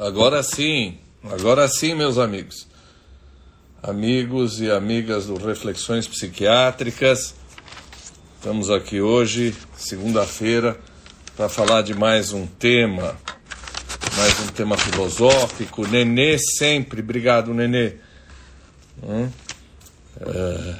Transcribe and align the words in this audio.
Agora 0.00 0.42
sim, 0.42 0.96
agora 1.24 1.68
sim, 1.68 1.94
meus 1.94 2.16
amigos. 2.16 2.66
Amigos 3.82 4.58
e 4.58 4.70
amigas 4.70 5.26
do 5.26 5.36
Reflexões 5.36 6.08
Psiquiátricas, 6.08 7.34
estamos 8.34 8.70
aqui 8.70 9.02
hoje, 9.02 9.54
segunda-feira, 9.76 10.80
para 11.36 11.50
falar 11.50 11.82
de 11.82 11.92
mais 11.92 12.32
um 12.32 12.46
tema, 12.46 13.14
mais 14.16 14.40
um 14.40 14.46
tema 14.46 14.78
filosófico. 14.78 15.86
Nenê 15.86 16.38
sempre, 16.38 17.02
obrigado, 17.02 17.52
Nenê. 17.52 17.96
Hum? 19.02 19.28
É, 20.18 20.76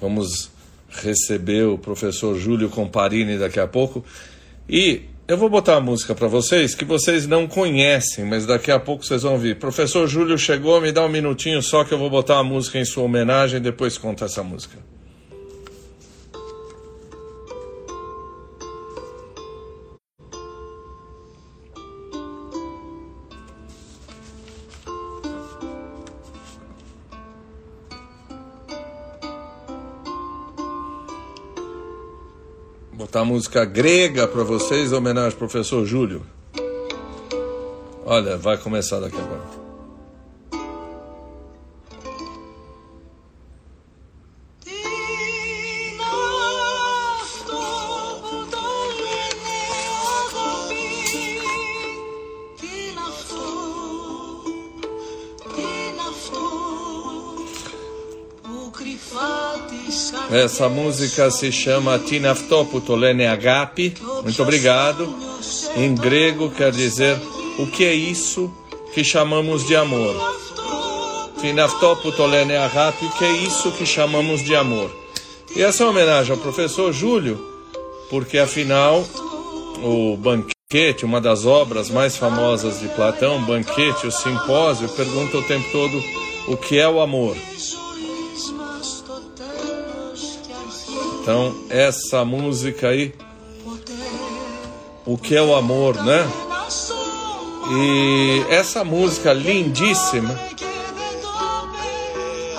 vamos 0.00 0.50
receber 0.90 1.68
o 1.68 1.78
professor 1.78 2.36
Júlio 2.36 2.68
Comparini 2.68 3.38
daqui 3.38 3.60
a 3.60 3.68
pouco. 3.68 4.04
E 4.68 5.04
eu 5.28 5.36
vou 5.36 5.48
botar 5.48 5.72
uma 5.74 5.80
música 5.80 6.14
para 6.14 6.28
vocês 6.28 6.74
que 6.74 6.84
vocês 6.84 7.26
não 7.26 7.48
conhecem, 7.48 8.24
mas 8.24 8.46
daqui 8.46 8.70
a 8.70 8.78
pouco 8.78 9.04
vocês 9.04 9.22
vão 9.22 9.32
ouvir. 9.32 9.58
Professor 9.58 10.06
Júlio 10.06 10.38
chegou, 10.38 10.80
me 10.80 10.92
dá 10.92 11.04
um 11.04 11.08
minutinho 11.08 11.60
só 11.62 11.82
que 11.82 11.92
eu 11.92 11.98
vou 11.98 12.08
botar 12.08 12.34
uma 12.34 12.44
música 12.44 12.78
em 12.78 12.84
sua 12.84 13.02
homenagem 13.02 13.60
depois 13.60 13.98
conta 13.98 14.26
essa 14.26 14.42
música. 14.42 14.78
Botar 33.16 33.24
música 33.24 33.64
grega 33.64 34.28
para 34.28 34.44
vocês, 34.44 34.92
em 34.92 34.94
homenagem 34.94 35.32
ao 35.32 35.38
professor 35.38 35.86
Júlio. 35.86 36.22
Olha, 38.04 38.36
vai 38.36 38.58
começar 38.58 39.00
daqui 39.00 39.16
agora. 39.16 39.65
Essa 60.36 60.68
música 60.68 61.30
se 61.30 61.50
chama 61.50 61.98
Tinaftoputolene 61.98 63.24
Agape. 63.24 63.94
Muito 64.22 64.42
obrigado. 64.42 65.08
Em 65.74 65.94
grego 65.94 66.50
quer 66.50 66.70
dizer 66.72 67.18
o 67.58 67.66
que 67.66 67.82
é 67.84 67.94
isso 67.94 68.52
que 68.92 69.02
chamamos 69.02 69.66
de 69.66 69.74
amor. 69.74 70.14
Tinaftoputolene 71.40 72.54
Agape, 72.54 73.06
o 73.06 73.10
que 73.12 73.24
é 73.24 73.32
isso 73.32 73.72
que 73.72 73.86
chamamos 73.86 74.44
de 74.44 74.54
amor. 74.54 74.94
E 75.56 75.62
essa 75.62 75.82
é 75.82 75.86
uma 75.86 75.92
homenagem 75.92 76.32
ao 76.32 76.38
professor 76.38 76.92
Júlio, 76.92 77.42
porque 78.10 78.36
afinal 78.36 79.06
o 79.82 80.18
banquete, 80.18 81.06
uma 81.06 81.20
das 81.20 81.46
obras 81.46 81.88
mais 81.88 82.14
famosas 82.14 82.78
de 82.80 82.88
Platão, 82.88 83.42
banquete, 83.42 84.06
o 84.06 84.12
simpósio, 84.12 84.86
pergunta 84.90 85.38
o 85.38 85.42
tempo 85.44 85.64
todo 85.72 86.02
o 86.48 86.58
que 86.58 86.78
é 86.78 86.86
o 86.86 87.00
amor. 87.00 87.34
Então, 91.26 91.56
essa 91.68 92.24
música 92.24 92.86
aí, 92.86 93.12
o 95.04 95.18
que 95.18 95.34
é 95.34 95.42
o 95.42 95.56
amor, 95.56 95.96
né? 96.04 96.24
E 97.68 98.44
essa 98.48 98.84
música 98.84 99.32
lindíssima. 99.32 100.38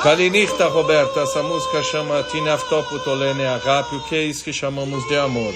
Kalinirta 0.03 0.67
Roberta, 0.67 1.21
essa 1.21 1.41
música 1.41 1.81
chama 1.81 2.21
Tinaftoputolene 2.23 3.45
Agape, 3.45 3.95
o 3.95 4.03
que 4.03 4.16
é 4.16 4.23
isso 4.23 4.44
que 4.44 4.51
chamamos 4.51 5.07
de 5.07 5.16
amor? 5.16 5.53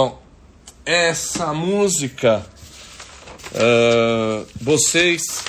Bom, 0.00 0.22
essa 0.86 1.52
música 1.52 2.42
uh, 3.52 4.46
vocês 4.58 5.44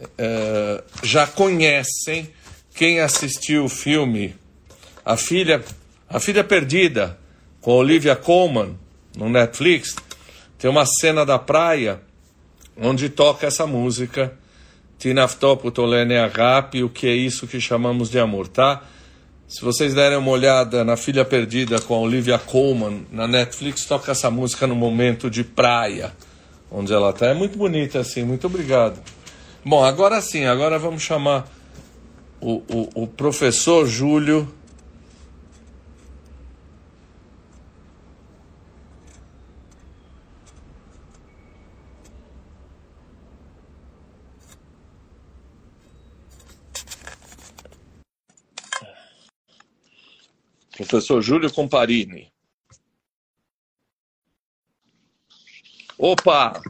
uh, 0.00 0.84
já 1.02 1.26
conhecem 1.26 2.32
quem 2.72 3.00
assistiu 3.00 3.64
o 3.64 3.68
filme 3.68 4.36
A 5.04 5.16
Filha, 5.16 5.64
A 6.08 6.20
Filha 6.20 6.44
Perdida 6.44 7.18
com 7.60 7.72
Olivia 7.72 8.14
Colman 8.14 8.78
no 9.16 9.28
Netflix. 9.28 9.96
Tem 10.56 10.70
uma 10.70 10.86
cena 10.86 11.26
da 11.26 11.36
praia 11.36 12.00
onde 12.80 13.08
toca 13.08 13.48
essa 13.48 13.66
música 13.66 14.38
Tinaftoputolene 15.00 16.16
Agape, 16.16 16.84
o 16.84 16.88
que 16.88 17.08
é 17.08 17.12
isso 17.16 17.48
que 17.48 17.60
chamamos 17.60 18.08
de 18.08 18.20
amor, 18.20 18.46
tá? 18.46 18.84
Se 19.46 19.62
vocês 19.62 19.92
derem 19.92 20.16
uma 20.16 20.30
olhada 20.30 20.82
na 20.84 20.96
Filha 20.96 21.24
Perdida 21.24 21.78
com 21.78 21.94
a 21.94 21.98
Olivia 21.98 22.38
Colman 22.38 23.06
na 23.12 23.28
Netflix, 23.28 23.84
toca 23.84 24.10
essa 24.10 24.30
música 24.30 24.66
no 24.66 24.74
momento 24.74 25.30
de 25.30 25.44
praia, 25.44 26.12
onde 26.70 26.92
ela 26.92 27.10
está. 27.10 27.26
É 27.26 27.34
muito 27.34 27.58
bonita 27.58 28.00
assim, 28.00 28.24
muito 28.24 28.46
obrigado. 28.46 28.98
Bom, 29.64 29.84
agora 29.84 30.20
sim, 30.20 30.44
agora 30.46 30.78
vamos 30.78 31.02
chamar 31.02 31.46
o, 32.40 32.62
o, 32.68 33.02
o 33.02 33.06
professor 33.06 33.86
Júlio 33.86 34.52
Professor 50.76 51.22
Júlio 51.22 51.52
Comparini. 51.52 52.32
Opa! 55.96 56.60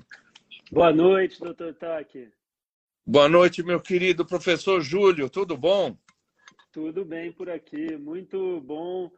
Boa 0.71 0.93
noite, 0.93 1.41
doutor 1.41 1.73
Taki. 1.75 2.31
Boa 3.07 3.31
noite, 3.31 3.63
meu 3.63 3.81
querido 3.81 4.27
professor 4.27 4.83
Júlio, 4.83 5.31
tudo 5.31 5.57
bom? 5.57 5.97
Tudo 6.71 7.03
bem 7.03 7.33
por 7.33 7.49
aqui, 7.49 7.97
muito 7.97 8.61
bom 8.61 9.11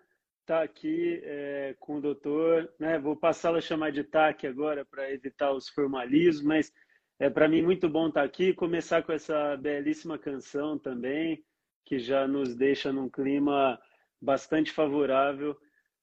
estar 0.42 0.62
aqui 0.62 1.20
é, 1.24 1.74
com 1.80 1.96
o 1.96 2.00
doutor. 2.00 2.72
Né? 2.78 2.96
Vou 2.96 3.16
passá-lo 3.16 3.56
a 3.56 3.60
chamar 3.60 3.90
de 3.90 4.04
TAC 4.04 4.46
agora 4.46 4.84
para 4.84 5.10
evitar 5.10 5.52
os 5.52 5.68
formalismos, 5.68 6.42
mas 6.44 6.72
é 7.18 7.28
para 7.28 7.48
mim 7.48 7.62
muito 7.62 7.88
bom 7.88 8.06
estar 8.06 8.22
aqui 8.22 8.54
começar 8.54 9.02
com 9.02 9.12
essa 9.12 9.56
belíssima 9.56 10.16
canção 10.16 10.78
também, 10.78 11.44
que 11.84 11.98
já 11.98 12.28
nos 12.28 12.54
deixa 12.54 12.92
num 12.92 13.08
clima 13.08 13.80
bastante 14.26 14.72
favorável 14.72 15.56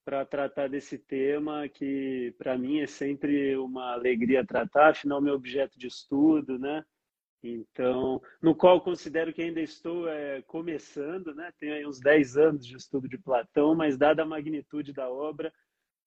para 0.05 0.25
tratar 0.25 0.69
desse 0.69 0.97
tema 0.97 1.67
que 1.67 2.33
para 2.37 2.57
mim 2.57 2.79
é 2.79 2.87
sempre 2.87 3.55
uma 3.57 3.91
alegria 3.91 4.45
tratar, 4.45 4.91
afinal 4.91 5.21
meu 5.21 5.33
objeto 5.33 5.77
de 5.77 5.87
estudo, 5.87 6.57
né? 6.57 6.83
Então, 7.43 8.21
no 8.41 8.55
qual 8.55 8.79
considero 8.79 9.33
que 9.33 9.41
ainda 9.41 9.59
estou 9.59 10.07
é, 10.07 10.41
começando, 10.43 11.35
né? 11.35 11.51
Tenho 11.59 11.73
aí 11.73 11.85
uns 11.85 11.99
10 11.99 12.37
anos 12.37 12.65
de 12.65 12.77
estudo 12.77 13.09
de 13.09 13.17
Platão, 13.17 13.75
mas 13.75 13.97
dada 13.97 14.23
a 14.23 14.25
magnitude 14.25 14.93
da 14.93 15.09
obra, 15.09 15.53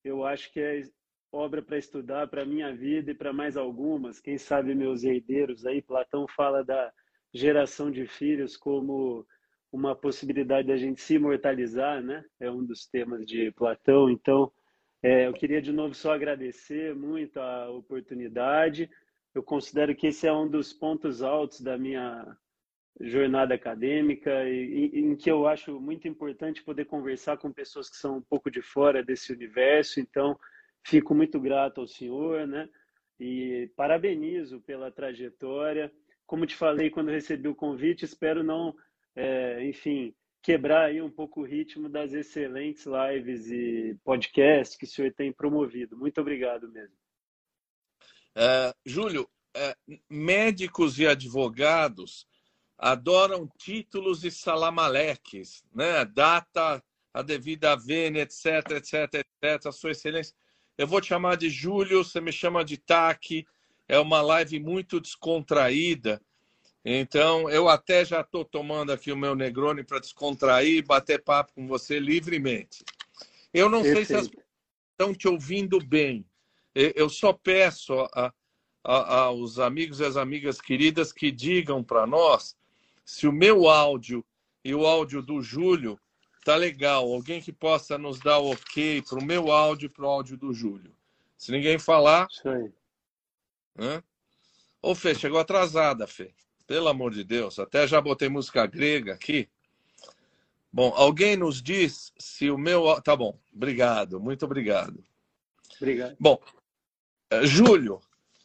eu 0.03 0.25
acho 0.25 0.51
que 0.51 0.61
é 0.61 0.83
obra 1.31 1.61
para 1.61 1.77
estudar 1.77 2.29
para 2.29 2.47
minha 2.47 2.75
vida 2.75 3.11
e 3.11 3.15
para 3.15 3.33
mais 3.33 3.59
algumas, 3.59 4.21
quem 4.21 4.39
sabe 4.39 4.75
meus 4.75 5.05
herdeiros 5.05 5.67
aí, 5.67 5.83
Platão 5.83 6.27
fala 6.27 6.65
da 6.65 6.91
geração 7.35 7.91
de 7.91 8.07
filhos 8.07 8.57
como 8.57 9.27
uma 9.77 9.95
possibilidade 9.95 10.69
da 10.69 10.77
gente 10.77 11.03
se 11.03 11.15
imortalizar, 11.15 12.03
né? 12.03 12.25
É 12.41 12.51
um 12.51 12.65
dos 12.65 12.87
temas 12.87 13.27
de 13.27 13.53
Platão. 13.53 14.09
Então, 14.09 14.51
é, 15.03 15.27
eu 15.27 15.35
queria 15.35 15.61
de 15.61 15.71
novo 15.71 15.95
só 15.95 16.15
agradecer 16.15 16.95
muito 16.95 17.39
a 17.39 17.71
oportunidade. 17.71 18.89
Eu 19.35 19.43
considero 19.43 19.95
que 19.95 20.07
esse 20.07 20.27
é 20.27 20.33
um 20.33 20.49
dos 20.49 20.73
pontos 20.73 21.23
altos 21.23 21.61
da 21.61 21.77
minha 21.77 22.27
jornada 22.99 23.55
acadêmica 23.55 24.49
e, 24.49 24.91
em 24.95 25.15
que 25.15 25.31
eu 25.31 25.47
acho 25.47 25.79
muito 25.79 26.09
importante 26.09 26.65
poder 26.65 26.87
conversar 26.87 27.37
com 27.37 27.53
pessoas 27.53 27.91
que 27.91 27.97
são 27.97 28.17
um 28.17 28.23
pouco 28.23 28.51
de 28.51 28.63
fora 28.63 29.05
desse 29.05 29.31
universo. 29.31 30.01
Então, 30.01 30.39
fico 30.83 31.15
muito 31.15 31.39
grato 31.39 31.83
ao 31.83 31.87
senhor, 31.87 32.47
né? 32.47 32.67
E 33.21 33.71
parabenizo 33.77 34.63
pela 34.63 34.91
trajetória. 34.91 35.93
Como 36.27 36.47
te 36.47 36.57
falei 36.57 36.89
quando 36.89 37.11
recebi 37.11 37.47
o 37.47 37.55
convite, 37.55 38.07
espero 38.07 38.43
não 38.43 38.75
é, 39.17 39.65
enfim, 39.65 40.15
quebrar 40.43 40.87
aí 40.87 41.03
um 41.03 41.11
pouco 41.11 41.41
o 41.41 41.45
ritmo 41.45 41.89
das 41.89 42.13
excelentes 42.13 42.87
lives 42.87 43.51
e 43.51 43.99
podcasts 44.05 44.77
que 44.77 44.85
o 44.85 44.89
senhor 44.89 45.13
tem 45.13 45.33
promovido. 45.33 45.97
Muito 45.97 46.21
obrigado 46.21 46.69
mesmo. 46.69 46.95
É, 48.37 48.73
Júlio, 48.85 49.29
é, 49.57 49.75
médicos 50.09 50.99
e 50.99 51.07
advogados 51.07 52.29
adoram 52.79 53.49
títulos 53.59 54.23
e 54.25 54.31
salamaleques, 54.31 55.65
né? 55.75 56.05
Data 56.05 56.83
a 57.17 57.23
devida 57.23 57.75
vênia, 57.75 58.21
etc, 58.21 58.73
etc, 58.73 59.25
etc. 59.43 59.73
Sua 59.73 59.93
Excelência, 59.93 60.35
eu 60.77 60.87
vou 60.87 61.01
te 61.01 61.07
chamar 61.07 61.39
de 61.39 61.49
Júlio, 61.49 62.05
você 62.05 62.21
me 62.21 62.31
chama 62.31 62.63
de 62.63 62.77
Taque. 62.77 63.47
É 63.89 63.99
uma 63.99 64.21
live 64.21 64.61
muito 64.61 65.01
descontraída. 65.01 66.21
Então, 66.89 67.51
eu 67.51 67.69
até 67.69 68.05
já 68.05 68.21
estou 68.21 68.45
tomando 68.45 68.93
aqui 68.93 69.11
o 69.11 69.17
meu 69.17 69.35
Negroni 69.35 69.83
para 69.83 69.99
descontrair 69.99 70.77
e 70.77 70.83
bater 70.83 71.21
papo 71.21 71.53
com 71.53 71.67
você 71.67 71.99
livremente. 71.99 72.85
Eu 73.53 73.69
não 73.69 73.83
Perfeito. 73.83 74.07
sei 74.07 74.07
se 74.07 74.15
as 74.15 74.29
pessoas 74.29 74.47
estão 74.93 75.13
te 75.13 75.27
ouvindo 75.27 75.85
bem. 75.85 76.25
Eu 76.73 77.09
só 77.09 77.33
peço 77.33 77.93
a, 78.13 78.33
a, 78.85 79.19
aos 79.23 79.59
amigos 79.59 79.99
e 79.99 80.05
às 80.05 80.17
amigas 80.17 80.61
queridas 80.61 81.13
que 81.13 81.33
digam 81.33 81.83
para 81.83 82.07
nós 82.07 82.57
se 83.05 83.27
o 83.27 83.33
meu 83.33 83.69
áudio 83.69 84.25
e 84.65 84.73
o 84.73 84.87
áudio 84.87 85.21
do 85.21 85.43
Júlio 85.43 85.99
tá 86.45 86.55
legal. 86.55 87.13
Alguém 87.13 87.43
que 87.43 87.53
possa 87.53 87.99
nos 87.99 88.21
dar 88.21 88.39
o 88.39 88.53
ok 88.53 89.03
para 89.03 89.19
o 89.19 89.25
meu 89.25 89.51
áudio 89.51 89.87
e 89.87 89.91
para 89.91 90.05
o 90.05 90.09
áudio 90.09 90.37
do 90.37 90.55
Júlio. 90.55 90.95
Se 91.37 91.51
ninguém 91.51 91.81
falar. 91.81 92.29
Isso 92.31 92.49
aí. 92.49 92.73
Ô, 94.81 94.95
Fê, 94.95 95.17
chegou 95.17 95.41
atrasada, 95.41 96.07
Fê. 96.07 96.33
Pelo 96.67 96.89
amor 96.89 97.13
de 97.13 97.23
Deus. 97.23 97.59
Até 97.59 97.87
já 97.87 98.01
botei 98.01 98.29
música 98.29 98.67
grega 98.67 99.15
aqui. 99.15 99.49
Bom, 100.73 100.93
alguém 100.95 101.37
nos 101.37 101.63
diz 101.63 102.13
se 102.19 102.51
o 102.51 102.59
meu. 102.59 103.01
Tá 103.01 103.17
bom, 103.17 103.39
obrigado, 103.55 104.21
muito 104.21 104.45
obrigado. 104.45 105.03
Obrigado. 105.77 106.17
Bom, 106.19 106.39
eh, 107.31 107.47
Júlio, 107.47 108.01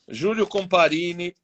Júlio 0.08 0.48
Comparini, 0.48 1.36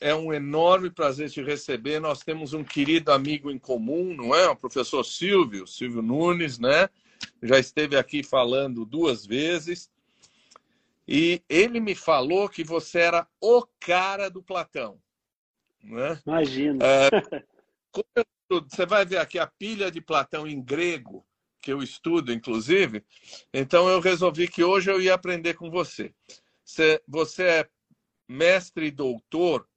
é 0.00 0.14
um 0.14 0.32
enorme 0.32 0.90
prazer 0.90 1.30
te 1.30 1.42
receber. 1.42 2.00
Nós 2.00 2.22
temos 2.22 2.54
um 2.54 2.64
querido 2.64 3.12
amigo 3.12 3.50
em 3.50 3.58
comum, 3.58 4.14
não 4.14 4.34
é? 4.34 4.48
O 4.48 4.56
professor 4.56 5.04
Silvio, 5.04 5.66
Silvio 5.66 6.02
Nunes, 6.02 6.58
né? 6.58 6.88
Já 7.42 7.58
esteve 7.58 7.96
aqui 7.96 8.22
falando 8.22 8.84
duas 8.84 9.26
vezes. 9.26 9.90
E 11.06 11.42
ele 11.48 11.80
me 11.80 11.94
falou 11.94 12.48
que 12.48 12.64
você 12.64 13.00
era 13.00 13.26
o 13.40 13.66
cara 13.78 14.30
do 14.30 14.42
Platão. 14.42 14.98
Né? 15.82 16.20
Imagina. 16.26 16.84
É, 16.84 17.10
você 18.68 18.86
vai 18.86 19.04
ver 19.04 19.18
aqui 19.18 19.38
a 19.38 19.46
pilha 19.46 19.90
de 19.90 20.00
Platão 20.00 20.46
em 20.46 20.62
grego, 20.62 21.26
que 21.60 21.72
eu 21.72 21.82
estudo, 21.82 22.32
inclusive. 22.32 23.04
Então 23.52 23.88
eu 23.88 24.00
resolvi 24.00 24.48
que 24.48 24.64
hoje 24.64 24.90
eu 24.90 25.00
ia 25.00 25.14
aprender 25.14 25.54
com 25.54 25.70
você. 25.70 26.14
Você, 26.64 27.02
você 27.06 27.44
é 27.44 27.68
mestre 28.28 28.86
e 28.86 28.90
doutor 28.90 29.68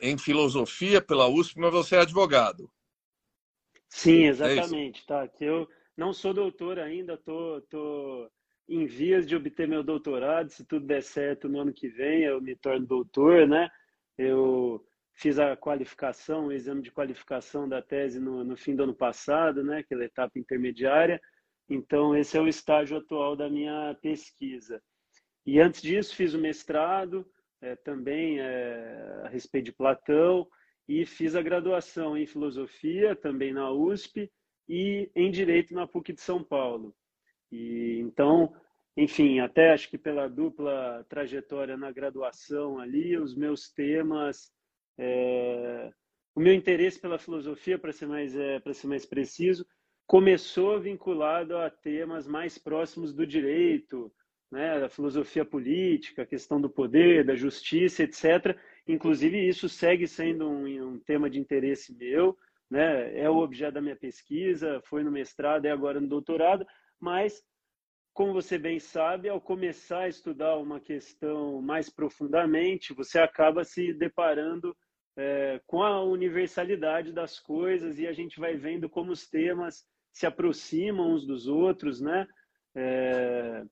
em 0.00 0.16
filosofia 0.16 1.00
pela 1.00 1.28
USP, 1.28 1.58
mas 1.58 1.72
você 1.72 1.96
é 1.96 2.00
advogado. 2.00 2.70
Sim, 3.88 4.24
é 4.24 4.28
exatamente. 4.28 5.02
É 5.02 5.06
tá, 5.06 5.28
que 5.28 5.44
eu 5.44 5.68
não 5.96 6.12
sou 6.12 6.32
doutor 6.32 6.78
ainda, 6.78 7.16
tô, 7.16 7.60
tô 7.68 8.30
em 8.68 8.86
vias 8.86 9.26
de 9.26 9.34
obter 9.34 9.66
meu 9.66 9.82
doutorado. 9.82 10.50
Se 10.50 10.64
tudo 10.64 10.86
der 10.86 11.02
certo 11.02 11.48
no 11.48 11.60
ano 11.60 11.72
que 11.72 11.88
vem, 11.88 12.22
eu 12.22 12.40
me 12.40 12.54
torno 12.54 12.86
doutor, 12.86 13.46
né? 13.46 13.68
Eu 14.16 14.84
fiz 15.20 15.38
a 15.38 15.54
qualificação, 15.54 16.46
o 16.46 16.52
exame 16.52 16.80
de 16.80 16.90
qualificação 16.90 17.68
da 17.68 17.82
tese 17.82 18.18
no, 18.18 18.42
no 18.42 18.56
fim 18.56 18.74
do 18.74 18.84
ano 18.84 18.94
passado, 18.94 19.62
né? 19.62 19.80
Aquela 19.80 20.04
etapa 20.04 20.38
intermediária. 20.38 21.20
Então, 21.68 22.16
esse 22.16 22.38
é 22.38 22.40
o 22.40 22.48
estágio 22.48 22.96
atual 22.96 23.36
da 23.36 23.48
minha 23.48 23.94
pesquisa. 24.00 24.82
E 25.44 25.60
antes 25.60 25.82
disso, 25.82 26.16
fiz 26.16 26.32
o 26.32 26.38
mestrado, 26.38 27.30
é, 27.60 27.76
também 27.76 28.40
é, 28.40 29.22
a 29.24 29.28
respeito 29.28 29.66
de 29.66 29.72
Platão 29.72 30.48
e 30.88 31.04
fiz 31.04 31.36
a 31.36 31.42
graduação 31.42 32.16
em 32.16 32.26
filosofia 32.26 33.14
também 33.14 33.52
na 33.52 33.70
USP 33.70 34.32
e 34.66 35.10
em 35.14 35.30
direito 35.30 35.74
na 35.74 35.86
PUC 35.86 36.14
de 36.14 36.20
São 36.22 36.42
Paulo. 36.42 36.94
E 37.52 37.98
então, 38.00 38.54
enfim, 38.96 39.38
até 39.40 39.72
acho 39.72 39.90
que 39.90 39.98
pela 39.98 40.28
dupla 40.28 41.04
trajetória 41.10 41.76
na 41.76 41.92
graduação 41.92 42.78
ali, 42.78 43.18
os 43.18 43.36
meus 43.36 43.70
temas, 43.70 44.50
é, 45.02 45.90
o 46.34 46.40
meu 46.40 46.52
interesse 46.52 47.00
pela 47.00 47.18
filosofia, 47.18 47.78
para 47.78 47.90
ser 47.90 48.06
mais 48.06 48.36
é, 48.36 48.60
para 48.60 48.74
ser 48.74 48.86
mais 48.86 49.06
preciso, 49.06 49.66
começou 50.06 50.78
vinculado 50.78 51.56
a 51.56 51.70
temas 51.70 52.26
mais 52.26 52.58
próximos 52.58 53.14
do 53.14 53.26
direito, 53.26 54.12
né, 54.50 54.78
da 54.78 54.90
filosofia 54.90 55.44
política, 55.44 56.22
a 56.22 56.26
questão 56.26 56.60
do 56.60 56.68
poder, 56.68 57.24
da 57.24 57.34
justiça, 57.34 58.02
etc. 58.02 58.58
Inclusive, 58.86 59.48
isso 59.48 59.68
segue 59.68 60.06
sendo 60.06 60.50
um, 60.50 60.66
um, 60.66 60.98
tema 60.98 61.30
de 61.30 61.40
interesse 61.40 61.96
meu, 61.96 62.36
né, 62.68 63.18
é 63.18 63.30
o 63.30 63.38
objeto 63.38 63.74
da 63.74 63.80
minha 63.80 63.96
pesquisa, 63.96 64.82
foi 64.84 65.02
no 65.02 65.10
mestrado 65.10 65.64
e 65.64 65.70
agora 65.70 66.00
no 66.00 66.08
doutorado, 66.08 66.66
mas, 66.98 67.42
como 68.12 68.34
você 68.34 68.58
bem 68.58 68.78
sabe, 68.78 69.30
ao 69.30 69.40
começar 69.40 70.00
a 70.00 70.08
estudar 70.08 70.56
uma 70.58 70.78
questão 70.78 71.62
mais 71.62 71.88
profundamente, 71.88 72.92
você 72.92 73.18
acaba 73.18 73.64
se 73.64 73.94
deparando 73.94 74.76
é, 75.20 75.60
com 75.66 75.82
a 75.82 76.02
universalidade 76.02 77.12
das 77.12 77.38
coisas 77.38 77.98
e 77.98 78.06
a 78.06 78.12
gente 78.12 78.40
vai 78.40 78.56
vendo 78.56 78.88
como 78.88 79.12
os 79.12 79.28
temas 79.28 79.84
se 80.10 80.24
aproximam 80.24 81.12
uns 81.12 81.26
dos 81.26 81.46
outros, 81.46 82.00
né? 82.00 82.26
É, 82.74 83.62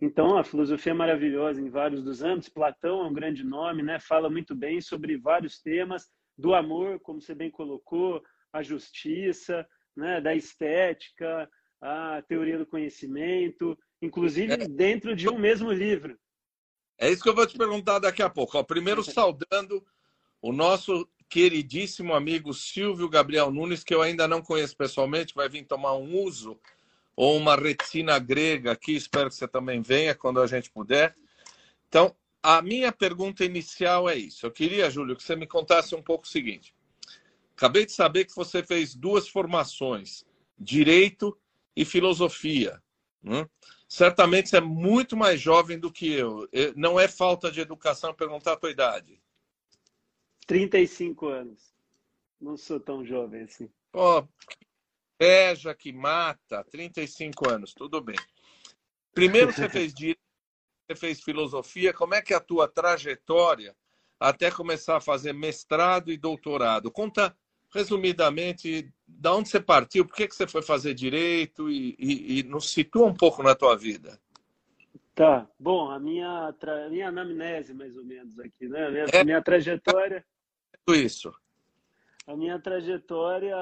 então, 0.00 0.36
a 0.36 0.42
filosofia 0.42 0.90
é 0.90 0.94
maravilhosa 0.94 1.60
em 1.60 1.70
vários 1.70 2.02
dos 2.02 2.20
âmbitos. 2.22 2.48
Platão 2.48 3.04
é 3.04 3.06
um 3.06 3.12
grande 3.12 3.44
nome, 3.44 3.80
né? 3.80 4.00
Fala 4.00 4.28
muito 4.28 4.56
bem 4.56 4.80
sobre 4.80 5.16
vários 5.16 5.60
temas 5.60 6.08
do 6.36 6.52
amor, 6.52 6.98
como 7.00 7.20
você 7.20 7.32
bem 7.32 7.50
colocou, 7.50 8.20
a 8.52 8.60
justiça, 8.60 9.64
né? 9.96 10.20
Da 10.20 10.34
estética, 10.34 11.48
a 11.80 12.22
teoria 12.22 12.58
do 12.58 12.66
conhecimento, 12.66 13.78
inclusive 14.02 14.52
é. 14.52 14.68
dentro 14.68 15.14
de 15.14 15.28
um 15.28 15.38
mesmo 15.38 15.70
livro. 15.70 16.18
É 16.98 17.08
isso 17.08 17.22
que 17.22 17.28
eu 17.28 17.36
vou 17.36 17.46
te 17.46 17.56
perguntar 17.56 18.00
daqui 18.00 18.20
a 18.20 18.28
pouco. 18.28 18.58
Ó, 18.58 18.64
primeiro, 18.64 19.04
saudando 19.04 19.84
o 20.40 20.52
nosso 20.52 21.08
queridíssimo 21.28 22.14
amigo 22.14 22.54
Silvio 22.54 23.08
Gabriel 23.08 23.50
Nunes, 23.50 23.84
que 23.84 23.94
eu 23.94 24.00
ainda 24.00 24.26
não 24.26 24.40
conheço 24.40 24.76
pessoalmente, 24.76 25.34
vai 25.34 25.48
vir 25.48 25.64
tomar 25.64 25.94
um 25.94 26.16
uso 26.22 26.58
ou 27.14 27.36
uma 27.36 27.56
retina 27.56 28.18
grega 28.18 28.72
aqui, 28.72 28.94
espero 28.94 29.28
que 29.28 29.34
você 29.34 29.48
também 29.48 29.82
venha 29.82 30.14
quando 30.14 30.40
a 30.40 30.46
gente 30.46 30.70
puder. 30.70 31.16
Então, 31.88 32.14
a 32.42 32.62
minha 32.62 32.92
pergunta 32.92 33.44
inicial 33.44 34.08
é 34.08 34.14
isso. 34.14 34.46
Eu 34.46 34.52
queria, 34.52 34.88
Júlio, 34.88 35.16
que 35.16 35.22
você 35.22 35.34
me 35.34 35.46
contasse 35.46 35.94
um 35.94 36.02
pouco 36.02 36.24
o 36.24 36.28
seguinte. 36.28 36.74
Acabei 37.56 37.84
de 37.84 37.92
saber 37.92 38.24
que 38.24 38.36
você 38.36 38.62
fez 38.62 38.94
duas 38.94 39.28
formações, 39.28 40.24
direito 40.56 41.36
e 41.74 41.84
filosofia. 41.84 42.80
Né? 43.20 43.48
Certamente 43.88 44.50
você 44.50 44.58
é 44.58 44.60
muito 44.60 45.16
mais 45.16 45.40
jovem 45.40 45.76
do 45.76 45.90
que 45.90 46.08
eu. 46.12 46.48
Não 46.76 47.00
é 47.00 47.08
falta 47.08 47.50
de 47.50 47.60
educação 47.60 48.14
perguntar 48.14 48.52
a 48.52 48.56
tua 48.56 48.70
idade. 48.70 49.20
35 50.48 51.28
anos. 51.28 51.74
Não 52.40 52.56
sou 52.56 52.80
tão 52.80 53.04
jovem 53.04 53.42
assim. 53.42 53.70
Oh, 53.92 54.24
inveja 55.20 55.74
que 55.74 55.92
mata, 55.92 56.64
35 56.64 57.50
anos, 57.50 57.74
tudo 57.74 58.00
bem. 58.00 58.16
Primeiro 59.12 59.52
você 59.52 59.68
fez 59.68 59.92
direito, 59.92 60.20
você 60.88 60.96
fez 60.96 61.20
filosofia, 61.20 61.92
como 61.92 62.14
é 62.14 62.22
que 62.22 62.32
é 62.32 62.36
a 62.36 62.40
tua 62.40 62.66
trajetória 62.66 63.76
até 64.18 64.50
começar 64.50 64.96
a 64.96 65.00
fazer 65.00 65.34
mestrado 65.34 66.10
e 66.10 66.16
doutorado? 66.16 66.90
Conta 66.90 67.36
resumidamente 67.70 68.90
da 69.06 69.34
onde 69.34 69.50
você 69.50 69.60
partiu, 69.60 70.06
por 70.06 70.14
que, 70.14 70.28
que 70.28 70.34
você 70.34 70.46
foi 70.46 70.62
fazer 70.62 70.94
direito 70.94 71.70
e, 71.70 71.94
e, 71.98 72.38
e 72.38 72.42
nos 72.44 72.70
situa 72.70 73.06
um 73.06 73.14
pouco 73.14 73.42
na 73.42 73.54
tua 73.54 73.76
vida. 73.76 74.18
Tá, 75.14 75.46
bom, 75.58 75.90
a 75.90 75.98
minha, 75.98 76.54
tra... 76.58 76.88
minha 76.88 77.08
anamnese 77.08 77.74
mais 77.74 77.96
ou 77.96 78.04
menos 78.04 78.38
aqui, 78.38 78.68
né? 78.68 78.86
A 78.86 78.90
minha, 78.90 79.06
é... 79.12 79.24
minha 79.24 79.42
trajetória... 79.42 80.24
Isso. 80.88 81.34
A 82.26 82.36
minha 82.36 82.58
trajetória 82.58 83.56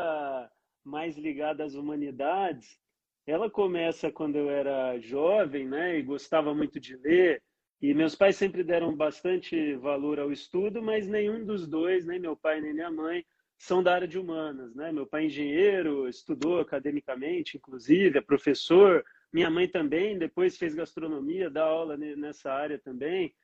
mais 0.85 1.17
ligada 1.17 1.65
às 1.65 1.75
humanidades, 1.75 2.81
ela 3.27 3.51
começa 3.51 4.11
quando 4.11 4.37
eu 4.37 4.49
era 4.49 4.99
jovem, 4.99 5.67
né, 5.67 5.99
e 5.99 6.03
gostava 6.03 6.55
muito 6.55 6.79
de 6.79 6.97
ler. 6.97 7.43
E 7.83 7.93
meus 7.93 8.15
pais 8.15 8.37
sempre 8.37 8.63
deram 8.63 8.95
bastante 8.97 9.75
valor 9.75 10.19
ao 10.19 10.33
estudo, 10.33 10.83
mas 10.83 11.07
nenhum 11.07 11.45
dos 11.45 11.67
dois, 11.67 12.07
nem 12.07 12.19
meu 12.19 12.37
pai 12.37 12.61
nem 12.61 12.73
minha 12.73 12.91
mãe, 12.91 13.25
são 13.59 13.83
da 13.83 13.95
área 13.95 14.09
de 14.09 14.19
humanas, 14.19 14.75
né? 14.75 14.93
Meu 14.93 15.07
pai 15.07 15.25
é 15.25 15.27
engenheiro, 15.27 16.09
estudou 16.09 16.61
academicamente, 16.61 17.57
inclusive, 17.57 18.19
é 18.19 18.23
professor. 18.23 19.05
Minha 19.33 19.51
mãe 19.51 19.69
também, 19.69 20.19
depois 20.19 20.57
fez 20.57 20.75
gastronomia, 20.75 21.51
dá 21.51 21.65
aula 21.65 21.97
nessa 21.97 22.53
área 22.53 22.79
também. 22.79 23.35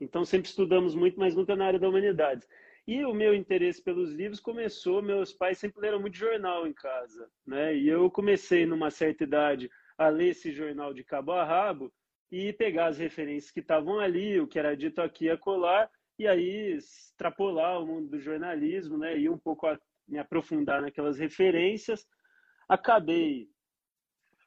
Então 0.00 0.24
sempre 0.24 0.48
estudamos 0.48 0.94
muito, 0.94 1.18
mas 1.18 1.34
nunca 1.34 1.56
na 1.56 1.66
área 1.66 1.78
da 1.78 1.88
humanidades. 1.88 2.46
E 2.86 3.04
o 3.04 3.14
meu 3.14 3.32
interesse 3.34 3.80
pelos 3.80 4.12
livros 4.12 4.40
começou, 4.40 5.00
meus 5.00 5.32
pais 5.32 5.58
sempre 5.58 5.80
leram 5.80 6.00
muito 6.00 6.16
jornal 6.16 6.66
em 6.66 6.72
casa, 6.72 7.30
né? 7.46 7.76
E 7.76 7.88
eu 7.88 8.10
comecei 8.10 8.66
numa 8.66 8.90
certa 8.90 9.22
idade 9.22 9.70
a 9.96 10.08
ler 10.08 10.30
esse 10.30 10.50
jornal 10.50 10.92
de 10.92 11.04
cabo 11.04 11.32
a 11.32 11.44
rabo 11.44 11.92
e 12.30 12.52
pegar 12.52 12.86
as 12.86 12.98
referências 12.98 13.52
que 13.52 13.60
estavam 13.60 14.00
ali, 14.00 14.40
o 14.40 14.48
que 14.48 14.58
era 14.58 14.76
dito 14.76 15.00
aqui 15.00 15.30
a 15.30 15.36
colar, 15.36 15.88
e 16.18 16.26
aí 16.26 16.72
extrapolar 16.72 17.80
o 17.80 17.86
mundo 17.86 18.08
do 18.08 18.18
jornalismo, 18.18 18.98
né, 18.98 19.18
e 19.18 19.28
um 19.28 19.38
pouco 19.38 19.66
a, 19.66 19.78
me 20.08 20.18
aprofundar 20.18 20.80
naquelas 20.80 21.18
referências. 21.18 22.06
Acabei 22.68 23.48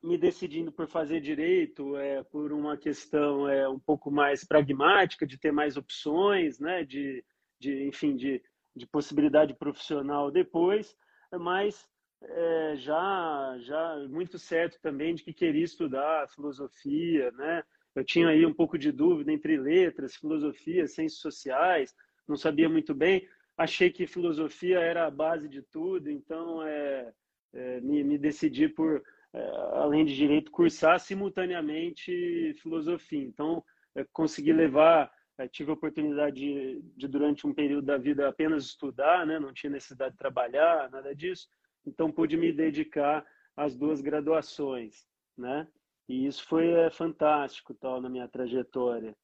me 0.04 0.18
decidindo 0.18 0.72
por 0.72 0.88
fazer 0.88 1.22
direito 1.22 1.96
é, 1.96 2.24
por 2.24 2.52
uma 2.52 2.76
questão 2.76 3.48
é, 3.48 3.68
um 3.68 3.80
pouco 3.80 4.12
mais 4.12 4.44
pragmática, 4.44 5.26
de 5.26 5.38
ter 5.38 5.52
mais 5.52 5.78
opções, 5.78 6.60
né, 6.60 6.84
de, 6.84 7.24
de 7.60 7.88
enfim, 7.88 8.16
de, 8.16 8.42
de 8.76 8.86
possibilidade 8.88 9.54
profissional 9.54 10.32
depois, 10.32 10.96
mas 11.32 11.88
é, 12.22 12.76
já 12.78 13.58
já 13.60 13.98
muito 14.10 14.40
certo 14.40 14.80
também 14.82 15.16
de 15.16 15.24
que 15.24 15.34
queria 15.34 15.64
estudar 15.64 16.30
filosofia, 16.30 17.32
né? 17.32 17.64
Eu 17.96 18.04
tinha 18.04 18.28
aí 18.28 18.46
um 18.46 18.54
pouco 18.54 18.78
de 18.78 18.92
dúvida 18.92 19.32
entre 19.32 19.58
letras, 19.58 20.18
filosofia, 20.18 20.88
ciências 20.88 21.22
sociais, 21.22 21.96
não 22.28 22.36
sabia 22.36 22.68
muito 22.68 22.94
bem. 22.94 23.28
Achei 23.58 23.90
que 23.90 24.06
filosofia 24.06 24.80
era 24.80 25.06
a 25.06 25.12
base 25.12 25.48
de 25.48 25.62
tudo, 25.62 26.12
então 26.12 26.62
é, 26.62 27.14
é 27.54 27.80
me, 27.80 28.04
me, 28.04 28.18
decidi 28.18 28.68
por, 28.68 29.02
é, 29.34 29.40
além 29.74 30.04
de 30.04 30.14
direito, 30.14 30.52
cursar 30.52 31.00
simultaneamente 31.00 32.54
filosofia. 32.62 33.24
Então, 33.24 33.64
é, 33.96 34.06
consegui 34.12 34.52
levar, 34.52 35.10
é, 35.38 35.48
tive 35.48 35.72
a 35.72 35.74
oportunidade 35.74 36.36
de, 36.36 36.82
de, 36.96 37.08
durante 37.08 37.46
um 37.46 37.54
período 37.54 37.86
da 37.86 37.98
vida, 37.98 38.28
apenas 38.28 38.66
estudar, 38.66 39.26
né? 39.26 39.40
não 39.40 39.54
tinha 39.54 39.70
necessidade 39.70 40.12
de 40.12 40.18
trabalhar, 40.18 40.90
nada 40.90 41.14
disso. 41.14 41.48
Então, 41.86 42.12
pude 42.12 42.38
me 42.38 42.52
dedicar 42.52 43.26
às 43.56 43.76
duas 43.76 44.02
graduações, 44.02 45.06
né? 45.38 45.68
E 46.08 46.26
isso 46.26 46.46
foi 46.48 46.70
é, 46.70 46.90
fantástico 46.90 47.74
tal 47.74 48.00
na 48.00 48.10
minha 48.10 48.28
trajetória. 48.28 49.16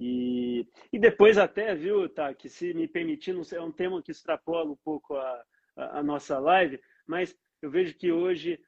E, 0.00 0.66
e 0.92 0.98
depois 0.98 1.38
até, 1.38 1.74
viu, 1.74 2.08
tá, 2.08 2.34
que 2.34 2.48
se 2.48 2.74
me 2.74 2.88
permitir, 2.88 3.32
não 3.32 3.44
sei, 3.44 3.58
é 3.58 3.62
um 3.62 3.70
tema 3.70 4.02
que 4.02 4.10
extrapola 4.10 4.70
um 4.70 4.78
pouco 4.84 5.14
a, 5.14 5.44
a, 5.76 5.98
a 5.98 6.02
nossa 6.02 6.38
live, 6.38 6.80
mas 7.06 7.36
eu 7.60 7.70
vejo 7.70 7.94
que 7.96 8.10
hoje 8.10 8.58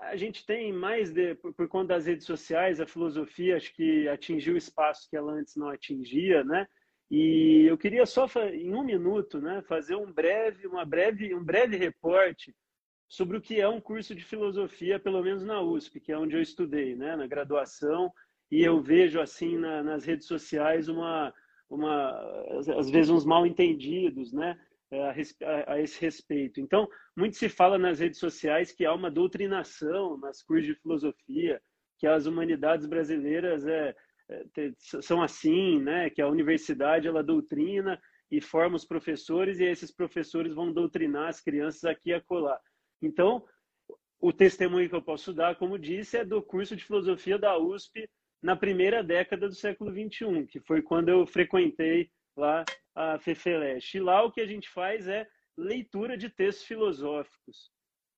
a 0.00 0.16
gente 0.16 0.44
tem 0.46 0.72
mais 0.72 1.12
de, 1.12 1.34
por, 1.36 1.52
por, 1.52 1.68
conta 1.68 1.94
das 1.94 2.06
redes 2.06 2.26
sociais, 2.26 2.80
a 2.80 2.86
filosofia 2.86 3.56
acho 3.56 3.72
que 3.74 4.08
atingiu 4.08 4.56
espaço 4.56 5.08
que 5.08 5.16
ela 5.16 5.32
antes 5.32 5.56
não 5.56 5.68
atingia, 5.68 6.42
né? 6.42 6.66
E 7.10 7.66
eu 7.68 7.76
queria 7.76 8.06
só 8.06 8.26
em 8.52 8.72
um 8.72 8.84
minuto, 8.84 9.40
né, 9.40 9.62
fazer 9.62 9.96
um 9.96 10.12
breve, 10.12 10.66
uma 10.66 10.84
breve, 10.84 11.34
um 11.34 11.42
breve 11.42 11.76
reporte 11.76 12.54
sobre 13.08 13.36
o 13.36 13.40
que 13.40 13.60
é 13.60 13.68
um 13.68 13.80
curso 13.80 14.14
de 14.14 14.24
filosofia, 14.24 15.00
pelo 15.00 15.20
menos 15.20 15.44
na 15.44 15.60
USP, 15.60 15.98
que 15.98 16.12
é 16.12 16.18
onde 16.18 16.36
eu 16.36 16.40
estudei, 16.40 16.94
né, 16.94 17.16
na 17.16 17.26
graduação, 17.26 18.12
e 18.48 18.62
eu 18.62 18.80
vejo 18.80 19.20
assim 19.20 19.58
na, 19.58 19.82
nas 19.82 20.04
redes 20.04 20.26
sociais 20.26 20.88
uma, 20.88 21.34
uma, 21.68 22.12
às 22.78 22.88
vezes 22.88 23.10
uns 23.10 23.24
mal 23.24 23.44
entendidos, 23.44 24.32
né, 24.32 24.56
a, 24.92 25.10
a, 25.46 25.72
a, 25.74 25.80
esse 25.80 26.00
respeito. 26.00 26.60
Então, 26.60 26.88
muito 27.16 27.36
se 27.36 27.48
fala 27.48 27.78
nas 27.78 28.00
redes 28.00 28.18
sociais 28.18 28.72
que 28.72 28.84
há 28.84 28.92
uma 28.92 29.10
doutrinação 29.10 30.18
nas 30.18 30.42
cursos 30.42 30.66
de 30.66 30.74
filosofia, 30.74 31.60
que 31.98 32.06
as 32.06 32.26
humanidades 32.26 32.86
brasileiras 32.86 33.66
é, 33.66 33.94
é, 34.28 34.72
são 34.78 35.22
assim, 35.22 35.80
né, 35.80 36.10
que 36.10 36.22
a 36.22 36.28
universidade 36.28 37.06
ela 37.06 37.22
doutrina 37.22 38.00
e 38.30 38.40
forma 38.40 38.76
os 38.76 38.84
professores 38.84 39.58
e 39.58 39.64
esses 39.64 39.90
professores 39.90 40.54
vão 40.54 40.72
doutrinar 40.72 41.28
as 41.28 41.40
crianças 41.40 41.84
aqui 41.84 42.10
e 42.10 42.14
acolá. 42.14 42.58
Então, 43.02 43.44
o 44.20 44.32
testemunho 44.32 44.88
que 44.88 44.94
eu 44.94 45.02
posso 45.02 45.32
dar, 45.32 45.56
como 45.56 45.78
disse, 45.78 46.18
é 46.18 46.24
do 46.24 46.42
curso 46.42 46.76
de 46.76 46.84
filosofia 46.84 47.38
da 47.38 47.58
USP 47.58 48.08
na 48.42 48.54
primeira 48.54 49.02
década 49.02 49.48
do 49.48 49.54
século 49.54 49.90
XXI, 49.90 50.46
que 50.46 50.60
foi 50.60 50.82
quando 50.82 51.08
eu 51.08 51.26
frequentei 51.26 52.10
lá 52.40 52.64
a 52.94 53.18
FEFELESH. 53.18 53.94
E 53.94 54.00
lá 54.00 54.24
o 54.24 54.32
que 54.32 54.40
a 54.40 54.46
gente 54.46 54.68
faz 54.68 55.06
é 55.06 55.28
leitura 55.56 56.16
de 56.16 56.28
textos 56.28 56.66
filosóficos. 56.66 57.70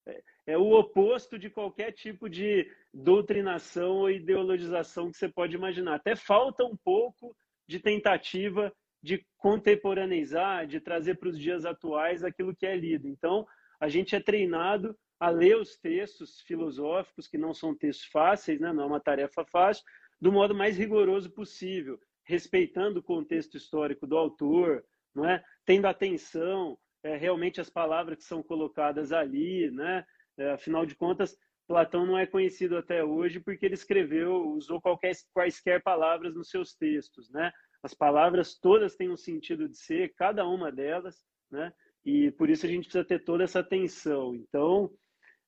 É, 0.07 0.23
é 0.47 0.59
o 0.59 0.73
oposto 0.73 1.38
de 1.38 1.50
qualquer 1.50 1.93
tipo 1.93 2.29
de 2.29 2.71
doutrinação 2.93 3.99
ou 3.99 4.11
ideologização 4.11 5.11
que 5.11 5.19
você 5.19 5.29
pode 5.29 5.55
imaginar. 5.55 5.97
Até 5.97 6.17
falta 6.17 6.64
um 6.64 6.76
pouco 6.76 7.37
de 7.69 7.79
tentativa 7.79 8.73
de 9.02 9.26
contemporaneizar, 9.37 10.67
de 10.67 10.81
trazer 10.81 11.17
para 11.17 11.29
os 11.29 11.38
dias 11.38 11.64
atuais 11.64 12.23
aquilo 12.23 12.55
que 12.55 12.67
é 12.67 12.76
lido. 12.76 13.09
Então, 13.09 13.47
a 13.81 13.88
gente 13.88 14.14
é 14.14 14.21
treinado 14.21 14.97
a 15.19 15.29
ler 15.29 15.57
os 15.57 15.76
textos 15.76 16.41
filosóficos, 16.43 17.26
que 17.26 17.38
não 17.38 17.52
são 17.52 17.76
textos 17.76 18.07
fáceis, 18.07 18.61
né? 18.61 18.73
não 18.73 18.85
é 18.85 18.87
uma 18.87 19.00
tarefa 19.00 19.45
fácil, 19.45 19.85
do 20.21 20.31
modo 20.31 20.55
mais 20.55 20.79
rigoroso 20.79 21.31
possível, 21.31 21.99
respeitando 22.33 23.01
o 23.01 23.03
contexto 23.03 23.59
histórico 23.59 24.07
do 24.07 24.17
autor, 24.17 24.83
não 25.15 25.29
é? 25.29 25.45
tendo 25.67 25.87
atenção 25.87 26.79
é, 27.03 27.15
realmente 27.15 27.61
às 27.61 27.69
palavras 27.69 28.17
que 28.17 28.25
são 28.25 28.43
colocadas 28.43 29.12
ali. 29.12 29.71
Né? 29.71 30.03
É, 30.39 30.53
afinal 30.53 30.87
de 30.87 30.95
contas, 30.95 31.37
Platão 31.69 32.07
não 32.07 32.17
é 32.17 32.27
conhecido 32.27 32.79
até 32.79 33.05
hoje 33.05 33.39
porque 33.39 33.67
ele 33.67 33.75
escreveu, 33.75 34.49
usou 34.49 34.81
qualquer, 34.81 35.12
quaisquer 35.35 35.83
palavras 35.83 36.35
nos 36.35 36.49
seus 36.49 36.75
textos. 36.75 37.31
Né? 37.31 37.53
As 37.83 37.93
palavras 37.93 38.59
todas 38.59 38.97
têm 38.97 39.11
um 39.11 39.17
sentido 39.17 39.69
de 39.69 39.77
ser, 39.77 40.15
cada 40.15 40.49
uma 40.49 40.73
delas, 40.73 41.23
né? 41.51 41.71
e 42.03 42.31
por 42.31 42.49
isso 42.49 42.65
a 42.65 42.69
gente 42.69 42.85
precisa 42.85 43.05
ter 43.05 43.23
toda 43.23 43.45
essa 43.45 43.61
atenção. 43.61 44.35
Então, 44.35 44.91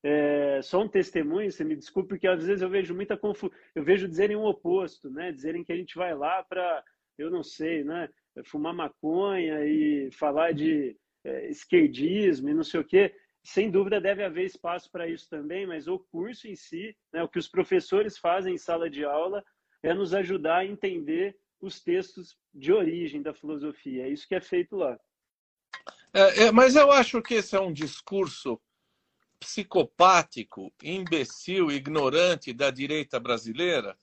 é, 0.06 0.60
só 0.60 0.82
um 0.82 0.88
testemunho, 0.88 1.50
você 1.50 1.64
me 1.64 1.74
desculpe, 1.74 2.10
porque 2.10 2.28
às 2.28 2.44
vezes 2.44 2.60
eu 2.60 2.68
vejo 2.68 2.94
muita 2.94 3.16
confusão, 3.16 3.56
eu 3.74 3.82
vejo 3.82 4.06
dizerem 4.06 4.36
o 4.36 4.44
oposto, 4.44 5.08
né? 5.08 5.32
Dizerem 5.32 5.64
que 5.64 5.72
a 5.72 5.76
gente 5.76 5.96
vai 5.96 6.14
lá 6.14 6.42
para, 6.42 6.84
eu 7.16 7.30
não 7.30 7.42
sei, 7.42 7.82
né? 7.82 8.10
Fumar 8.44 8.74
maconha 8.74 9.64
e 9.64 10.10
falar 10.12 10.52
de 10.52 10.94
é, 11.24 11.48
esquerdismo 11.48 12.50
e 12.50 12.54
não 12.54 12.62
sei 12.62 12.80
o 12.80 12.84
quê. 12.84 13.14
Sem 13.42 13.70
dúvida 13.70 13.98
deve 13.98 14.22
haver 14.22 14.44
espaço 14.44 14.90
para 14.92 15.08
isso 15.08 15.26
também, 15.30 15.66
mas 15.66 15.88
o 15.88 15.98
curso 15.98 16.46
em 16.46 16.54
si, 16.54 16.94
né, 17.10 17.22
o 17.22 17.28
que 17.28 17.38
os 17.38 17.48
professores 17.48 18.18
fazem 18.18 18.54
em 18.54 18.58
sala 18.58 18.90
de 18.90 19.06
aula, 19.06 19.42
é 19.82 19.94
nos 19.94 20.12
ajudar 20.12 20.58
a 20.58 20.66
entender 20.66 21.34
os 21.60 21.80
textos 21.80 22.36
de 22.52 22.72
origem 22.74 23.22
da 23.22 23.32
filosofia. 23.32 24.04
É 24.04 24.08
isso 24.10 24.28
que 24.28 24.34
é 24.34 24.40
feito 24.40 24.76
lá. 24.76 24.98
É, 26.12 26.44
é, 26.44 26.52
mas 26.52 26.76
eu 26.76 26.90
acho 26.92 27.22
que 27.22 27.34
esse 27.34 27.56
é 27.56 27.60
um 27.60 27.72
discurso 27.72 28.60
psicopático, 29.44 30.72
imbecil, 30.82 31.70
ignorante 31.70 32.52
da 32.52 32.70
direita 32.70 33.20
brasileira 33.20 33.96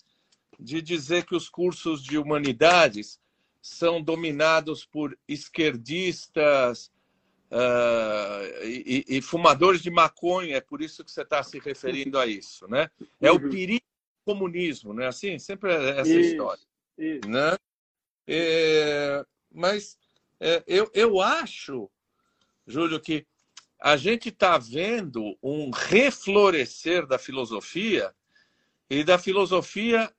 de 0.60 0.82
dizer 0.82 1.26
que 1.26 1.36
os 1.36 1.50
cursos 1.50 2.04
de 2.04 2.20
humanidades 2.20 3.20
são 3.60 4.02
dominados 4.02 4.86
por 4.86 5.18
esquerdistas 5.28 6.92
uh, 7.52 8.64
e, 8.64 9.04
e, 9.08 9.22
fumadores 9.22 9.82
de 9.82 9.90
maconha. 9.90 10.58
É 10.58 10.62
por 10.62 10.82
isso 10.82 11.04
que 11.04 11.12
você 11.12 11.24
está 11.24 11.42
se 11.42 11.58
referindo 11.58 12.20
a 12.20 12.28
isso, 12.28 12.68
né? 12.68 12.90
É 13.20 13.32
o 13.32 13.36
uhum. 13.36 13.50
perigo 13.50 13.86
do 14.26 14.34
comunismo, 14.34 14.94
não 14.94 15.04
é 15.04 15.08
assim? 15.08 15.40
Sempre 15.40 15.74
é 15.74 16.00
essa 16.00 16.10
isso, 16.10 16.32
história, 16.32 16.64
isso. 16.98 17.28
né? 17.28 17.58
É, 18.28 19.26
mas 19.52 19.98
é, 20.40 20.64
eu, 20.68 20.90
eu 20.94 21.20
acho 21.20 21.90
Júlio, 22.66 23.00
que 23.00 23.26
a 23.82 23.98
gente 23.98 24.30
está 24.30 24.60
vendo 24.60 25.36
um 25.42 25.72
reflorescer 25.72 27.08
da 27.08 27.18
filosofia 27.18 28.14
e 28.88 29.04
da 29.04 29.18
filosofia 29.18 30.14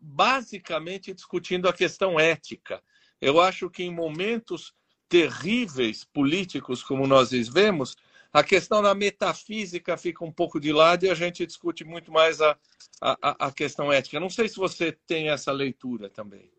basicamente 0.00 1.14
discutindo 1.14 1.68
a 1.68 1.72
questão 1.72 2.18
ética. 2.18 2.82
Eu 3.20 3.40
acho 3.40 3.70
que 3.70 3.84
em 3.84 3.94
momentos 3.94 4.74
terríveis 5.08 6.02
políticos 6.02 6.82
como 6.82 7.06
nós 7.06 7.30
vivemos, 7.30 7.96
a 8.32 8.42
questão 8.42 8.82
da 8.82 8.94
metafísica 8.94 9.96
fica 9.96 10.24
um 10.24 10.32
pouco 10.32 10.58
de 10.58 10.72
lado 10.72 11.04
e 11.04 11.10
a 11.10 11.14
gente 11.14 11.46
discute 11.46 11.84
muito 11.84 12.10
mais 12.10 12.40
a, 12.40 12.58
a, 13.00 13.46
a 13.46 13.52
questão 13.52 13.92
ética. 13.92 14.18
Não 14.18 14.30
sei 14.30 14.48
se 14.48 14.56
você 14.56 14.90
tem 15.06 15.28
essa 15.28 15.52
leitura 15.52 16.10
também. 16.10 16.50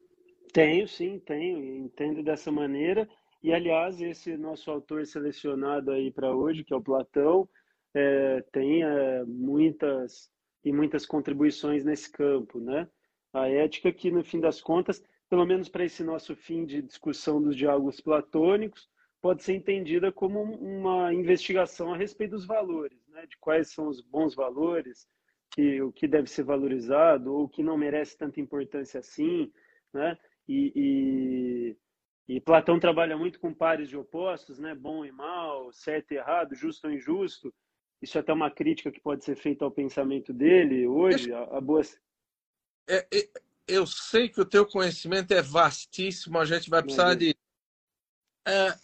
Tenho, 0.54 0.88
sim, 0.88 1.20
tenho. 1.20 1.84
Entendo 1.84 2.24
dessa 2.24 2.52
maneira. 2.52 3.10
E, 3.44 3.52
aliás, 3.54 4.02
esse 4.02 4.38
nosso 4.38 4.72
autor 4.72 5.06
selecionado 5.06 5.92
aí 5.92 6.10
para 6.10 6.34
hoje, 6.34 6.64
que 6.64 6.74
é 6.74 6.78
o 6.78 6.82
Platão, 6.82 7.48
é, 7.94 8.42
tem 8.54 8.84
é, 8.84 9.24
muitas 9.26 10.32
e 10.64 10.72
muitas 10.72 11.06
contribuições 11.06 11.84
nesse 11.84 12.10
campo, 12.10 12.60
né? 12.60 12.88
A 13.34 13.50
ética 13.50 13.92
que, 13.92 14.10
no 14.10 14.24
fim 14.24 14.40
das 14.40 14.62
contas, 14.62 15.04
pelo 15.30 15.46
menos 15.46 15.68
para 15.68 15.84
esse 15.84 16.04
nosso 16.04 16.36
fim 16.36 16.66
de 16.66 16.82
discussão 16.82 17.42
dos 17.42 17.56
diálogos 17.56 18.00
platônicos, 18.00 18.90
pode 19.22 19.44
ser 19.44 19.54
entendida 19.54 20.12
como 20.12 20.42
uma 20.42 21.14
investigação 21.14 21.94
a 21.94 21.98
respeito 21.98 22.32
dos 22.32 22.46
valores, 22.46 23.06
né? 23.10 23.26
De 23.28 23.38
quais 23.38 23.72
são 23.72 23.88
os 23.90 24.00
bons 24.00 24.34
valores, 24.34 25.06
que 25.52 25.82
o 25.82 25.92
que 25.92 26.08
deve 26.08 26.30
ser 26.30 26.44
valorizado 26.44 27.34
ou 27.34 27.44
o 27.44 27.50
que 27.50 27.62
não 27.62 27.78
merece 27.78 28.18
tanta 28.18 28.40
importância 28.40 29.02
assim, 29.02 29.52
né? 29.94 30.18
E, 30.48 30.72
e, 30.76 31.78
e 32.28 32.40
Platão 32.40 32.80
trabalha 32.80 33.18
muito 33.18 33.40
com 33.40 33.54
pares 33.54 33.90
de 33.90 33.98
opostos, 33.98 34.60
né? 34.60 34.74
Bom 34.74 35.04
e 35.04 35.12
mal, 35.12 35.72
certo 35.74 36.12
e 36.12 36.16
errado, 36.16 36.56
justo 36.56 36.88
ou 36.88 36.94
injusto. 36.94 37.54
Isso 38.02 38.18
é 38.18 38.22
até 38.22 38.34
uma 38.34 38.52
crítica 38.52 38.92
que 38.92 39.00
pode 39.00 39.24
ser 39.24 39.36
feita 39.36 39.64
ao 39.64 39.72
pensamento 39.72 40.34
dele 40.34 40.88
hoje, 40.88 41.34
a, 41.34 41.44
a 41.44 41.62
boa... 41.62 41.82
É, 42.88 43.08
é, 43.14 43.30
eu 43.68 43.86
sei 43.88 44.28
que 44.28 44.42
o 44.42 44.46
teu 44.46 44.66
conhecimento 44.66 45.34
é 45.34 45.42
vastíssimo, 45.42 46.38
a 46.38 46.46
gente 46.46 46.70
vai 46.70 46.82
precisar 46.82 47.16
de 47.16 47.36
É, 48.46 48.76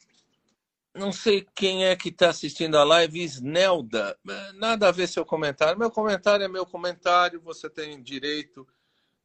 não 0.93 1.11
sei 1.11 1.45
quem 1.53 1.85
é 1.85 1.95
que 1.95 2.09
está 2.09 2.29
assistindo 2.29 2.77
a 2.77 2.83
live, 2.83 3.23
Snelda. 3.23 4.17
É, 4.27 4.53
nada 4.53 4.87
a 4.87 4.91
ver 4.91 5.07
seu 5.07 5.25
comentário. 5.25 5.77
Meu 5.77 5.91
comentário 5.91 6.43
é 6.43 6.47
meu 6.47 6.65
comentário. 6.65 7.41
Você 7.41 7.69
tem 7.69 8.01
direito 8.01 8.67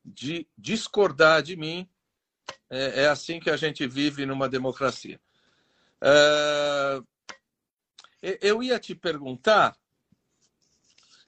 de 0.04 0.46
discordar 0.56 1.42
de 1.42 1.56
mim. 1.56 1.88
É, 2.70 3.02
é 3.02 3.08
assim 3.08 3.38
que 3.38 3.50
a 3.50 3.56
gente 3.56 3.86
vive 3.86 4.26
numa 4.26 4.48
democracia. 4.48 5.20
É, 6.02 7.00
eu 8.40 8.62
ia 8.62 8.78
te 8.78 8.94
perguntar, 8.94 9.76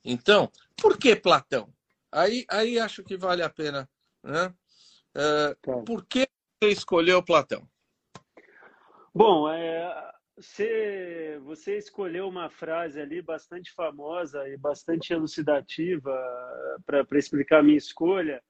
então, 0.05 0.51
por 0.81 0.99
que 0.99 1.15
Platão? 1.17 1.73
Aí, 2.11 2.45
aí 2.49 2.79
acho 2.79 3.03
que 3.03 3.17
vale 3.17 3.43
a 3.43 3.51
pena. 3.51 3.89
Né? 4.23 4.55
É. 5.15 5.57
Por 5.85 6.05
que 6.07 6.29
você 6.63 6.71
escolheu 6.71 7.23
Platão? 7.23 7.69
Bom, 9.15 9.51
é, 9.51 10.13
você, 10.37 11.41
você 11.43 11.79
escolheu 11.79 12.29
uma 12.29 12.51
frase 12.51 13.01
ali 13.01 13.23
bastante 13.23 13.73
famosa 13.73 14.47
e 14.49 14.57
bastante 14.57 15.13
elucidativa 15.13 16.13
para 16.85 17.19
explicar 17.19 17.61
a 17.61 17.63
minha 17.63 17.79
escolha, 17.79 18.43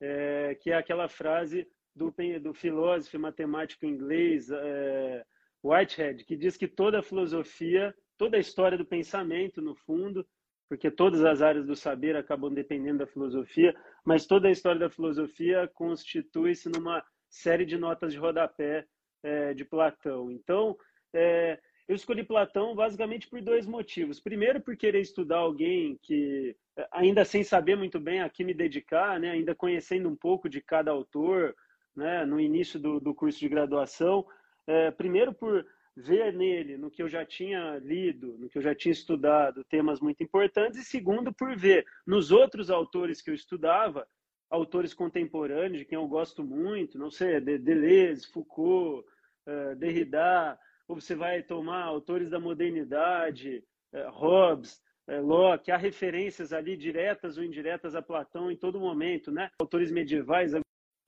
é, 0.00 0.56
que 0.60 0.70
é 0.70 0.76
aquela 0.76 1.08
frase 1.08 1.68
do, 1.94 2.14
do 2.40 2.54
filósofo 2.54 3.16
e 3.16 3.18
matemático 3.18 3.86
inglês 3.86 4.50
é, 4.50 5.24
Whitehead, 5.62 6.24
que 6.24 6.36
diz 6.36 6.56
que 6.56 6.66
toda 6.66 7.02
filosofia, 7.02 7.94
toda 8.18 8.36
a 8.36 8.40
história 8.40 8.76
do 8.76 8.84
pensamento, 8.84 9.60
no 9.60 9.74
fundo, 9.74 10.26
porque 10.68 10.90
todas 10.90 11.22
as 11.24 11.42
áreas 11.42 11.66
do 11.66 11.76
saber 11.76 12.16
acabam 12.16 12.52
dependendo 12.52 12.98
da 12.98 13.06
filosofia, 13.06 13.74
mas 14.04 14.26
toda 14.26 14.48
a 14.48 14.50
história 14.50 14.80
da 14.80 14.90
filosofia 14.90 15.70
constitui-se 15.74 16.68
numa 16.68 17.04
série 17.28 17.64
de 17.64 17.76
notas 17.76 18.12
de 18.12 18.18
rodapé 18.18 18.86
é, 19.22 19.54
de 19.54 19.64
Platão. 19.64 20.30
Então, 20.30 20.76
é, 21.12 21.58
eu 21.86 21.94
escolhi 21.94 22.24
Platão 22.24 22.74
basicamente 22.74 23.28
por 23.28 23.42
dois 23.42 23.66
motivos. 23.66 24.18
Primeiro, 24.18 24.60
por 24.60 24.76
querer 24.76 25.00
estudar 25.00 25.38
alguém 25.38 25.98
que, 26.02 26.56
ainda 26.90 27.24
sem 27.24 27.44
saber 27.44 27.76
muito 27.76 28.00
bem 28.00 28.22
a 28.22 28.30
que 28.30 28.42
me 28.42 28.54
dedicar, 28.54 29.20
né, 29.20 29.30
ainda 29.30 29.54
conhecendo 29.54 30.08
um 30.08 30.16
pouco 30.16 30.48
de 30.48 30.60
cada 30.62 30.90
autor, 30.90 31.54
né, 31.94 32.24
no 32.24 32.40
início 32.40 32.78
do, 32.78 32.98
do 33.00 33.14
curso 33.14 33.38
de 33.38 33.48
graduação. 33.48 34.26
É, 34.66 34.90
primeiro, 34.90 35.32
por 35.32 35.66
ver 35.96 36.32
nele, 36.32 36.76
no 36.76 36.90
que 36.90 37.02
eu 37.02 37.08
já 37.08 37.24
tinha 37.24 37.78
lido, 37.78 38.38
no 38.38 38.48
que 38.48 38.58
eu 38.58 38.62
já 38.62 38.74
tinha 38.74 38.92
estudado, 38.92 39.64
temas 39.64 40.00
muito 40.00 40.22
importantes, 40.22 40.80
e 40.80 40.84
segundo, 40.84 41.32
por 41.32 41.56
ver 41.56 41.84
nos 42.06 42.30
outros 42.30 42.70
autores 42.70 43.20
que 43.20 43.30
eu 43.30 43.34
estudava, 43.34 44.06
autores 44.50 44.94
contemporâneos, 44.94 45.78
de 45.78 45.84
quem 45.84 45.96
eu 45.96 46.06
gosto 46.06 46.44
muito, 46.44 46.98
não 46.98 47.10
sei, 47.10 47.40
Deleuze, 47.40 48.26
Foucault, 48.30 49.06
uh, 49.46 49.76
Derrida, 49.76 50.58
ou 50.88 51.00
você 51.00 51.14
vai 51.14 51.42
tomar 51.42 51.82
autores 51.82 52.30
da 52.30 52.40
modernidade, 52.40 53.62
uh, 53.94 54.10
Hobbes, 54.10 54.80
Locke, 55.08 55.72
há 55.72 55.76
referências 55.76 56.52
ali 56.52 56.76
diretas 56.76 57.36
ou 57.36 57.44
indiretas 57.44 57.94
a 57.94 58.00
Platão 58.00 58.50
em 58.50 58.56
todo 58.56 58.78
momento, 58.78 59.32
né? 59.32 59.50
Autores 59.60 59.90
medievais, 59.90 60.54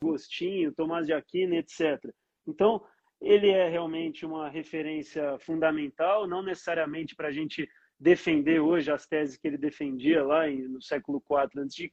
Agostinho, 0.08 0.72
Tomás 0.74 1.06
de 1.06 1.12
Aquino, 1.12 1.54
etc. 1.54 1.98
Então, 2.46 2.84
ele 3.20 3.48
é 3.50 3.68
realmente 3.68 4.26
uma 4.26 4.48
referência 4.48 5.38
fundamental, 5.38 6.26
não 6.26 6.42
necessariamente 6.42 7.14
para 7.14 7.28
a 7.28 7.32
gente 7.32 7.68
defender 7.98 8.60
hoje 8.60 8.90
as 8.90 9.06
teses 9.06 9.36
que 9.36 9.46
ele 9.46 9.56
defendia 9.56 10.22
lá 10.22 10.46
no 10.48 10.82
século 10.82 11.22
IV 11.30 11.62
a.C., 11.62 11.88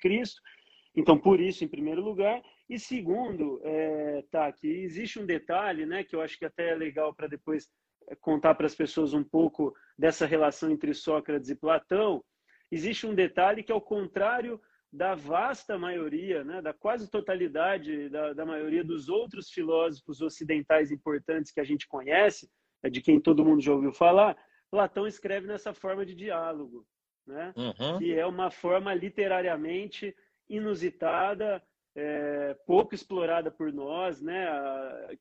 então, 0.94 1.18
por 1.18 1.40
isso, 1.40 1.64
em 1.64 1.70
primeiro 1.70 2.02
lugar. 2.02 2.42
E 2.70 2.78
segundo, 2.78 3.62
é, 3.64 4.24
tá, 4.30 4.52
que 4.52 4.68
existe 4.68 5.20
um 5.20 5.26
detalhe, 5.26 5.86
né, 5.86 6.04
que 6.04 6.16
eu 6.16 6.22
acho 6.22 6.38
que 6.38 6.46
até 6.46 6.72
é 6.72 6.76
legal 6.76 7.14
para 7.14 7.28
depois 7.28 7.70
é, 8.10 8.16
contar 8.16 8.56
para 8.56 8.66
as 8.66 8.76
pessoas 8.76 9.14
um 9.14 9.24
pouco 9.24 9.74
dessa 9.98 10.26
relação 10.26 10.70
entre 10.70 10.94
Sócrates 10.94 11.50
e 11.50 11.56
Platão. 11.56 12.24
Existe 12.70 13.08
um 13.08 13.16
detalhe 13.16 13.64
que, 13.64 13.72
ao 13.72 13.82
contrário 13.82 14.60
da 14.92 15.16
vasta 15.16 15.78
maioria, 15.78 16.44
né, 16.44 16.62
da 16.62 16.74
quase 16.74 17.10
totalidade 17.10 18.10
da, 18.10 18.34
da 18.34 18.46
maioria 18.46 18.84
dos 18.84 19.08
outros 19.08 19.50
filósofos 19.50 20.22
ocidentais 20.22 20.92
importantes 20.92 21.52
que 21.52 21.62
a 21.62 21.64
gente 21.64 21.88
conhece, 21.88 22.50
é 22.84 22.90
de 22.90 23.02
quem 23.02 23.20
todo 23.20 23.46
mundo 23.46 23.62
já 23.62 23.72
ouviu 23.72 23.94
falar, 23.94 24.36
Platão 24.70 25.08
escreve 25.08 25.48
nessa 25.48 25.74
forma 25.74 26.06
de 26.06 26.14
diálogo, 26.14 26.86
né? 27.26 27.54
Uhum. 27.56 28.00
que 28.00 28.14
é 28.14 28.26
uma 28.26 28.50
forma 28.50 28.94
literariamente 28.94 30.16
inusitada, 30.50 31.62
é, 31.96 32.54
pouco 32.66 32.96
explorada 32.96 33.52
por 33.52 33.72
nós, 33.72 34.22
né? 34.22 34.48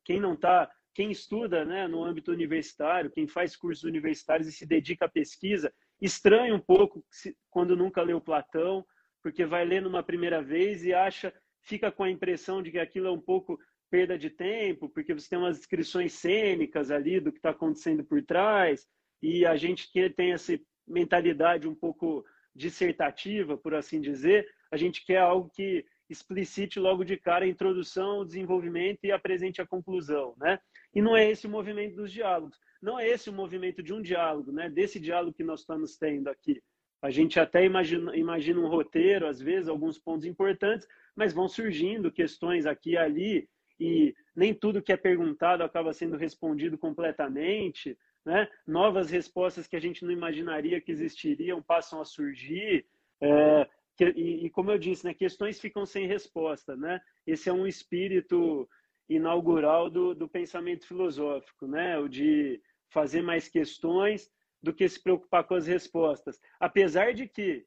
Quem 0.05 0.21
não 0.21 0.35
está, 0.35 0.71
quem 0.95 1.11
estuda, 1.11 1.65
né, 1.65 1.87
no 1.87 2.03
âmbito 2.03 2.33
universitário, 2.33 3.11
quem 3.11 3.27
faz 3.29 3.55
cursos 3.57 3.85
universitários 3.85 4.49
e 4.49 4.53
se 4.53 4.67
dedica 4.67 5.05
à 5.05 5.09
pesquisa, 5.09 5.73
estranha 6.01 6.55
um 6.55 6.61
pouco 6.61 7.05
quando 7.51 7.77
nunca 7.77 8.03
leu 8.03 8.21
Platão, 8.21 8.85
porque 9.23 9.45
vai 9.45 9.65
ler 9.65 9.83
numa 9.83 10.03
primeira 10.03 10.43
vez 10.43 10.85
e 10.85 10.93
acha, 10.93 11.33
fica 11.63 11.91
com 11.91 12.05
a 12.05 12.11
impressão 12.11 12.63
de 12.63 12.71
que 12.71 12.79
aquilo 12.79 13.09
é 13.09 13.11
um 13.11 13.21
pouco 13.21 13.59
perda 13.91 14.17
de 14.17 14.31
tempo, 14.31 14.89
porque 14.89 15.13
você 15.13 15.29
tem 15.29 15.39
umas 15.39 15.59
descrições 15.59 16.13
cênicas 16.13 16.91
ali 16.91 17.21
do 17.21 17.33
que 17.33 17.39
está 17.39 17.51
acontecendo 17.51 18.05
por 18.05 18.23
trás, 18.23 18.87
e 19.23 19.45
a 19.45 19.57
gente 19.57 19.91
que 19.93 20.09
tem 20.09 20.33
essa 20.33 20.59
mentalidade 20.87 21.69
um 21.69 21.75
pouco 21.75 22.25
dissertativa, 22.55 23.57
por 23.57 23.75
assim 23.75 24.01
dizer, 24.01 24.47
a 24.71 24.77
gente 24.77 25.05
quer 25.05 25.19
algo 25.19 25.51
que 25.51 25.85
explicite 26.09 26.79
logo 26.79 27.05
de 27.05 27.17
cara 27.17 27.45
a 27.45 27.49
introdução, 27.49 28.21
o 28.21 28.25
desenvolvimento 28.25 29.05
e 29.05 29.13
apresente 29.13 29.61
a 29.61 29.67
conclusão, 29.67 30.35
né? 30.39 30.59
E 30.93 31.01
não 31.01 31.17
é 31.17 31.31
esse 31.31 31.47
o 31.47 31.51
movimento 31.51 31.97
dos 31.97 32.11
diálogos. 32.11 32.59
Não 32.83 32.99
é 32.99 33.09
esse 33.09 33.31
o 33.31 33.33
movimento 33.33 33.83
de 33.83 33.93
um 33.93 34.03
diálogo, 34.03 34.51
né? 34.51 34.69
Desse 34.69 34.99
diálogo 34.99 35.35
que 35.35 35.45
nós 35.45 35.61
estamos 35.61 35.97
tendo 35.97 36.29
aqui. 36.29 36.61
A 37.03 37.11
gente 37.11 37.41
até 37.41 37.65
imagina, 37.65 38.15
imagina 38.17 38.61
um 38.61 38.69
roteiro, 38.69 39.27
às 39.27 39.41
vezes, 39.41 39.69
alguns 39.69 39.99
pontos 39.99 40.27
importantes, 40.27 40.87
mas 41.17 41.33
vão 41.33 41.49
surgindo 41.49 42.13
questões 42.13 42.67
aqui 42.67 42.91
e 42.91 42.97
ali, 42.97 43.49
e 43.79 44.15
nem 44.37 44.53
tudo 44.53 44.83
que 44.83 44.93
é 44.93 44.97
perguntado 44.97 45.63
acaba 45.63 45.93
sendo 45.93 46.17
respondido 46.17 46.77
completamente, 46.77 47.97
né? 48.25 48.49
Novas 48.67 49.11
respostas 49.11 49.67
que 49.67 49.77
a 49.77 49.81
gente 49.81 50.05
não 50.05 50.13
imaginaria 50.13 50.81
que 50.81 50.93
existiriam 50.93 51.63
passam 51.63 52.01
a 52.01 52.05
surgir. 52.05 52.87
É, 53.23 53.67
e, 54.15 54.47
e, 54.47 54.51
como 54.51 54.71
eu 54.71 54.79
disse, 54.79 55.05
né, 55.05 55.15
questões 55.15 55.59
ficam 55.59 55.87
sem 55.87 56.07
resposta, 56.07 56.77
né? 56.77 57.01
Esse 57.27 57.49
é 57.49 57.53
um 57.53 57.67
espírito 57.67 58.69
inaugural 59.09 59.91
do, 59.91 60.15
do 60.15 60.29
pensamento 60.29 60.87
filosófico, 60.87 61.67
né? 61.67 61.99
O 61.99 62.09
de 62.09 62.61
fazer 62.91 63.23
mais 63.23 63.49
questões 63.49 64.31
do 64.63 64.73
que 64.75 64.89
se 64.89 65.03
preocupar 65.03 65.45
com 65.45 65.55
as 65.55 65.67
respostas. 65.67 66.41
Apesar 66.59 67.15
de 67.15 67.27
que 67.27 67.67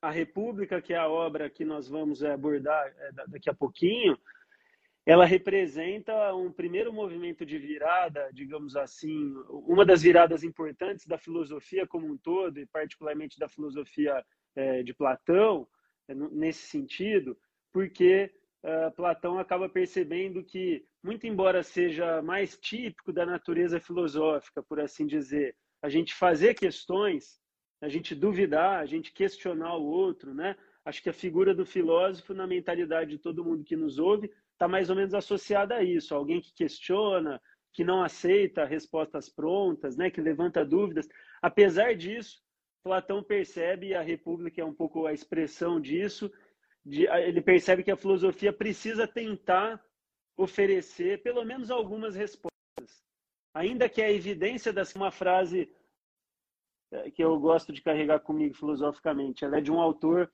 a 0.00 0.10
República, 0.10 0.82
que 0.82 0.92
é 0.92 0.96
a 0.96 1.08
obra 1.08 1.48
que 1.48 1.64
nós 1.64 1.88
vamos 1.88 2.24
abordar 2.24 2.86
é, 2.98 3.12
daqui 3.28 3.48
a 3.48 3.54
pouquinho, 3.54 4.18
ela 5.04 5.24
representa 5.24 6.34
um 6.34 6.52
primeiro 6.52 6.92
movimento 6.92 7.44
de 7.44 7.58
virada, 7.58 8.30
digamos 8.32 8.76
assim, 8.76 9.34
uma 9.48 9.84
das 9.84 10.02
viradas 10.02 10.44
importantes 10.44 11.06
da 11.06 11.18
filosofia 11.18 11.86
como 11.86 12.06
um 12.06 12.16
todo, 12.16 12.58
e 12.58 12.66
particularmente 12.66 13.38
da 13.38 13.48
filosofia 13.48 14.24
é, 14.54 14.82
de 14.82 14.94
Platão, 14.94 15.66
nesse 16.08 16.66
sentido, 16.66 17.36
porque 17.72 18.32
Platão 18.94 19.38
acaba 19.38 19.68
percebendo 19.68 20.44
que, 20.44 20.84
muito 21.02 21.26
embora 21.26 21.62
seja 21.62 22.22
mais 22.22 22.56
típico 22.56 23.12
da 23.12 23.26
natureza 23.26 23.80
filosófica, 23.80 24.62
por 24.62 24.78
assim 24.78 25.06
dizer, 25.06 25.56
a 25.82 25.88
gente 25.88 26.14
fazer 26.14 26.54
questões, 26.54 27.40
a 27.80 27.88
gente 27.88 28.14
duvidar, 28.14 28.78
a 28.78 28.86
gente 28.86 29.12
questionar 29.12 29.76
o 29.76 29.84
outro, 29.84 30.32
né? 30.32 30.56
Acho 30.84 31.02
que 31.02 31.10
a 31.10 31.12
figura 31.12 31.54
do 31.54 31.66
filósofo 31.66 32.32
na 32.32 32.46
mentalidade 32.46 33.10
de 33.10 33.18
todo 33.18 33.44
mundo 33.44 33.64
que 33.64 33.76
nos 33.76 33.98
ouve 33.98 34.30
está 34.52 34.68
mais 34.68 34.88
ou 34.88 34.96
menos 34.96 35.12
associada 35.12 35.74
a 35.74 35.82
isso, 35.82 36.14
alguém 36.14 36.40
que 36.40 36.52
questiona, 36.54 37.40
que 37.72 37.84
não 37.84 38.02
aceita 38.02 38.64
respostas 38.64 39.28
prontas, 39.28 39.96
né? 39.96 40.10
Que 40.10 40.20
levanta 40.20 40.64
dúvidas. 40.64 41.08
Apesar 41.40 41.96
disso, 41.96 42.40
Platão 42.84 43.22
percebe, 43.22 43.88
e 43.88 43.94
a 43.94 44.02
República 44.02 44.60
é 44.60 44.64
um 44.64 44.74
pouco 44.74 45.06
a 45.06 45.12
expressão 45.12 45.80
disso, 45.80 46.30
de, 46.84 47.06
ele 47.06 47.40
percebe 47.40 47.82
que 47.82 47.90
a 47.90 47.96
filosofia 47.96 48.52
precisa 48.52 49.06
tentar 49.06 49.82
oferecer 50.36 51.22
pelo 51.22 51.44
menos 51.44 51.70
algumas 51.70 52.14
respostas. 52.14 53.01
Ainda 53.54 53.88
que 53.88 54.00
a 54.00 54.10
evidência 54.10 54.72
dessa 54.72 54.98
uma 54.98 55.10
frase 55.10 55.70
é, 56.90 57.10
que 57.10 57.22
eu 57.22 57.38
gosto 57.38 57.72
de 57.72 57.82
carregar 57.82 58.20
comigo 58.20 58.54
filosoficamente, 58.54 59.44
ela 59.44 59.58
é 59.58 59.60
de 59.60 59.72
um 59.72 59.80
autor, 59.80 60.30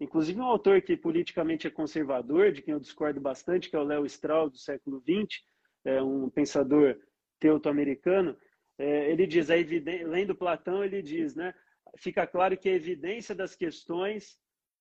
inclusive 0.00 0.40
um 0.40 0.44
autor 0.44 0.82
que 0.82 0.96
politicamente 0.96 1.66
é 1.66 1.70
conservador, 1.70 2.52
de 2.52 2.62
quem 2.62 2.74
eu 2.74 2.80
discordo 2.80 3.20
bastante, 3.20 3.70
que 3.70 3.76
é 3.76 3.78
o 3.78 3.84
Léo 3.84 4.06
Strauss, 4.06 4.52
do 4.52 4.58
século 4.58 5.00
XX, 5.00 5.40
é 5.84 6.02
um 6.02 6.28
pensador 6.30 6.96
teuto-americano. 7.38 8.36
É, 8.78 9.10
ele 9.10 9.26
diz, 9.26 9.50
a 9.50 9.56
evidência, 9.56 10.06
lendo 10.06 10.34
Platão, 10.34 10.82
ele 10.82 11.02
diz, 11.02 11.34
né, 11.34 11.54
fica 11.96 12.26
claro 12.26 12.56
que 12.56 12.68
a 12.68 12.74
evidência 12.74 13.34
das 13.34 13.54
questões 13.54 14.36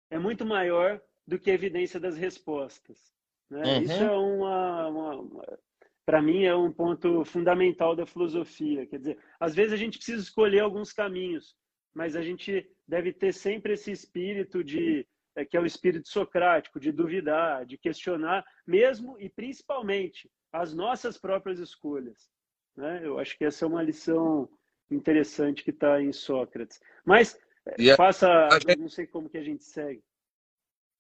é 0.10 0.18
muito 0.18 0.46
maior 0.46 1.02
do 1.28 1.40
que 1.40 1.52
a 1.52 1.54
evidência 1.54 2.00
das 2.00 2.18
respostas. 2.18 3.14
Né? 3.50 3.62
Uhum. 3.62 3.82
Isso 3.84 4.04
é 4.04 4.12
uma, 4.12 4.88
uma, 4.88 5.60
para 6.06 6.22
mim 6.22 6.44
é 6.44 6.56
um 6.56 6.72
ponto 6.72 7.24
fundamental 7.26 7.96
da 7.96 8.06
filosofia. 8.06 8.86
Quer 8.86 8.98
dizer, 9.00 9.18
às 9.40 9.56
vezes 9.56 9.74
a 9.74 9.78
gente 9.78 9.98
precisa 9.98 10.22
escolher 10.22 10.60
alguns 10.60 10.92
caminhos, 10.92 11.56
mas 11.94 12.16
a 12.16 12.22
gente 12.22 12.70
deve 12.88 13.14
ter 13.14 13.34
sempre 13.34 13.74
esse 13.74 13.92
espírito 13.92 14.64
de 14.64 15.08
é, 15.36 15.44
que 15.44 15.58
é 15.58 15.60
o 15.60 15.66
espírito 15.66 16.08
socrático, 16.10 16.80
de 16.80 16.92
duvidar, 16.92 17.66
de 17.66 17.78
questionar, 17.78 18.46
mesmo 18.68 19.20
e 19.20 19.30
principalmente 19.30 20.30
as 20.52 20.74
nossas 20.74 21.18
próprias 21.18 21.60
escolhas. 21.60 22.30
Né? 22.76 23.02
Eu 23.04 23.20
acho 23.20 23.38
que 23.38 23.46
essa 23.46 23.66
é 23.66 23.68
uma 23.68 23.82
lição 23.82 24.48
interessante 24.92 25.64
que 25.64 25.72
está 25.72 26.02
em 26.02 26.12
Sócrates. 26.12 26.80
Mas 27.04 27.40
e 27.80 27.96
faça, 27.96 28.30
a, 28.48 28.60
gente... 28.60 28.78
não 28.78 28.90
sei 28.90 29.08
como 29.08 29.30
que 29.30 29.38
a 29.38 29.44
gente 29.44 29.64
segue. 29.64 30.04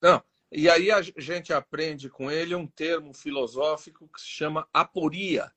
Não, 0.02 0.24
e 0.54 0.70
aí 0.70 0.92
a 0.92 1.02
gente 1.02 1.52
aprende 1.52 2.10
com 2.10 2.30
ele 2.30 2.54
um 2.54 2.68
termo 2.68 3.12
filosófico 3.14 4.08
que 4.08 4.22
se 4.22 4.28
chama 4.28 4.68
aporia, 4.72 5.52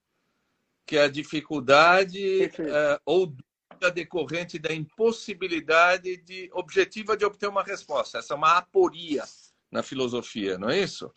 que 0.86 0.96
é 0.96 1.02
a 1.02 1.08
dificuldade 1.08 2.44
é, 2.44 3.00
ou 3.04 3.26
dúvida 3.26 3.90
decorrente 3.92 4.58
da 4.58 4.72
impossibilidade 4.72 6.16
de 6.18 6.50
objetiva 6.52 7.14
de 7.14 7.26
obter 7.26 7.46
uma 7.46 7.62
resposta. 7.62 8.18
Essa 8.18 8.32
é 8.32 8.36
uma 8.36 8.56
aporia 8.56 9.22
na 9.70 9.82
filosofia, 9.82 10.56
não 10.56 10.70
é 10.70 10.78
isso? 10.80 11.12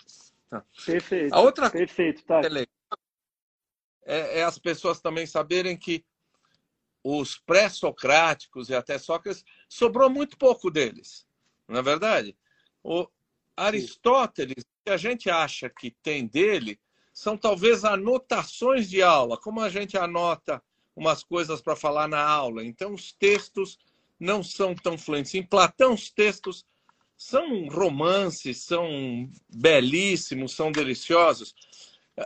Tá. 0.49 0.65
Perfeito. 0.85 1.33
A 1.33 1.39
outra 1.39 1.69
Perfeito, 1.69 2.25
tá. 2.25 2.41
É, 2.43 2.65
é, 4.05 4.39
é 4.39 4.43
as 4.43 4.59
pessoas 4.59 4.99
também 4.99 5.25
saberem 5.25 5.77
que 5.77 6.03
os 7.01 7.37
pré-socráticos 7.37 8.69
e 8.69 8.75
até 8.75 8.97
Sócrates 8.97 9.45
sobrou 9.69 10.09
muito 10.09 10.37
pouco 10.37 10.69
deles, 10.69 11.25
não 11.65 11.79
é 11.79 11.81
verdade? 11.81 12.35
O, 12.83 13.07
Aristóteles, 13.59 14.63
o 14.63 14.85
que 14.85 14.91
a 14.91 14.97
gente 14.97 15.29
acha 15.29 15.69
que 15.69 15.91
tem 16.01 16.25
dele, 16.25 16.79
são 17.13 17.37
talvez 17.37 17.83
anotações 17.83 18.89
de 18.89 19.01
aula, 19.01 19.37
como 19.37 19.61
a 19.61 19.69
gente 19.69 19.97
anota 19.97 20.61
umas 20.95 21.23
coisas 21.23 21.61
para 21.61 21.75
falar 21.75 22.07
na 22.07 22.21
aula. 22.21 22.63
Então, 22.63 22.93
os 22.93 23.11
textos 23.11 23.77
não 24.19 24.43
são 24.43 24.73
tão 24.75 24.97
fluentes. 24.97 25.33
Em 25.33 25.43
Platão, 25.43 25.93
os 25.93 26.09
textos 26.09 26.65
são 27.17 27.67
romances, 27.67 28.63
são 28.63 29.29
belíssimos, 29.53 30.53
são 30.53 30.71
deliciosos. 30.71 31.53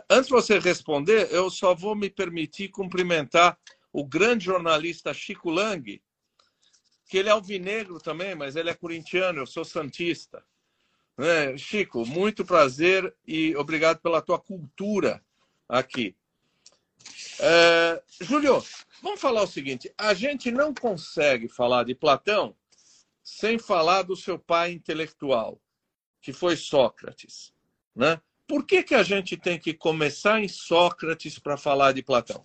Antes 0.08 0.26
de 0.26 0.32
você 0.32 0.58
responder, 0.58 1.28
eu 1.32 1.50
só 1.50 1.74
vou 1.74 1.94
me 1.94 2.08
permitir 2.08 2.68
cumprimentar 2.68 3.58
o 3.92 4.04
grande 4.04 4.44
jornalista 4.44 5.12
Chico 5.14 5.50
Lang, 5.50 6.00
que 7.06 7.18
ele 7.18 7.28
é 7.28 7.32
alvinegro 7.32 7.98
também, 8.00 8.34
mas 8.34 8.56
ele 8.56 8.70
é 8.70 8.74
corintiano, 8.74 9.40
eu 9.40 9.46
sou 9.46 9.64
santista. 9.64 10.44
É, 11.16 11.56
Chico, 11.56 12.04
muito 12.04 12.44
prazer 12.44 13.14
e 13.26 13.54
obrigado 13.56 14.00
pela 14.00 14.20
tua 14.20 14.38
cultura 14.38 15.22
aqui. 15.68 16.16
É, 17.40 18.02
Júlio, 18.20 18.62
vamos 19.02 19.20
falar 19.20 19.42
o 19.42 19.46
seguinte: 19.46 19.92
a 19.96 20.12
gente 20.12 20.50
não 20.50 20.74
consegue 20.74 21.48
falar 21.48 21.84
de 21.84 21.94
Platão 21.94 22.56
sem 23.22 23.58
falar 23.58 24.02
do 24.02 24.16
seu 24.16 24.38
pai 24.38 24.72
intelectual, 24.72 25.60
que 26.20 26.32
foi 26.32 26.56
Sócrates. 26.56 27.54
Né? 27.94 28.20
Por 28.46 28.66
que, 28.66 28.82
que 28.82 28.94
a 28.94 29.02
gente 29.02 29.36
tem 29.36 29.58
que 29.58 29.72
começar 29.72 30.40
em 30.40 30.48
Sócrates 30.48 31.38
para 31.38 31.56
falar 31.56 31.92
de 31.92 32.02
Platão? 32.02 32.44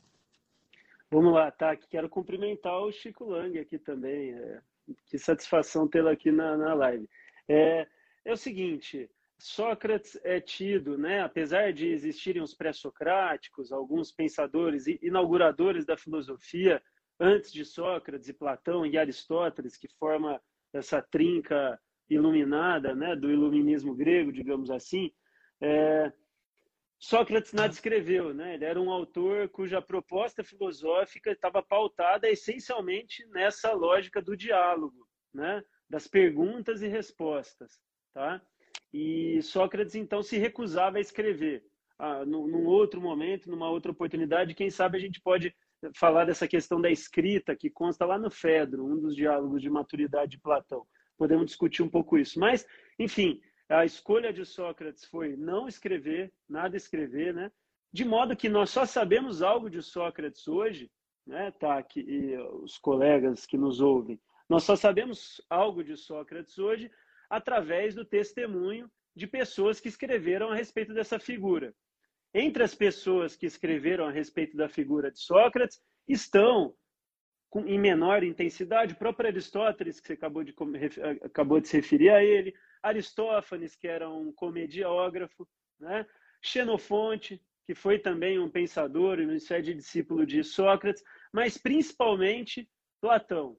Vamos 1.12 1.34
lá, 1.34 1.52
tá? 1.52 1.76
Quero 1.76 2.08
cumprimentar 2.08 2.80
o 2.80 2.92
Chico 2.92 3.26
Lang 3.26 3.58
aqui 3.58 3.80
também. 3.80 4.32
É, 4.32 4.62
que 5.08 5.18
satisfação 5.18 5.88
tê-lo 5.88 6.10
aqui 6.10 6.32
na, 6.32 6.56
na 6.56 6.74
live. 6.74 7.10
É, 7.48 7.88
é 8.26 8.34
o 8.34 8.38
seguinte, 8.38 9.10
Sócrates 9.38 10.20
é 10.24 10.40
tido, 10.42 10.98
né, 10.98 11.22
apesar 11.22 11.72
de 11.72 11.88
existirem 11.88 12.42
os 12.42 12.54
pré-socráticos, 12.54 13.72
alguns 13.72 14.12
pensadores 14.12 14.88
e 14.88 15.00
inauguradores 15.02 15.86
da 15.86 15.98
filosofia 15.98 16.82
antes 17.20 17.52
de 17.52 17.64
Sócrates 17.64 18.28
e 18.28 18.34
Platão 18.34 18.86
e 18.86 18.98
Aristóteles, 18.98 19.78
que 19.78 19.88
forma 19.98 20.42
essa 20.74 21.02
trinca 21.02 21.80
iluminada, 22.10 22.94
né, 22.94 23.16
do 23.16 23.32
iluminismo 23.32 23.96
grego, 23.96 24.32
digamos 24.32 24.70
assim, 24.70 25.12
é, 25.62 26.12
Sócrates 27.00 27.54
nada 27.54 27.72
escreveu, 27.72 28.34
né? 28.34 28.56
Ele 28.56 28.66
era 28.66 28.80
um 28.80 28.92
autor 28.92 29.48
cuja 29.50 29.82
proposta 29.82 30.44
filosófica 30.44 31.32
estava 31.32 31.64
pautada 31.64 32.30
essencialmente 32.30 33.26
nessa 33.28 33.72
lógica 33.72 34.22
do 34.22 34.36
diálogo, 34.36 35.08
né? 35.34 35.64
Das 35.90 36.08
perguntas 36.08 36.82
e 36.82 36.88
respostas. 36.88 37.80
Tá? 38.14 38.42
E 38.94 39.42
Sócrates, 39.42 39.96
então, 39.96 40.22
se 40.22 40.38
recusava 40.38 40.98
a 40.98 41.02
escrever. 41.02 41.64
Ah, 41.98 42.26
num, 42.26 42.48
num 42.48 42.66
outro 42.66 43.02
momento, 43.02 43.50
numa 43.50 43.70
outra 43.70 43.92
oportunidade, 43.92 44.56
quem 44.56 44.70
sabe 44.70 44.98
a 44.98 45.02
gente 45.02 45.22
pode 45.22 45.54
falar 45.96 46.26
dessa 46.26 46.48
questão 46.48 46.80
da 46.82 46.90
escrita, 46.90 47.56
que 47.56 47.70
consta 47.70 48.06
lá 48.06 48.18
no 48.18 48.30
Fedro, 48.30 48.86
um 48.86 49.00
dos 49.00 49.16
diálogos 49.16 49.62
de 49.62 49.70
maturidade 49.70 50.32
de 50.32 50.40
Platão. 50.40 50.86
Podemos 51.18 51.46
discutir 51.46 51.84
um 51.84 51.90
pouco 51.90 52.18
isso. 52.18 52.40
Mas, 52.40 52.66
enfim, 52.98 53.42
a 53.70 53.86
escolha 53.86 54.34
de 54.34 54.46
Sócrates 54.46 55.06
foi 55.06 55.36
não 55.36 55.68
escrever, 55.68 56.34
nada 56.48 56.76
escrever, 56.76 57.34
né? 57.34 57.52
De 57.92 58.06
modo 58.06 58.36
que 58.36 58.50
nós 58.50 58.70
só 58.70 58.86
sabemos 58.86 59.42
algo 59.42 59.70
de 59.70 59.82
Sócrates 59.82 60.48
hoje, 60.48 60.92
né, 61.26 61.52
tá, 61.52 61.86
e 61.96 62.36
os 62.64 62.78
colegas 62.78 63.46
que 63.46 63.58
nos 63.58 63.82
ouvem, 63.82 64.20
nós 64.50 64.64
só 64.64 64.76
sabemos 64.76 65.40
algo 65.50 65.84
de 65.84 65.96
Sócrates 65.96 66.58
hoje 66.58 66.90
através 67.30 67.94
do 67.94 68.04
testemunho 68.04 68.90
de 69.16 69.28
pessoas 69.28 69.80
que 69.80 69.88
escreveram 69.88 70.50
a 70.50 70.56
respeito 70.56 70.94
dessa 70.94 71.20
figura. 71.20 71.74
Entre 72.34 72.64
as 72.64 72.76
pessoas 72.76 73.36
que 73.36 73.46
escreveram 73.46 74.06
a 74.06 74.12
respeito 74.12 74.56
da 74.56 74.70
figura 74.70 75.12
de 75.12 75.20
Sócrates 75.20 75.82
estão, 76.08 76.76
em 77.66 77.80
menor 77.80 78.24
intensidade, 78.24 78.94
o 78.94 78.98
próprio 78.98 79.30
Aristóteles, 79.30 80.00
que 80.00 80.08
você 80.08 80.14
acabou 80.14 80.44
de, 80.44 80.54
acabou 81.24 81.60
de 81.60 81.68
se 81.68 81.78
referir 81.78 82.10
a 82.10 82.24
ele, 82.24 82.54
Aristófanes, 82.82 83.76
que 83.76 83.88
era 83.88 84.10
um 84.10 84.32
comediógrafo, 84.32 85.48
né? 85.80 86.06
Xenofonte, 86.42 87.42
que 87.66 87.76
foi 87.76 88.00
também 88.00 88.40
um 88.40 88.50
pensador 88.50 89.20
e 89.20 89.26
um 89.28 89.36
é 89.36 89.62
discípulo 89.62 90.26
de 90.26 90.44
Sócrates, 90.44 91.04
mas 91.32 91.58
principalmente 91.58 92.68
Platão. 93.02 93.58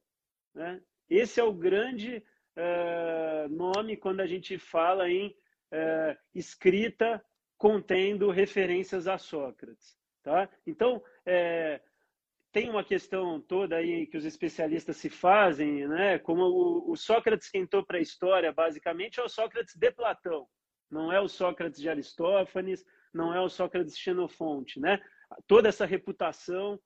Né? 0.54 0.80
Esse 1.08 1.38
é 1.38 1.44
o 1.44 1.52
grande 1.52 2.22
uh, 2.56 3.48
nome 3.48 3.96
quando 3.96 4.20
a 4.20 4.26
gente 4.26 4.58
fala 4.58 5.10
em 5.10 5.28
uh, 5.28 6.16
escrita 6.34 7.24
contendo 7.56 8.30
referências 8.30 9.06
a 9.06 9.18
Sócrates. 9.18 9.98
Tá? 10.22 10.48
Então, 10.66 11.02
é, 11.26 11.80
tem 12.52 12.68
uma 12.70 12.84
questão 12.84 13.40
toda 13.40 13.76
aí 13.76 14.06
que 14.06 14.16
os 14.16 14.24
especialistas 14.24 14.96
se 14.96 15.08
fazem, 15.10 15.86
né? 15.86 16.18
como 16.18 16.42
o, 16.42 16.90
o 16.90 16.96
Sócrates 16.96 17.50
que 17.50 17.58
entrou 17.58 17.84
para 17.84 17.98
a 17.98 18.02
história, 18.02 18.52
basicamente, 18.52 19.20
é 19.20 19.22
o 19.22 19.28
Sócrates 19.28 19.74
de 19.76 19.90
Platão, 19.90 20.46
não 20.90 21.12
é 21.12 21.20
o 21.20 21.28
Sócrates 21.28 21.80
de 21.80 21.88
Aristófanes, 21.88 22.84
não 23.12 23.34
é 23.34 23.40
o 23.40 23.48
Sócrates 23.48 23.94
de 23.94 24.00
Xenofonte. 24.00 24.80
Né? 24.80 25.00
Toda 25.46 25.68
essa 25.68 25.86
reputação 25.86 26.80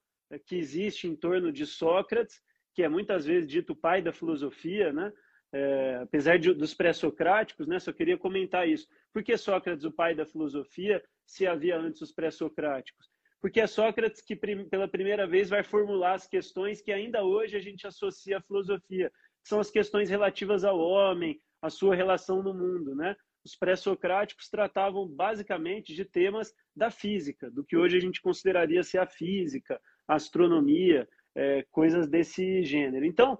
que 0.46 0.56
existe 0.56 1.06
em 1.06 1.14
torno 1.14 1.52
de 1.52 1.66
Sócrates, 1.66 2.42
que 2.74 2.82
é 2.82 2.88
muitas 2.88 3.24
vezes 3.24 3.48
dito 3.48 3.76
pai 3.76 4.02
da 4.02 4.12
filosofia, 4.12 4.92
né? 4.92 5.12
É, 5.54 6.00
apesar 6.02 6.36
de, 6.36 6.52
dos 6.52 6.74
pré-socráticos, 6.74 7.68
né, 7.68 7.78
só 7.78 7.92
queria 7.92 8.18
comentar 8.18 8.68
isso. 8.68 8.88
Por 9.12 9.22
que 9.22 9.36
Sócrates, 9.36 9.84
o 9.84 9.92
pai 9.92 10.12
da 10.12 10.26
filosofia, 10.26 11.00
se 11.24 11.46
havia 11.46 11.78
antes 11.78 12.02
os 12.02 12.10
pré-socráticos? 12.10 13.08
Porque 13.40 13.60
é 13.60 13.66
Sócrates 13.68 14.20
que, 14.20 14.34
pela 14.34 14.88
primeira 14.88 15.28
vez, 15.28 15.48
vai 15.48 15.62
formular 15.62 16.14
as 16.14 16.26
questões 16.26 16.82
que 16.82 16.90
ainda 16.90 17.22
hoje 17.22 17.56
a 17.56 17.60
gente 17.60 17.86
associa 17.86 18.38
à 18.38 18.42
filosofia, 18.42 19.12
que 19.42 19.48
são 19.48 19.60
as 19.60 19.70
questões 19.70 20.10
relativas 20.10 20.64
ao 20.64 20.76
homem, 20.76 21.38
à 21.62 21.70
sua 21.70 21.94
relação 21.94 22.42
no 22.42 22.52
mundo. 22.52 22.96
Né? 22.96 23.14
Os 23.44 23.54
pré-socráticos 23.54 24.48
tratavam 24.48 25.06
basicamente 25.06 25.94
de 25.94 26.04
temas 26.04 26.52
da 26.74 26.90
física, 26.90 27.48
do 27.48 27.62
que 27.62 27.76
hoje 27.76 27.96
a 27.96 28.00
gente 28.00 28.20
consideraria 28.20 28.82
ser 28.82 28.98
a 28.98 29.06
física, 29.06 29.80
a 30.08 30.16
astronomia, 30.16 31.06
é, 31.32 31.64
coisas 31.70 32.08
desse 32.08 32.64
gênero. 32.64 33.04
Então, 33.04 33.38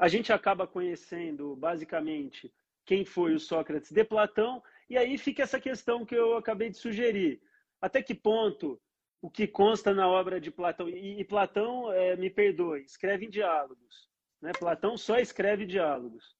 a 0.00 0.08
gente 0.08 0.32
acaba 0.32 0.66
conhecendo 0.66 1.54
basicamente 1.54 2.50
quem 2.86 3.04
foi 3.04 3.34
o 3.34 3.38
Sócrates 3.38 3.92
de 3.92 4.02
Platão, 4.02 4.62
e 4.88 4.96
aí 4.96 5.18
fica 5.18 5.42
essa 5.42 5.60
questão 5.60 6.06
que 6.06 6.14
eu 6.14 6.38
acabei 6.38 6.70
de 6.70 6.78
sugerir. 6.78 7.38
Até 7.82 8.02
que 8.02 8.14
ponto 8.14 8.80
o 9.20 9.30
que 9.30 9.46
consta 9.46 9.92
na 9.92 10.08
obra 10.08 10.40
de 10.40 10.50
Platão, 10.50 10.88
e, 10.88 11.20
e 11.20 11.24
Platão, 11.24 11.92
é, 11.92 12.16
me 12.16 12.30
perdoe, 12.30 12.80
escreve 12.80 13.26
em 13.26 13.30
diálogos. 13.30 14.08
Né? 14.40 14.52
Platão 14.58 14.96
só 14.96 15.18
escreve 15.18 15.66
diálogos. 15.66 16.34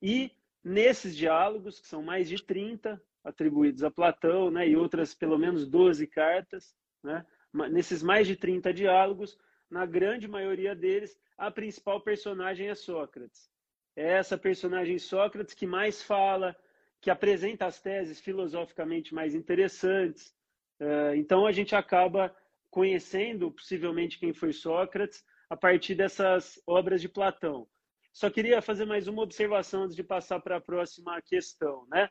E 0.00 0.32
nesses 0.64 1.14
diálogos, 1.14 1.78
que 1.78 1.86
são 1.86 2.02
mais 2.02 2.26
de 2.26 2.42
30 2.42 2.98
atribuídos 3.22 3.84
a 3.84 3.90
Platão, 3.90 4.50
né? 4.50 4.66
e 4.66 4.74
outras 4.74 5.14
pelo 5.14 5.38
menos 5.38 5.68
12 5.68 6.06
cartas, 6.06 6.74
né? 7.04 7.26
nesses 7.70 8.02
mais 8.02 8.26
de 8.26 8.36
30 8.36 8.72
diálogos, 8.72 9.36
na 9.70 9.84
grande 9.84 10.26
maioria 10.26 10.74
deles, 10.74 11.14
a 11.46 11.50
principal 11.50 12.00
personagem 12.00 12.68
é 12.68 12.74
Sócrates. 12.74 13.50
É 13.96 14.06
essa 14.20 14.36
personagem 14.38 14.98
Sócrates 14.98 15.54
que 15.54 15.66
mais 15.66 16.02
fala, 16.02 16.56
que 17.00 17.10
apresenta 17.10 17.66
as 17.66 17.80
teses 17.80 18.20
filosoficamente 18.20 19.14
mais 19.14 19.34
interessantes, 19.34 20.34
Uh, 20.82 21.14
então 21.14 21.46
a 21.46 21.52
gente 21.52 21.76
acaba 21.76 22.34
conhecendo 22.68 23.52
possivelmente 23.52 24.18
quem 24.18 24.32
foi 24.32 24.52
Sócrates 24.52 25.22
a 25.48 25.56
partir 25.56 25.94
dessas 25.94 26.60
obras 26.66 27.00
de 27.00 27.08
Platão. 27.08 27.68
Só 28.12 28.28
queria 28.28 28.60
fazer 28.60 28.84
mais 28.84 29.06
uma 29.06 29.22
observação 29.22 29.84
antes 29.84 29.94
de 29.94 30.02
passar 30.02 30.40
para 30.40 30.56
a 30.56 30.60
próxima 30.60 31.22
questão, 31.22 31.86
né? 31.88 32.08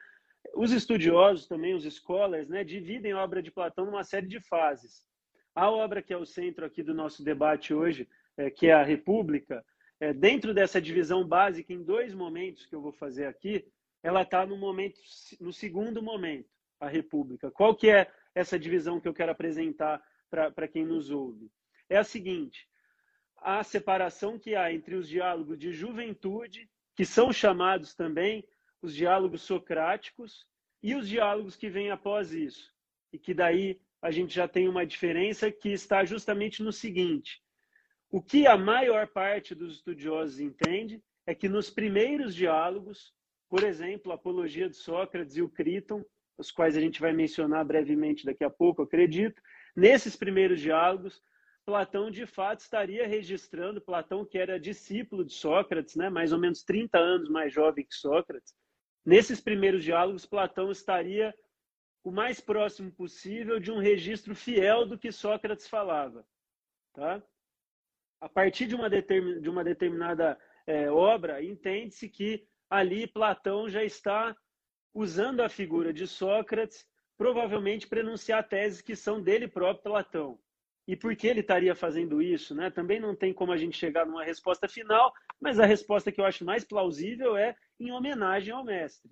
Os 0.56 0.72
estudiosos 0.72 1.48
também, 1.48 1.76
os 1.76 1.84
scholars, 1.84 2.48
né, 2.48 2.64
dividem 2.64 3.12
a 3.12 3.22
obra 3.22 3.44
de 3.44 3.52
Platão 3.52 3.86
numa 3.86 4.06
série 4.06 4.26
de 4.26 4.40
fases. 4.40 5.06
A 5.54 5.70
obra 5.70 6.02
que 6.02 6.14
é 6.14 6.18
o 6.18 6.26
centro 6.26 6.66
aqui 6.66 6.82
do 6.82 6.94
nosso 6.94 7.24
debate 7.24 7.74
hoje, 7.74 8.08
é, 8.08 8.10
que 8.56 8.68
é 8.68 8.74
a 8.74 8.84
República, 8.84 9.64
é, 10.00 10.14
dentro 10.14 10.54
dessa 10.54 10.82
divisão 10.82 11.28
básica, 11.28 11.72
em 11.72 11.84
dois 11.84 12.14
momentos 12.14 12.66
que 12.66 12.74
eu 12.74 12.82
vou 12.82 12.92
fazer 12.92 13.26
aqui, 13.26 13.66
ela 14.02 14.24
está 14.24 14.46
no 14.46 14.58
momento, 14.58 15.00
no 15.40 15.54
segundo 15.54 16.02
momento, 16.02 16.50
a 16.80 16.88
República. 16.88 17.52
Qual 17.52 17.76
que 17.76 17.90
é 17.90 18.12
essa 18.34 18.58
divisão 18.58 19.00
que 19.00 19.08
eu 19.08 19.14
quero 19.14 19.32
apresentar 19.32 20.02
para 20.30 20.68
quem 20.68 20.86
nos 20.86 21.12
ouve? 21.12 21.52
É 21.88 21.98
a 21.98 22.04
seguinte: 22.04 22.68
a 23.38 23.64
separação 23.64 24.40
que 24.40 24.56
há 24.56 24.74
entre 24.74 24.96
os 24.96 25.08
diálogos 25.08 25.58
de 25.60 25.72
juventude, 25.72 26.68
que 26.96 27.06
são 27.06 27.32
chamados 27.32 27.94
também 27.94 28.44
os 28.82 28.96
diálogos 28.96 29.44
socráticos, 29.44 30.48
e 30.82 30.96
os 30.96 31.08
diálogos 31.08 31.56
que 31.56 31.70
vêm 31.70 31.92
após 31.92 32.34
isso. 32.34 32.74
E 33.14 33.20
que 33.20 33.34
daí 33.34 33.80
a 34.02 34.10
gente 34.10 34.34
já 34.34 34.48
tem 34.48 34.68
uma 34.68 34.86
diferença 34.86 35.52
que 35.52 35.70
está 35.70 36.04
justamente 36.04 36.64
no 36.64 36.72
seguinte: 36.72 37.42
o 38.12 38.22
que 38.22 38.46
a 38.46 38.58
maior 38.58 39.08
parte 39.08 39.56
dos 39.56 39.76
estudiosos 39.76 40.40
entende 40.40 41.02
é 41.26 41.34
que 41.34 41.48
nos 41.48 41.70
primeiros 41.70 42.36
diálogos, 42.36 43.14
por 43.50 43.64
exemplo, 43.64 44.12
a 44.12 44.16
Apologia 44.16 44.70
de 44.70 44.76
Sócrates 44.76 45.38
e 45.38 45.42
o 45.42 45.50
Críton, 45.50 46.04
os 46.38 46.52
quais 46.52 46.76
a 46.76 46.82
gente 46.82 47.00
vai 47.00 47.14
mencionar 47.14 47.64
brevemente 47.64 48.26
daqui 48.26 48.44
a 48.44 48.50
pouco, 48.50 48.82
acredito, 48.82 49.42
nesses 49.76 50.16
primeiros 50.16 50.60
diálogos, 50.60 51.22
Platão 51.66 52.12
de 52.12 52.26
fato 52.26 52.60
estaria 52.60 53.08
registrando, 53.08 53.80
Platão 53.80 54.26
que 54.26 54.38
era 54.38 54.60
discípulo 54.60 55.24
de 55.24 55.34
Sócrates, 55.34 55.96
né, 55.96 56.10
mais 56.10 56.34
ou 56.34 56.40
menos 56.40 56.64
30 56.64 56.98
anos 56.98 57.30
mais 57.30 57.54
jovem 57.54 57.86
que 57.86 57.96
Sócrates, 57.96 58.54
nesses 59.06 59.40
primeiros 59.40 59.84
diálogos, 59.84 60.26
Platão 60.26 60.70
estaria 60.70 61.34
o 62.04 62.12
mais 62.12 62.42
próximo 62.42 62.92
possível 62.92 63.60
de 63.60 63.72
um 63.72 63.78
registro 63.78 64.36
fiel 64.36 64.86
do 64.86 64.98
que 64.98 65.12
Sócrates 65.12 65.68
falava. 65.68 66.26
Tá? 66.94 67.24
A 68.22 68.30
partir 68.30 68.68
de 68.68 68.76
uma, 68.76 68.90
determin, 68.90 69.42
de 69.42 69.50
uma 69.50 69.64
determinada 69.64 70.40
é, 70.68 70.90
obra, 70.90 71.44
entende-se 71.44 72.08
que 72.08 72.48
ali 72.70 73.08
Platão 73.08 73.68
já 73.68 73.84
está 73.84 74.36
usando 74.94 75.42
a 75.42 75.50
figura 75.50 75.92
de 75.92 76.08
Sócrates, 76.08 76.86
provavelmente 77.18 77.88
para 77.88 78.00
enunciar 78.02 78.48
teses 78.48 78.82
que 78.82 78.96
são 78.96 79.22
dele 79.22 79.48
próprio, 79.48 79.84
Platão. 79.84 80.40
E 80.88 80.96
por 80.96 81.16
que 81.16 81.28
ele 81.28 81.42
estaria 81.42 81.76
fazendo 81.76 82.22
isso? 82.22 82.54
Né? 82.54 82.70
Também 82.70 83.00
não 83.00 83.16
tem 83.16 83.34
como 83.34 83.52
a 83.52 83.58
gente 83.58 83.78
chegar 83.78 84.06
numa 84.06 84.24
resposta 84.24 84.68
final, 84.68 85.14
mas 85.40 85.60
a 85.60 85.66
resposta 85.66 86.12
que 86.12 86.20
eu 86.20 86.26
acho 86.26 86.46
mais 86.46 86.64
plausível 86.64 87.36
é 87.36 87.56
em 87.80 87.92
homenagem 87.92 88.54
ao 88.54 88.64
mestre. 88.64 89.12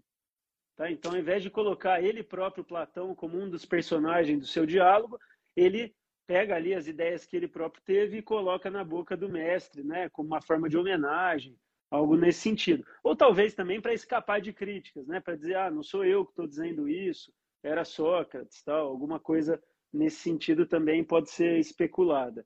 Tá? 0.75 0.89
Então, 0.91 1.11
ao 1.11 1.17
invés 1.17 1.41
de 1.43 1.49
colocar 1.49 2.03
ele 2.03 2.23
próprio, 2.23 2.63
Platão, 2.63 3.15
como 3.15 3.39
um 3.39 3.49
dos 3.49 3.65
personagens 3.65 4.39
do 4.39 4.45
seu 4.45 4.65
diálogo, 4.65 5.19
ele 5.55 5.95
pega 6.29 6.55
ali 6.55 6.75
as 6.75 6.85
ideias 6.85 7.25
que 7.25 7.35
ele 7.35 7.47
próprio 7.47 7.81
teve 7.83 8.19
e 8.19 8.21
coloca 8.21 8.69
na 8.69 8.83
boca 8.83 9.17
do 9.17 9.27
mestre, 9.27 9.81
né, 9.83 10.09
como 10.09 10.27
uma 10.27 10.39
forma 10.39 10.69
de 10.69 10.77
homenagem, 10.77 11.57
algo 11.89 12.15
nesse 12.15 12.41
sentido. 12.41 12.85
Ou 13.01 13.15
talvez 13.15 13.55
também 13.55 13.81
para 13.81 13.95
escapar 13.95 14.39
de 14.39 14.53
críticas, 14.53 15.07
né, 15.07 15.19
para 15.19 15.35
dizer, 15.35 15.55
ah, 15.55 15.71
não 15.71 15.81
sou 15.81 16.05
eu 16.05 16.23
que 16.23 16.29
estou 16.29 16.45
dizendo 16.45 16.87
isso, 16.87 17.33
era 17.63 17.83
Sócrates, 17.83 18.61
tal, 18.61 18.89
alguma 18.89 19.19
coisa 19.19 19.59
nesse 19.91 20.17
sentido 20.17 20.67
também 20.67 21.03
pode 21.03 21.31
ser 21.31 21.57
especulada. 21.57 22.45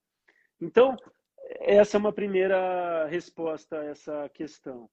Então, 0.62 0.96
essa 1.60 1.98
é 1.98 2.00
uma 2.00 2.14
primeira 2.14 3.06
resposta 3.08 3.82
a 3.82 3.84
essa 3.84 4.30
questão. 4.30 4.90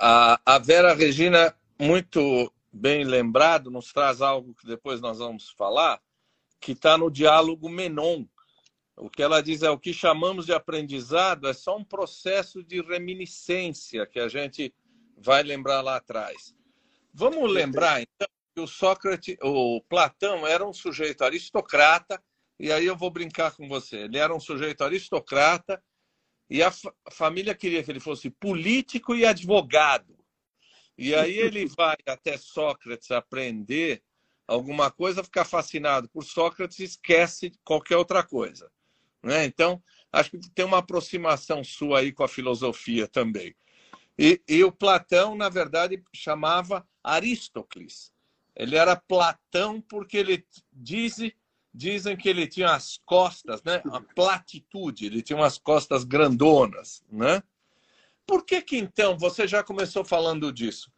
A, 0.00 0.40
a 0.46 0.60
Vera 0.60 0.94
Regina, 0.94 1.52
muito 1.76 2.52
bem 2.72 3.02
lembrado, 3.02 3.68
nos 3.68 3.92
traz 3.92 4.22
algo 4.22 4.54
que 4.54 4.64
depois 4.64 5.00
nós 5.00 5.18
vamos 5.18 5.50
falar, 5.50 6.00
que 6.60 6.72
está 6.72 6.98
no 6.98 7.10
diálogo 7.10 7.68
Menon. 7.68 8.24
O 8.96 9.08
que 9.08 9.22
ela 9.22 9.40
diz 9.40 9.62
é 9.62 9.70
o 9.70 9.78
que 9.78 9.92
chamamos 9.92 10.46
de 10.46 10.52
aprendizado 10.52 11.46
é 11.46 11.52
só 11.52 11.76
um 11.76 11.84
processo 11.84 12.62
de 12.64 12.80
reminiscência 12.82 14.06
que 14.06 14.18
a 14.18 14.28
gente 14.28 14.74
vai 15.16 15.42
lembrar 15.42 15.80
lá 15.80 15.96
atrás. 15.96 16.54
Vamos 17.14 17.50
lembrar 17.50 18.02
então 18.02 18.28
que 18.54 18.60
o 18.60 18.66
Sócrates, 18.66 19.36
o 19.40 19.80
Platão 19.88 20.46
era 20.46 20.66
um 20.66 20.72
sujeito 20.72 21.22
aristocrata 21.22 22.22
e 22.58 22.72
aí 22.72 22.86
eu 22.86 22.96
vou 22.96 23.10
brincar 23.10 23.54
com 23.54 23.68
você. 23.68 23.98
Ele 23.98 24.18
era 24.18 24.34
um 24.34 24.40
sujeito 24.40 24.82
aristocrata 24.82 25.82
e 26.50 26.62
a, 26.62 26.72
a 27.04 27.10
família 27.10 27.54
queria 27.54 27.84
que 27.84 27.90
ele 27.90 28.00
fosse 28.00 28.30
político 28.30 29.14
e 29.14 29.24
advogado. 29.24 30.18
E 30.96 31.14
aí 31.14 31.38
ele 31.38 31.66
vai 31.66 31.96
até 32.06 32.36
Sócrates 32.36 33.12
aprender 33.12 34.02
alguma 34.48 34.90
coisa, 34.90 35.22
ficar 35.22 35.44
fascinado 35.44 36.08
por 36.08 36.24
Sócrates 36.24 36.78
e 36.78 36.84
esquece 36.84 37.52
qualquer 37.62 37.98
outra 37.98 38.24
coisa. 38.24 38.70
Né? 39.22 39.44
Então, 39.44 39.82
acho 40.10 40.30
que 40.30 40.38
tem 40.50 40.64
uma 40.64 40.78
aproximação 40.78 41.62
sua 41.62 42.00
aí 42.00 42.10
com 42.10 42.24
a 42.24 42.28
filosofia 42.28 43.06
também. 43.06 43.54
E, 44.18 44.42
e 44.48 44.64
o 44.64 44.72
Platão, 44.72 45.36
na 45.36 45.50
verdade, 45.50 46.02
chamava 46.14 46.88
Aristócles. 47.04 48.10
Ele 48.56 48.74
era 48.74 48.96
Platão 48.96 49.80
porque 49.80 50.16
ele 50.16 50.44
diz, 50.72 51.18
dizem 51.72 52.16
que 52.16 52.28
ele 52.28 52.46
tinha 52.46 52.70
as 52.70 52.98
costas, 53.04 53.62
né? 53.62 53.82
a 53.92 54.00
platitude, 54.00 55.06
ele 55.06 55.22
tinha 55.22 55.36
umas 55.36 55.58
costas 55.58 56.02
grandonas. 56.04 57.04
Né? 57.08 57.42
Por 58.26 58.44
que 58.44 58.62
que 58.62 58.78
então, 58.78 59.16
você 59.16 59.46
já 59.46 59.62
começou 59.62 60.04
falando 60.04 60.52
disso, 60.52 60.90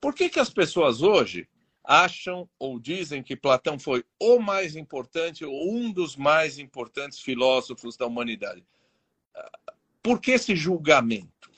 por 0.00 0.14
que, 0.14 0.30
que 0.30 0.40
as 0.40 0.48
pessoas 0.48 1.02
hoje 1.02 1.46
acham 1.84 2.48
ou 2.58 2.78
dizem 2.78 3.22
que 3.22 3.36
Platão 3.36 3.78
foi 3.78 4.04
o 4.20 4.38
mais 4.38 4.76
importante 4.76 5.44
ou 5.44 5.72
um 5.72 5.92
dos 5.92 6.16
mais 6.16 6.58
importantes 6.58 7.20
filósofos 7.20 7.96
da 7.96 8.06
humanidade. 8.06 8.64
Por 10.02 10.20
que 10.20 10.32
esse 10.32 10.54
julgamento? 10.54 11.50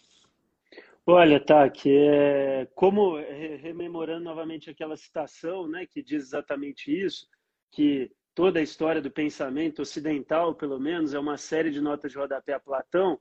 Olha, 1.05 1.45
tá, 1.45 1.69
que 1.69 1.91
é 1.91 2.69
como 2.75 3.17
rememorando 3.61 4.25
novamente 4.25 4.71
aquela 4.71 4.97
citação, 4.97 5.69
né, 5.69 5.85
que 5.85 6.03
diz 6.03 6.23
exatamente 6.23 6.93
isso, 6.93 7.27
que 7.73 8.11
toda 8.35 8.61
a 8.61 8.63
história 8.63 9.03
do 9.03 9.11
pensamento 9.11 9.83
ocidental, 9.83 10.55
pelo 10.55 10.79
menos, 10.79 11.13
é 11.13 11.19
uma 11.19 11.37
série 11.37 11.71
de 11.71 11.81
notas 11.81 12.13
de 12.13 12.19
rodapé 12.19 12.53
a 12.53 12.61
Platão. 12.61 13.21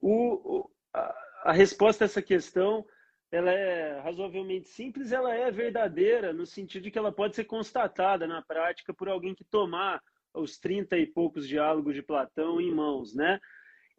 O, 0.00 0.68
a, 0.92 1.14
a 1.44 1.52
resposta 1.52 2.04
a 2.04 2.06
essa 2.06 2.20
questão 2.20 2.84
ela 3.30 3.50
é 3.52 4.00
razoavelmente 4.00 4.68
simples, 4.68 5.12
ela 5.12 5.34
é 5.34 5.50
verdadeira 5.50 6.32
no 6.32 6.44
sentido 6.44 6.82
de 6.82 6.90
que 6.90 6.98
ela 6.98 7.12
pode 7.12 7.36
ser 7.36 7.44
constatada 7.44 8.26
na 8.26 8.42
prática 8.42 8.92
por 8.92 9.08
alguém 9.08 9.34
que 9.34 9.44
tomar 9.44 10.02
os 10.34 10.58
30 10.58 10.98
e 10.98 11.06
poucos 11.06 11.46
diálogos 11.46 11.94
de 11.94 12.02
Platão 12.02 12.60
em 12.60 12.72
mãos, 12.72 13.14
né? 13.14 13.40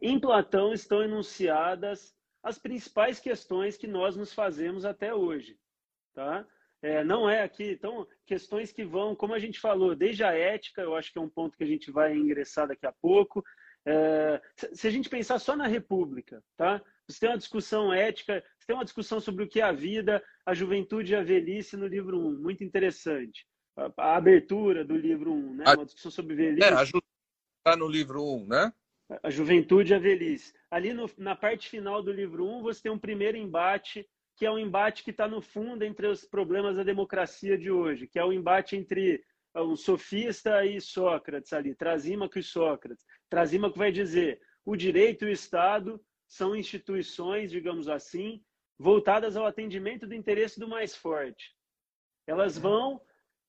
Em 0.00 0.18
Platão 0.18 0.72
estão 0.72 1.02
enunciadas 1.02 2.14
as 2.42 2.58
principais 2.58 3.20
questões 3.20 3.76
que 3.76 3.86
nós 3.86 4.16
nos 4.16 4.34
fazemos 4.34 4.84
até 4.84 5.14
hoje, 5.14 5.56
tá? 6.12 6.46
É, 6.82 7.04
não 7.04 7.30
é 7.30 7.44
aqui, 7.44 7.70
então, 7.70 8.06
questões 8.26 8.72
que 8.72 8.84
vão, 8.84 9.14
como 9.14 9.34
a 9.34 9.38
gente 9.38 9.60
falou, 9.60 9.94
desde 9.94 10.24
a 10.24 10.32
ética, 10.32 10.82
eu 10.82 10.96
acho 10.96 11.12
que 11.12 11.18
é 11.18 11.22
um 11.22 11.28
ponto 11.28 11.56
que 11.56 11.62
a 11.62 11.66
gente 11.66 11.92
vai 11.92 12.12
ingressar 12.12 12.66
daqui 12.66 12.84
a 12.84 12.92
pouco. 12.92 13.44
É, 13.86 14.42
se 14.72 14.88
a 14.88 14.90
gente 14.90 15.08
pensar 15.08 15.38
só 15.38 15.54
na 15.54 15.68
República, 15.68 16.42
tá? 16.56 16.82
Você 17.06 17.20
tem 17.20 17.28
uma 17.28 17.38
discussão 17.38 17.92
ética, 17.92 18.42
você 18.62 18.66
tem 18.66 18.76
uma 18.76 18.84
discussão 18.84 19.20
sobre 19.20 19.42
o 19.42 19.48
que 19.48 19.60
é 19.60 19.64
a 19.64 19.72
vida, 19.72 20.22
a 20.46 20.54
juventude 20.54 21.12
e 21.12 21.16
a 21.16 21.22
velhice 21.22 21.76
no 21.76 21.86
livro 21.86 22.16
1, 22.16 22.38
muito 22.38 22.62
interessante. 22.62 23.44
A, 23.76 23.90
a 23.98 24.16
abertura 24.16 24.84
do 24.84 24.96
livro 24.96 25.32
1, 25.32 25.54
né? 25.54 25.64
Uma 25.66 25.84
discussão 25.84 26.12
sobre 26.12 26.36
velhice. 26.36 26.68
É, 26.68 26.72
a 26.72 26.84
ju... 26.84 27.02
está 27.58 27.76
no 27.76 27.88
livro 27.88 28.22
1, 28.22 28.46
né? 28.46 28.72
A 29.20 29.30
juventude 29.30 29.92
e 29.92 29.96
a 29.96 29.98
velhice. 29.98 30.54
Ali 30.70 30.92
no, 30.92 31.10
na 31.18 31.34
parte 31.34 31.68
final 31.68 32.02
do 32.02 32.12
livro 32.12 32.46
1, 32.46 32.62
você 32.62 32.82
tem 32.82 32.92
um 32.92 32.98
primeiro 32.98 33.36
embate, 33.36 34.08
que 34.36 34.46
é 34.46 34.50
um 34.50 34.58
embate 34.58 35.02
que 35.02 35.10
está 35.10 35.26
no 35.26 35.42
fundo 35.42 35.82
entre 35.82 36.06
os 36.06 36.24
problemas 36.24 36.76
da 36.76 36.84
democracia 36.84 37.58
de 37.58 37.70
hoje, 37.70 38.06
que 38.06 38.18
é 38.18 38.24
o 38.24 38.32
embate 38.32 38.76
entre 38.76 39.24
um 39.56 39.74
sofista 39.74 40.64
e 40.64 40.80
Sócrates 40.80 41.52
ali, 41.52 41.74
Trasímaco 41.74 42.38
e 42.38 42.42
Sócrates. 42.42 43.04
Trasímaco 43.28 43.76
vai 43.76 43.90
dizer 43.90 44.40
o 44.64 44.76
direito 44.76 45.24
e 45.24 45.28
o 45.28 45.32
Estado 45.32 46.00
são 46.28 46.56
instituições, 46.56 47.50
digamos 47.50 47.88
assim, 47.88 48.40
voltadas 48.78 49.36
ao 49.36 49.46
atendimento 49.46 50.06
do 50.06 50.14
interesse 50.14 50.58
do 50.58 50.68
mais 50.68 50.94
forte. 50.94 51.54
Elas 52.26 52.56
uhum. 52.56 52.62
vão, 52.62 53.00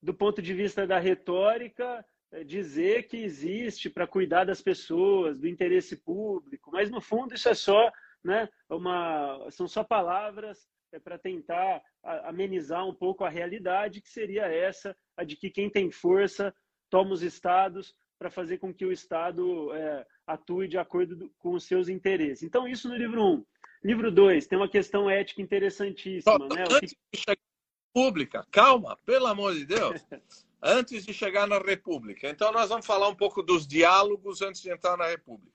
do 0.02 0.14
ponto 0.14 0.42
de 0.42 0.54
vista 0.54 0.86
da 0.86 1.00
retórica, 1.00 2.06
eh, 2.32 2.44
dizer 2.44 3.08
que 3.08 3.18
existe 3.18 3.90
para 3.90 4.08
cuidar 4.08 4.46
das 4.46 4.62
pessoas, 4.62 5.40
do 5.40 5.48
interesse 5.48 5.98
público, 5.98 6.72
mas 6.72 6.90
no 6.90 7.02
fundo 7.02 7.34
isso 7.34 7.50
é 7.50 7.54
só, 7.54 7.92
né, 8.24 8.50
uma, 8.70 9.50
são 9.52 9.68
só 9.68 9.84
palavras 9.84 10.68
é 10.94 11.00
para 11.00 11.18
tentar 11.18 11.82
amenizar 12.24 12.86
um 12.88 12.94
pouco 12.94 13.24
a 13.24 13.30
realidade, 13.30 14.00
que 14.00 14.10
seria 14.10 14.46
essa, 14.46 14.96
a 15.18 15.24
de 15.24 15.36
que 15.36 15.50
quem 15.50 15.70
tem 15.70 15.90
força 15.90 16.54
toma 16.90 17.14
os 17.14 17.24
estados 17.24 17.96
para 18.20 18.30
fazer 18.30 18.60
com 18.60 18.74
que 18.74 18.86
o 18.86 18.92
Estado 18.92 19.74
é, 19.74 20.06
atue 20.28 20.68
de 20.68 20.78
acordo 20.78 21.34
com 21.40 21.54
os 21.54 21.66
seus 21.66 21.90
interesses. 21.90 22.44
Então, 22.44 22.68
isso 22.68 22.88
no 22.88 22.96
livro 22.96 23.22
1. 23.22 23.26
Um. 23.26 23.46
Livro 23.84 24.12
2, 24.12 24.48
tem 24.48 24.58
uma 24.58 24.70
questão 24.70 25.10
ética 25.10 25.42
interessantíssima. 25.42 26.22
Só, 26.24 26.38
né? 26.40 26.64
Antes 26.72 26.94
que... 26.94 27.00
de 27.14 27.20
chegar 27.20 27.42
na 27.42 28.02
República, 28.02 28.48
calma, 28.50 28.98
pelo 29.06 29.28
amor 29.28 29.54
de 29.54 29.66
Deus. 29.66 30.02
antes 30.64 31.06
de 31.06 31.14
chegar 31.14 31.46
na 31.46 31.60
República. 31.60 32.30
Então, 32.30 32.52
nós 32.54 32.70
vamos 32.70 32.86
falar 32.86 33.10
um 33.10 33.16
pouco 33.16 33.44
dos 33.44 33.68
diálogos 33.68 34.42
antes 34.42 34.62
de 34.62 34.72
entrar 34.72 34.96
na 34.96 35.08
República. 35.08 35.52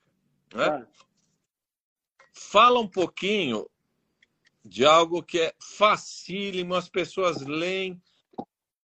Né? 0.54 0.66
Ah. 0.66 0.86
Fala 2.34 2.78
um 2.78 2.86
pouquinho 2.86 3.68
de 4.62 4.84
algo 4.84 5.22
que 5.22 5.40
é 5.40 5.54
facílimo, 5.58 6.74
as 6.74 6.88
pessoas 6.88 7.40
leem 7.40 8.00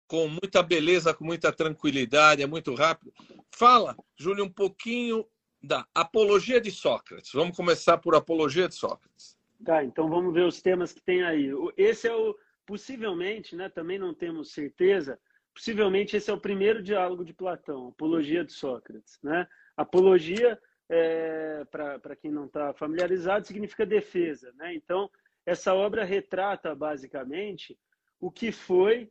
com 0.08 0.27
muita 0.27 0.63
beleza, 0.63 1.13
com 1.13 1.25
muita 1.25 1.51
tranquilidade, 1.51 2.41
é 2.41 2.47
muito 2.47 2.73
rápido. 2.73 3.13
Fala, 3.51 3.97
Júlio, 4.15 4.45
um 4.45 4.49
pouquinho 4.49 5.27
da 5.63 5.88
Apologia 5.95 6.60
de 6.60 6.69
Sócrates. 6.69 7.32
Vamos 7.34 7.56
começar 7.56 7.97
por 7.97 8.13
Apologia 8.15 8.67
de 8.67 8.76
Sócrates. 8.76 9.38
Tá, 9.63 9.82
então 9.82 10.10
vamos 10.10 10.34
ver 10.34 10.45
os 10.45 10.62
temas 10.62 10.91
que 10.91 11.02
tem 11.02 11.23
aí. 11.23 11.49
Esse 11.78 12.06
é 12.10 12.13
o, 12.13 12.38
possivelmente, 12.65 13.56
né, 13.56 13.69
também 13.69 13.97
não 13.97 14.13
temos 14.13 14.52
certeza, 14.52 15.17
possivelmente 15.54 16.17
esse 16.17 16.30
é 16.30 16.34
o 16.34 16.39
primeiro 16.39 16.84
diálogo 16.84 17.23
de 17.23 17.34
Platão, 17.34 17.88
Apologia 17.88 18.43
de 18.43 18.52
Sócrates. 18.52 19.17
Né? 19.23 19.47
Apologia, 19.78 20.60
é, 20.89 21.63
para 21.71 22.15
quem 22.17 22.30
não 22.30 22.45
está 22.45 22.73
familiarizado, 22.73 23.47
significa 23.47 23.86
defesa. 23.86 24.52
Né? 24.58 24.76
Então, 24.76 25.10
essa 25.45 25.73
obra 25.73 26.04
retrata 26.04 26.76
basicamente 26.76 27.80
o 28.19 28.30
que 28.30 28.52
foi 28.52 29.10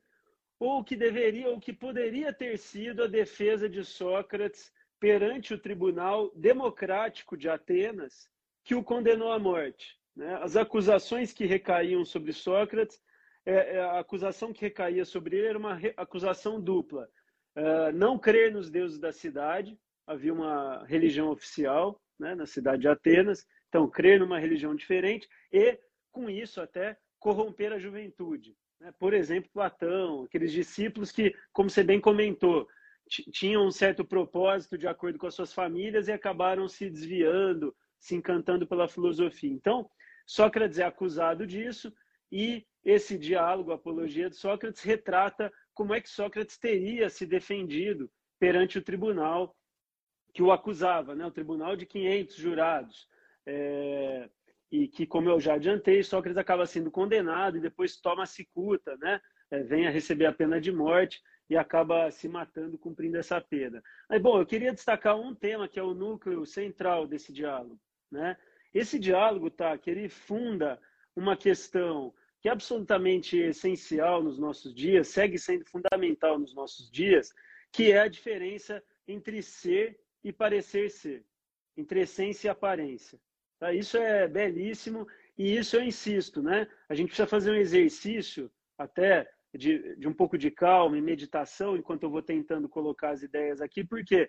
ou 0.59 0.81
o 0.81 0.85
que 0.85 0.97
deveria 0.97 1.49
ou 1.49 1.57
o 1.57 1.61
que 1.61 1.73
poderia 1.73 2.31
ter 2.31 2.59
sido 2.59 3.05
a 3.05 3.07
defesa 3.07 3.69
de 3.71 3.83
Sócrates 3.85 4.71
perante 5.03 5.53
o 5.53 5.59
tribunal 5.59 6.31
democrático 6.33 7.37
de 7.37 7.49
Atenas 7.49 8.31
que 8.63 8.73
o 8.73 8.85
condenou 8.85 9.33
à 9.33 9.39
morte. 9.39 9.99
Né? 10.15 10.33
As 10.37 10.55
acusações 10.55 11.33
que 11.33 11.45
recaíam 11.45 12.05
sobre 12.05 12.33
Sócrates, 12.33 13.03
é, 13.45 13.79
é, 13.79 13.81
a 13.81 13.99
acusação 13.99 14.53
que 14.53 14.61
recaía 14.61 15.05
sobre 15.05 15.37
ele 15.37 15.49
era 15.49 15.59
uma 15.59 15.77
acusação 15.97 16.61
dupla. 16.61 17.09
É, 17.57 17.91
não 17.91 18.17
crer 18.17 18.53
nos 18.53 18.71
deuses 18.71 19.01
da 19.01 19.11
cidade, 19.13 19.77
havia 20.07 20.33
uma 20.33 20.85
religião 20.87 21.33
oficial 21.33 22.01
né, 22.17 22.37
na 22.37 22.47
cidade 22.47 22.83
de 22.83 22.89
Atenas, 22.89 23.45
então 23.69 23.91
crer 23.91 24.21
numa 24.21 24.39
religião 24.39 24.73
diferente 24.73 25.29
e 25.53 25.81
com 26.13 26.31
isso 26.31 26.61
até 26.61 26.97
corromper 27.19 27.73
a 27.73 27.79
juventude. 27.81 28.57
Né? 28.79 28.95
Por 29.01 29.15
exemplo, 29.15 29.51
Platão, 29.53 30.23
aqueles 30.23 30.53
discípulos 30.53 31.11
que, 31.11 31.35
como 31.53 31.69
você 31.69 31.83
bem 31.83 32.01
comentou, 32.01 32.69
tinham 33.09 33.67
um 33.67 33.71
certo 33.71 34.05
propósito 34.05 34.79
de 34.79 34.87
acordo 34.87 35.19
com 35.19 35.27
as 35.27 35.35
suas 35.35 35.53
famílias 35.53 36.09
e 36.09 36.13
acabaram 36.13 36.69
se 36.69 36.89
desviando, 36.89 37.75
se 37.99 38.15
encantando 38.15 38.67
pela 38.67 38.89
filosofia. 38.89 39.51
Então, 39.51 39.89
Sócrates 40.27 40.79
é 40.79 40.85
acusado 40.85 41.47
disso 41.47 41.93
e 42.31 42.67
esse 42.85 43.19
diálogo, 43.19 43.73
a 43.73 43.77
apologia 43.77 44.31
de 44.31 44.37
Sócrates, 44.37 44.83
retrata 44.83 45.53
como 45.75 45.95
é 45.95 46.01
que 46.01 46.09
Sócrates 46.09 46.59
teria 46.59 47.09
se 47.11 47.27
defendido 47.27 48.11
perante 48.39 48.79
o 48.79 48.83
tribunal 48.83 49.55
que 50.33 50.43
o 50.43 50.51
acusava, 50.51 51.15
né? 51.15 51.27
o 51.27 51.31
tribunal 51.31 51.77
de 51.77 51.87
500 51.87 52.37
jurados. 52.37 53.09
É 53.47 54.29
e 54.73 54.89
que, 54.89 55.07
como 55.07 55.29
eu 55.29 55.39
já 55.39 55.55
adiantei, 55.55 56.03
Sócrates 56.03 56.39
acaba 56.39 56.65
sendo 56.65 56.91
condenado 56.91 57.59
e 57.59 57.61
depois 57.61 57.99
toma 57.99 58.23
a 58.23 58.27
cicuta, 58.27 58.97
né? 58.97 59.21
É, 59.51 59.63
vem 59.63 59.87
a 59.87 59.91
receber 59.91 60.25
a 60.25 60.33
pena 60.33 60.59
de 60.59 60.73
morte 60.73 61.21
e 61.53 61.57
acaba 61.57 62.11
se 62.11 62.27
matando 62.31 62.79
cumprindo 62.79 63.19
essa 63.19 63.39
pena. 63.39 63.85
Mas, 64.09 64.23
bom, 64.23 64.41
eu 64.41 64.47
queria 64.47 64.73
destacar 64.73 65.21
um 65.21 65.35
tema 65.35 65.69
que 65.69 65.79
é 65.79 65.83
o 65.83 65.93
núcleo 65.93 66.47
central 66.47 67.07
desse 67.07 67.31
diálogo, 67.31 67.79
né? 68.11 68.39
Esse 68.73 68.99
diálogo, 68.99 69.51
tá, 69.51 69.77
que 69.77 69.91
ele 69.91 70.09
funda 70.09 70.81
uma 71.15 71.37
questão 71.37 72.15
que 72.41 72.49
é 72.49 72.53
absolutamente 72.53 73.37
essencial 73.37 74.23
nos 74.23 74.39
nossos 74.39 74.75
dias, 74.75 75.09
segue 75.09 75.39
sendo 75.39 75.67
fundamental 75.67 76.39
nos 76.39 76.55
nossos 76.55 76.91
dias, 76.91 77.35
que 77.71 77.93
é 77.93 78.01
a 78.01 78.09
diferença 78.09 78.83
entre 79.07 79.43
ser 79.43 80.01
e 80.25 80.33
parecer 80.33 80.91
ser, 80.91 81.23
entre 81.77 82.01
essência 82.01 82.49
e 82.49 82.51
aparência. 82.51 83.21
Tá? 83.59 83.75
Isso 83.75 83.99
é 83.99 84.27
belíssimo 84.27 85.07
e 85.37 85.55
isso 85.55 85.77
eu 85.77 85.83
insisto, 85.83 86.43
né? 86.43 86.67
A 86.89 86.95
gente 86.95 87.09
precisa 87.09 87.29
fazer 87.29 87.51
um 87.51 87.57
exercício 87.57 88.51
até 88.79 89.31
de, 89.55 89.97
de 89.97 90.09
um 90.09 90.13
pouco 90.13 90.39
de 90.39 90.51
calma 90.51 90.97
e 90.97 91.03
meditação 91.03 91.77
enquanto 91.77 92.05
eu 92.05 92.11
vou 92.11 92.23
tentando 92.23 92.69
colocar 92.69 93.11
as 93.11 93.23
ideias 93.23 93.61
aqui, 93.61 93.85
por 93.85 94.05
quê? 94.05 94.29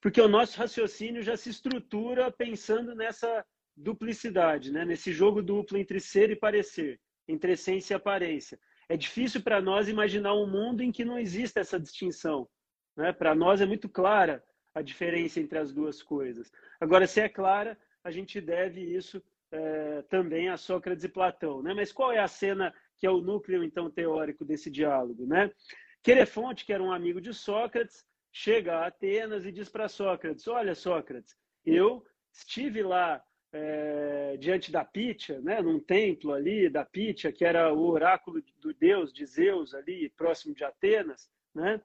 Porque 0.00 0.20
o 0.20 0.28
nosso 0.28 0.58
raciocínio 0.58 1.22
já 1.22 1.36
se 1.36 1.50
estrutura 1.50 2.30
pensando 2.30 2.94
nessa 2.94 3.44
duplicidade, 3.76 4.72
né? 4.72 4.84
nesse 4.84 5.12
jogo 5.12 5.42
duplo 5.42 5.76
entre 5.76 6.00
ser 6.00 6.30
e 6.30 6.36
parecer, 6.36 6.98
entre 7.28 7.52
essência 7.52 7.94
e 7.94 7.96
aparência. 7.96 8.58
É 8.88 8.96
difícil 8.96 9.42
para 9.42 9.60
nós 9.60 9.88
imaginar 9.88 10.34
um 10.34 10.46
mundo 10.46 10.82
em 10.82 10.92
que 10.92 11.04
não 11.04 11.18
exista 11.18 11.60
essa 11.60 11.78
distinção. 11.78 12.48
Né? 12.96 13.12
Para 13.12 13.34
nós 13.34 13.60
é 13.60 13.66
muito 13.66 13.88
clara 13.88 14.42
a 14.74 14.80
diferença 14.80 15.40
entre 15.40 15.58
as 15.58 15.72
duas 15.72 16.02
coisas. 16.02 16.50
Agora, 16.80 17.06
se 17.06 17.20
é 17.20 17.28
clara, 17.28 17.78
a 18.04 18.10
gente 18.10 18.40
deve 18.40 18.80
isso 18.80 19.22
é, 19.50 20.02
também 20.02 20.48
a 20.48 20.56
Sócrates 20.56 21.04
e 21.04 21.08
Platão. 21.08 21.62
Né? 21.62 21.74
Mas 21.74 21.92
qual 21.92 22.12
é 22.12 22.18
a 22.18 22.28
cena 22.28 22.72
que 22.98 23.06
é 23.06 23.10
o 23.10 23.20
núcleo, 23.20 23.62
então, 23.62 23.90
teórico 23.90 24.44
desse 24.44 24.70
diálogo? 24.70 25.26
Né? 25.26 25.50
Querefonte, 26.02 26.64
que 26.64 26.72
era 26.72 26.82
um 26.82 26.92
amigo 26.92 27.20
de 27.20 27.34
Sócrates, 27.34 28.04
chega 28.32 28.78
a 28.78 28.86
Atenas 28.86 29.44
e 29.44 29.52
diz 29.52 29.68
para 29.68 29.88
Sócrates: 29.88 30.46
Olha, 30.46 30.74
Sócrates, 30.74 31.34
eu 31.64 32.04
estive 32.32 32.82
lá 32.82 33.22
é, 33.52 34.36
diante 34.38 34.70
da 34.70 34.84
Pítia, 34.84 35.40
né, 35.40 35.62
num 35.62 35.80
templo 35.80 36.32
ali 36.32 36.68
da 36.68 36.84
Pítia, 36.84 37.32
que 37.32 37.44
era 37.44 37.72
o 37.72 37.88
oráculo 37.88 38.42
do 38.60 38.74
deus 38.74 39.12
de 39.12 39.24
Zeus 39.24 39.74
ali, 39.74 40.10
próximo 40.10 40.54
de 40.54 40.64
Atenas, 40.64 41.30
né? 41.54 41.80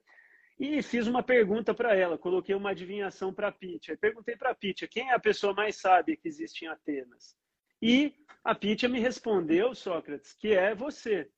E 0.60 0.84
fiz 0.84 1.08
uma 1.08 1.24
pergunta 1.24 1.74
para 1.74 1.96
ela, 1.96 2.20
coloquei 2.20 2.54
uma 2.54 2.70
adivinhação 2.70 3.34
para 3.34 3.48
a 3.48 3.52
Pitia. 3.52 3.98
Perguntei 3.98 4.36
para 4.36 4.52
a 4.52 4.56
Pitia 4.56 4.88
quem 4.88 5.10
é 5.10 5.14
a 5.14 5.20
pessoa 5.20 5.54
mais 5.54 5.78
sábia 5.78 6.16
que 6.16 6.28
existe 6.28 6.66
em 6.66 6.68
Atenas. 6.68 7.36
E 7.82 8.14
a 8.44 8.54
Pitia 8.54 8.88
me 8.88 9.00
respondeu, 9.00 9.74
Sócrates, 9.74 10.34
que 10.34 10.50
é 10.50 10.76
você. 10.76 11.30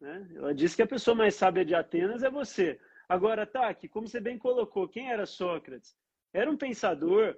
Né? 0.00 0.28
Ela 0.34 0.54
disse 0.54 0.76
que 0.76 0.82
a 0.82 0.86
pessoa 0.86 1.14
mais 1.14 1.34
sábia 1.34 1.64
de 1.64 1.74
Atenas 1.74 2.22
é 2.22 2.30
você. 2.30 2.80
Agora, 3.08 3.46
Taki, 3.46 3.88
como 3.88 4.08
você 4.08 4.20
bem 4.20 4.38
colocou, 4.38 4.88
quem 4.88 5.10
era 5.10 5.26
Sócrates? 5.26 5.94
Era 6.32 6.50
um 6.50 6.56
pensador 6.56 7.36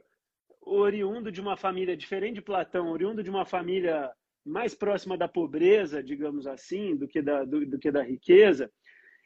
oriundo 0.61 1.31
de 1.31 1.41
uma 1.41 1.57
família 1.57 1.97
diferente 1.97 2.37
de 2.37 2.43
Platão, 2.43 2.91
oriundo 2.91 3.23
de 3.23 3.29
uma 3.29 3.45
família 3.45 4.11
mais 4.45 4.75
próxima 4.75 5.17
da 5.17 5.29
pobreza, 5.29 6.03
digamos 6.03 6.47
assim, 6.47 6.97
do 6.97 7.09
que 7.09 7.21
da, 7.21 7.45
do, 7.45 7.67
do 7.67 7.79
que 7.79 7.91
da 7.91 8.03
riqueza 8.03 8.71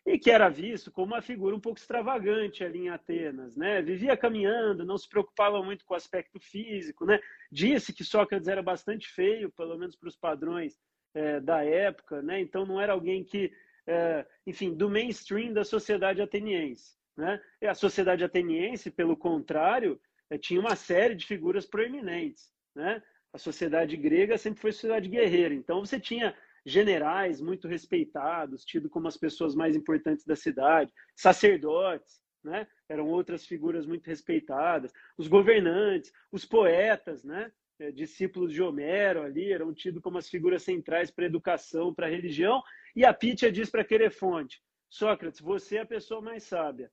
e 0.09 0.19
que 0.19 0.31
era 0.31 0.49
visto 0.49 0.91
como 0.91 1.15
uma 1.15 1.21
figura 1.21 1.55
um 1.55 1.61
pouco 1.61 1.79
extravagante 1.79 2.65
ali 2.65 2.81
em 2.81 2.89
Atenas, 2.89 3.55
né? 3.57 3.83
Vivia 3.83 4.17
caminhando, 4.17 4.85
não 4.85 4.97
se 4.97 5.07
preocupava 5.07 5.63
muito 5.63 5.85
com 5.85 5.93
o 5.93 5.97
aspecto 5.97 6.41
físico, 6.41 7.05
né? 7.05 7.21
Disse 7.53 7.93
que 7.93 8.03
Sócrates 8.03 8.49
era 8.49 8.63
bastante 8.63 9.07
feio, 9.09 9.51
pelo 9.51 9.77
menos 9.77 9.97
para 9.97 10.09
os 10.09 10.17
padrões 10.17 10.79
é, 11.15 11.41
da 11.41 11.63
época, 11.63 12.23
né? 12.23 12.41
Então 12.41 12.65
não 12.65 12.81
era 12.81 12.95
alguém 12.95 13.23
que, 13.23 13.53
é, 13.87 14.25
enfim, 14.47 14.75
do 14.75 14.89
mainstream 14.89 15.53
da 15.53 15.63
sociedade 15.63 16.23
ateniense, 16.23 16.97
né? 17.15 17.39
E 17.61 17.67
a 17.67 17.75
sociedade 17.75 18.25
ateniense, 18.25 18.91
pelo 18.91 19.17
contrário, 19.17 20.01
é, 20.31 20.39
tinha 20.39 20.59
uma 20.59 20.75
série 20.75 21.15
de 21.15 21.27
figuras 21.27 21.67
proeminentes, 21.67 22.51
né? 22.75 23.03
A 23.31 23.37
sociedade 23.37 23.95
grega 23.95 24.39
sempre 24.39 24.61
foi 24.61 24.73
sociedade 24.73 25.07
guerreira, 25.07 25.53
então 25.53 25.85
você 25.85 26.01
tinha 26.01 26.35
generais 26.65 27.41
muito 27.41 27.69
respeitados, 27.69 28.65
tido 28.65 28.89
como 28.89 29.09
as 29.09 29.17
pessoas 29.17 29.55
mais 29.55 29.75
importantes 29.77 30.25
da 30.25 30.37
cidade, 30.37 30.93
sacerdotes, 31.17 32.21
né? 32.43 32.67
Eram 32.89 33.09
outras 33.09 33.47
figuras 33.47 33.87
muito 33.87 34.07
respeitadas, 34.07 34.93
os 35.17 35.29
governantes, 35.29 36.13
os 36.31 36.45
poetas, 36.45 37.25
né? 37.25 37.53
É, 37.81 37.93
discípulos 37.93 38.53
de 38.53 38.61
Homero 38.61 39.23
ali 39.23 39.53
eram 39.53 39.73
tidos 39.73 40.03
como 40.03 40.19
as 40.19 40.29
figuras 40.29 40.65
centrais 40.65 41.13
para 41.13 41.25
a 41.25 41.29
educação, 41.29 41.95
para 41.95 42.07
a 42.07 42.11
religião. 42.11 42.61
E 42.97 43.05
a 43.05 43.15
Pítia 43.15 43.53
diz 43.53 43.71
para 43.71 43.85
Querefonte: 43.85 44.61
Sócrates, 44.89 45.41
você 45.41 45.77
é 45.77 45.81
a 45.83 45.87
pessoa 45.87 46.21
mais 46.21 46.43
sábia. 46.43 46.91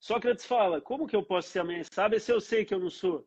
Sócrates 0.00 0.44
fala: 0.44 0.80
como 0.80 1.06
que 1.06 1.14
eu 1.14 1.22
posso 1.22 1.48
ser 1.48 1.60
a 1.60 1.64
mais 1.64 1.86
sábia 1.86 2.18
se 2.18 2.32
eu 2.32 2.40
sei 2.40 2.64
que 2.64 2.74
eu 2.74 2.80
não 2.80 2.90
sou? 2.90 3.24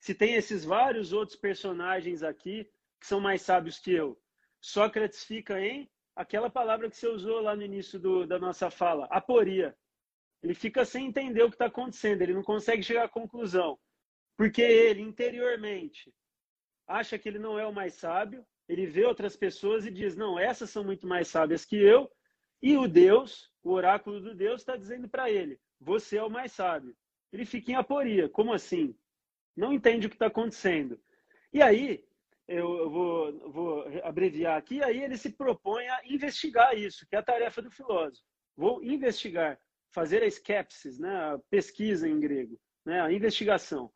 Se 0.00 0.14
tem 0.14 0.34
esses 0.34 0.64
vários 0.64 1.12
outros 1.12 1.36
personagens 1.36 2.22
aqui 2.22 2.64
que 2.98 3.06
são 3.06 3.20
mais 3.20 3.42
sábios 3.42 3.78
que 3.78 3.92
eu. 3.92 4.18
Sócrates 4.64 5.22
fica 5.22 5.60
em 5.60 5.90
aquela 6.16 6.48
palavra 6.48 6.88
que 6.88 6.96
você 6.96 7.06
usou 7.06 7.42
lá 7.42 7.54
no 7.54 7.62
início 7.62 7.98
do, 7.98 8.26
da 8.26 8.38
nossa 8.38 8.70
fala, 8.70 9.04
aporia. 9.10 9.76
Ele 10.42 10.54
fica 10.54 10.86
sem 10.86 11.06
entender 11.06 11.42
o 11.42 11.50
que 11.50 11.54
está 11.54 11.66
acontecendo, 11.66 12.22
ele 12.22 12.32
não 12.32 12.42
consegue 12.42 12.82
chegar 12.82 13.04
à 13.04 13.08
conclusão. 13.08 13.78
Porque 14.38 14.62
ele, 14.62 15.02
interiormente, 15.02 16.10
acha 16.86 17.18
que 17.18 17.28
ele 17.28 17.38
não 17.38 17.58
é 17.58 17.66
o 17.66 17.74
mais 17.74 17.92
sábio, 17.92 18.42
ele 18.66 18.86
vê 18.86 19.04
outras 19.04 19.36
pessoas 19.36 19.84
e 19.84 19.90
diz: 19.90 20.16
não, 20.16 20.38
essas 20.38 20.70
são 20.70 20.82
muito 20.82 21.06
mais 21.06 21.28
sábias 21.28 21.66
que 21.66 21.76
eu, 21.76 22.10
e 22.62 22.74
o 22.74 22.88
Deus, 22.88 23.52
o 23.62 23.70
oráculo 23.70 24.18
do 24.18 24.34
Deus, 24.34 24.62
está 24.62 24.76
dizendo 24.78 25.10
para 25.10 25.30
ele: 25.30 25.60
você 25.78 26.16
é 26.16 26.22
o 26.22 26.30
mais 26.30 26.52
sábio. 26.52 26.96
Ele 27.30 27.44
fica 27.44 27.70
em 27.70 27.74
aporia. 27.74 28.30
Como 28.30 28.50
assim? 28.50 28.96
Não 29.54 29.74
entende 29.74 30.06
o 30.06 30.10
que 30.10 30.16
está 30.16 30.28
acontecendo. 30.28 30.98
E 31.52 31.60
aí, 31.60 32.02
eu 32.46 32.90
vou, 32.90 33.50
vou 33.50 33.84
abreviar 34.04 34.56
aqui, 34.56 34.82
aí 34.82 35.02
ele 35.02 35.16
se 35.16 35.30
propõe 35.30 35.88
a 35.88 36.00
investigar 36.04 36.76
isso, 36.76 37.06
que 37.08 37.16
é 37.16 37.18
a 37.18 37.22
tarefa 37.22 37.62
do 37.62 37.70
filósofo. 37.70 38.24
Vou 38.56 38.84
investigar, 38.84 39.58
fazer 39.92 40.22
a 40.22 40.26
skepsis, 40.26 40.98
né, 40.98 41.10
a 41.10 41.38
pesquisa 41.50 42.08
em 42.08 42.20
grego, 42.20 42.60
né, 42.84 43.00
a 43.00 43.10
investigação. 43.10 43.90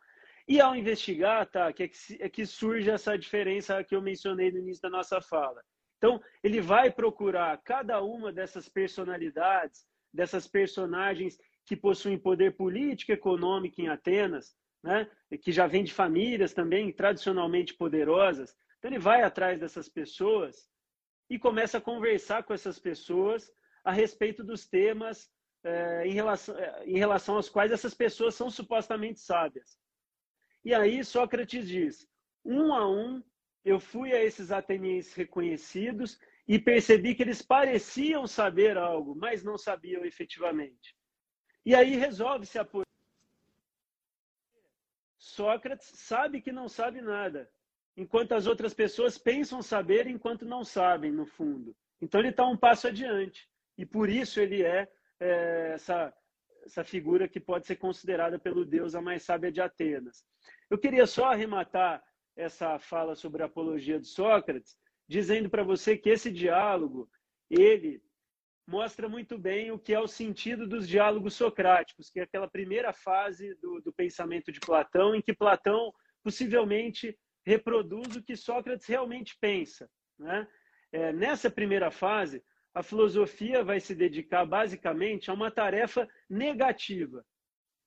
E 0.49 0.61
ao 0.61 0.75
investigar, 0.75 1.47
tá, 1.47 1.73
que 1.73 1.83
é, 1.83 1.89
que, 1.89 1.97
é 2.21 2.29
que 2.29 2.47
surge 2.47 2.91
essa 2.91 3.19
diferença 3.19 3.85
que 3.85 3.95
eu 3.95 4.01
mencionei 4.01 4.51
no 4.51 4.59
início 4.59 4.83
da 4.83 4.89
nossa 4.89 5.21
fala. 5.21 5.63
Então, 5.99 6.21
ele 6.43 6.61
vai 6.61 6.91
procurar 6.91 7.61
cada 7.63 8.03
uma 8.03 8.33
dessas 8.33 8.69
personalidades, 8.69 9.85
dessas 10.13 10.49
personagens 10.49 11.37
que 11.67 11.77
possuem 11.77 12.17
poder 12.17 12.57
político 12.57 13.13
econômico 13.13 13.81
em 13.81 13.89
Atenas, 13.89 14.57
né? 14.83 15.11
que 15.43 15.53
já 15.53 15.67
vem 15.67 15.85
de 15.85 15.93
famílias 15.93 16.55
também 16.55 16.91
tradicionalmente 16.93 17.75
poderosas. 17.75 18.57
Então 18.79 18.91
ele 18.91 18.99
vai 18.99 19.22
atrás 19.22 19.59
dessas 19.59 19.89
pessoas 19.89 20.70
e 21.29 21.39
começa 21.39 21.79
a 21.79 21.81
conversar 21.81 22.45
com 22.45 22.55
essas 22.55 22.79
pessoas 22.79 23.53
a 23.85 23.93
respeito 23.93 24.45
dos 24.45 24.66
temas 24.66 25.31
é, 25.64 26.07
em, 26.07 26.12
relação, 26.12 26.57
é, 26.59 26.85
em 26.87 26.97
relação 26.97 27.37
aos 27.37 27.49
quais 27.49 27.72
essas 27.72 27.95
pessoas 27.95 28.35
são 28.35 28.51
supostamente 28.51 29.20
sábias. 29.20 29.79
E 30.64 30.72
aí 30.74 31.05
Sócrates 31.05 31.66
diz: 31.66 32.09
um 32.45 32.72
a 32.72 32.89
um, 32.89 33.22
eu 33.64 33.81
fui 33.81 34.12
a 34.12 34.22
esses 34.22 34.53
atenienses 34.53 35.12
reconhecidos 35.14 36.18
e 36.47 36.59
percebi 36.59 37.14
que 37.14 37.22
eles 37.22 37.43
pareciam 37.43 38.26
saber 38.26 38.79
algo, 38.79 39.14
mas 39.14 39.43
não 39.43 39.59
sabiam 39.59 40.05
efetivamente. 40.05 40.97
E 41.66 41.74
aí 41.74 41.97
resolve-se 41.97 42.59
a 42.59 42.66
Sócrates 45.18 45.91
sabe 45.95 46.41
que 46.41 46.51
não 46.51 46.68
sabe 46.68 47.01
nada, 47.01 47.51
enquanto 47.99 48.33
as 48.33 48.47
outras 48.47 48.73
pessoas 48.73 49.19
pensam 49.19 49.61
saber 49.61 50.07
enquanto 50.07 50.47
não 50.47 50.63
sabem, 50.63 51.11
no 51.11 51.27
fundo. 51.27 51.75
Então 52.01 52.21
ele 52.21 52.29
está 52.29 52.47
um 52.47 52.57
passo 52.57 52.87
adiante. 52.87 53.49
E 53.77 53.85
por 53.85 54.09
isso 54.09 54.39
ele 54.39 54.63
é, 54.63 54.89
é 55.19 55.73
essa, 55.75 56.15
essa 56.65 56.85
figura 56.85 57.27
que 57.27 57.41
pode 57.41 57.67
ser 57.67 57.75
considerada 57.75 58.39
pelo 58.39 58.65
Deus 58.65 58.95
a 58.95 59.03
mais 59.03 59.25
sábia 59.25 59.51
de 59.51 59.61
Atenas. 59.61 60.25
Eu 60.71 60.79
queria 60.79 61.09
só 61.09 61.33
arrematar 61.33 62.01
essa 62.37 62.79
fala 62.79 63.17
sobre 63.17 63.43
a 63.43 63.47
apologia 63.47 63.99
de 63.99 64.07
Sócrates, 64.07 64.77
dizendo 65.09 65.51
para 65.51 65.65
você 65.65 65.97
que 65.97 66.09
esse 66.09 66.31
diálogo, 66.31 67.11
ele 67.51 68.01
mostra 68.65 69.09
muito 69.09 69.37
bem 69.37 69.73
o 69.73 69.79
que 69.79 69.93
é 69.93 69.99
o 69.99 70.07
sentido 70.07 70.69
dos 70.69 70.87
diálogos 70.87 71.35
socráticos, 71.35 72.11
que 72.11 72.21
é 72.21 72.23
aquela 72.23 72.49
primeira 72.49 72.93
fase 72.93 73.57
do, 73.57 73.81
do 73.81 73.93
pensamento 73.93 74.53
de 74.53 74.61
Platão, 74.61 75.17
em 75.17 75.23
que 75.23 75.35
Platão 75.35 75.93
possivelmente 76.23 77.19
reproduz 77.49 78.15
o 78.15 78.23
que 78.23 78.37
Sócrates 78.37 78.87
realmente 78.87 79.37
pensa. 79.41 79.91
Né? 80.19 80.47
É, 80.93 81.13
nessa 81.15 81.51
primeira 81.51 81.91
fase, 81.91 82.45
a 82.75 82.83
filosofia 82.83 83.65
vai 83.65 83.81
se 83.81 83.95
dedicar 83.95 84.45
basicamente 84.45 85.31
a 85.31 85.35
uma 85.35 85.51
tarefa 85.51 86.07
negativa. 86.29 87.25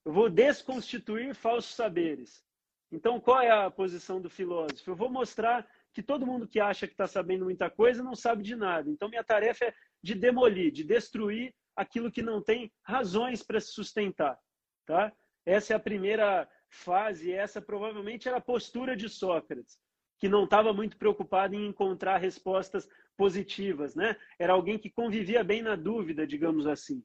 Eu 0.03 0.14
vou 0.14 0.30
desconstituir 0.32 1.36
falsos 1.36 1.76
saberes. 1.76 2.43
Então, 2.91 3.20
qual 3.20 3.39
é 3.39 3.51
a 3.51 3.70
posição 3.70 4.20
do 4.20 4.32
filósofo? 4.32 4.89
Eu 4.89 4.95
vou 4.95 5.09
mostrar 5.09 5.68
que 5.93 6.01
todo 6.01 6.26
mundo 6.26 6.47
que 6.47 6.59
acha 6.59 6.88
que 6.88 6.93
está 6.93 7.05
sabendo 7.05 7.45
muita 7.45 7.70
coisa 7.70 8.03
não 8.03 8.16
sabe 8.16 8.41
de 8.41 8.55
nada. 8.55 8.89
Então, 8.89 9.09
minha 9.09 9.24
tarefa 9.24 9.66
é 9.66 9.74
de 10.03 10.16
demolir, 10.16 10.72
de 10.72 10.84
destruir 10.84 11.53
aquilo 11.76 12.12
que 12.12 12.24
não 12.24 12.41
tem 12.41 12.72
razões 12.84 13.43
para 13.43 13.59
se 13.59 13.74
sustentar. 13.74 14.38
Tá? 14.88 15.14
Essa 15.45 15.74
é 15.74 15.76
a 15.76 15.80
primeira 15.80 16.49
fase, 16.72 17.32
essa 17.32 17.61
provavelmente 17.61 18.28
era 18.28 18.38
a 18.38 18.41
postura 18.41 18.95
de 18.95 19.07
Sócrates, 19.07 19.78
que 20.19 20.30
não 20.30 20.45
estava 20.45 20.74
muito 20.74 20.97
preocupado 20.97 21.53
em 21.53 21.67
encontrar 21.67 22.17
respostas 22.17 22.89
positivas. 23.17 23.93
Né? 23.93 24.15
Era 24.39 24.53
alguém 24.53 24.80
que 24.80 24.89
convivia 24.89 25.43
bem 25.43 25.61
na 25.61 25.76
dúvida, 25.76 26.26
digamos 26.26 26.65
assim, 26.65 27.03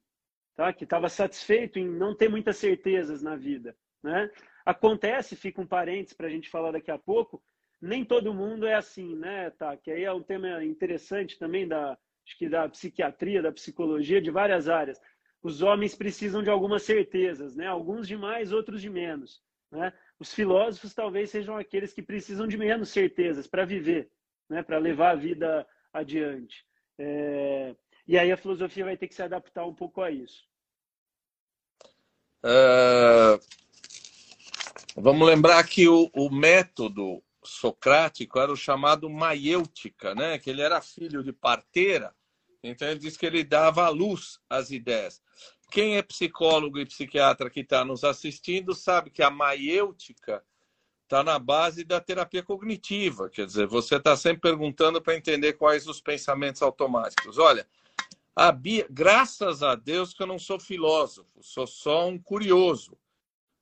tá? 0.54 0.72
que 0.72 0.84
estava 0.84 1.08
satisfeito 1.08 1.78
em 1.78 1.88
não 1.88 2.14
ter 2.14 2.28
muitas 2.28 2.56
certezas 2.56 3.22
na 3.22 3.36
vida. 3.36 3.76
Né? 4.02 4.30
Acontece, 4.64 5.36
fica 5.36 5.60
um 5.60 5.66
parênteses 5.66 6.14
para 6.16 6.28
a 6.28 6.30
gente 6.30 6.48
falar 6.48 6.72
daqui 6.72 6.90
a 6.90 6.98
pouco, 6.98 7.42
nem 7.80 8.04
todo 8.04 8.34
mundo 8.34 8.66
é 8.66 8.74
assim, 8.74 9.14
né, 9.16 9.50
tá? 9.50 9.76
Que 9.76 9.90
aí 9.90 10.04
é 10.04 10.12
um 10.12 10.22
tema 10.22 10.64
interessante 10.64 11.38
também 11.38 11.68
da, 11.68 11.92
acho 12.24 12.38
que 12.38 12.48
da 12.48 12.68
psiquiatria, 12.68 13.42
da 13.42 13.52
psicologia, 13.52 14.20
de 14.20 14.30
várias 14.30 14.68
áreas. 14.68 15.00
Os 15.42 15.62
homens 15.62 15.94
precisam 15.94 16.42
de 16.42 16.50
algumas 16.50 16.82
certezas, 16.82 17.54
né? 17.54 17.66
Alguns 17.66 18.08
de 18.08 18.16
mais, 18.16 18.50
outros 18.50 18.80
de 18.80 18.90
menos, 18.90 19.42
né? 19.70 19.92
Os 20.18 20.32
filósofos 20.32 20.94
talvez 20.94 21.30
sejam 21.30 21.56
aqueles 21.56 21.92
que 21.92 22.02
precisam 22.02 22.46
de 22.46 22.56
menos 22.56 22.88
certezas 22.90 23.46
para 23.46 23.64
viver, 23.64 24.10
né? 24.48 24.62
Para 24.62 24.78
levar 24.78 25.10
a 25.10 25.16
vida 25.16 25.66
adiante. 25.92 26.64
É... 26.98 27.74
E 28.06 28.18
aí 28.18 28.30
a 28.30 28.36
filosofia 28.36 28.84
vai 28.84 28.96
ter 28.96 29.08
que 29.08 29.14
se 29.14 29.22
adaptar 29.22 29.66
um 29.66 29.74
pouco 29.74 30.00
a 30.00 30.10
isso. 30.10 30.44
Uh, 32.44 33.40
vamos 34.96 35.26
lembrar 35.26 35.66
que 35.66 35.88
o, 35.88 36.08
o 36.14 36.30
método 36.30 37.22
socrático 37.42 38.38
era 38.38 38.52
o 38.52 38.56
chamado 38.56 39.08
maiêutica, 39.10 40.14
né? 40.14 40.38
que 40.38 40.50
ele 40.50 40.62
era 40.62 40.80
filho 40.80 41.22
de 41.24 41.32
parteira, 41.32 42.14
então 42.62 42.88
ele 42.88 43.00
diz 43.00 43.16
que 43.16 43.26
ele 43.26 43.44
dava 43.44 43.84
à 43.84 43.88
luz 43.88 44.40
as 44.48 44.70
ideias. 44.70 45.22
Quem 45.70 45.96
é 45.96 46.02
psicólogo 46.02 46.78
e 46.78 46.86
psiquiatra 46.86 47.50
que 47.50 47.60
está 47.60 47.84
nos 47.84 48.04
assistindo 48.04 48.74
sabe 48.74 49.10
que 49.10 49.22
a 49.22 49.30
maiêutica 49.30 50.42
está 51.02 51.22
na 51.22 51.38
base 51.38 51.84
da 51.84 52.00
terapia 52.00 52.42
cognitiva, 52.42 53.30
quer 53.30 53.46
dizer, 53.46 53.66
você 53.66 53.96
está 53.96 54.16
sempre 54.16 54.50
perguntando 54.50 55.00
para 55.00 55.16
entender 55.16 55.52
quais 55.52 55.86
os 55.86 56.00
pensamentos 56.00 56.62
automáticos. 56.62 57.38
Olha, 57.38 57.66
a 58.34 58.50
Bia, 58.50 58.86
graças 58.90 59.62
a 59.62 59.74
Deus 59.74 60.12
que 60.12 60.22
eu 60.22 60.26
não 60.26 60.38
sou 60.38 60.58
filósofo, 60.58 61.42
sou 61.42 61.66
só 61.66 62.08
um 62.08 62.18
curioso, 62.18 62.98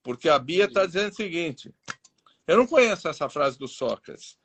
porque 0.03 0.29
a 0.29 0.39
Bia 0.39 0.65
está 0.65 0.87
dizendo 0.87 1.13
o 1.13 1.17
seguinte: 1.17 1.75
eu 2.47 2.57
não 2.57 2.67
conheço 2.67 3.09
essa 3.09 3.29
frase 3.29 3.59
do 3.59 3.69
Sócrates. 3.69 4.39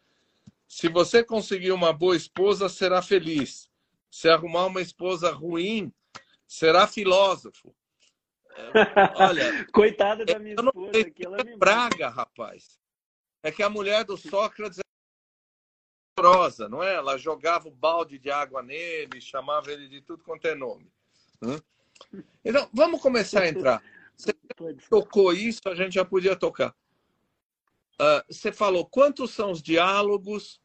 Se 0.68 0.88
você 0.88 1.24
conseguir 1.24 1.72
uma 1.72 1.92
boa 1.92 2.16
esposa, 2.16 2.70
será 2.70 3.02
feliz. 3.02 3.70
Se 4.12 4.30
arrumar 4.30 4.68
uma 4.68 4.82
esposa 4.82 5.32
ruim, 5.32 5.92
será 6.50 6.88
filósofo. 6.88 7.74
Olha, 9.16 9.66
coitada 9.72 10.26
da 10.26 10.40
minha 10.40 10.56
esposa, 10.56 10.92
sei, 10.94 11.12
que 11.12 11.26
ela 11.26 11.38
é 11.40 11.58
praga, 11.58 12.10
rapaz. 12.10 12.80
É 13.44 13.52
que 13.52 13.62
a 13.62 13.70
mulher 13.70 14.04
do 14.04 14.18
Sócrates 14.18 14.80
é 14.80 14.82
prosa, 16.16 16.68
não 16.68 16.84
é? 16.84 16.96
Ela 16.96 17.18
jogava 17.18 17.70
o 17.70 17.72
balde 17.72 18.18
de 18.18 18.32
água 18.32 18.64
nele, 18.64 19.22
chamava 19.22 19.72
ele 19.72 19.88
de 19.88 20.02
tudo 20.02 20.24
quanto 20.24 20.46
é 20.48 20.56
nome. 20.56 20.92
Então, 22.44 22.68
vamos 22.74 23.00
começar 23.00 23.44
a 23.44 23.48
entrar. 23.48 23.82
Você 24.18 24.34
tocou 24.90 25.32
isso, 25.32 25.62
a 25.68 25.76
gente 25.76 25.94
já 25.94 26.04
podia 26.04 26.36
tocar. 26.36 26.76
Uh, 28.02 28.24
você 28.30 28.52
falou 28.52 28.86
quantos 28.86 29.32
são 29.32 29.52
os 29.52 29.62
diálogos, 29.62 30.62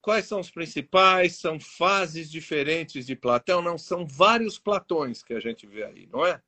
quais 0.00 0.26
são 0.26 0.40
os 0.40 0.50
principais, 0.50 1.36
são 1.36 1.58
fases 1.58 2.30
diferentes 2.30 3.06
de 3.06 3.16
Platão, 3.16 3.60
não 3.60 3.76
são 3.76 4.06
vários 4.06 4.58
Platões 4.58 5.22
que 5.22 5.34
a 5.34 5.40
gente 5.40 5.66
vê 5.66 5.84
aí, 5.84 6.06
não 6.06 6.24
é? 6.24 6.40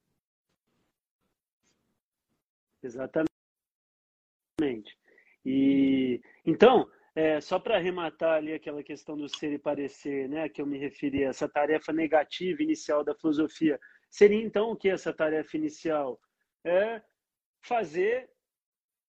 Exatamente. 2.83 3.31
E 5.45 6.21
então, 6.45 6.91
é, 7.15 7.41
só 7.41 7.59
para 7.59 7.77
arrematar 7.77 8.37
ali 8.37 8.53
aquela 8.53 8.83
questão 8.83 9.17
do 9.17 9.29
ser 9.29 9.53
e 9.53 9.59
parecer, 9.59 10.29
né, 10.29 10.49
que 10.49 10.61
eu 10.63 10.67
me 10.67 10.79
referi, 10.79 11.25
essa 11.25 11.49
tarefa 11.49 11.93
negativa 11.93 12.63
inicial 12.63 13.03
da 13.05 13.15
filosofia, 13.15 13.81
seria 14.09 14.43
então 14.43 14.71
o 14.71 14.77
que 14.77 14.89
essa 14.89 15.13
tarefa 15.13 15.57
inicial? 15.57 16.21
É 16.65 17.03
fazer 17.63 18.31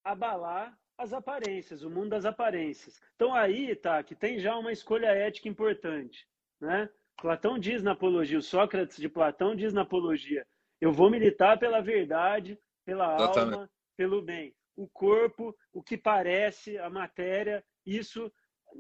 abalar 0.03 0.77
as 1.01 1.13
aparências, 1.13 1.83
o 1.83 1.89
mundo 1.89 2.09
das 2.09 2.25
aparências. 2.25 3.01
Então 3.15 3.33
aí, 3.33 3.75
tá, 3.75 4.03
que 4.03 4.15
tem 4.15 4.39
já 4.39 4.55
uma 4.55 4.71
escolha 4.71 5.07
ética 5.07 5.49
importante, 5.49 6.27
né? 6.59 6.89
Platão 7.19 7.57
diz 7.57 7.83
na 7.83 7.91
apologia, 7.91 8.37
o 8.37 8.41
Sócrates 8.41 8.97
de 8.97 9.09
Platão 9.09 9.55
diz 9.55 9.73
na 9.73 9.81
apologia, 9.81 10.45
eu 10.79 10.91
vou 10.91 11.09
militar 11.09 11.57
pela 11.59 11.81
verdade, 11.81 12.57
pela 12.85 13.15
Exatamente. 13.15 13.53
alma, 13.53 13.69
pelo 13.97 14.21
bem. 14.21 14.55
O 14.75 14.87
corpo, 14.87 15.55
o 15.73 15.83
que 15.83 15.97
parece, 15.97 16.77
a 16.77 16.89
matéria, 16.89 17.63
isso 17.85 18.31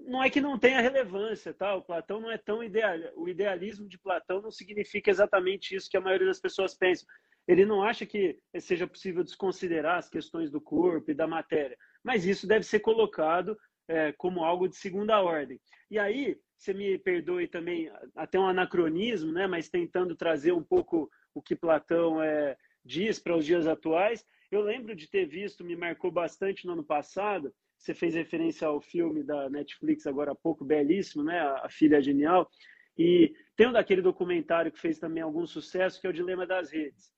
não 0.07 0.23
é 0.23 0.29
que 0.29 0.41
não 0.41 0.57
tenha 0.57 0.81
relevância, 0.81 1.53
tá? 1.53 1.75
O 1.75 1.83
Platão 1.83 2.21
não 2.21 2.31
é 2.31 2.37
tão 2.37 2.63
ideal, 2.63 2.97
o 3.15 3.27
idealismo 3.27 3.87
de 3.87 3.99
Platão 3.99 4.41
não 4.41 4.51
significa 4.51 5.09
exatamente 5.09 5.75
isso 5.75 5.89
que 5.89 5.97
a 5.97 6.01
maioria 6.01 6.27
das 6.27 6.39
pessoas 6.39 6.73
pensa. 6.73 7.05
Ele 7.47 7.65
não 7.65 7.83
acha 7.83 8.05
que 8.05 8.39
seja 8.59 8.87
possível 8.87 9.23
desconsiderar 9.23 9.97
as 9.97 10.09
questões 10.09 10.49
do 10.49 10.61
corpo 10.61 11.11
e 11.11 11.15
da 11.15 11.27
matéria 11.27 11.77
mas 12.03 12.25
isso 12.25 12.47
deve 12.47 12.65
ser 12.65 12.79
colocado 12.79 13.57
é, 13.87 14.11
como 14.13 14.43
algo 14.43 14.67
de 14.67 14.75
segunda 14.75 15.21
ordem. 15.21 15.59
E 15.89 15.99
aí, 15.99 16.37
você 16.57 16.73
me 16.73 16.97
perdoe 16.97 17.47
também, 17.47 17.91
até 18.15 18.39
um 18.39 18.47
anacronismo, 18.47 19.31
né, 19.31 19.47
mas 19.47 19.69
tentando 19.69 20.15
trazer 20.15 20.51
um 20.51 20.63
pouco 20.63 21.09
o 21.33 21.41
que 21.41 21.55
Platão 21.55 22.21
é, 22.21 22.55
diz 22.83 23.19
para 23.19 23.35
os 23.35 23.45
dias 23.45 23.67
atuais. 23.67 24.25
Eu 24.51 24.61
lembro 24.61 24.95
de 24.95 25.09
ter 25.09 25.25
visto, 25.25 25.63
me 25.63 25.75
marcou 25.75 26.11
bastante 26.11 26.65
no 26.65 26.73
ano 26.73 26.83
passado, 26.83 27.53
você 27.77 27.95
fez 27.95 28.13
referência 28.13 28.67
ao 28.67 28.79
filme 28.79 29.23
da 29.23 29.49
Netflix 29.49 30.05
agora 30.05 30.33
há 30.33 30.35
pouco, 30.35 30.63
belíssimo, 30.63 31.23
né? 31.23 31.39
A 31.39 31.67
Filha 31.67 31.99
Genial. 31.99 32.47
E 32.95 33.33
tem 33.55 33.67
um 33.67 33.71
daquele 33.71 34.03
documentário 34.03 34.71
que 34.71 34.79
fez 34.79 34.99
também 34.99 35.23
algum 35.23 35.47
sucesso, 35.47 35.99
que 35.99 36.05
é 36.05 36.09
o 36.09 36.13
Dilema 36.13 36.45
das 36.45 36.69
Redes. 36.69 37.11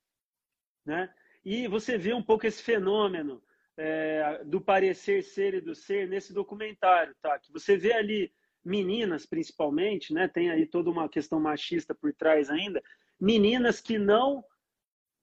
Né? 0.86 1.14
E 1.44 1.68
você 1.68 1.98
vê 1.98 2.14
um 2.14 2.24
pouco 2.24 2.48
esse 2.48 2.64
fenômeno 2.64 3.44
é, 3.78 4.44
do 4.46 4.62
parecer 4.62 5.24
ser 5.24 5.56
e 5.56 5.62
do 5.62 5.74
ser 5.74 6.08
nesse 6.08 6.34
documentário, 6.34 7.16
tá? 7.22 7.38
Que 7.40 7.52
você 7.52 7.78
vê 7.78 7.94
ali 7.94 8.34
meninas, 8.64 9.26
principalmente, 9.26 10.14
né? 10.14 10.28
Tem 10.28 10.50
aí 10.50 10.66
toda 10.66 10.90
uma 10.90 11.10
questão 11.10 11.40
machista 11.40 11.94
por 11.94 12.14
trás 12.14 12.50
ainda. 12.50 12.82
Meninas 13.20 13.82
que 13.82 13.98
não 13.98 14.44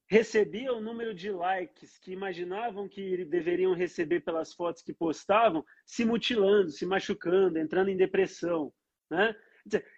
recebiam 0.07 0.77
o 0.77 0.81
número 0.81 1.13
de 1.13 1.31
likes 1.31 1.97
que 1.97 2.11
imaginavam 2.11 2.89
que 2.89 3.23
deveriam 3.23 3.73
receber 3.73 4.19
pelas 4.19 4.53
fotos 4.53 4.81
que 4.81 4.93
postavam, 4.93 5.65
se 5.85 6.03
mutilando, 6.03 6.69
se 6.69 6.85
machucando, 6.85 7.57
entrando 7.57 7.89
em 7.89 7.95
depressão. 7.95 8.73
Né? 9.09 9.33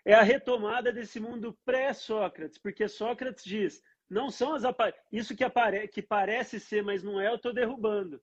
É 0.05 0.13
a 0.13 0.21
retomada 0.21 0.91
desse 0.91 1.19
mundo 1.19 1.57
pré-Sócrates, 1.65 2.59
porque 2.59 2.87
Sócrates 2.87 3.43
diz: 3.43 3.81
não 4.09 4.29
são 4.29 4.53
as 4.53 4.63
isso 5.11 5.35
que, 5.35 5.43
apare... 5.43 5.87
que 5.87 6.01
parece 6.01 6.59
ser, 6.59 6.83
mas 6.83 7.01
não 7.01 7.19
é, 7.19 7.29
eu 7.29 7.35
estou 7.35 7.53
derrubando. 7.53 8.21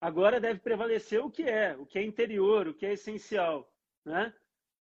Agora 0.00 0.40
deve 0.40 0.60
prevalecer 0.60 1.20
o 1.20 1.30
que 1.30 1.42
é, 1.42 1.76
o 1.76 1.84
que 1.84 1.98
é 1.98 2.02
interior, 2.02 2.68
o 2.68 2.74
que 2.74 2.86
é 2.86 2.92
essencial. 2.92 3.72
Né? 4.04 4.32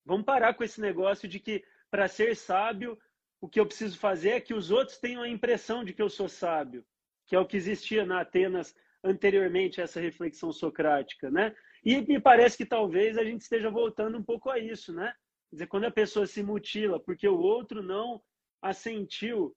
Vamos 0.05 0.25
parar 0.25 0.53
com 0.53 0.63
esse 0.63 0.79
negócio 0.79 1.27
de 1.27 1.39
que 1.39 1.63
para 1.89 2.07
ser 2.07 2.35
sábio 2.35 2.97
o 3.41 3.47
que 3.47 3.59
eu 3.59 3.65
preciso 3.65 3.97
fazer 3.97 4.29
é 4.31 4.41
que 4.41 4.53
os 4.53 4.71
outros 4.71 4.97
tenham 4.97 5.21
a 5.21 5.29
impressão 5.29 5.83
de 5.83 5.93
que 5.93 6.01
eu 6.01 6.09
sou 6.09 6.27
sábio, 6.27 6.85
que 7.25 7.35
é 7.35 7.39
o 7.39 7.45
que 7.45 7.57
existia 7.57 8.05
na 8.05 8.21
Atenas 8.21 8.75
anteriormente 9.03 9.79
a 9.79 9.83
essa 9.83 9.99
reflexão 9.99 10.51
socrática, 10.51 11.29
né? 11.29 11.55
E 11.83 12.01
me 12.01 12.19
parece 12.19 12.57
que 12.57 12.65
talvez 12.65 13.17
a 13.17 13.23
gente 13.23 13.41
esteja 13.41 13.69
voltando 13.69 14.17
um 14.17 14.23
pouco 14.23 14.49
a 14.49 14.59
isso, 14.59 14.91
né? 14.91 15.13
Quer 15.49 15.55
dizer, 15.55 15.67
quando 15.67 15.85
a 15.85 15.91
pessoa 15.91 16.25
se 16.25 16.43
mutila 16.43 16.99
porque 16.99 17.27
o 17.27 17.39
outro 17.39 17.81
não 17.81 18.21
assentiu 18.61 19.55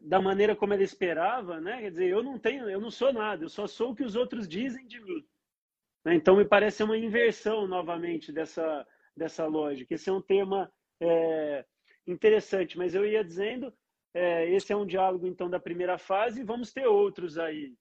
da 0.00 0.20
maneira 0.20 0.56
como 0.56 0.72
ela 0.72 0.82
esperava, 0.82 1.60
né? 1.60 1.80
Quer 1.82 1.90
dizer, 1.90 2.08
eu 2.08 2.22
não 2.22 2.38
tenho, 2.38 2.68
eu 2.68 2.80
não 2.80 2.90
sou 2.90 3.12
nada, 3.12 3.44
eu 3.44 3.48
só 3.48 3.66
sou 3.66 3.90
o 3.90 3.94
que 3.94 4.04
os 4.04 4.16
outros 4.16 4.48
dizem 4.48 4.86
de 4.86 5.00
mim. 5.00 5.24
Né? 6.04 6.14
Então 6.14 6.36
me 6.36 6.44
parece 6.44 6.82
uma 6.82 6.96
inversão 6.96 7.66
novamente 7.66 8.32
dessa 8.32 8.86
dessa 9.16 9.46
lógica. 9.46 9.94
Esse 9.94 10.08
é 10.08 10.12
um 10.12 10.22
tema 10.22 10.72
é, 11.00 11.64
interessante. 12.06 12.76
Mas 12.78 12.94
eu 12.94 13.04
ia 13.06 13.24
dizendo, 13.24 13.72
é, 14.14 14.50
esse 14.50 14.72
é 14.72 14.76
um 14.76 14.86
diálogo 14.86 15.26
então 15.26 15.48
da 15.48 15.60
primeira 15.60 15.98
fase 15.98 16.40
e 16.40 16.44
vamos 16.44 16.72
ter 16.72 16.86
outros 16.86 17.38
aí. 17.38 17.74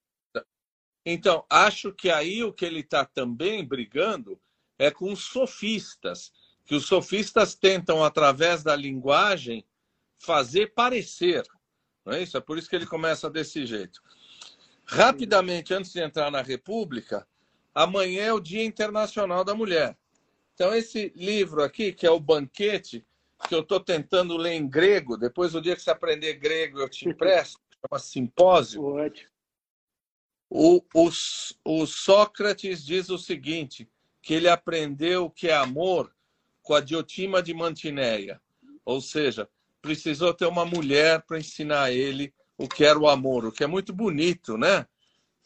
Então, 1.06 1.46
acho 1.50 1.92
que 1.92 2.10
aí 2.12 2.44
o 2.44 2.54
que 2.54 2.64
ele 2.64 2.82
está 2.82 3.04
também 3.04 3.66
brigando 3.66 4.40
é 4.78 4.92
com 4.92 5.12
os 5.12 5.24
sofistas, 5.24 6.32
que 6.66 6.76
os 6.76 6.86
sofistas 6.86 7.56
tentam, 7.56 8.04
através 8.04 8.64
da 8.64 8.76
linguagem, 8.76 9.66
fazer 10.20 10.74
parecer. 10.74 11.44
Não 12.06 12.14
é 12.14 12.24
isso? 12.24 12.38
É 12.38 12.42
por 12.42 12.58
isso 12.58 12.70
que 12.70 12.76
ele 12.76 12.86
começa 12.86 13.30
desse 13.30 13.66
jeito. 13.66 14.02
Rapidamente, 14.86 15.74
antes 15.74 15.94
de 15.94 16.02
entrar 16.02 16.32
na 16.32 16.42
República, 16.42 17.28
amanhã 17.74 18.24
é 18.24 18.34
o 18.34 18.40
Dia 18.40 18.64
Internacional 18.64 19.44
da 19.44 19.56
Mulher. 19.56 19.98
Então, 20.54 20.74
esse 20.74 21.12
livro 21.16 21.64
aqui, 21.64 21.94
que 21.94 22.06
é 22.06 22.12
o 22.12 22.20
Banquete, 22.20 23.06
que 23.48 23.56
eu 23.56 23.62
estou 23.62 23.80
tentando 23.80 24.38
ler 24.38 24.54
em 24.54 24.68
grego. 24.68 25.18
Depois, 25.18 25.56
o 25.56 25.62
dia 25.62 25.76
que 25.76 25.82
você 25.82 25.92
aprender 25.92 26.34
grego, 26.36 26.80
eu 26.80 26.90
te 26.90 27.08
empresto. 27.08 27.60
Chama 27.82 28.00
Simpósio. 28.00 28.82
O, 30.50 30.84
o, 30.94 31.10
o 31.64 31.86
Sócrates 31.88 32.86
diz 32.86 33.10
o 33.10 33.18
seguinte, 33.18 33.90
que 34.22 34.34
ele 34.34 34.48
aprendeu 34.48 35.26
o 35.26 35.32
que 35.32 35.48
é 35.48 35.56
amor 35.56 36.14
com 36.62 36.76
a 36.76 36.82
Diotima 36.82 37.42
de 37.42 37.54
Mantineia. 37.54 38.40
Ou 38.86 39.02
seja, 39.02 39.50
precisou 39.82 40.34
ter 40.34 40.46
uma 40.46 40.66
mulher 40.66 41.22
para 41.24 41.40
ensinar 41.40 41.84
a 41.84 41.92
ele 41.92 42.34
o 42.58 42.68
que 42.68 42.86
era 42.86 43.00
o 43.00 43.10
amor, 43.10 43.46
o 43.46 43.52
que 43.52 43.64
é 43.64 43.68
muito 43.68 43.92
bonito, 43.92 44.58
né? 44.58 44.86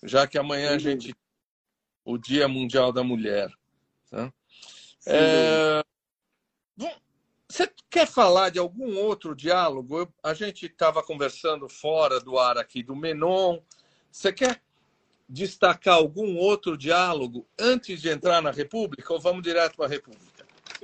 Já 0.04 0.28
que 0.28 0.38
amanhã 0.38 0.76
a 0.76 0.78
gente 0.78 1.16
o 2.04 2.18
Dia 2.18 2.48
Mundial 2.48 2.92
da 2.92 3.04
Mulher. 3.04 3.52
Tá? 4.12 4.32
É... 5.08 5.84
Você 7.48 7.72
quer 7.90 8.06
falar 8.06 8.50
de 8.50 8.60
algum 8.60 8.98
outro 8.98 9.34
diálogo? 9.34 10.00
Eu, 10.00 10.14
a 10.22 10.34
gente 10.34 10.66
estava 10.66 11.02
conversando 11.02 11.70
fora 11.70 12.20
do 12.20 12.38
ar 12.38 12.58
aqui 12.58 12.84
do 12.84 12.96
Menon. 12.96 13.60
Você 14.12 14.34
quer 14.34 14.62
destacar 15.28 15.96
algum 15.96 16.38
outro 16.38 16.78
diálogo 16.78 17.48
antes 17.58 18.02
de 18.02 18.10
entrar 18.10 18.42
na 18.42 18.52
República 18.52 19.14
ou 19.14 19.20
vamos 19.20 19.42
direto 19.42 19.78
para 19.78 19.86
a 19.86 19.90
República? 19.90 20.35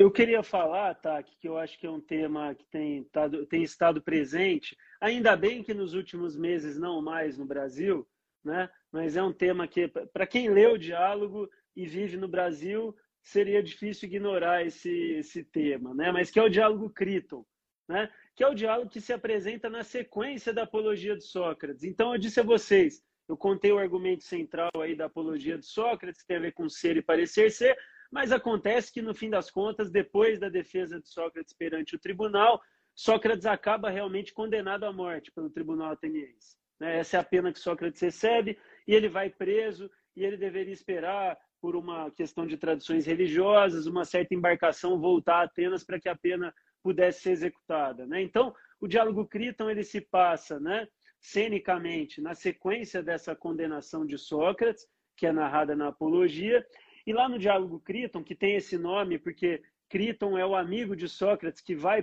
Eu 0.01 0.09
queria 0.09 0.41
falar, 0.41 0.95
tá, 0.95 1.21
que 1.21 1.47
eu 1.47 1.59
acho 1.59 1.77
que 1.77 1.85
é 1.85 1.91
um 1.91 2.01
tema 2.01 2.55
que 2.55 2.65
tem, 2.65 3.07
tem 3.47 3.61
estado 3.61 4.01
presente, 4.01 4.75
ainda 4.99 5.37
bem 5.37 5.61
que 5.61 5.75
nos 5.75 5.93
últimos 5.93 6.35
meses 6.35 6.75
não 6.75 7.03
mais 7.03 7.37
no 7.37 7.45
Brasil, 7.45 8.07
né? 8.43 8.67
mas 8.91 9.15
é 9.15 9.21
um 9.21 9.31
tema 9.31 9.67
que, 9.67 9.87
para 9.87 10.25
quem 10.25 10.49
lê 10.49 10.65
o 10.65 10.75
diálogo 10.75 11.47
e 11.75 11.85
vive 11.85 12.17
no 12.17 12.27
Brasil, 12.27 12.95
seria 13.21 13.61
difícil 13.61 14.09
ignorar 14.09 14.65
esse, 14.65 14.89
esse 14.89 15.43
tema, 15.43 15.93
né? 15.93 16.11
mas 16.11 16.31
que 16.31 16.39
é 16.39 16.43
o 16.43 16.49
diálogo 16.49 16.89
Criton, 16.89 17.45
né? 17.87 18.11
que 18.35 18.43
é 18.43 18.47
o 18.47 18.55
diálogo 18.55 18.89
que 18.89 18.99
se 18.99 19.13
apresenta 19.13 19.69
na 19.69 19.83
sequência 19.83 20.51
da 20.51 20.63
apologia 20.63 21.15
de 21.15 21.25
Sócrates. 21.25 21.83
Então, 21.83 22.11
eu 22.11 22.19
disse 22.19 22.39
a 22.39 22.43
vocês, 22.43 23.03
eu 23.29 23.37
contei 23.37 23.71
o 23.71 23.77
argumento 23.77 24.23
central 24.23 24.71
aí 24.81 24.95
da 24.95 25.05
apologia 25.05 25.59
de 25.59 25.65
Sócrates, 25.67 26.21
que 26.21 26.27
tem 26.27 26.37
a 26.37 26.41
ver 26.41 26.53
com 26.53 26.67
ser 26.67 26.97
e 26.97 27.03
parecer 27.03 27.51
ser, 27.51 27.77
mas 28.11 28.31
acontece 28.31 28.91
que, 28.91 29.01
no 29.01 29.15
fim 29.15 29.29
das 29.29 29.49
contas, 29.49 29.89
depois 29.89 30.39
da 30.39 30.49
defesa 30.49 30.99
de 30.99 31.07
Sócrates 31.07 31.53
perante 31.53 31.95
o 31.95 31.99
tribunal, 31.99 32.61
Sócrates 32.93 33.45
acaba 33.45 33.89
realmente 33.89 34.33
condenado 34.33 34.83
à 34.83 34.91
morte 34.91 35.31
pelo 35.31 35.49
tribunal 35.49 35.93
ateniense. 35.93 36.57
Né? 36.79 36.99
Essa 36.99 37.17
é 37.17 37.19
a 37.19 37.23
pena 37.23 37.53
que 37.53 37.59
Sócrates 37.59 38.01
recebe, 38.01 38.57
e 38.87 38.93
ele 38.93 39.07
vai 39.07 39.29
preso, 39.29 39.89
e 40.15 40.25
ele 40.25 40.35
deveria 40.35 40.73
esperar 40.73 41.37
por 41.61 41.75
uma 41.75 42.11
questão 42.11 42.45
de 42.45 42.57
tradições 42.57 43.05
religiosas, 43.05 43.85
uma 43.85 44.03
certa 44.03 44.33
embarcação 44.33 44.99
voltar 44.99 45.37
a 45.37 45.43
Atenas 45.43 45.83
para 45.83 45.99
que 45.99 46.09
a 46.09 46.15
pena 46.15 46.53
pudesse 46.83 47.21
ser 47.21 47.31
executada. 47.31 48.05
Né? 48.05 48.21
Então, 48.21 48.53
o 48.79 48.87
diálogo 48.87 49.27
Criton 49.27 49.69
ele 49.69 49.83
se 49.83 50.01
passa 50.01 50.59
né, 50.59 50.87
cenicamente 51.19 52.19
na 52.19 52.33
sequência 52.33 53.03
dessa 53.03 53.35
condenação 53.35 54.05
de 54.05 54.17
Sócrates, 54.17 54.87
que 55.15 55.27
é 55.27 55.31
narrada 55.31 55.75
na 55.75 55.89
Apologia, 55.89 56.65
e 57.11 57.13
lá 57.13 57.27
no 57.27 57.37
diálogo 57.37 57.81
Criton, 57.81 58.23
que 58.23 58.33
tem 58.33 58.55
esse 58.55 58.77
nome 58.77 59.19
porque 59.19 59.61
Criton 59.89 60.37
é 60.37 60.45
o 60.45 60.55
amigo 60.55 60.95
de 60.95 61.09
Sócrates 61.09 61.59
que 61.59 61.75
vai 61.75 62.01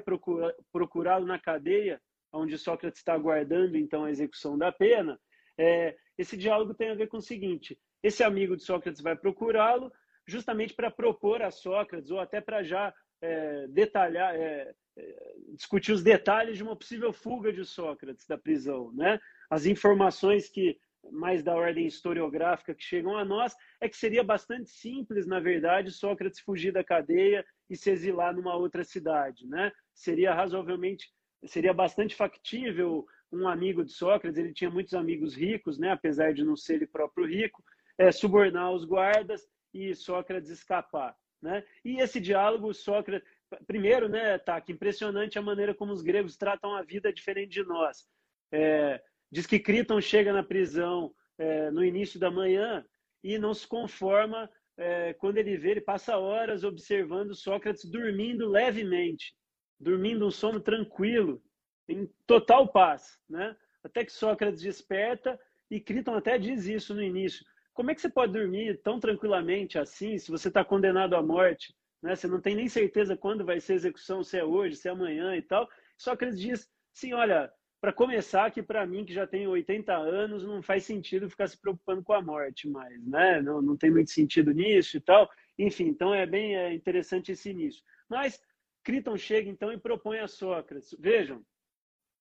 procurá-lo 0.70 1.24
na 1.24 1.38
cadeia, 1.38 1.98
onde 2.30 2.59
Sócrates 2.59 3.00
está 3.00 3.14
aguardando 3.14 3.78
então 3.78 4.04
a 4.04 4.11
execução 4.11 4.59
da 4.59 4.70
pena, 4.70 5.18
é, 5.56 5.96
esse 6.18 6.36
diálogo 6.36 6.74
tem 6.74 6.90
a 6.90 6.94
ver 6.94 7.06
com 7.06 7.16
o 7.16 7.22
seguinte: 7.22 7.78
esse 8.02 8.22
amigo 8.22 8.54
de 8.54 8.62
Sócrates 8.62 9.00
vai 9.00 9.16
procurá-lo 9.16 9.90
justamente 10.26 10.74
para 10.74 10.90
propor 10.90 11.40
a 11.40 11.50
Sócrates, 11.50 12.11
ou 12.11 12.20
até 12.20 12.38
para 12.38 12.62
já 12.62 12.92
é, 13.22 13.66
detalhar, 13.68 14.34
é, 14.34 14.74
é, 14.94 15.34
discutir 15.54 15.92
os 15.92 16.02
detalhes 16.02 16.59
de 16.59 16.62
uma 16.62 16.76
possível 16.76 17.14
fuga 17.14 17.50
de 17.50 17.64
Sócrates 17.64 18.26
da 18.26 18.36
prisão. 18.36 18.92
Né? 18.92 19.18
As 19.48 19.64
informações 19.64 20.50
que 20.50 20.78
mais 21.12 21.42
da 21.42 21.54
ordem 21.54 21.86
historiográfica 21.86 22.74
que 22.74 22.82
chegam 22.82 23.16
a 23.16 23.24
nós 23.24 23.54
é 23.80 23.88
que 23.88 23.96
seria 23.96 24.22
bastante 24.22 24.70
simples, 24.70 25.26
na 25.26 25.40
verdade, 25.40 25.90
Sócrates 25.90 26.40
fugir 26.40 26.72
da 26.72 26.84
cadeia 26.84 27.44
e 27.68 27.76
se 27.76 27.90
exilar 27.90 28.34
numa 28.34 28.56
outra 28.56 28.84
cidade. 28.84 29.46
Né? 29.46 29.72
Seria 29.94 30.34
razoavelmente, 30.34 31.11
seria 31.46 31.72
bastante 31.72 32.14
factível 32.14 33.06
um 33.30 33.46
amigo 33.46 33.84
de 33.84 33.92
Sócrates, 33.92 34.38
ele 34.38 34.52
tinha 34.52 34.70
muitos 34.70 34.94
amigos 34.94 35.34
ricos, 35.34 35.78
né? 35.78 35.92
apesar 35.92 36.32
de 36.32 36.44
não 36.44 36.56
ser 36.56 36.74
ele 36.74 36.86
próprio 36.86 37.26
rico, 37.26 37.62
é, 37.98 38.11
subornar 38.11 38.72
os 38.72 38.84
guardas 38.84 39.46
e 39.74 39.94
Sócrates 39.94 40.50
escapar. 40.50 41.14
Né? 41.40 41.62
E 41.84 42.00
esse 42.00 42.20
diálogo, 42.20 42.72
Sócrates. 42.74 43.28
Primeiro, 43.66 44.11
né, 44.11 44.36
tá, 44.36 44.61
que 44.61 44.72
impressionante 44.72 45.38
a 45.38 45.42
maneira 45.42 45.74
como 45.74 45.90
os 45.90 46.02
gregos 46.02 46.36
tratam 46.36 46.74
a 46.74 46.82
vida 46.82 47.11
diferente 47.11 47.50
de 47.50 47.64
nós. 47.64 48.06
É, 48.52 49.00
diz 49.31 49.47
que 49.47 49.59
Criton 49.59 50.01
chega 50.01 50.33
na 50.33 50.43
prisão 50.43 51.12
é, 51.39 51.70
no 51.70 51.85
início 51.85 52.18
da 52.18 52.31
manhã 52.31 52.85
e 53.22 53.39
não 53.39 53.55
se 53.55 53.66
conforma 53.66 54.51
é, 54.76 55.12
quando 55.14 55.39
ele 55.39 55.57
vê, 55.57 55.72
ele 55.72 55.81
passa 55.81 56.16
horas 56.16 56.62
observando 56.62 57.35
Sócrates 57.35 57.85
dormindo 57.85 58.49
levemente, 58.49 59.35
dormindo 59.79 60.24
um 60.24 60.31
sono 60.31 60.61
tranquilo, 60.61 61.43
em 61.89 62.09
total 62.26 62.68
paz, 62.68 63.18
né? 63.29 63.57
Até 63.83 64.05
que 64.05 64.12
Sócrates 64.12 64.61
desperta 64.61 65.39
e 65.70 65.81
Criton 65.81 66.14
até 66.14 66.39
diz 66.39 66.66
isso 66.66 66.95
no 66.95 67.03
início. 67.03 67.45
como 67.74 67.91
é 67.91 67.95
que 67.95 68.01
você 68.01 68.09
pode 68.09 68.33
dormir 68.33 68.81
tão 68.83 68.99
tranquilamente 68.99 69.79
assim, 69.79 70.18
se 70.18 70.31
você 70.31 70.49
está 70.49 70.64
condenado 70.64 71.14
à 71.14 71.22
morte? 71.22 71.74
Né? 72.03 72.14
Você 72.14 72.26
não 72.26 72.41
tem 72.41 72.55
nem 72.55 72.68
certeza 72.68 73.16
quando 73.16 73.45
vai 73.45 73.61
ser 73.61 73.74
execução, 73.74 74.22
se 74.22 74.37
é 74.39 74.45
hoje, 74.45 74.76
se 74.76 74.89
é 74.89 74.91
amanhã 74.91 75.37
e 75.37 75.43
tal. 75.43 75.68
Só 75.97 76.16
que 76.16 76.24
eles 76.24 76.41
dizem, 76.41 76.66
sim, 76.93 77.12
olha, 77.12 77.53
para 77.81 77.93
começar, 77.93 78.51
que 78.51 78.62
para 78.62 78.87
mim, 78.87 79.05
que 79.05 79.12
já 79.12 79.26
tenho 79.26 79.51
80 79.51 79.95
anos, 79.95 80.45
não 80.45 80.61
faz 80.62 80.85
sentido 80.85 81.31
ficar 81.31 81.47
se 81.47 81.57
preocupando 81.57 82.03
com 82.03 82.12
a 82.12 82.20
morte 82.20 82.68
mais, 82.68 83.05
né? 83.07 83.41
Não, 83.41 83.62
não 83.62 83.76
tem 83.76 83.91
muito 83.91 84.11
sentido 84.11 84.53
nisso 84.53 84.97
e 84.97 85.01
tal. 85.01 85.31
Enfim, 85.59 85.85
então 85.85 86.12
é 86.12 86.26
bem 86.26 86.57
é 86.57 86.74
interessante 86.74 87.33
esse 87.33 87.51
início. 87.51 87.83
Mas 88.09 88.41
Criton 88.83 89.16
chega 89.16 89.49
então 89.49 89.72
e 89.72 89.79
propõe 89.79 90.18
a 90.18 90.26
Sócrates. 90.26 90.95
Vejam, 90.99 91.45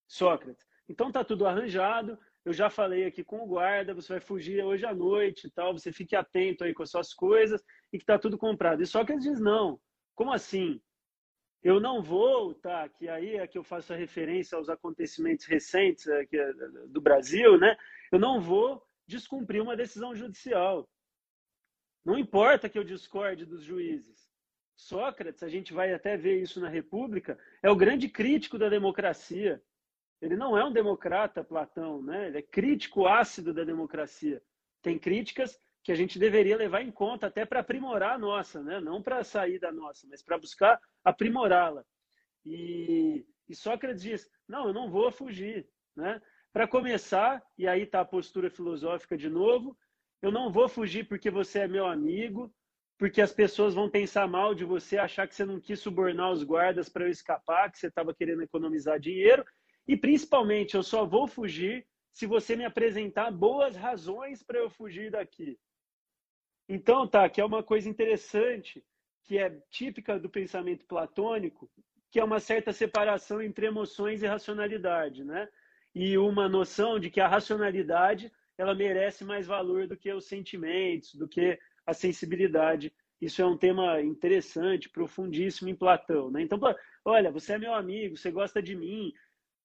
Sócrates, 0.08 0.66
então 0.88 1.12
tá 1.12 1.24
tudo 1.24 1.46
arranjado, 1.48 2.20
eu 2.46 2.54
já 2.54 2.70
falei 2.70 3.06
aqui 3.06 3.24
com 3.24 3.44
o 3.44 3.48
guarda, 3.48 3.94
você 3.94 4.14
vai 4.14 4.22
fugir 4.22 4.64
hoje 4.64 4.86
à 4.86 4.94
noite 4.94 5.48
e 5.48 5.52
tal, 5.52 5.74
você 5.74 5.92
fique 5.92 6.16
atento 6.16 6.64
aí 6.64 6.74
com 6.74 6.84
as 6.84 6.92
suas 6.92 7.14
coisas 7.14 7.64
e 7.92 7.98
que 7.98 8.06
tá 8.06 8.18
tudo 8.18 8.38
comprado. 8.38 8.82
E 8.82 8.86
Sócrates 8.86 9.26
diz, 9.26 9.40
não, 9.40 9.80
como 10.16 10.32
assim? 10.32 10.80
Eu 11.64 11.80
não 11.80 12.02
vou, 12.02 12.54
tá, 12.54 12.88
que 12.88 13.10
aí 13.10 13.36
é 13.36 13.48
que 13.48 13.58
eu 13.58 13.64
faço 13.64 13.92
a 13.92 13.96
referência 13.96 14.58
aos 14.58 14.70
acontecimentos 14.70 15.46
recentes 15.46 16.08
aqui 16.08 16.38
é, 16.38 16.54
do 16.88 17.02
Brasil, 17.02 17.58
né? 17.58 17.76
Eu 18.12 18.20
não 18.20 18.40
vou 18.40 18.84
descumprir 19.08 19.62
uma 19.62 19.76
decisão 19.76 20.16
judicial. 20.16 20.88
Não 22.06 22.18
importa 22.18 22.70
que 22.70 22.78
eu 22.78 22.84
discorde 22.84 23.46
dos 23.46 23.64
juízes. 23.64 24.28
Sócrates, 24.76 25.42
a 25.42 25.50
gente 25.50 25.74
vai 25.74 25.92
até 25.92 26.16
ver 26.16 26.40
isso 26.40 26.62
na 26.62 26.70
República, 26.70 27.38
é 27.64 27.70
o 27.70 27.76
grande 27.76 28.08
crítico 28.08 28.58
da 28.58 28.70
democracia. 28.70 29.62
Ele 30.22 30.36
não 30.36 30.58
é 30.58 30.64
um 30.64 30.72
democrata, 30.72 31.44
Platão, 31.44 32.02
né? 32.02 32.28
Ele 32.28 32.38
é 32.38 32.42
crítico 32.42 33.08
ácido 33.08 33.54
da 33.54 33.64
democracia. 33.64 34.42
Tem 34.82 34.98
críticas 34.98 35.60
que 35.88 35.92
a 35.94 35.96
gente 35.96 36.20
deveria 36.20 36.58
levar 36.58 36.82
em 36.82 36.92
conta 36.92 37.28
até 37.28 37.46
para 37.46 37.62
aprimorar 37.62 38.16
a 38.16 38.18
nossa, 38.18 38.62
né? 38.62 38.82
não 38.82 39.02
para 39.02 39.24
sair 39.24 39.58
da 39.58 39.72
nossa, 39.72 40.06
mas 40.10 40.22
para 40.22 40.38
buscar 40.38 40.82
aprimorá-la. 41.02 41.86
E, 42.46 43.26
e 43.48 43.56
Sócrates 43.56 44.02
diz: 44.02 44.30
não, 44.46 44.68
eu 44.68 44.74
não 44.74 44.92
vou 44.92 45.10
fugir. 45.14 45.66
Né? 45.96 46.22
Para 46.52 46.68
começar, 46.68 47.42
e 47.58 47.70
aí 47.70 47.84
está 47.84 48.02
a 48.02 48.06
postura 48.06 48.50
filosófica 48.50 49.18
de 49.18 49.30
novo, 49.30 49.78
eu 50.22 50.30
não 50.30 50.52
vou 50.52 50.68
fugir 50.68 51.08
porque 51.08 51.32
você 51.32 51.60
é 51.60 51.68
meu 51.70 51.86
amigo, 51.86 52.54
porque 52.98 53.22
as 53.22 53.32
pessoas 53.32 53.74
vão 53.74 53.90
pensar 53.90 54.28
mal 54.28 54.54
de 54.54 54.66
você, 54.66 54.98
achar 54.98 55.26
que 55.26 55.36
você 55.36 55.46
não 55.46 55.62
quis 55.62 55.80
subornar 55.80 56.34
os 56.34 56.44
guardas 56.44 56.90
para 56.90 57.06
eu 57.06 57.10
escapar, 57.10 57.72
que 57.72 57.80
você 57.80 57.88
estava 57.88 58.14
querendo 58.14 58.44
economizar 58.44 59.00
dinheiro, 59.00 59.46
e 59.88 59.96
principalmente 59.96 60.76
eu 60.76 60.84
só 60.84 61.06
vou 61.06 61.30
fugir 61.30 61.88
se 62.12 62.26
você 62.26 62.58
me 62.58 62.66
apresentar 62.66 63.32
boas 63.32 63.74
razões 63.74 64.44
para 64.44 64.60
eu 64.60 64.70
fugir 64.70 65.12
daqui. 65.12 65.58
Então, 66.68 67.08
tá, 67.08 67.30
que 67.30 67.40
é 67.40 67.46
uma 67.46 67.64
coisa 67.64 67.90
interessante, 67.90 68.84
que 69.24 69.38
é 69.38 69.50
típica 69.70 70.20
do 70.20 70.30
pensamento 70.30 70.86
platônico, 70.86 71.70
que 72.12 72.20
é 72.20 72.24
uma 72.24 72.40
certa 72.40 72.74
separação 72.74 73.42
entre 73.42 73.68
emoções 73.68 74.24
e 74.24 74.28
racionalidade, 74.28 75.24
né? 75.24 75.48
E 75.94 76.18
uma 76.18 76.48
noção 76.48 77.00
de 77.00 77.10
que 77.10 77.20
a 77.20 77.28
racionalidade 77.28 78.32
ela 78.58 78.74
merece 78.74 79.24
mais 79.24 79.46
valor 79.48 79.88
do 79.88 79.98
que 79.98 80.12
os 80.12 80.26
sentimentos, 80.26 81.16
do 81.16 81.28
que 81.28 81.60
a 81.86 81.94
sensibilidade. 81.94 82.94
Isso 83.22 83.42
é 83.42 83.46
um 83.46 83.58
tema 83.58 84.02
interessante, 84.02 84.90
profundíssimo 84.90 85.70
em 85.70 85.76
Platão, 85.76 86.30
né? 86.30 86.42
Então, 86.42 86.60
olha, 87.06 87.32
você 87.32 87.54
é 87.54 87.58
meu 87.58 87.74
amigo, 87.74 88.18
você 88.18 88.32
gosta 88.32 88.62
de 88.62 88.76
mim, 88.76 89.14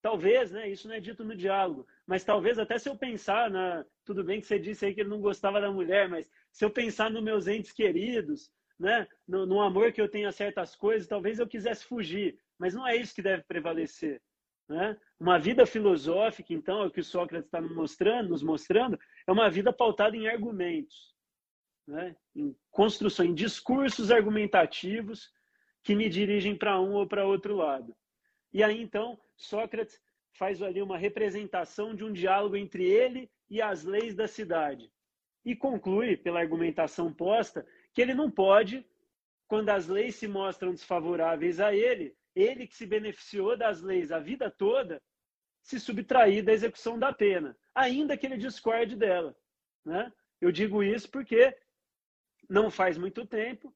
Talvez, 0.03 0.50
né? 0.50 0.68
Isso 0.68 0.88
não 0.88 0.96
é 0.96 1.00
dito 1.00 1.24
no 1.24 1.36
diálogo, 1.36 1.86
mas 2.07 2.24
talvez 2.24 2.59
até 2.59 2.78
se 2.78 2.88
eu 2.88 2.96
pensar 2.96 3.50
na. 3.50 3.84
Tudo 4.05 4.24
bem 4.24 4.40
que 4.40 4.46
você 4.46 4.59
disse 4.59 4.84
aí 4.84 4.94
que 4.94 5.00
ele 5.00 5.11
não 5.11 5.20
gostava 5.20 5.61
da 5.61 5.70
mulher, 5.70 6.09
mas 6.09 6.28
se 6.50 6.64
eu 6.64 6.70
pensar 6.70 7.11
nos 7.11 7.22
meus 7.22 7.46
entes 7.46 7.72
queridos, 7.72 8.50
né? 8.78 9.07
No, 9.26 9.46
no 9.46 9.61
amor 9.61 9.92
que 9.92 10.00
eu 10.00 10.09
tenho 10.09 10.28
a 10.28 10.32
certas 10.32 10.74
coisas, 10.74 11.07
talvez 11.07 11.38
eu 11.38 11.46
quisesse 11.46 11.84
fugir, 11.84 12.36
mas 12.59 12.74
não 12.74 12.86
é 12.86 12.96
isso 12.96 13.14
que 13.14 13.22
deve 13.22 13.44
prevalecer. 13.44 14.20
Né? 14.68 14.96
Uma 15.20 15.38
vida 15.38 15.66
filosófica, 15.66 16.53
então, 16.53 16.82
é 16.82 16.86
o 16.86 16.90
que 16.90 17.00
o 17.00 17.05
Sócrates 17.05 17.46
está 17.46 17.61
nos 17.61 17.74
mostrando, 17.74 18.30
nos 18.30 18.42
mostrando, 18.42 18.98
é 19.26 19.30
uma 19.30 19.50
vida 19.50 19.72
pautada 19.72 20.16
em 20.16 20.28
argumentos, 20.28 21.14
né? 21.86 22.16
em 22.34 22.57
construção, 22.70 23.24
em 23.24 23.34
discursos 23.34 24.11
argumentativos 24.11 25.30
que 25.82 25.94
me 25.94 26.09
dirigem 26.09 26.57
para 26.57 26.80
um 26.80 26.94
ou 26.94 27.07
para 27.07 27.26
outro 27.26 27.57
lado. 27.57 27.94
E 28.53 28.62
aí, 28.62 28.80
então, 28.80 29.18
Sócrates 29.36 30.00
faz 30.32 30.62
ali 30.62 30.80
uma 30.80 30.96
representação 30.96 31.94
de 31.94 32.04
um 32.04 32.12
diálogo 32.12 32.56
entre 32.56 32.84
ele 32.84 33.30
e 33.50 33.60
as 33.60 33.84
leis 33.84 34.14
da 34.14 34.26
cidade. 34.26 34.90
E 35.44 35.54
conclui, 35.54 36.16
pela 36.16 36.40
argumentação 36.40 37.12
posta, 37.12 37.66
que 37.92 38.00
ele 38.00 38.14
não 38.14 38.30
pode, 38.30 38.86
quando 39.46 39.68
as 39.68 39.88
leis 39.88 40.14
se 40.14 40.26
mostram 40.26 40.72
desfavoráveis 40.72 41.60
a 41.60 41.74
ele, 41.74 42.16
ele 42.34 42.66
que 42.66 42.76
se 42.76 42.86
beneficiou 42.86 43.56
das 43.56 43.82
leis 43.82 44.10
a 44.10 44.18
vida 44.18 44.50
toda, 44.50 45.02
se 45.62 45.78
subtrair 45.78 46.42
da 46.44 46.52
execução 46.52 46.98
da 46.98 47.12
pena, 47.12 47.56
ainda 47.74 48.16
que 48.16 48.26
ele 48.26 48.36
discorde 48.36 48.96
dela. 48.96 49.36
Né? 49.84 50.12
Eu 50.40 50.50
digo 50.50 50.82
isso 50.82 51.10
porque 51.10 51.56
não 52.48 52.70
faz 52.70 52.96
muito 52.96 53.26
tempo 53.26 53.74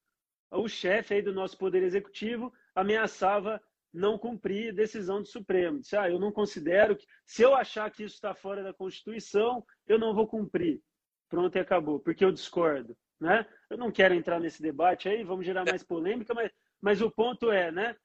o 0.51 0.69
chefe 0.69 1.15
aí 1.15 1.23
do 1.23 1.33
nosso 1.33 1.59
Poder 1.59 1.83
Executivo 1.83 2.53
ameaçava 2.75 3.63
não 3.97 4.19
cumprir 4.19 4.75
decisão 4.75 5.23
do 5.23 5.27
Supremo. 5.27 5.81
Disse, 5.81 5.97
ah, 5.97 6.09
eu 6.09 6.19
não 6.19 6.31
considero 6.31 6.95
que. 6.95 7.07
Se 7.25 7.43
eu 7.43 7.55
achar 7.55 7.91
que 7.91 8.05
isso 8.05 8.15
está 8.15 8.35
fora 8.35 8.63
da 8.63 8.73
Constituição, 8.73 9.65
eu 9.87 9.99
não 9.99 10.15
vou 10.15 10.27
cumprir. 10.27 10.83
Pronto 11.29 11.57
e 11.57 11.59
acabou, 11.59 11.99
porque 11.99 12.25
eu 12.25 12.31
discordo. 12.31 12.97
Né? 13.19 13.47
Eu 13.71 13.79
não 13.79 13.91
quero 13.91 14.15
entrar 14.15 14.39
nesse 14.39 14.61
debate 14.61 15.09
aí, 15.09 15.25
vamos 15.25 15.47
gerar 15.47 15.65
mais 15.65 15.83
polêmica, 15.83 16.35
mas, 16.35 16.53
mas 16.81 17.01
o 17.01 17.11
ponto 17.11 17.51
é, 17.51 17.73
né? 17.73 17.97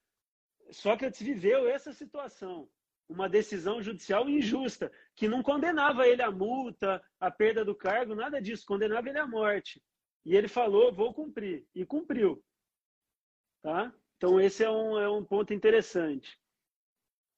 Sócrates 0.71 1.21
viveu 1.21 1.67
essa 1.67 1.91
situação, 1.91 2.69
uma 3.09 3.27
decisão 3.27 3.81
judicial 3.81 4.29
injusta, 4.29 4.89
que 5.17 5.27
não 5.27 5.43
condenava 5.43 6.07
ele 6.07 6.21
à 6.21 6.31
multa, 6.31 7.03
à 7.19 7.29
perda 7.29 7.65
do 7.65 7.75
cargo, 7.75 8.15
nada 8.15 8.41
disso, 8.41 8.63
condenava 8.65 9.09
ele 9.09 9.19
à 9.19 9.27
morte. 9.27 9.83
E 10.25 10.33
ele 10.33 10.47
falou, 10.47 10.93
vou 10.93 11.13
cumprir, 11.13 11.67
e 11.75 11.85
cumpriu. 11.85 12.41
Tá? 13.61 13.93
Então, 14.21 14.39
esse 14.39 14.63
é 14.63 14.69
um, 14.69 14.99
é 14.99 15.09
um 15.09 15.23
ponto 15.23 15.51
interessante. 15.51 16.37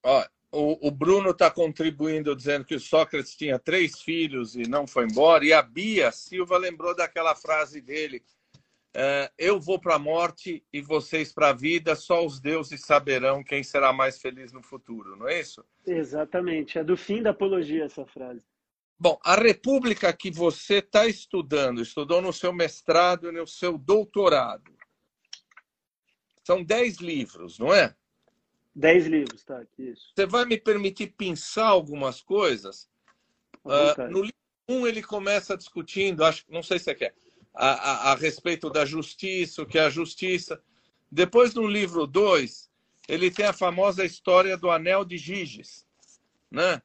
Ó, 0.03 0.21
o, 0.51 0.89
o 0.89 0.91
Bruno 0.91 1.29
está 1.29 1.49
contribuindo 1.49 2.35
dizendo 2.35 2.65
que 2.65 2.75
o 2.75 2.79
Sócrates 2.79 3.37
tinha 3.37 3.57
três 3.57 4.01
filhos 4.01 4.57
e 4.57 4.63
não 4.67 4.85
foi 4.85 5.05
embora. 5.05 5.45
E 5.45 5.53
a 5.53 5.61
Bia 5.61 6.11
Silva 6.11 6.57
lembrou 6.57 6.93
daquela 6.93 7.35
frase 7.35 7.79
dele: 7.79 8.21
é, 8.93 9.31
Eu 9.37 9.61
vou 9.61 9.79
para 9.79 9.95
a 9.95 9.99
morte 9.99 10.61
e 10.73 10.81
vocês 10.81 11.31
para 11.31 11.51
a 11.51 11.53
vida, 11.53 11.95
só 11.95 12.25
os 12.25 12.41
deuses 12.41 12.81
saberão 12.81 13.45
quem 13.45 13.63
será 13.63 13.93
mais 13.93 14.19
feliz 14.19 14.51
no 14.51 14.61
futuro, 14.61 15.15
não 15.15 15.29
é 15.29 15.39
isso? 15.39 15.63
Exatamente. 15.87 16.77
É 16.77 16.83
do 16.83 16.97
fim 16.97 17.23
da 17.23 17.29
apologia 17.29 17.85
essa 17.85 18.05
frase. 18.05 18.43
Bom, 18.99 19.17
a 19.23 19.35
República 19.35 20.11
que 20.11 20.29
você 20.29 20.79
está 20.79 21.07
estudando, 21.07 21.81
estudou 21.81 22.21
no 22.21 22.33
seu 22.33 22.51
mestrado 22.51 23.29
e 23.29 23.31
no 23.31 23.47
seu 23.47 23.77
doutorado, 23.77 24.73
são 26.43 26.63
dez 26.63 26.97
livros, 26.97 27.57
não 27.57 27.73
é? 27.73 27.95
Dez 28.75 29.05
livros, 29.05 29.43
tá. 29.43 29.63
Isso. 29.77 30.11
Você 30.15 30.25
vai 30.25 30.45
me 30.45 30.57
permitir 30.57 31.07
pensar 31.15 31.67
algumas 31.67 32.21
coisas? 32.21 32.89
Uh, 33.63 34.09
no 34.09 34.21
livro 34.21 34.35
1, 34.67 34.75
um, 34.75 34.87
ele 34.87 35.01
começa 35.01 35.55
discutindo, 35.55 36.23
acho, 36.23 36.43
não 36.49 36.63
sei 36.63 36.79
se 36.79 36.85
você 36.85 36.95
quer, 36.95 37.15
a, 37.53 37.69
a, 37.69 38.11
a, 38.11 38.15
respeito 38.15 38.69
da 38.69 38.83
justiça, 38.83 39.61
o 39.61 39.65
que 39.65 39.77
é 39.77 39.83
a 39.83 39.89
justiça. 39.89 40.61
Depois, 41.11 41.53
no 41.53 41.67
livro 41.67 42.07
2, 42.07 42.69
ele 43.07 43.29
tem 43.29 43.45
a 43.45 43.53
famosa 43.53 44.03
história 44.03 44.57
do 44.57 44.71
anel 44.71 45.05
de 45.05 45.17
Giges. 45.17 45.85
Né? 46.49 46.81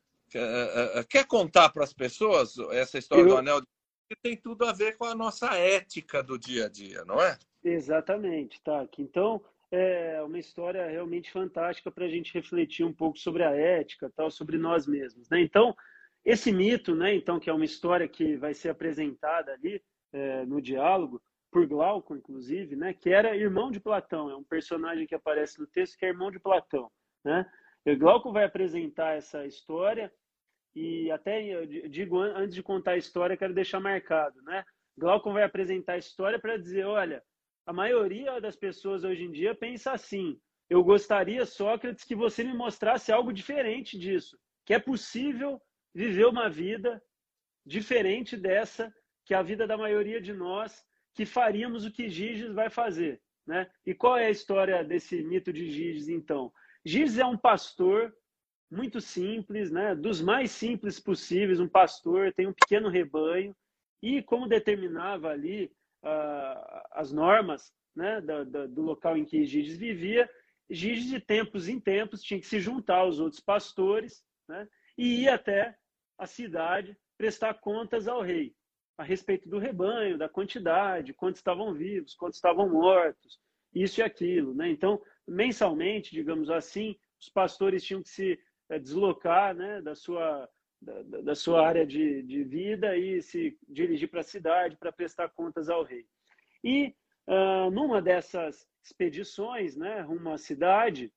Quer 1.08 1.26
contar 1.26 1.70
para 1.70 1.84
as 1.84 1.92
pessoas 1.92 2.58
essa 2.70 2.98
história 2.98 3.22
Eu... 3.22 3.28
do 3.28 3.36
anel 3.38 3.60
de 3.60 3.66
Giges? 3.66 4.22
Tem 4.22 4.36
tudo 4.36 4.64
a 4.64 4.72
ver 4.72 4.96
com 4.96 5.04
a 5.04 5.14
nossa 5.14 5.54
ética 5.54 6.22
do 6.22 6.38
dia 6.38 6.66
a 6.66 6.68
dia, 6.68 7.04
não 7.04 7.20
é? 7.20 7.38
Exatamente, 7.62 8.62
tá. 8.62 8.86
Então, 8.98 9.42
é 9.70 10.22
uma 10.22 10.38
história 10.38 10.86
realmente 10.86 11.30
fantástica 11.30 11.90
para 11.90 12.06
a 12.06 12.08
gente 12.08 12.32
refletir 12.32 12.84
um 12.84 12.92
pouco 12.92 13.18
sobre 13.18 13.42
a 13.42 13.50
ética, 13.50 14.10
tal, 14.16 14.30
sobre 14.30 14.56
nós 14.56 14.86
mesmos, 14.86 15.28
né? 15.28 15.40
Então, 15.40 15.74
esse 16.24 16.52
mito, 16.52 16.94
né? 16.94 17.14
Então, 17.14 17.38
que 17.38 17.50
é 17.50 17.52
uma 17.52 17.64
história 17.64 18.08
que 18.08 18.36
vai 18.36 18.54
ser 18.54 18.70
apresentada 18.70 19.52
ali 19.52 19.82
é, 20.12 20.44
no 20.46 20.60
diálogo 20.60 21.20
por 21.50 21.66
Glauco, 21.66 22.14
inclusive, 22.16 22.76
né? 22.76 22.94
Que 22.94 23.10
era 23.10 23.36
irmão 23.36 23.70
de 23.70 23.80
Platão, 23.80 24.30
é 24.30 24.36
um 24.36 24.44
personagem 24.44 25.06
que 25.06 25.14
aparece 25.14 25.58
no 25.60 25.66
texto 25.66 25.98
que 25.98 26.06
é 26.06 26.08
irmão 26.08 26.30
de 26.30 26.38
Platão, 26.38 26.90
né? 27.24 27.46
E 27.84 27.94
Glauco 27.96 28.32
vai 28.32 28.44
apresentar 28.44 29.16
essa 29.16 29.46
história 29.46 30.12
e 30.74 31.10
até 31.10 31.42
eu 31.42 31.66
digo 31.66 32.18
antes 32.20 32.54
de 32.54 32.62
contar 32.62 32.92
a 32.92 32.96
história 32.96 33.36
quero 33.36 33.54
deixar 33.54 33.80
marcado, 33.80 34.40
né? 34.42 34.64
Glauco 34.96 35.32
vai 35.32 35.42
apresentar 35.44 35.94
a 35.94 35.98
história 35.98 36.38
para 36.38 36.56
dizer, 36.56 36.84
olha, 36.84 37.22
a 37.68 37.72
maioria 37.72 38.40
das 38.40 38.56
pessoas 38.56 39.04
hoje 39.04 39.24
em 39.24 39.30
dia 39.30 39.54
pensa 39.54 39.92
assim: 39.92 40.40
eu 40.70 40.82
gostaria, 40.82 41.44
Sócrates, 41.44 42.02
que 42.02 42.14
você 42.14 42.42
me 42.42 42.54
mostrasse 42.54 43.12
algo 43.12 43.30
diferente 43.30 43.98
disso, 43.98 44.38
que 44.64 44.72
é 44.72 44.78
possível 44.78 45.60
viver 45.94 46.24
uma 46.26 46.48
vida 46.48 47.02
diferente 47.66 48.38
dessa 48.38 48.90
que 49.22 49.34
é 49.34 49.36
a 49.36 49.42
vida 49.42 49.66
da 49.66 49.76
maioria 49.76 50.18
de 50.18 50.32
nós 50.32 50.82
que 51.12 51.26
faríamos 51.26 51.84
o 51.84 51.92
que 51.92 52.08
Giges 52.08 52.54
vai 52.54 52.70
fazer. 52.70 53.20
Né? 53.46 53.70
E 53.84 53.94
qual 53.94 54.16
é 54.16 54.24
a 54.26 54.30
história 54.30 54.82
desse 54.82 55.22
mito 55.22 55.52
de 55.52 55.70
Giges, 55.70 56.08
então? 56.08 56.50
Giges 56.82 57.18
é 57.18 57.26
um 57.26 57.36
pastor 57.36 58.14
muito 58.70 58.98
simples, 58.98 59.70
né? 59.70 59.94
dos 59.94 60.22
mais 60.22 60.50
simples 60.52 60.98
possíveis, 60.98 61.60
um 61.60 61.68
pastor, 61.68 62.32
tem 62.32 62.46
um 62.46 62.54
pequeno 62.54 62.88
rebanho, 62.88 63.54
e 64.02 64.22
como 64.22 64.48
determinava 64.48 65.28
ali 65.28 65.70
uh, 66.02 66.80
as 66.92 67.12
normas 67.12 67.72
né? 67.94 68.20
do, 68.20 68.68
do, 68.68 68.82
local 68.82 69.16
em 69.16 69.24
que 69.24 69.44
Giges 69.44 69.76
vivia, 69.76 70.28
Giges 70.70 71.08
de 71.08 71.20
tempos 71.20 71.68
em 71.68 71.80
tempos 71.80 72.22
tinha 72.22 72.40
que 72.40 72.46
se 72.46 72.60
juntar 72.60 72.98
aos 72.98 73.18
outros 73.18 73.40
pastores 73.40 74.22
né? 74.48 74.68
e 74.96 75.22
ir 75.22 75.28
até 75.28 75.76
a 76.16 76.26
cidade 76.26 76.96
prestar 77.16 77.54
contas 77.54 78.06
ao 78.06 78.22
rei 78.22 78.54
a 78.98 79.04
respeito 79.04 79.48
do 79.48 79.58
rebanho, 79.58 80.18
da 80.18 80.28
quantidade, 80.28 81.14
quantos 81.14 81.38
estavam 81.38 81.72
vivos, 81.72 82.16
quantos 82.16 82.36
estavam 82.36 82.68
mortos, 82.68 83.38
isso 83.72 84.00
e 84.00 84.02
aquilo. 84.02 84.52
Né? 84.52 84.68
Então, 84.70 85.00
mensalmente, 85.26 86.10
digamos 86.10 86.50
assim, 86.50 86.96
os 87.20 87.28
pastores 87.28 87.84
tinham 87.84 88.02
que 88.02 88.08
se 88.08 88.38
é, 88.68 88.76
deslocar 88.78 89.54
né, 89.54 89.80
da, 89.80 89.94
sua, 89.94 90.48
da, 90.80 91.02
da 91.02 91.34
sua 91.34 91.66
área 91.66 91.86
de, 91.86 92.22
de 92.22 92.44
vida 92.44 92.96
e 92.96 93.20
se 93.22 93.58
dirigir 93.68 94.08
para 94.08 94.20
a 94.20 94.24
cidade 94.24 94.76
para 94.76 94.92
prestar 94.92 95.28
contas 95.30 95.68
ao 95.68 95.82
rei. 95.82 96.06
E 96.62 96.94
uh, 97.26 97.70
numa 97.70 98.00
dessas 98.00 98.68
expedições 98.82 99.76
né, 99.76 100.00
rumo 100.00 100.32
à 100.32 100.38
cidade, 100.38 101.12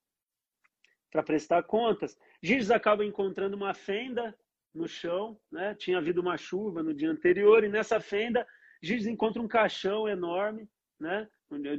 para 1.12 1.22
prestar 1.22 1.64
contas, 1.64 2.18
Gires 2.41 2.72
acaba 2.72 3.05
encontrando 3.05 3.55
uma 3.55 3.74
fenda 3.74 4.36
no 4.74 4.88
chão, 4.88 5.38
né? 5.51 5.76
Tinha 5.76 5.97
havido 5.97 6.22
uma 6.22 6.38
chuva 6.38 6.82
no 6.82 6.93
dia 6.93 7.12
anterior 7.12 7.64
e 7.64 7.70
nessa 7.70 7.99
fenda 7.99 8.47
Giz 8.82 9.05
encontra 9.05 9.41
um 9.41 9.47
caixão 9.47 10.07
enorme, 10.07 10.68
né? 10.99 11.28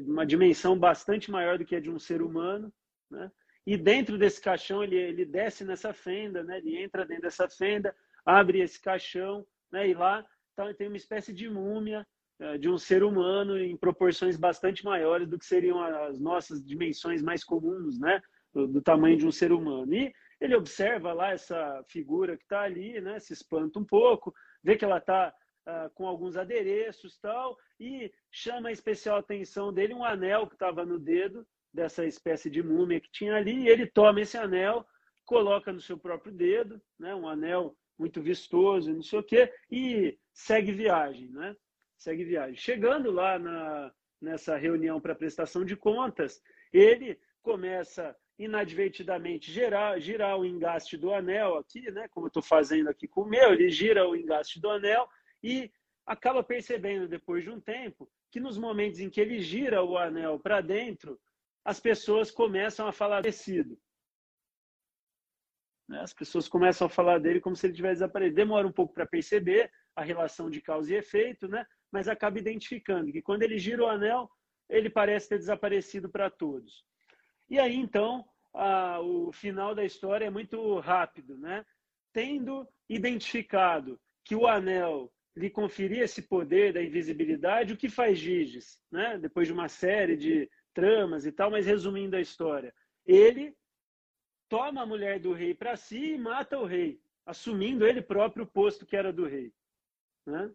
Uma 0.06 0.26
dimensão 0.26 0.78
bastante 0.78 1.30
maior 1.30 1.58
do 1.58 1.64
que 1.64 1.74
a 1.74 1.80
de 1.80 1.90
um 1.90 1.98
ser 1.98 2.22
humano, 2.22 2.72
né? 3.10 3.32
E 3.66 3.76
dentro 3.76 4.18
desse 4.18 4.40
caixão 4.40 4.82
ele, 4.82 4.96
ele 4.96 5.24
desce 5.24 5.64
nessa 5.64 5.92
fenda, 5.92 6.42
né? 6.42 6.58
Ele 6.58 6.82
entra 6.82 7.06
dentro 7.06 7.22
dessa 7.22 7.48
fenda, 7.48 7.94
abre 8.24 8.60
esse 8.60 8.80
caixão, 8.80 9.46
né? 9.70 9.88
E 9.88 9.94
lá 9.94 10.24
tá, 10.56 10.72
tem 10.74 10.88
uma 10.88 10.96
espécie 10.96 11.32
de 11.32 11.48
múmia 11.48 12.06
é, 12.40 12.58
de 12.58 12.68
um 12.68 12.76
ser 12.76 13.04
humano 13.04 13.58
em 13.58 13.76
proporções 13.76 14.36
bastante 14.36 14.84
maiores 14.84 15.28
do 15.28 15.38
que 15.38 15.46
seriam 15.46 15.80
as 15.80 16.18
nossas 16.18 16.64
dimensões 16.64 17.22
mais 17.22 17.44
comuns, 17.44 17.98
né? 17.98 18.20
Do, 18.52 18.66
do 18.66 18.82
tamanho 18.82 19.16
de 19.16 19.26
um 19.26 19.32
ser 19.32 19.52
humano. 19.52 19.94
E 19.94 20.12
ele 20.40 20.56
observa 20.56 21.12
lá 21.12 21.30
essa 21.30 21.84
figura 21.88 22.36
que 22.36 22.42
está 22.42 22.62
ali, 22.62 23.00
né? 23.00 23.20
Se 23.20 23.32
espanta 23.32 23.78
um 23.78 23.84
pouco, 23.84 24.34
vê 24.62 24.76
que 24.76 24.84
ela 24.84 24.98
está 24.98 25.32
uh, 25.66 25.90
com 25.94 26.06
alguns 26.06 26.36
adereços 26.36 27.16
tal, 27.18 27.56
e 27.78 28.12
chama 28.30 28.70
a 28.70 28.72
especial 28.72 29.18
atenção 29.18 29.72
dele 29.72 29.94
um 29.94 30.04
anel 30.04 30.48
que 30.48 30.54
estava 30.54 30.84
no 30.84 30.98
dedo 30.98 31.46
dessa 31.72 32.04
espécie 32.04 32.50
de 32.50 32.62
múmia 32.62 33.00
que 33.00 33.10
tinha 33.10 33.34
ali, 33.34 33.64
e 33.64 33.68
ele 33.68 33.86
toma 33.86 34.20
esse 34.20 34.36
anel, 34.36 34.86
coloca 35.24 35.72
no 35.72 35.80
seu 35.80 35.96
próprio 35.96 36.32
dedo, 36.32 36.80
né? 36.98 37.14
Um 37.14 37.28
anel 37.28 37.76
muito 37.98 38.20
vistoso, 38.20 38.92
não 38.92 39.02
sei 39.02 39.18
o 39.18 39.22
quê, 39.22 39.52
e 39.70 40.18
segue 40.32 40.72
viagem, 40.72 41.28
né? 41.30 41.56
Segue 41.96 42.24
viagem. 42.24 42.56
Chegando 42.56 43.10
lá 43.10 43.38
na, 43.38 43.92
nessa 44.20 44.56
reunião 44.56 45.00
para 45.00 45.14
prestação 45.14 45.64
de 45.64 45.76
contas, 45.76 46.42
ele 46.72 47.18
começa 47.42 48.16
inadvertidamente 48.38 49.52
girar, 49.52 50.00
girar 50.00 50.38
o 50.38 50.44
engaste 50.44 50.96
do 50.96 51.12
anel 51.12 51.56
aqui, 51.56 51.90
né? 51.90 52.08
Como 52.08 52.26
eu 52.26 52.28
estou 52.28 52.42
fazendo 52.42 52.88
aqui 52.88 53.06
com 53.06 53.22
o 53.22 53.28
meu, 53.28 53.52
ele 53.52 53.70
gira 53.70 54.08
o 54.08 54.16
engaste 54.16 54.60
do 54.60 54.70
anel 54.70 55.08
e 55.42 55.70
acaba 56.06 56.42
percebendo 56.42 57.06
depois 57.06 57.44
de 57.44 57.50
um 57.50 57.60
tempo 57.60 58.10
que 58.30 58.40
nos 58.40 58.58
momentos 58.58 58.98
em 58.98 59.10
que 59.10 59.20
ele 59.20 59.40
gira 59.40 59.84
o 59.84 59.96
anel 59.96 60.40
para 60.40 60.60
dentro, 60.60 61.20
as 61.64 61.80
pessoas 61.80 62.30
começam 62.30 62.86
a 62.86 62.92
falar 62.92 63.22
tecido. 63.22 63.78
Né? 65.88 66.00
As 66.00 66.12
pessoas 66.12 66.48
começam 66.48 66.86
a 66.86 66.90
falar 66.90 67.18
dele 67.18 67.40
como 67.40 67.54
se 67.54 67.66
ele 67.66 67.74
tivesse 67.74 67.96
desaparecido. 67.96 68.36
Demora 68.36 68.66
um 68.66 68.72
pouco 68.72 68.94
para 68.94 69.06
perceber 69.06 69.70
a 69.94 70.02
relação 70.02 70.50
de 70.50 70.60
causa 70.60 70.92
e 70.92 70.96
efeito, 70.96 71.46
né? 71.48 71.66
mas 71.90 72.08
acaba 72.08 72.38
identificando 72.38 73.12
que 73.12 73.22
quando 73.22 73.42
ele 73.42 73.58
gira 73.58 73.84
o 73.84 73.88
anel, 73.88 74.30
ele 74.68 74.88
parece 74.88 75.28
ter 75.28 75.38
desaparecido 75.38 76.08
para 76.08 76.30
todos. 76.30 76.84
E 77.50 77.58
aí, 77.58 77.76
então, 77.76 78.24
a, 78.54 79.00
o 79.00 79.30
final 79.30 79.74
da 79.74 79.84
história 79.84 80.24
é 80.24 80.30
muito 80.30 80.78
rápido, 80.80 81.36
né? 81.36 81.64
Tendo 82.12 82.66
identificado 82.88 84.00
que 84.24 84.34
o 84.34 84.46
anel 84.46 85.12
lhe 85.36 85.50
conferia 85.50 86.04
esse 86.04 86.22
poder 86.22 86.72
da 86.72 86.82
invisibilidade, 86.82 87.72
o 87.72 87.76
que 87.76 87.88
faz 87.88 88.18
Giges, 88.18 88.80
né? 88.90 89.18
Depois 89.18 89.46
de 89.46 89.52
uma 89.52 89.68
série 89.68 90.16
de 90.16 90.50
tramas 90.72 91.26
e 91.26 91.32
tal, 91.32 91.50
mas 91.50 91.66
resumindo 91.66 92.16
a 92.16 92.20
história, 92.20 92.74
ele 93.06 93.56
toma 94.48 94.82
a 94.82 94.86
mulher 94.86 95.18
do 95.18 95.32
rei 95.32 95.54
para 95.54 95.76
si 95.76 96.14
e 96.14 96.18
mata 96.18 96.58
o 96.58 96.66
rei, 96.66 97.00
assumindo 97.24 97.86
ele 97.86 98.02
próprio 98.02 98.44
o 98.44 98.50
posto 98.50 98.86
que 98.86 98.96
era 98.96 99.12
do 99.12 99.26
rei, 99.26 99.52
né? 100.26 100.50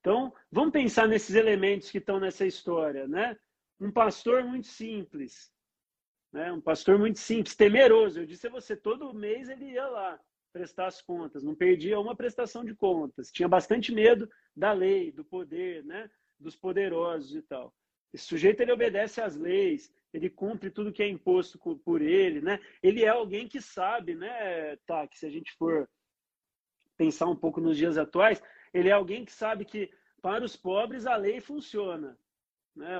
Então, 0.00 0.32
vamos 0.52 0.72
pensar 0.72 1.08
nesses 1.08 1.34
elementos 1.34 1.90
que 1.90 1.98
estão 1.98 2.20
nessa 2.20 2.46
história, 2.46 3.08
né? 3.08 3.36
Um 3.80 3.90
pastor 3.90 4.44
muito 4.44 4.68
simples, 4.68 5.52
né? 6.32 6.52
Um 6.52 6.60
pastor 6.60 6.98
muito 6.98 7.18
simples, 7.18 7.56
temeroso. 7.56 8.20
Eu 8.20 8.26
disse 8.26 8.46
a 8.46 8.50
você, 8.50 8.76
todo 8.76 9.12
mês 9.12 9.48
ele 9.48 9.72
ia 9.72 9.86
lá 9.88 10.20
prestar 10.52 10.86
as 10.86 11.02
contas, 11.02 11.42
não 11.42 11.54
perdia 11.54 11.98
uma 11.98 12.14
prestação 12.14 12.64
de 12.64 12.74
contas. 12.74 13.30
Tinha 13.32 13.48
bastante 13.48 13.92
medo 13.92 14.30
da 14.54 14.72
lei, 14.72 15.10
do 15.10 15.24
poder, 15.24 15.84
né? 15.84 16.08
dos 16.38 16.56
poderosos 16.56 17.34
e 17.34 17.42
tal. 17.42 17.74
Esse 18.12 18.24
sujeito 18.24 18.60
ele 18.60 18.72
obedece 18.72 19.20
às 19.20 19.36
leis, 19.36 19.92
ele 20.12 20.30
cumpre 20.30 20.70
tudo 20.70 20.92
que 20.92 21.02
é 21.02 21.08
imposto 21.08 21.58
por 21.58 22.00
ele, 22.00 22.40
né? 22.40 22.60
Ele 22.82 23.04
é 23.04 23.08
alguém 23.08 23.46
que 23.46 23.60
sabe, 23.60 24.14
né, 24.14 24.76
tá, 24.86 25.06
que 25.06 25.18
se 25.18 25.26
a 25.26 25.30
gente 25.30 25.52
for 25.58 25.88
pensar 26.96 27.26
um 27.26 27.36
pouco 27.36 27.60
nos 27.60 27.76
dias 27.76 27.98
atuais, 27.98 28.42
ele 28.72 28.88
é 28.88 28.92
alguém 28.92 29.24
que 29.24 29.32
sabe 29.32 29.64
que 29.64 29.90
para 30.22 30.44
os 30.44 30.56
pobres 30.56 31.06
a 31.06 31.16
lei 31.16 31.40
funciona, 31.40 32.18
né? 32.74 32.98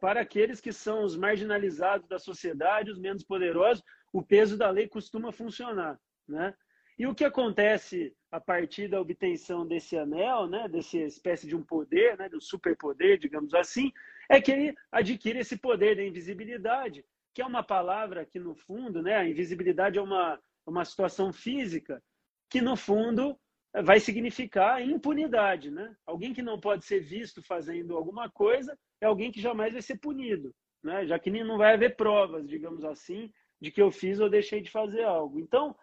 Para 0.00 0.20
aqueles 0.20 0.60
que 0.60 0.72
são 0.72 1.04
os 1.04 1.16
marginalizados 1.16 2.08
da 2.08 2.18
sociedade, 2.18 2.90
os 2.90 2.98
menos 2.98 3.22
poderosos, 3.22 3.84
o 4.12 4.22
peso 4.22 4.56
da 4.56 4.70
lei 4.70 4.88
costuma 4.88 5.32
funcionar. 5.32 6.00
Né? 6.26 6.54
E 6.98 7.06
o 7.06 7.14
que 7.14 7.24
acontece 7.24 8.14
a 8.30 8.40
partir 8.40 8.88
da 8.88 9.00
obtenção 9.00 9.66
desse 9.66 9.96
anel, 9.96 10.46
né, 10.46 10.68
dessa 10.68 10.98
espécie 10.98 11.46
de 11.46 11.56
um 11.56 11.62
poder, 11.62 12.18
né, 12.18 12.28
do 12.28 12.40
superpoder, 12.40 13.18
digamos 13.18 13.54
assim, 13.54 13.92
é 14.28 14.40
que 14.40 14.52
ele 14.52 14.74
adquire 14.92 15.38
esse 15.38 15.56
poder 15.56 15.96
da 15.96 16.04
invisibilidade, 16.04 17.04
que 17.34 17.40
é 17.40 17.46
uma 17.46 17.62
palavra 17.62 18.26
que, 18.26 18.38
no 18.38 18.54
fundo, 18.54 19.02
né, 19.02 19.16
a 19.16 19.28
invisibilidade 19.28 19.98
é 19.98 20.02
uma, 20.02 20.38
uma 20.66 20.84
situação 20.84 21.32
física 21.32 22.02
que, 22.50 22.60
no 22.60 22.76
fundo, 22.76 23.38
vai 23.82 24.00
significar 24.00 24.82
impunidade. 24.82 25.70
Né? 25.70 25.94
Alguém 26.06 26.34
que 26.34 26.42
não 26.42 26.60
pode 26.60 26.84
ser 26.84 27.00
visto 27.00 27.42
fazendo 27.42 27.96
alguma 27.96 28.30
coisa 28.30 28.78
é 29.00 29.06
alguém 29.06 29.30
que 29.30 29.40
jamais 29.40 29.72
vai 29.72 29.82
ser 29.82 29.98
punido, 29.98 30.54
né? 30.82 31.06
já 31.06 31.18
que 31.18 31.30
não 31.30 31.58
vai 31.58 31.74
haver 31.74 31.96
provas, 31.96 32.46
digamos 32.46 32.84
assim, 32.84 33.32
de 33.60 33.70
que 33.70 33.80
eu 33.80 33.90
fiz 33.90 34.20
ou 34.20 34.28
deixei 34.28 34.60
de 34.60 34.70
fazer 34.70 35.04
algo. 35.04 35.38
Então, 35.38 35.76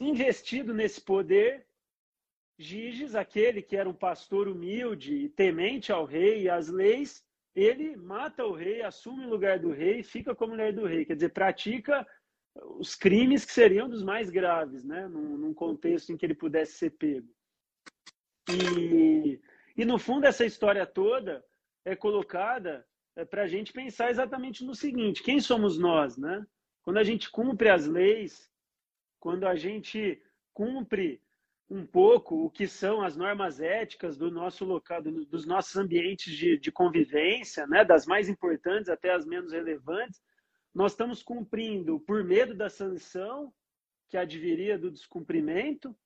investido 0.00 0.74
nesse 0.74 1.00
poder, 1.00 1.66
Giges, 2.58 3.14
aquele 3.14 3.60
que 3.60 3.76
era 3.76 3.88
um 3.88 3.94
pastor 3.94 4.48
humilde 4.48 5.14
e 5.14 5.28
temente 5.28 5.90
ao 5.90 6.04
rei 6.04 6.42
e 6.42 6.48
às 6.48 6.68
leis, 6.68 7.24
ele 7.54 7.96
mata 7.96 8.44
o 8.44 8.52
rei, 8.52 8.82
assume 8.82 9.26
o 9.26 9.30
lugar 9.30 9.58
do 9.58 9.70
rei 9.70 10.02
fica 10.02 10.34
como 10.34 10.52
mulher 10.52 10.72
do 10.72 10.86
rei. 10.86 11.04
Quer 11.04 11.14
dizer, 11.14 11.30
pratica 11.30 12.06
os 12.78 12.94
crimes 12.94 13.44
que 13.44 13.52
seriam 13.52 13.88
dos 13.88 14.02
mais 14.02 14.30
graves, 14.30 14.84
né? 14.84 15.08
num, 15.08 15.36
num 15.36 15.54
contexto 15.54 16.12
em 16.12 16.16
que 16.16 16.24
ele 16.24 16.34
pudesse 16.34 16.74
ser 16.74 16.90
pego. 16.90 17.28
E, 18.50 19.40
e 19.76 19.84
no 19.84 19.98
fundo, 19.98 20.26
essa 20.26 20.44
história 20.44 20.86
toda 20.86 21.44
é 21.84 21.96
colocada 21.96 22.86
é, 23.16 23.24
para 23.24 23.42
a 23.42 23.48
gente 23.48 23.72
pensar 23.72 24.10
exatamente 24.10 24.64
no 24.64 24.74
seguinte: 24.74 25.22
quem 25.22 25.40
somos 25.40 25.78
nós, 25.78 26.16
né? 26.16 26.46
Quando 26.82 26.98
a 26.98 27.04
gente 27.04 27.30
cumpre 27.30 27.70
as 27.70 27.86
leis, 27.86 28.50
quando 29.18 29.46
a 29.46 29.56
gente 29.56 30.22
cumpre 30.52 31.22
um 31.68 31.86
pouco 31.86 32.44
o 32.44 32.50
que 32.50 32.68
são 32.68 33.02
as 33.02 33.16
normas 33.16 33.60
éticas 33.60 34.16
do 34.16 34.30
nosso 34.30 34.64
local, 34.64 35.02
do, 35.02 35.24
dos 35.24 35.46
nossos 35.46 35.76
ambientes 35.76 36.32
de, 36.36 36.58
de 36.58 36.70
convivência, 36.70 37.66
né? 37.66 37.84
Das 37.84 38.06
mais 38.06 38.28
importantes 38.28 38.88
até 38.88 39.12
as 39.12 39.24
menos 39.24 39.52
relevantes, 39.52 40.20
nós 40.74 40.92
estamos 40.92 41.22
cumprindo 41.22 42.00
por 42.00 42.24
medo 42.24 42.54
da 42.54 42.68
sanção 42.68 43.52
que 44.08 44.16
adviria 44.16 44.78
do 44.78 44.90
descumprimento, 44.90 45.96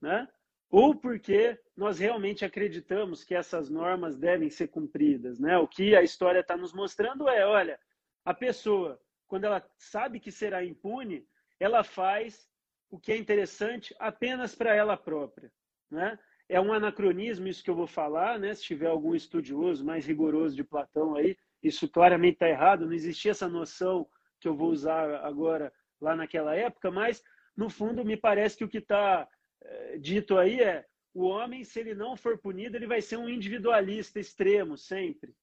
né? 0.00 0.28
ou 0.70 0.94
porque 0.94 1.58
nós 1.76 1.98
realmente 1.98 2.44
acreditamos 2.44 3.24
que 3.24 3.34
essas 3.34 3.70
normas 3.70 4.16
devem 4.16 4.50
ser 4.50 4.68
cumpridas. 4.68 5.38
Né? 5.38 5.56
O 5.58 5.68
que 5.68 5.94
a 5.94 6.02
história 6.02 6.40
está 6.40 6.56
nos 6.56 6.72
mostrando 6.72 7.28
é, 7.28 7.46
olha, 7.46 7.78
a 8.24 8.34
pessoa, 8.34 9.00
quando 9.26 9.44
ela 9.44 9.64
sabe 9.78 10.20
que 10.20 10.32
será 10.32 10.64
impune, 10.64 11.26
ela 11.58 11.84
faz 11.84 12.48
o 12.90 12.98
que 12.98 13.12
é 13.12 13.16
interessante 13.16 13.94
apenas 13.98 14.54
para 14.54 14.74
ela 14.74 14.96
própria. 14.96 15.52
Né? 15.90 16.18
é 16.48 16.60
um 16.60 16.72
anacronismo 16.72 17.48
isso 17.48 17.62
que 17.62 17.70
eu 17.70 17.74
vou 17.74 17.86
falar, 17.86 18.38
né? 18.38 18.54
Se 18.54 18.62
tiver 18.62 18.86
algum 18.86 19.14
estudioso 19.14 19.84
mais 19.84 20.06
rigoroso 20.06 20.54
de 20.54 20.62
Platão 20.62 21.16
aí, 21.16 21.36
isso 21.62 21.88
claramente 21.88 22.34
está 22.34 22.48
errado, 22.48 22.86
não 22.86 22.92
existia 22.92 23.32
essa 23.32 23.48
noção 23.48 24.08
que 24.40 24.46
eu 24.46 24.54
vou 24.54 24.70
usar 24.70 25.24
agora 25.24 25.72
lá 26.00 26.14
naquela 26.14 26.54
época, 26.54 26.90
mas 26.90 27.22
no 27.56 27.68
fundo 27.68 28.04
me 28.04 28.16
parece 28.16 28.56
que 28.56 28.64
o 28.64 28.68
que 28.68 28.78
está 28.78 29.28
é, 29.62 29.98
dito 29.98 30.38
aí 30.38 30.60
é 30.60 30.86
o 31.12 31.24
homem, 31.24 31.64
se 31.64 31.80
ele 31.80 31.94
não 31.94 32.14
for 32.14 32.38
punido, 32.38 32.76
ele 32.76 32.86
vai 32.86 33.00
ser 33.00 33.16
um 33.16 33.28
individualista 33.28 34.20
extremo 34.20 34.76
sempre, 34.76 35.34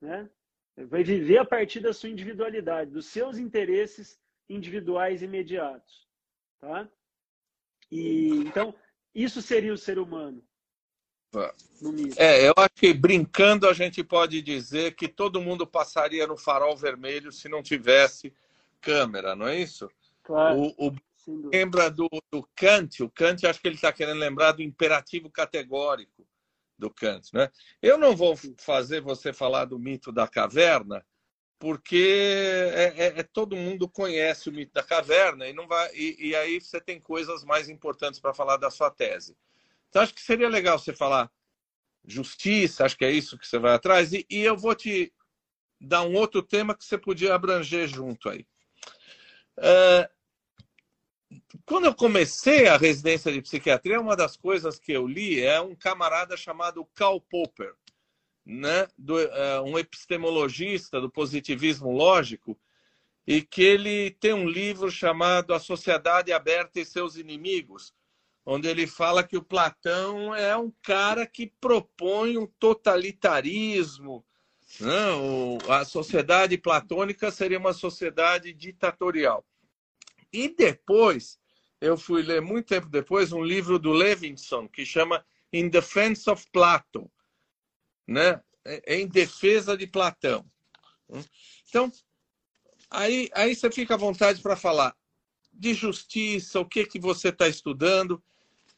né? 0.00 0.28
Vai 0.76 1.04
viver 1.04 1.38
a 1.38 1.44
partir 1.44 1.78
da 1.78 1.92
sua 1.92 2.08
individualidade, 2.08 2.90
dos 2.90 3.06
seus 3.06 3.38
interesses 3.38 4.18
individuais 4.48 5.22
imediatos, 5.22 6.08
tá? 6.64 6.88
E 7.90 8.28
então 8.46 8.74
isso 9.14 9.42
seria 9.42 9.72
o 9.72 9.78
ser 9.78 9.98
humano. 9.98 10.42
É, 12.16 12.48
eu 12.48 12.54
acho 12.56 12.74
que 12.76 12.94
brincando 12.94 13.68
a 13.68 13.72
gente 13.72 14.04
pode 14.04 14.40
dizer 14.40 14.94
que 14.94 15.08
todo 15.08 15.40
mundo 15.40 15.66
passaria 15.66 16.26
no 16.26 16.36
farol 16.36 16.76
vermelho 16.76 17.32
se 17.32 17.48
não 17.48 17.60
tivesse 17.60 18.32
câmera, 18.80 19.34
não 19.34 19.48
é 19.48 19.58
isso? 19.58 19.90
Claro. 20.22 20.72
O, 20.78 20.88
o 20.88 20.96
lembra 21.52 21.90
do, 21.90 22.08
do, 22.30 22.48
Kant, 22.54 23.02
o 23.02 23.10
Kant 23.10 23.46
acho 23.46 23.60
que 23.60 23.66
ele 23.66 23.74
está 23.74 23.92
querendo 23.92 24.18
lembrar 24.18 24.52
do 24.52 24.62
imperativo 24.62 25.28
categórico 25.28 26.26
do 26.78 26.90
Kant, 26.90 27.30
né? 27.32 27.50
Eu 27.82 27.98
não 27.98 28.14
vou 28.14 28.36
fazer 28.58 29.00
você 29.00 29.32
falar 29.32 29.64
do 29.64 29.78
mito 29.78 30.12
da 30.12 30.28
caverna, 30.28 31.04
porque 31.64 32.68
é, 32.74 32.94
é, 32.94 33.20
é, 33.20 33.22
todo 33.22 33.56
mundo 33.56 33.88
conhece 33.88 34.50
o 34.50 34.52
mito 34.52 34.74
da 34.74 34.82
caverna 34.82 35.48
e 35.48 35.54
não 35.54 35.66
vai 35.66 35.90
e, 35.94 36.28
e 36.28 36.36
aí 36.36 36.60
você 36.60 36.78
tem 36.78 37.00
coisas 37.00 37.42
mais 37.42 37.70
importantes 37.70 38.20
para 38.20 38.34
falar 38.34 38.58
da 38.58 38.70
sua 38.70 38.90
tese. 38.90 39.34
Então, 39.88 40.02
acho 40.02 40.12
que 40.12 40.20
seria 40.20 40.46
legal 40.46 40.78
você 40.78 40.92
falar 40.92 41.32
justiça, 42.04 42.84
acho 42.84 42.98
que 42.98 43.04
é 43.06 43.10
isso 43.10 43.38
que 43.38 43.48
você 43.48 43.58
vai 43.58 43.72
atrás, 43.72 44.12
e, 44.12 44.26
e 44.28 44.40
eu 44.40 44.58
vou 44.58 44.74
te 44.74 45.10
dar 45.80 46.02
um 46.02 46.14
outro 46.16 46.42
tema 46.42 46.76
que 46.76 46.84
você 46.84 46.98
podia 46.98 47.34
abranger 47.34 47.88
junto 47.88 48.28
aí. 48.28 48.46
Uh, 49.56 50.06
quando 51.64 51.86
eu 51.86 51.94
comecei 51.94 52.68
a 52.68 52.76
residência 52.76 53.32
de 53.32 53.40
psiquiatria, 53.40 53.98
uma 53.98 54.14
das 54.14 54.36
coisas 54.36 54.78
que 54.78 54.92
eu 54.92 55.06
li 55.06 55.40
é 55.40 55.58
um 55.62 55.74
camarada 55.74 56.36
chamado 56.36 56.84
Karl 56.94 57.22
Popper, 57.22 57.74
né, 58.44 58.86
do, 58.98 59.16
uh, 59.16 59.62
um 59.64 59.78
epistemologista 59.78 61.00
do 61.00 61.10
positivismo 61.10 61.90
lógico, 61.90 62.58
e 63.26 63.40
que 63.40 63.62
ele 63.62 64.10
tem 64.10 64.34
um 64.34 64.46
livro 64.46 64.90
chamado 64.90 65.54
A 65.54 65.58
Sociedade 65.58 66.32
Aberta 66.32 66.78
e 66.78 66.84
Seus 66.84 67.16
Inimigos, 67.16 67.94
onde 68.44 68.68
ele 68.68 68.86
fala 68.86 69.24
que 69.24 69.36
o 69.36 69.42
Platão 69.42 70.34
é 70.34 70.54
um 70.56 70.70
cara 70.82 71.26
que 71.26 71.52
propõe 71.60 72.36
um 72.36 72.46
totalitarismo. 72.46 74.24
Né? 74.80 74.90
a 75.68 75.84
sociedade 75.84 76.58
platônica 76.58 77.30
seria 77.30 77.58
uma 77.58 77.72
sociedade 77.72 78.52
ditatorial. 78.52 79.44
E 80.32 80.48
depois, 80.48 81.38
eu 81.80 81.96
fui 81.96 82.22
ler 82.22 82.42
muito 82.42 82.66
tempo 82.66 82.88
depois 82.88 83.32
um 83.32 83.42
livro 83.42 83.78
do 83.78 83.92
Levinson 83.92 84.66
que 84.66 84.84
chama 84.84 85.24
In 85.52 85.68
Defense 85.68 86.28
of 86.28 86.44
Plato, 86.52 87.08
né? 88.06 88.40
Em 88.86 89.06
defesa 89.06 89.76
de 89.76 89.86
Platão. 89.86 90.44
Então, 91.68 91.90
aí, 92.90 93.28
aí 93.34 93.54
você 93.54 93.70
fica 93.70 93.94
à 93.94 93.98
vontade 93.98 94.40
para 94.40 94.56
falar 94.56 94.96
de 95.52 95.74
justiça, 95.74 96.60
o 96.60 96.66
que 96.66 96.84
que 96.84 96.98
você 96.98 97.28
está 97.28 97.48
estudando 97.48 98.22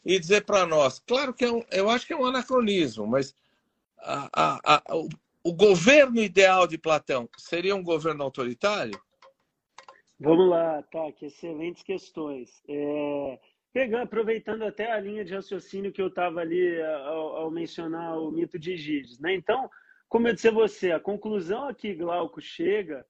e 0.05 0.19
dizer 0.19 0.45
para 0.45 0.67
nós, 0.67 1.03
claro 1.07 1.35
que 1.35 1.45
é 1.45 1.51
um, 1.51 1.65
eu 1.73 1.91
acho 1.91 2.07
que 2.07 2.13
é 2.13 2.17
um 2.17 2.27
anacronismo, 2.27 3.07
mas 3.07 3.35
a, 3.99 4.29
a, 4.33 4.75
a, 4.75 4.97
o, 4.97 5.09
o 5.43 5.53
governo 5.53 6.21
ideal 6.21 6.67
de 6.67 6.79
Platão 6.79 7.29
seria 7.37 7.75
um 7.75 7.83
governo 7.83 8.23
autoritário? 8.23 9.01
Vamos 10.19 10.49
lá, 10.49 10.83
que 11.19 11.27
excelentes 11.27 11.83
questões. 11.83 12.63
É, 12.69 13.39
pegando, 13.77 14.05
aproveitando 14.05 14.63
até 14.63 14.91
a 14.91 14.99
linha 14.99 15.23
de 15.23 15.35
raciocínio 15.35 15.93
que 15.93 16.01
eu 16.01 16.07
estava 16.07 16.41
ali 16.41 16.81
ao, 16.83 17.37
ao, 17.37 17.51
mencionar 17.51 18.19
o 18.19 18.31
mito 18.31 18.59
de 18.59 18.75
Giges, 18.75 19.19
né? 19.21 19.35
Então, 19.35 19.71
como 20.09 20.27
eu 20.27 20.33
disse 20.33 20.49
a 20.49 20.51
você, 20.51 20.93
a 20.93 20.99
conclusão 20.99 21.69
a 21.69 21.75
que 21.75 21.95
Glauco 21.95 22.41
chega 22.41 23.07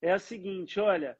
é 0.00 0.12
a 0.12 0.18
seguinte, 0.20 0.78
olha, 0.78 1.18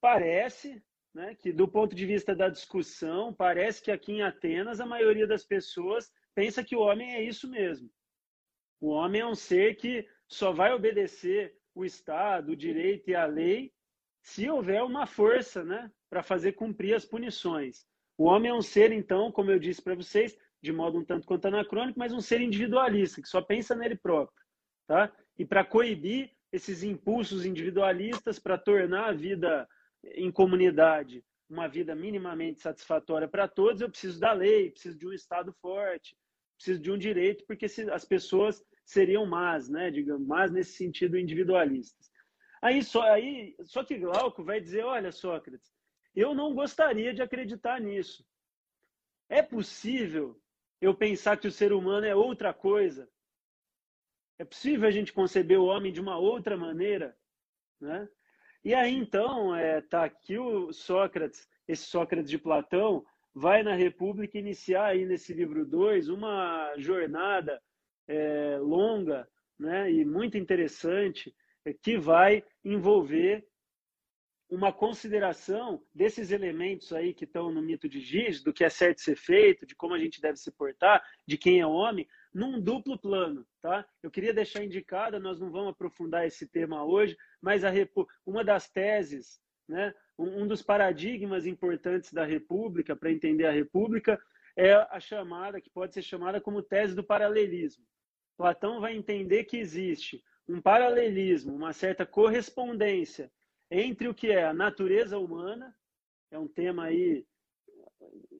parece 0.00 0.80
né, 1.12 1.34
que 1.34 1.52
do 1.52 1.66
ponto 1.66 1.92
de 1.92 2.06
vista 2.06 2.36
da 2.36 2.48
discussão, 2.48 3.34
parece 3.34 3.82
que 3.82 3.90
aqui 3.90 4.12
em 4.12 4.22
Atenas 4.22 4.78
a 4.78 4.86
maioria 4.86 5.26
das 5.26 5.42
pessoas 5.42 6.08
pensa 6.36 6.62
que 6.62 6.76
o 6.76 6.82
homem 6.82 7.16
é 7.16 7.22
isso 7.24 7.50
mesmo. 7.50 7.90
O 8.80 8.90
homem 8.90 9.22
é 9.22 9.26
um 9.26 9.34
ser 9.34 9.74
que 9.74 10.08
só 10.28 10.52
vai 10.52 10.72
obedecer 10.72 11.58
o 11.74 11.84
Estado, 11.84 12.52
o 12.52 12.56
direito 12.56 13.10
e 13.10 13.16
a 13.16 13.26
lei 13.26 13.72
se 14.22 14.48
houver 14.48 14.84
uma 14.84 15.04
força 15.04 15.64
né, 15.64 15.90
para 16.08 16.22
fazer 16.22 16.52
cumprir 16.52 16.94
as 16.94 17.04
punições. 17.04 17.86
O 18.18 18.24
homem 18.24 18.50
é 18.50 18.54
um 18.54 18.62
ser, 18.62 18.92
então, 18.92 19.30
como 19.30 19.50
eu 19.50 19.58
disse 19.58 19.82
para 19.82 19.94
vocês, 19.94 20.36
de 20.62 20.72
modo 20.72 20.98
um 20.98 21.04
tanto 21.04 21.26
quanto 21.26 21.46
anacrônico, 21.46 21.98
mas 21.98 22.12
um 22.12 22.20
ser 22.20 22.40
individualista, 22.40 23.20
que 23.20 23.28
só 23.28 23.42
pensa 23.42 23.74
nele 23.74 23.96
próprio. 23.96 24.44
Tá? 24.86 25.12
E 25.38 25.44
para 25.44 25.64
coibir 25.64 26.30
esses 26.52 26.82
impulsos 26.82 27.44
individualistas, 27.44 28.38
para 28.38 28.56
tornar 28.56 29.08
a 29.08 29.12
vida 29.12 29.68
em 30.04 30.30
comunidade 30.30 31.24
uma 31.48 31.68
vida 31.68 31.94
minimamente 31.94 32.60
satisfatória 32.60 33.28
para 33.28 33.46
todos, 33.46 33.80
eu 33.80 33.88
preciso 33.88 34.18
da 34.18 34.32
lei, 34.32 34.70
preciso 34.70 34.98
de 34.98 35.06
um 35.06 35.12
Estado 35.12 35.54
forte, 35.60 36.16
preciso 36.56 36.80
de 36.80 36.90
um 36.90 36.98
direito, 36.98 37.44
porque 37.46 37.66
as 37.92 38.04
pessoas 38.04 38.62
seriam 38.84 39.26
más, 39.26 39.68
né? 39.68 39.90
Digamos, 39.90 40.26
más 40.26 40.50
nesse 40.50 40.72
sentido 40.72 41.18
individualistas. 41.18 42.10
Aí 42.60 42.82
só, 42.82 43.02
aí, 43.02 43.54
só 43.64 43.84
que 43.84 43.98
Glauco 43.98 44.42
vai 44.42 44.60
dizer, 44.60 44.84
olha, 44.84 45.12
Sócrates, 45.12 45.70
eu 46.16 46.34
não 46.34 46.54
gostaria 46.54 47.12
de 47.12 47.20
acreditar 47.20 47.80
nisso. 47.80 48.26
É 49.28 49.42
possível 49.42 50.40
eu 50.80 50.94
pensar 50.94 51.36
que 51.36 51.46
o 51.46 51.52
ser 51.52 51.72
humano 51.72 52.06
é 52.06 52.14
outra 52.14 52.54
coisa? 52.54 53.08
É 54.38 54.44
possível 54.44 54.88
a 54.88 54.90
gente 54.90 55.12
conceber 55.12 55.60
o 55.60 55.66
homem 55.66 55.92
de 55.92 56.00
uma 56.00 56.18
outra 56.18 56.56
maneira? 56.56 57.16
Né? 57.80 58.08
E 58.64 58.74
aí, 58.74 58.94
então, 58.94 59.54
é, 59.54 59.80
tá 59.80 60.04
aqui 60.04 60.38
o 60.38 60.72
Sócrates, 60.72 61.46
esse 61.68 61.84
Sócrates 61.84 62.30
de 62.30 62.38
Platão, 62.38 63.04
vai 63.34 63.62
na 63.62 63.74
República 63.74 64.38
iniciar 64.38 64.86
aí 64.86 65.04
nesse 65.04 65.34
livro 65.34 65.64
2 65.64 66.08
uma 66.08 66.74
jornada 66.78 67.62
é, 68.08 68.58
longa 68.58 69.28
né, 69.58 69.90
e 69.92 70.04
muito 70.04 70.38
interessante 70.38 71.34
é, 71.64 71.72
que 71.72 71.98
vai 71.98 72.44
envolver 72.64 73.46
uma 74.48 74.72
consideração 74.72 75.82
desses 75.94 76.30
elementos 76.30 76.92
aí 76.92 77.12
que 77.12 77.24
estão 77.24 77.50
no 77.50 77.60
mito 77.60 77.88
de 77.88 78.00
Giz, 78.00 78.42
do 78.42 78.52
que 78.52 78.64
é 78.64 78.68
certo 78.70 79.00
ser 79.00 79.16
feito, 79.16 79.66
de 79.66 79.74
como 79.74 79.94
a 79.94 79.98
gente 79.98 80.20
deve 80.20 80.36
se 80.36 80.52
portar, 80.52 81.02
de 81.26 81.36
quem 81.36 81.60
é 81.60 81.66
homem, 81.66 82.06
num 82.32 82.60
duplo 82.60 82.98
plano, 82.98 83.46
tá? 83.60 83.84
Eu 84.02 84.10
queria 84.10 84.32
deixar 84.32 84.64
indicada, 84.64 85.18
nós 85.18 85.40
não 85.40 85.50
vamos 85.50 85.70
aprofundar 85.70 86.26
esse 86.26 86.46
tema 86.46 86.84
hoje, 86.84 87.16
mas 87.40 87.64
a, 87.64 87.70
uma 88.24 88.44
das 88.44 88.68
teses, 88.68 89.40
né, 89.68 89.92
um 90.16 90.46
dos 90.46 90.62
paradigmas 90.62 91.44
importantes 91.44 92.12
da 92.12 92.24
República, 92.24 92.94
para 92.94 93.10
entender 93.10 93.46
a 93.46 93.52
República, 93.52 94.20
é 94.56 94.74
a 94.74 95.00
chamada, 95.00 95.60
que 95.60 95.70
pode 95.70 95.92
ser 95.92 96.02
chamada 96.02 96.40
como 96.40 96.62
tese 96.62 96.94
do 96.94 97.02
paralelismo. 97.04 97.84
Platão 98.36 98.80
vai 98.80 98.94
entender 98.94 99.44
que 99.44 99.56
existe 99.56 100.22
um 100.48 100.60
paralelismo, 100.60 101.54
uma 101.54 101.72
certa 101.72 102.06
correspondência 102.06 103.30
entre 103.70 104.08
o 104.08 104.14
que 104.14 104.28
é 104.28 104.44
a 104.44 104.54
natureza 104.54 105.18
humana, 105.18 105.74
é 106.30 106.38
um 106.38 106.48
tema 106.48 106.84
aí 106.84 107.26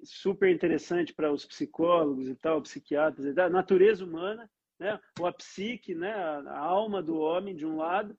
super 0.02 0.50
interessante 0.50 1.12
para 1.12 1.32
os 1.32 1.44
psicólogos 1.44 2.28
e 2.28 2.34
tal, 2.34 2.62
psiquiatras, 2.62 3.34
da 3.34 3.48
natureza 3.48 4.04
humana, 4.04 4.50
né? 4.78 5.00
ou 5.18 5.26
a 5.26 5.32
psique, 5.32 5.94
né? 5.94 6.12
a 6.12 6.58
alma 6.58 7.02
do 7.02 7.18
homem, 7.18 7.54
de 7.54 7.66
um 7.66 7.76
lado, 7.76 8.16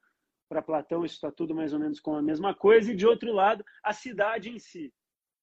para 0.50 0.62
Platão 0.62 1.06
isso 1.06 1.16
está 1.16 1.32
tudo 1.32 1.54
mais 1.54 1.74
ou 1.74 1.80
menos 1.80 2.00
com 2.00 2.16
a 2.16 2.22
mesma 2.22 2.54
coisa, 2.54 2.92
e 2.92 2.96
de 2.96 3.06
outro 3.06 3.32
lado, 3.34 3.64
a 3.84 3.94
cidade 3.94 4.50
em 4.50 4.60
si, 4.60 4.94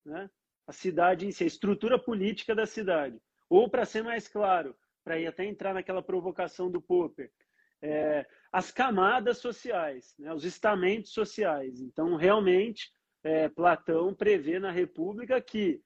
né? 0.04 0.30
a 0.66 0.72
cidade 0.72 1.26
em 1.26 1.32
si, 1.32 1.44
a 1.44 1.46
estrutura 1.46 1.98
política 1.98 2.54
da 2.54 2.66
cidade. 2.66 3.20
Ou, 3.48 3.68
para 3.68 3.84
ser 3.84 4.02
mais 4.02 4.26
claro, 4.26 4.74
para 5.04 5.18
ir 5.18 5.26
até 5.26 5.44
entrar 5.44 5.74
naquela 5.74 6.02
provocação 6.02 6.70
do 6.70 6.80
Popper, 6.80 7.30
é, 7.84 8.26
as 8.50 8.70
camadas 8.70 9.38
sociais, 9.38 10.14
né? 10.18 10.32
os 10.32 10.44
estamentos 10.44 11.12
sociais. 11.12 11.80
Então, 11.82 12.16
realmente, 12.16 12.90
é, 13.22 13.46
Platão 13.48 14.14
prevê 14.14 14.58
na 14.58 14.70
República 14.70 15.38
que 15.40 15.82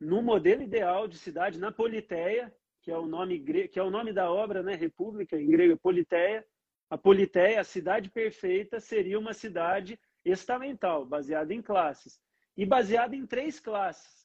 no 0.00 0.22
modelo 0.22 0.62
ideal 0.62 1.08
de 1.08 1.18
cidade, 1.18 1.58
na 1.58 1.72
Politeia, 1.72 2.54
que 2.82 2.90
é 2.90 2.96
o 2.96 3.06
nome 3.06 3.42
que 3.68 3.78
é 3.78 3.82
o 3.82 3.90
nome 3.90 4.12
da 4.12 4.30
obra, 4.30 4.62
né, 4.62 4.74
República 4.74 5.40
em 5.40 5.50
grego 5.50 5.76
Politeia, 5.76 6.46
a 6.88 6.96
Politeia, 6.96 7.60
a 7.60 7.64
cidade 7.64 8.10
perfeita, 8.10 8.78
seria 8.78 9.18
uma 9.18 9.34
cidade 9.34 9.98
estamental, 10.24 11.04
baseada 11.04 11.52
em 11.52 11.60
classes 11.62 12.20
e 12.56 12.64
baseada 12.64 13.16
em 13.16 13.26
três 13.26 13.58
classes. 13.58 14.24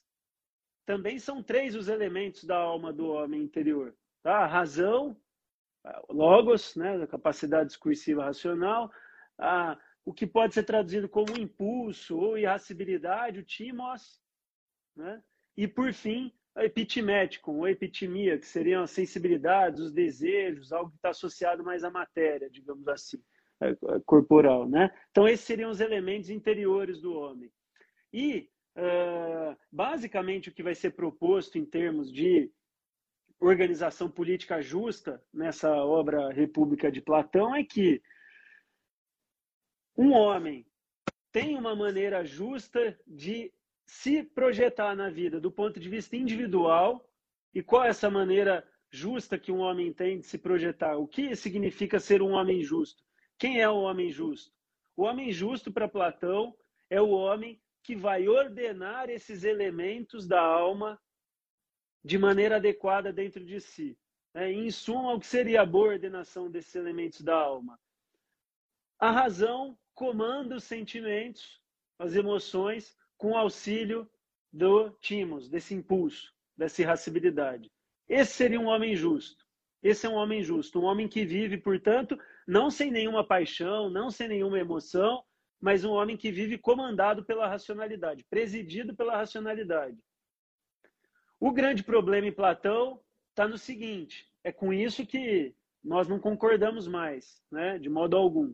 também 0.85 1.19
são 1.19 1.41
três 1.41 1.75
os 1.75 1.87
elementos 1.87 2.43
da 2.43 2.57
alma 2.57 2.91
do 2.91 3.07
homem 3.09 3.41
interior. 3.43 3.95
Tá? 4.23 4.39
A 4.39 4.47
razão, 4.47 5.15
logos, 6.09 6.75
né, 6.75 7.05
capacidade 7.07 7.69
discursiva 7.69 8.25
racional, 8.25 8.91
a, 9.37 9.77
o 10.05 10.13
que 10.13 10.25
pode 10.25 10.53
ser 10.53 10.63
traduzido 10.63 11.07
como 11.07 11.37
impulso 11.37 12.17
ou 12.17 12.37
irascibilidade, 12.37 13.39
o 13.39 13.43
timos, 13.43 14.21
né? 14.95 15.21
e 15.55 15.67
por 15.67 15.93
fim, 15.93 16.33
a 16.55 16.65
epitimético, 16.65 17.51
ou 17.51 17.67
epitimia, 17.67 18.37
que 18.37 18.45
seriam 18.45 18.83
as 18.83 18.91
sensibilidades, 18.91 19.79
os 19.79 19.91
desejos, 19.91 20.71
algo 20.71 20.89
que 20.89 20.97
está 20.97 21.09
associado 21.09 21.63
mais 21.63 21.83
à 21.83 21.89
matéria, 21.89 22.49
digamos 22.49 22.87
assim, 22.87 23.21
é, 23.61 23.69
é, 23.69 23.75
corporal. 24.05 24.67
Né? 24.67 24.89
Então, 25.11 25.27
esses 25.27 25.45
seriam 25.45 25.69
os 25.69 25.79
elementos 25.79 26.29
interiores 26.29 26.99
do 27.01 27.13
homem. 27.13 27.51
E, 28.11 28.49
uh, 28.75 29.55
basicamente, 29.71 30.49
o 30.49 30.53
que 30.53 30.63
vai 30.63 30.73
ser 30.73 30.91
proposto 30.91 31.57
em 31.57 31.65
termos 31.65 32.11
de 32.11 32.51
organização 33.39 34.09
política 34.09 34.61
justa 34.61 35.23
nessa 35.33 35.71
obra 35.71 36.31
República 36.31 36.91
de 36.91 37.01
Platão 37.01 37.55
é 37.55 37.63
que 37.63 38.01
um 39.97 40.11
homem 40.11 40.65
tem 41.31 41.57
uma 41.57 41.75
maneira 41.75 42.25
justa 42.25 42.99
de 43.07 43.53
se 43.85 44.23
projetar 44.23 44.95
na 44.95 45.09
vida 45.09 45.39
do 45.39 45.51
ponto 45.51 45.79
de 45.79 45.89
vista 45.89 46.15
individual 46.15 47.07
e 47.53 47.63
qual 47.63 47.85
é 47.85 47.89
essa 47.89 48.09
maneira 48.09 48.67
justa 48.91 49.37
que 49.37 49.51
um 49.51 49.59
homem 49.59 49.93
tem 49.93 50.19
de 50.19 50.25
se 50.25 50.37
projetar? 50.37 50.97
O 50.97 51.07
que 51.07 51.35
significa 51.35 51.99
ser 51.99 52.21
um 52.21 52.31
homem 52.31 52.61
justo? 52.61 53.03
Quem 53.37 53.61
é 53.61 53.69
o 53.69 53.77
homem 53.77 54.11
justo? 54.11 54.53
O 54.95 55.03
homem 55.03 55.31
justo 55.31 55.71
para 55.71 55.87
Platão 55.87 56.55
é 56.89 57.01
o 57.01 57.09
homem 57.09 57.61
que 57.83 57.95
vai 57.95 58.27
ordenar 58.27 59.09
esses 59.09 59.43
elementos 59.43 60.27
da 60.27 60.41
alma 60.41 60.99
de 62.03 62.17
maneira 62.17 62.57
adequada 62.57 63.11
dentro 63.11 63.43
de 63.43 63.59
si. 63.59 63.97
É, 64.33 64.51
em 64.51 64.69
suma, 64.71 65.13
o 65.13 65.19
que 65.19 65.27
seria 65.27 65.61
a 65.61 65.65
boa 65.65 65.89
ordenação 65.89 66.49
desses 66.49 66.75
elementos 66.75 67.21
da 67.21 67.35
alma? 67.35 67.79
A 68.99 69.11
razão 69.11 69.77
comanda 69.93 70.55
os 70.55 70.63
sentimentos, 70.63 71.61
as 71.97 72.15
emoções, 72.15 72.95
com 73.17 73.35
auxílio 73.35 74.09
do 74.51 74.91
timos, 75.01 75.49
desse 75.49 75.73
impulso, 75.73 76.33
dessa 76.55 76.81
irascibilidade. 76.81 77.71
Esse 78.07 78.33
seria 78.33 78.59
um 78.59 78.67
homem 78.67 78.95
justo. 78.95 79.45
Esse 79.81 80.05
é 80.05 80.09
um 80.09 80.15
homem 80.15 80.43
justo, 80.43 80.79
um 80.79 80.83
homem 80.83 81.07
que 81.07 81.25
vive, 81.25 81.57
portanto, 81.57 82.19
não 82.47 82.69
sem 82.69 82.91
nenhuma 82.91 83.25
paixão, 83.25 83.89
não 83.89 84.11
sem 84.11 84.27
nenhuma 84.27 84.59
emoção, 84.59 85.23
mas 85.59 85.83
um 85.83 85.91
homem 85.91 86.17
que 86.17 86.31
vive 86.31 86.57
comandado 86.57 87.23
pela 87.23 87.47
racionalidade, 87.47 88.25
presidido 88.29 88.95
pela 88.95 89.17
racionalidade. 89.17 89.97
O 91.39 91.51
grande 91.51 91.83
problema 91.83 92.27
em 92.27 92.33
Platão 92.33 93.01
está 93.29 93.47
no 93.47 93.57
seguinte: 93.57 94.29
é 94.43 94.51
com 94.51 94.73
isso 94.73 95.05
que 95.05 95.55
nós 95.83 96.07
não 96.07 96.19
concordamos 96.19 96.87
mais, 96.87 97.41
né, 97.51 97.79
de 97.79 97.89
modo 97.89 98.17
algum. 98.17 98.53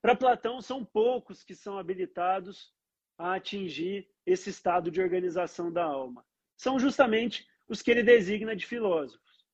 Para 0.00 0.16
Platão, 0.16 0.62
são 0.62 0.84
poucos 0.84 1.42
que 1.42 1.54
são 1.54 1.78
habilitados 1.78 2.72
a 3.18 3.34
atingir 3.34 4.08
esse 4.24 4.48
estado 4.48 4.90
de 4.90 5.00
organização 5.00 5.70
da 5.70 5.84
alma. 5.84 6.24
São 6.56 6.78
justamente 6.78 7.46
os 7.68 7.82
que 7.82 7.90
ele 7.90 8.02
designa 8.02 8.56
de 8.56 8.66
filósofos. 8.66 9.44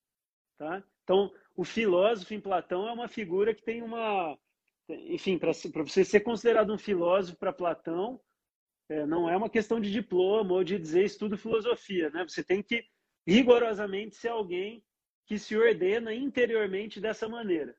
Tá? 0.57 0.83
Então, 1.03 1.33
o 1.55 1.64
filósofo 1.64 2.33
em 2.35 2.41
Platão 2.41 2.87
é 2.89 2.93
uma 2.93 3.09
figura 3.09 3.55
que 3.55 3.62
tem 3.62 3.83
uma. 3.83 4.39
Enfim, 4.89 5.37
para 5.37 5.53
você 5.53 6.05
ser 6.05 6.20
considerado 6.20 6.72
um 6.72 6.79
filósofo 6.79 7.39
para 7.39 7.53
Platão, 7.53 8.20
é, 8.89 9.07
não 9.07 9.28
é 9.28 9.37
uma 9.37 9.51
questão 9.51 9.80
de 9.80 9.91
diploma 9.91 10.55
ou 10.55 10.64
de 10.64 10.78
dizer 10.78 11.05
estudo 11.05 11.37
filosofia, 11.37 12.11
né? 12.11 12.24
Você 12.28 12.43
tem 12.43 12.62
que 12.62 12.84
rigorosamente 13.26 14.16
ser 14.16 14.28
alguém 14.28 14.84
que 15.26 15.39
se 15.39 15.57
ordena 15.57 16.14
interiormente 16.14 17.01
dessa 17.01 17.28
maneira, 17.28 17.76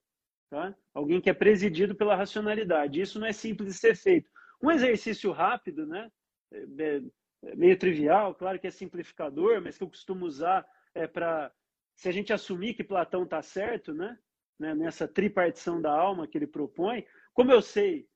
tá? 0.50 0.76
Alguém 0.94 1.22
que 1.22 1.30
é 1.30 1.34
presidido 1.34 1.96
pela 1.96 2.16
racionalidade. 2.16 3.00
Isso 3.00 3.20
não 3.20 3.28
é 3.28 3.32
simples 3.32 3.74
de 3.74 3.80
ser 3.80 3.96
feito. 3.96 4.30
Um 4.62 4.70
exercício 4.70 5.32
rápido, 5.32 5.88
né? 5.88 6.12
É, 6.52 6.58
é, 6.58 7.02
é 7.46 7.56
meio 7.56 7.78
trivial, 7.78 8.36
claro 8.36 8.60
que 8.60 8.68
é 8.68 8.72
simplificador, 8.72 9.62
mas 9.62 9.78
que 9.78 9.84
eu 9.84 9.90
costumo 9.90 10.26
usar 10.26 10.68
é 10.94 11.08
para 11.08 11.52
se 11.96 12.10
a 12.10 12.12
gente 12.12 12.32
assumir 12.34 12.74
que 12.74 12.84
Platão 12.84 13.24
está 13.24 13.42
certo, 13.42 13.94
né? 13.94 14.18
né? 14.60 14.76
Nessa 14.76 15.08
tripartição 15.08 15.82
da 15.82 15.92
alma 15.92 16.28
que 16.28 16.38
ele 16.38 16.48
propõe, 16.48 17.06
como 17.34 17.52
eu 17.52 17.62
sei 17.62 18.08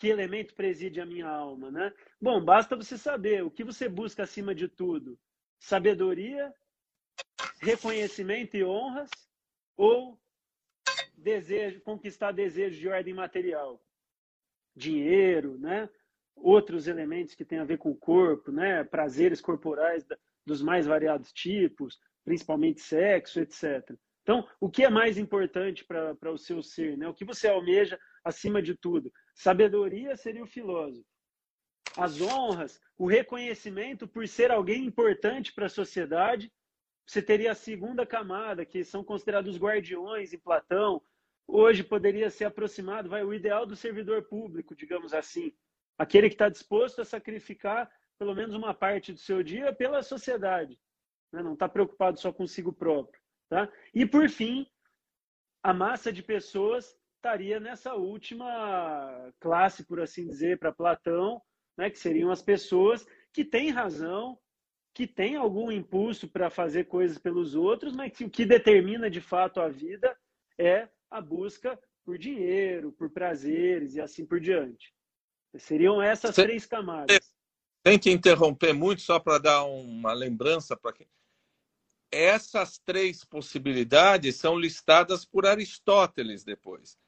que 0.00 0.08
elemento 0.08 0.54
preside 0.54 0.98
a 0.98 1.04
minha 1.04 1.28
alma, 1.28 1.70
né? 1.70 1.92
Bom, 2.18 2.42
basta 2.42 2.74
você 2.74 2.96
saber 2.96 3.44
o 3.44 3.50
que 3.50 3.62
você 3.62 3.86
busca 3.86 4.22
acima 4.22 4.54
de 4.54 4.66
tudo: 4.66 5.18
sabedoria, 5.58 6.52
reconhecimento 7.60 8.56
e 8.56 8.64
honras, 8.64 9.10
ou 9.76 10.18
desejo, 11.14 11.82
conquistar 11.82 12.32
desejos 12.32 12.78
de 12.78 12.88
ordem 12.88 13.12
material, 13.12 13.78
dinheiro, 14.74 15.58
né? 15.58 15.86
Outros 16.34 16.88
elementos 16.88 17.34
que 17.34 17.44
têm 17.44 17.58
a 17.58 17.64
ver 17.64 17.76
com 17.76 17.90
o 17.90 17.96
corpo, 17.96 18.50
né? 18.50 18.82
Prazeres 18.82 19.42
corporais 19.42 20.06
dos 20.46 20.62
mais 20.62 20.86
variados 20.86 21.30
tipos, 21.30 22.00
principalmente 22.24 22.80
sexo, 22.80 23.38
etc. 23.38 23.94
Então, 24.22 24.48
o 24.58 24.70
que 24.70 24.82
é 24.82 24.88
mais 24.88 25.18
importante 25.18 25.84
para 25.84 26.32
o 26.32 26.38
seu 26.38 26.62
ser, 26.62 26.96
né? 26.96 27.06
O 27.06 27.14
que 27.14 27.24
você 27.24 27.48
almeja 27.48 28.00
acima 28.24 28.62
de 28.62 28.74
tudo? 28.74 29.12
Sabedoria 29.34 30.16
seria 30.16 30.42
o 30.42 30.46
filósofo. 30.46 31.04
As 31.96 32.20
honras, 32.20 32.80
o 32.96 33.06
reconhecimento 33.06 34.06
por 34.06 34.26
ser 34.28 34.50
alguém 34.50 34.84
importante 34.84 35.52
para 35.52 35.66
a 35.66 35.70
sociedade. 35.70 36.52
Você 37.06 37.20
teria 37.20 37.52
a 37.52 37.54
segunda 37.54 38.06
camada, 38.06 38.64
que 38.64 38.84
são 38.84 39.02
considerados 39.02 39.58
guardiões 39.58 40.32
em 40.32 40.38
Platão. 40.38 41.02
Hoje 41.46 41.82
poderia 41.82 42.30
ser 42.30 42.44
aproximado, 42.44 43.08
vai 43.08 43.24
o 43.24 43.34
ideal 43.34 43.66
do 43.66 43.74
servidor 43.74 44.22
público, 44.22 44.76
digamos 44.76 45.12
assim. 45.12 45.52
Aquele 45.98 46.28
que 46.28 46.34
está 46.34 46.48
disposto 46.48 47.00
a 47.00 47.04
sacrificar 47.04 47.90
pelo 48.20 48.34
menos 48.34 48.54
uma 48.54 48.74
parte 48.74 49.12
do 49.12 49.18
seu 49.18 49.42
dia 49.42 49.72
pela 49.72 50.02
sociedade. 50.02 50.78
Né? 51.32 51.42
Não 51.42 51.54
está 51.54 51.66
preocupado 51.68 52.20
só 52.20 52.30
consigo 52.30 52.72
próprio. 52.72 53.20
Tá? 53.48 53.66
E, 53.94 54.04
por 54.04 54.28
fim, 54.28 54.66
a 55.62 55.72
massa 55.72 56.12
de 56.12 56.22
pessoas 56.22 56.96
estaria 57.20 57.60
nessa 57.60 57.94
última 57.94 59.32
classe, 59.38 59.84
por 59.84 60.00
assim 60.00 60.26
dizer, 60.26 60.58
para 60.58 60.72
Platão, 60.72 61.40
né, 61.76 61.90
que 61.90 61.98
seriam 61.98 62.30
as 62.30 62.40
pessoas 62.40 63.06
que 63.30 63.44
têm 63.44 63.70
razão, 63.70 64.38
que 64.94 65.06
têm 65.06 65.36
algum 65.36 65.70
impulso 65.70 66.26
para 66.26 66.48
fazer 66.48 66.84
coisas 66.84 67.18
pelos 67.18 67.54
outros, 67.54 67.94
mas 67.94 68.12
que 68.16 68.24
o 68.24 68.30
que 68.30 68.46
determina 68.46 69.10
de 69.10 69.20
fato 69.20 69.60
a 69.60 69.68
vida 69.68 70.16
é 70.58 70.88
a 71.10 71.20
busca 71.20 71.78
por 72.04 72.16
dinheiro, 72.16 72.90
por 72.92 73.10
prazeres 73.10 73.94
e 73.94 74.00
assim 74.00 74.24
por 74.24 74.40
diante. 74.40 74.92
Seriam 75.58 76.00
essas 76.00 76.34
três 76.34 76.64
camadas. 76.64 77.34
Sem 77.86 77.98
te 77.98 78.10
interromper 78.10 78.72
muito, 78.72 79.02
só 79.02 79.18
para 79.18 79.38
dar 79.38 79.64
uma 79.64 80.12
lembrança 80.12 80.76
para 80.76 80.92
quem. 80.92 81.08
Essas 82.10 82.78
três 82.78 83.24
possibilidades 83.24 84.36
são 84.36 84.58
listadas 84.58 85.24
por 85.24 85.46
Aristóteles 85.46 86.42
depois 86.44 86.98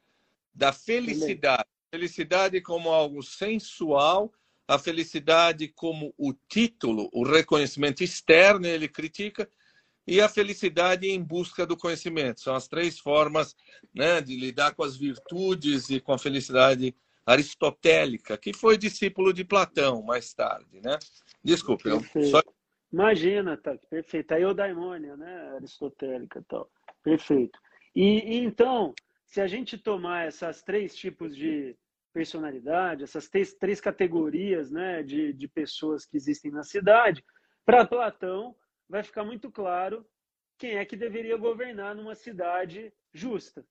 da 0.53 0.71
felicidade. 0.71 1.65
Felicidade 1.91 2.59
como 2.59 2.89
algo 2.89 3.21
sensual, 3.21 4.33
a 4.67 4.79
felicidade 4.79 5.67
como 5.67 6.13
o 6.17 6.33
título, 6.33 7.09
o 7.13 7.23
reconhecimento 7.23 8.03
externo, 8.03 8.65
ele 8.65 8.87
critica, 8.87 9.47
e 10.07 10.19
a 10.19 10.27
felicidade 10.27 11.07
em 11.07 11.21
busca 11.21 11.65
do 11.65 11.77
conhecimento. 11.77 12.41
São 12.41 12.55
as 12.55 12.67
três 12.67 12.99
formas 12.99 13.55
né, 13.93 14.21
de 14.21 14.35
lidar 14.35 14.73
com 14.73 14.83
as 14.83 14.97
virtudes 14.97 15.89
e 15.89 15.99
com 15.99 16.13
a 16.13 16.17
felicidade 16.17 16.95
aristotélica, 17.25 18.37
que 18.37 18.53
foi 18.53 18.77
discípulo 18.77 19.33
de 19.33 19.45
Platão 19.45 20.01
mais 20.01 20.33
tarde. 20.33 20.81
Né? 20.83 20.97
Desculpe, 21.43 21.89
eu 21.89 22.01
só... 22.29 22.41
Imagina, 22.91 23.57
tá, 23.57 23.75
perfeito. 23.89 24.33
A 24.33 24.39
eudaimônia, 24.39 25.15
né, 25.15 25.53
aristotélica 25.55 26.43
tal. 26.47 26.69
Perfeito. 27.01 27.57
E, 27.95 28.35
e 28.35 28.37
então, 28.43 28.93
se 29.33 29.41
a 29.41 29.47
gente 29.47 29.79
tomar 29.79 30.27
essas 30.27 30.61
três 30.61 30.95
tipos 30.95 31.35
de 31.35 31.75
personalidade, 32.13 33.01
essas 33.01 33.27
três, 33.27 33.51
três 33.55 33.81
categorias 33.81 34.69
né, 34.69 35.01
de, 35.01 35.33
de 35.33 35.47
pessoas 35.47 36.05
que 36.05 36.15
existem 36.15 36.51
na 36.51 36.61
cidade, 36.61 37.25
para 37.65 37.83
Platão 37.83 38.55
vai 38.87 39.01
ficar 39.01 39.23
muito 39.23 39.49
claro 39.49 40.05
quem 40.55 40.77
é 40.77 40.85
que 40.85 40.95
deveria 40.95 41.35
governar 41.35 41.95
numa 41.95 42.13
cidade 42.13 42.93
justa. 43.11 43.65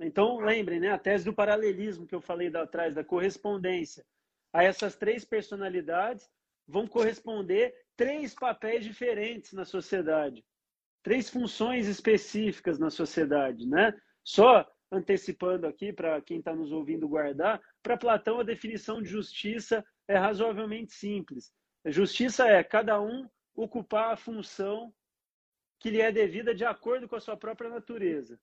Então, 0.00 0.38
lembrem, 0.38 0.80
né, 0.80 0.92
a 0.92 0.98
tese 0.98 1.26
do 1.26 1.34
paralelismo 1.34 2.06
que 2.06 2.14
eu 2.14 2.22
falei 2.22 2.48
da, 2.48 2.62
atrás, 2.62 2.94
da 2.94 3.04
correspondência. 3.04 4.06
A 4.54 4.64
essas 4.64 4.96
três 4.96 5.22
personalidades 5.22 6.26
vão 6.66 6.86
corresponder 6.86 7.74
três 7.94 8.34
papéis 8.34 8.82
diferentes 8.82 9.52
na 9.52 9.66
sociedade, 9.66 10.42
três 11.02 11.28
funções 11.28 11.88
específicas 11.88 12.78
na 12.78 12.88
sociedade, 12.88 13.68
né? 13.68 13.92
Só 14.22 14.66
antecipando 14.90 15.66
aqui 15.66 15.92
para 15.92 16.20
quem 16.20 16.38
está 16.38 16.54
nos 16.54 16.72
ouvindo 16.72 17.08
guardar, 17.08 17.60
para 17.82 17.96
Platão 17.96 18.40
a 18.40 18.44
definição 18.44 19.02
de 19.02 19.08
justiça 19.08 19.84
é 20.06 20.16
razoavelmente 20.16 20.92
simples. 20.92 21.52
Justiça 21.86 22.46
é 22.46 22.62
cada 22.62 23.00
um 23.00 23.28
ocupar 23.54 24.12
a 24.12 24.16
função 24.16 24.92
que 25.78 25.90
lhe 25.90 26.00
é 26.00 26.10
devida 26.10 26.54
de 26.54 26.64
acordo 26.64 27.08
com 27.08 27.16
a 27.16 27.20
sua 27.20 27.36
própria 27.36 27.70
natureza. 27.70 28.40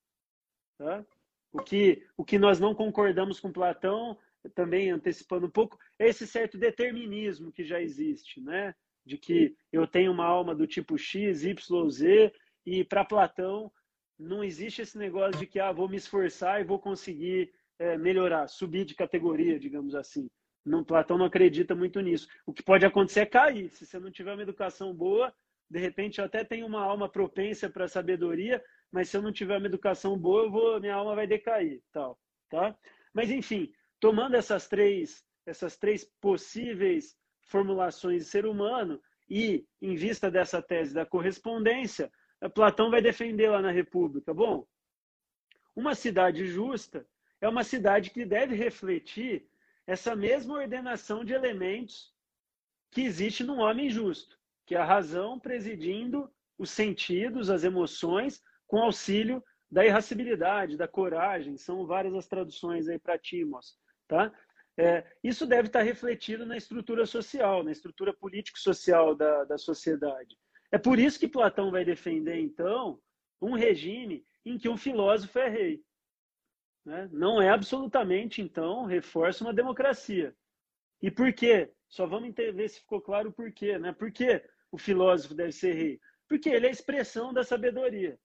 Tá? 0.78 1.04
O, 1.52 1.62
que, 1.62 2.06
o 2.16 2.24
que 2.24 2.38
nós 2.38 2.60
não 2.60 2.76
concordamos 2.76 3.40
com 3.40 3.52
Platão, 3.52 4.18
também 4.54 4.92
antecipando 4.92 5.48
um 5.48 5.52
pouco, 5.52 5.78
é 5.98 6.08
esse 6.08 6.28
certo 6.28 6.58
determinismo 6.58 7.52
que 7.52 7.64
já 7.64 7.82
existe, 7.82 8.40
né? 8.42 8.76
de 9.06 9.18
que 9.18 9.56
eu 9.72 9.88
tenho 9.88 10.12
uma 10.12 10.26
alma 10.26 10.54
do 10.54 10.68
tipo 10.68 10.98
X, 10.98 11.44
Y, 11.44 11.90
Z, 11.90 12.34
e 12.66 12.84
para 12.84 13.06
Platão 13.06 13.72
não 14.22 14.44
existe 14.44 14.82
esse 14.82 14.98
negócio 14.98 15.40
de 15.40 15.48
que 15.48 15.60
ah, 15.60 15.72
vou 15.72 15.90
me 15.90 15.98
esforçar 15.98 16.62
e 16.62 16.64
vou 16.64 16.80
conseguir 16.80 17.52
é, 17.80 17.98
melhorar, 17.98 18.48
subir 18.48 18.86
de 18.86 18.94
categoria, 18.94 19.60
digamos 19.60 19.96
assim. 19.96 20.30
Não, 20.64 20.84
Platão 20.84 21.18
não 21.18 21.26
acredita 21.26 21.74
muito 21.76 22.00
nisso. 22.00 22.28
O 22.46 22.54
que 22.54 22.62
pode 22.62 22.86
acontecer 22.86 23.22
é 23.22 23.26
cair. 23.26 23.70
Se 23.72 23.86
você 23.86 24.00
não 24.00 24.12
tiver 24.12 24.34
uma 24.34 24.44
educação 24.44 24.94
boa, 24.94 25.34
de 25.70 25.80
repente 25.80 26.20
eu 26.20 26.26
até 26.26 26.44
tenho 26.44 26.68
uma 26.68 26.82
alma 26.82 27.10
propensa 27.10 27.70
para 27.70 27.86
a 27.86 27.90
sabedoria, 27.90 28.64
mas 28.92 29.10
se 29.10 29.18
eu 29.18 29.22
não 29.22 29.32
tiver 29.32 29.58
uma 29.58 29.66
educação 29.66 30.18
boa, 30.18 30.50
vou, 30.50 30.80
minha 30.80 30.94
alma 30.94 31.16
vai 31.16 31.26
decair, 31.26 31.82
tal, 31.92 32.20
tá? 32.50 32.78
Mas 33.14 33.32
enfim, 33.32 33.72
tomando 34.00 34.36
essas 34.36 34.68
três, 34.68 35.24
essas 35.46 35.78
três 35.78 36.06
possíveis 36.22 37.16
formulações 37.48 38.26
de 38.26 38.30
ser 38.30 38.46
humano 38.46 39.02
e 39.30 39.66
em 39.82 39.96
vista 39.96 40.30
dessa 40.30 40.62
tese 40.62 40.94
da 40.94 41.06
correspondência, 41.06 42.12
Platão 42.50 42.90
vai 42.90 43.02
defender 43.02 43.50
lá 43.50 43.62
na 43.62 43.72
República. 43.72 44.34
Bom, 44.34 44.66
uma 45.76 45.96
cidade 45.96 46.48
justa 46.48 47.06
é 47.40 47.48
uma 47.48 47.64
cidade 47.64 48.10
que 48.10 48.26
deve 48.26 48.56
refletir 48.56 49.48
essa 49.86 50.16
mesma 50.16 50.56
ordenação 50.56 51.24
de 51.24 51.34
elementos 51.34 52.14
que 52.92 53.02
existe 53.02 53.44
num 53.44 53.60
homem 53.60 53.90
justo, 53.90 54.38
que 54.66 54.76
é 54.76 54.78
a 54.78 54.86
razão 54.86 55.40
presidindo 55.40 56.32
os 56.58 56.70
sentidos, 56.70 57.50
as 57.50 57.64
emoções, 57.64 58.44
com 58.68 58.80
auxílio 58.80 59.44
da 59.70 59.86
irascibilidade, 59.86 60.78
da 60.78 60.88
coragem, 60.88 61.58
são 61.58 61.86
várias 61.86 62.14
as 62.14 62.28
traduções 62.28 62.88
aí 62.88 63.00
para 63.00 63.18
Timos, 63.18 63.78
tá? 64.08 64.32
É, 64.78 65.06
isso 65.24 65.46
deve 65.46 65.68
estar 65.68 65.82
refletido 65.82 66.46
na 66.46 66.58
estrutura 66.58 67.06
social, 67.06 67.64
na 67.64 67.72
estrutura 67.72 68.14
político-social 68.14 69.16
da, 69.16 69.44
da 69.46 69.58
sociedade. 69.58 70.38
É 70.72 70.78
por 70.78 70.98
isso 70.98 71.20
que 71.20 71.28
Platão 71.28 71.70
vai 71.70 71.84
defender, 71.84 72.40
então, 72.40 73.00
um 73.42 73.54
regime 73.54 74.26
em 74.46 74.58
que 74.58 74.70
um 74.70 74.78
filósofo 74.78 75.38
é 75.40 75.50
rei. 75.50 75.84
Né? 76.86 77.10
Não 77.12 77.42
é 77.42 77.50
absolutamente, 77.50 78.42
então, 78.42 78.86
reforça 78.86 79.44
uma 79.44 79.54
democracia. 79.54 80.36
E 81.02 81.12
por 81.12 81.34
quê? 81.34 81.72
Só 81.90 82.06
vamos 82.06 82.34
ver 82.34 82.70
se 82.70 82.80
ficou 82.80 83.02
claro 83.02 83.30
o 83.30 83.34
porquê. 83.34 83.78
Né? 83.78 83.92
Por 83.92 84.12
que 84.12 84.44
o 84.72 84.78
filósofo 84.78 85.34
deve 85.34 85.52
ser 85.52 85.74
rei? 85.74 86.00
Porque 86.28 86.50
ele 86.50 86.66
é 86.66 86.70
a 86.70 86.72
expressão 86.72 87.34
da 87.34 87.44
sabedoria. 87.44 88.18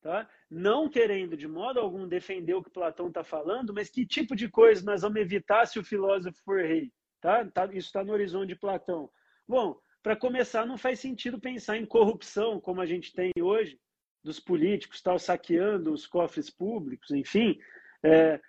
Tá? 0.00 0.28
Não 0.50 0.88
querendo 0.88 1.36
de 1.36 1.46
modo 1.46 1.80
algum 1.80 2.06
defender 2.06 2.54
o 2.54 2.62
que 2.62 2.70
Platão 2.70 3.08
está 3.08 3.24
falando, 3.24 3.74
mas 3.74 3.90
que 3.90 4.06
tipo 4.06 4.34
de 4.34 4.48
coisa 4.48 4.84
nós 4.84 5.02
vamos 5.02 5.20
evitar 5.20 5.66
se 5.66 5.78
o 5.78 5.84
filósofo 5.84 6.38
for 6.44 6.62
rei? 6.62 6.92
Tá? 7.20 7.44
tá 7.50 7.66
isso 7.66 7.88
está 7.88 8.04
no 8.04 8.12
horizonte 8.12 8.48
de 8.48 8.56
Platão. 8.56 9.10
Bom, 9.46 9.80
para 10.02 10.16
começar, 10.16 10.66
não 10.66 10.78
faz 10.78 11.00
sentido 11.00 11.40
pensar 11.40 11.76
em 11.76 11.86
corrupção, 11.86 12.60
como 12.60 12.80
a 12.80 12.86
gente 12.86 13.12
tem 13.12 13.32
hoje, 13.40 13.78
dos 14.22 14.40
políticos 14.40 15.00
tal, 15.00 15.18
saqueando 15.18 15.92
os 15.92 16.06
cofres 16.06 16.50
públicos, 16.50 17.10
enfim. 17.10 17.58
É, 18.02 18.40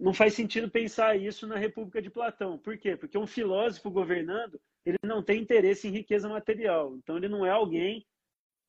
não 0.00 0.12
faz 0.12 0.34
sentido 0.34 0.70
pensar 0.70 1.16
isso 1.16 1.46
na 1.46 1.56
República 1.56 2.00
de 2.00 2.10
Platão. 2.10 2.58
Por 2.58 2.78
quê? 2.78 2.96
Porque 2.96 3.18
um 3.18 3.26
filósofo 3.26 3.90
governando, 3.90 4.60
ele 4.84 4.98
não 5.04 5.22
tem 5.22 5.40
interesse 5.40 5.88
em 5.88 5.92
riqueza 5.92 6.28
material. 6.28 6.96
Então, 6.96 7.16
ele 7.16 7.28
não 7.28 7.44
é 7.44 7.50
alguém 7.50 8.06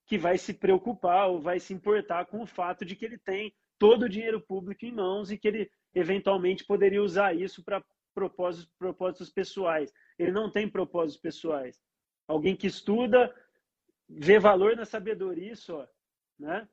que 0.06 0.18
vai 0.18 0.38
se 0.38 0.54
preocupar 0.54 1.30
ou 1.30 1.40
vai 1.40 1.60
se 1.60 1.74
importar 1.74 2.26
com 2.26 2.42
o 2.42 2.46
fato 2.46 2.84
de 2.84 2.96
que 2.96 3.06
ele 3.06 3.18
tem 3.18 3.54
todo 3.80 4.04
o 4.04 4.10
dinheiro 4.10 4.42
público 4.42 4.86
em 4.86 4.92
mãos 4.92 5.32
e 5.32 5.38
que 5.38 5.48
ele 5.48 5.72
eventualmente 5.94 6.66
poderia 6.66 7.02
usar 7.02 7.36
isso 7.36 7.64
para 7.64 7.84
propósitos, 8.14 8.70
propósitos 8.78 9.30
pessoais. 9.30 9.92
Ele 10.22 10.32
não 10.32 10.52
tem 10.52 10.70
propósitos 10.70 11.20
pessoais. 11.20 11.82
Alguém 12.28 12.56
que 12.56 12.68
estuda, 12.68 13.34
vê 14.08 14.38
valor 14.38 14.76
na 14.76 14.86
sabedoria 14.86 15.56
só. 15.56 15.90
Né? 16.38 16.68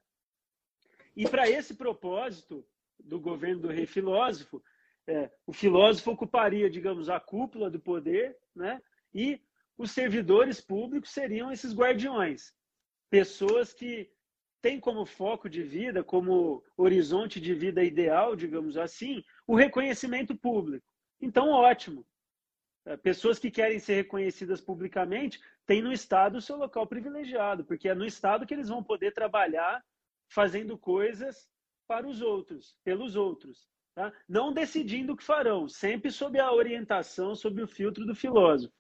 E 1.17 1.27
para 1.27 1.49
esse 1.49 1.75
propósito 1.75 2.67
do 2.99 3.19
governo 3.19 3.63
do 3.63 3.69
rei 3.69 3.87
filósofo, 3.87 4.63
é, 5.07 5.31
o 5.47 5.53
filósofo 5.53 6.11
ocuparia, 6.11 6.69
digamos, 6.69 7.09
a 7.09 7.19
cúpula 7.19 7.71
do 7.71 7.81
poder, 7.81 8.37
né? 8.55 8.83
e 9.15 9.41
os 9.79 9.93
servidores 9.93 10.61
públicos 10.61 11.11
seriam 11.11 11.51
esses 11.51 11.75
guardiões. 11.75 12.53
Pessoas 13.09 13.73
que 13.73 14.11
têm 14.61 14.79
como 14.79 15.07
foco 15.07 15.49
de 15.49 15.63
vida, 15.63 16.05
como 16.05 16.63
horizonte 16.77 17.41
de 17.41 17.55
vida 17.55 17.83
ideal, 17.83 18.37
digamos 18.37 18.77
assim, 18.77 19.25
o 19.47 19.57
reconhecimento 19.57 20.37
público. 20.37 20.87
Então, 21.19 21.49
ótimo. 21.49 22.07
É, 22.89 22.97
pessoas 22.97 23.39
que 23.39 23.51
querem 23.51 23.79
ser 23.79 23.97
reconhecidas 23.97 24.63
publicamente 24.63 25.39
têm 25.67 25.83
no 25.83 25.93
Estado 25.93 26.39
o 26.39 26.41
seu 26.41 26.57
local 26.57 26.87
privilegiado, 26.87 27.63
porque 27.63 27.87
é 27.87 27.95
no 27.95 28.07
Estado 28.07 28.47
que 28.47 28.55
eles 28.55 28.71
vão 28.71 28.83
poder 28.83 29.13
trabalhar 29.13 29.85
fazendo 30.27 30.79
coisas 30.79 31.47
para 31.87 32.09
os 32.09 32.23
outros, 32.23 32.75
pelos 32.83 33.15
outros. 33.15 33.69
Tá? 33.95 34.11
Não 34.27 34.55
decidindo 34.55 35.13
o 35.13 35.17
que 35.17 35.23
farão, 35.23 35.69
sempre 35.69 36.11
sob 36.11 36.41
a 36.41 36.51
orientação, 36.51 37.35
sob 37.35 37.63
o 37.63 37.69
filtro 37.69 38.07
do 38.07 38.15
filósofo. 38.15 38.73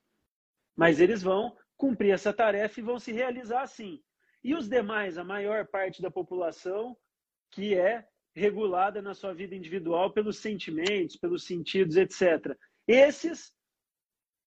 Mas 0.74 1.00
eles 1.00 1.22
vão 1.22 1.54
cumprir 1.76 2.12
essa 2.12 2.32
tarefa 2.32 2.80
e 2.80 2.82
vão 2.82 2.98
se 2.98 3.12
realizar 3.12 3.60
assim. 3.60 4.02
E 4.42 4.54
os 4.54 4.70
demais, 4.70 5.18
a 5.18 5.24
maior 5.24 5.66
parte 5.66 6.00
da 6.00 6.10
população, 6.10 6.96
que 7.50 7.74
é 7.74 8.08
regulada 8.34 9.02
na 9.02 9.12
sua 9.12 9.34
vida 9.34 9.54
individual 9.54 10.14
pelos 10.14 10.38
sentimentos, 10.38 11.16
pelos 11.16 11.44
sentidos, 11.44 11.96
etc. 11.96 12.56
Esses 12.86 13.52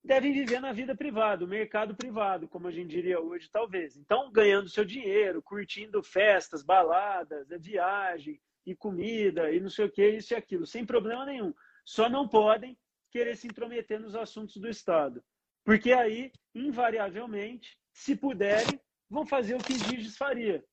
devem 0.04 0.34
viver 0.34 0.60
na 0.60 0.74
vida 0.74 0.96
privada, 0.96 1.46
o 1.46 1.48
mercado 1.48 1.96
privado, 1.96 2.48
como 2.48 2.68
a 2.68 2.72
gente 2.72 2.90
diria 2.90 3.20
hoje, 3.20 3.50
talvez. 3.50 3.96
Então, 3.96 4.32
ganhando 4.32 4.70
seu 4.70 4.84
dinheiro, 4.84 5.42
curtindo 5.42 6.02
festas, 6.02 6.64
baladas, 6.64 7.48
viagem 7.60 8.40
e 8.66 8.76
comida 8.76 9.52
e 9.52 9.60
não 9.60 9.70
sei 9.70 9.86
o 9.86 9.92
que, 9.92 10.08
isso 10.08 10.34
e 10.34 10.36
aquilo, 10.36 10.66
sem 10.66 10.86
problema 10.86 11.26
nenhum. 11.26 11.54
Só 11.86 12.10
não 12.10 12.28
podem 12.28 12.78
querer 13.12 13.36
se 13.36 13.48
intrometer 13.48 14.00
nos 14.00 14.16
assuntos 14.16 14.58
do 14.58 14.70
Estado. 14.70 15.24
Porque 15.64 15.92
aí, 15.92 16.32
invariavelmente, 16.56 17.78
se 17.94 18.16
puderem, 18.16 18.80
vão 19.10 19.26
fazer 19.26 19.56
o 19.56 19.64
que 19.64 19.78
Giges 19.78 20.18
faria. 20.18 20.64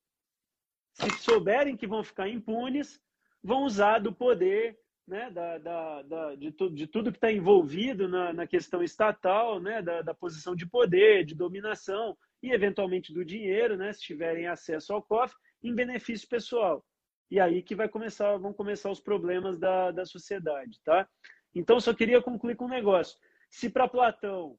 Se 0.94 1.10
souberem 1.18 1.76
que 1.76 1.86
vão 1.86 2.02
ficar 2.02 2.28
impunes, 2.28 3.00
vão 3.42 3.64
usar 3.64 3.98
do 3.98 4.12
poder 4.12 4.78
né, 5.08 5.30
da, 5.30 5.58
da, 5.58 6.02
da, 6.02 6.34
de, 6.34 6.52
tu, 6.52 6.70
de, 6.70 6.86
tudo 6.86 7.10
que 7.10 7.16
está 7.16 7.32
envolvido 7.32 8.06
na, 8.06 8.32
na, 8.32 8.46
questão 8.46 8.82
estatal, 8.82 9.58
né, 9.58 9.80
da, 9.80 10.02
da, 10.02 10.14
posição 10.14 10.54
de 10.54 10.66
poder, 10.66 11.24
de 11.24 11.34
dominação 11.34 12.16
e, 12.42 12.52
eventualmente, 12.52 13.12
do 13.12 13.24
dinheiro, 13.24 13.76
né, 13.76 13.92
se 13.92 14.00
tiverem 14.00 14.46
acesso 14.46 14.92
ao 14.92 15.02
cofre, 15.02 15.36
em 15.62 15.74
benefício 15.74 16.28
pessoal. 16.28 16.84
E 17.30 17.40
aí 17.40 17.62
que 17.62 17.74
vai 17.74 17.88
começar, 17.88 18.36
vão 18.36 18.52
começar 18.52 18.90
os 18.90 19.00
problemas 19.00 19.58
da, 19.58 19.90
da 19.90 20.04
sociedade. 20.04 20.78
Tá? 20.84 21.08
Então, 21.54 21.80
só 21.80 21.94
queria 21.94 22.22
concluir 22.22 22.56
com 22.56 22.66
um 22.66 22.68
negócio. 22.68 23.18
Se 23.50 23.70
para 23.70 23.88
Platão 23.88 24.58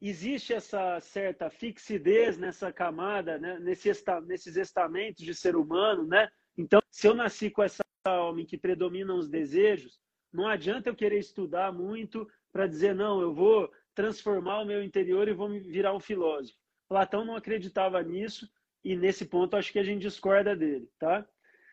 existe 0.00 0.54
essa 0.54 0.98
certa 1.00 1.50
fixidez 1.50 2.38
nessa 2.38 2.72
camada, 2.72 3.38
né, 3.38 3.58
nesse 3.58 3.90
esta, 3.90 4.18
nesses 4.22 4.56
estamentos 4.56 5.22
de 5.22 5.34
ser 5.34 5.56
humano, 5.56 6.06
né? 6.06 6.26
Então, 6.56 6.80
se 6.90 7.06
eu 7.06 7.14
nasci 7.14 7.50
com 7.50 7.62
essa 7.62 7.84
alma 8.08 8.40
em 8.40 8.46
que 8.46 8.56
predominam 8.56 9.18
os 9.18 9.28
desejos, 9.28 10.00
não 10.32 10.46
adianta 10.46 10.88
eu 10.88 10.94
querer 10.94 11.18
estudar 11.18 11.72
muito 11.72 12.28
para 12.52 12.66
dizer, 12.66 12.94
não, 12.94 13.20
eu 13.20 13.34
vou 13.34 13.70
transformar 13.94 14.60
o 14.60 14.64
meu 14.64 14.82
interior 14.82 15.28
e 15.28 15.34
vou 15.34 15.48
me 15.48 15.60
virar 15.60 15.94
um 15.94 16.00
filósofo. 16.00 16.58
Platão 16.88 17.24
não 17.24 17.36
acreditava 17.36 18.02
nisso 18.02 18.48
e 18.82 18.96
nesse 18.96 19.26
ponto 19.26 19.56
acho 19.56 19.72
que 19.72 19.78
a 19.78 19.82
gente 19.82 20.02
discorda 20.02 20.56
dele, 20.56 20.88
tá? 20.98 21.26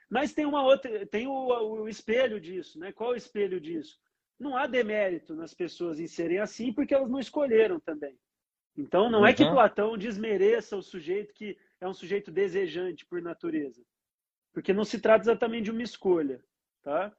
Mas 0.09 0.33
tem 0.33 0.45
uma 0.45 0.63
outra, 0.63 1.05
tem 1.05 1.27
o, 1.27 1.81
o 1.81 1.89
espelho 1.89 2.39
disso, 2.39 2.79
né? 2.79 2.91
Qual 2.91 3.11
é 3.11 3.13
o 3.13 3.17
espelho 3.17 3.59
disso? 3.59 3.97
Não 4.39 4.55
há 4.55 4.67
demérito 4.67 5.35
nas 5.35 5.53
pessoas 5.53 5.99
em 5.99 6.07
serem 6.07 6.39
assim 6.39 6.73
porque 6.73 6.93
elas 6.93 7.09
não 7.09 7.19
escolheram 7.19 7.79
também. 7.79 8.17
Então 8.75 9.09
não 9.09 9.19
uhum. 9.19 9.27
é 9.27 9.33
que 9.33 9.43
uhum. 9.43 9.51
Platão 9.51 9.97
desmereça 9.97 10.77
o 10.77 10.81
sujeito 10.81 11.33
que 11.33 11.57
é 11.79 11.87
um 11.87 11.93
sujeito 11.93 12.31
desejante 12.31 13.05
por 13.05 13.21
natureza 13.21 13.83
porque 14.57 14.73
não 14.73 14.83
se 14.83 14.99
trata 14.99 15.23
exatamente 15.23 15.65
de 15.65 15.71
uma 15.71 15.83
escolha, 15.83 16.43
tá? 16.81 17.15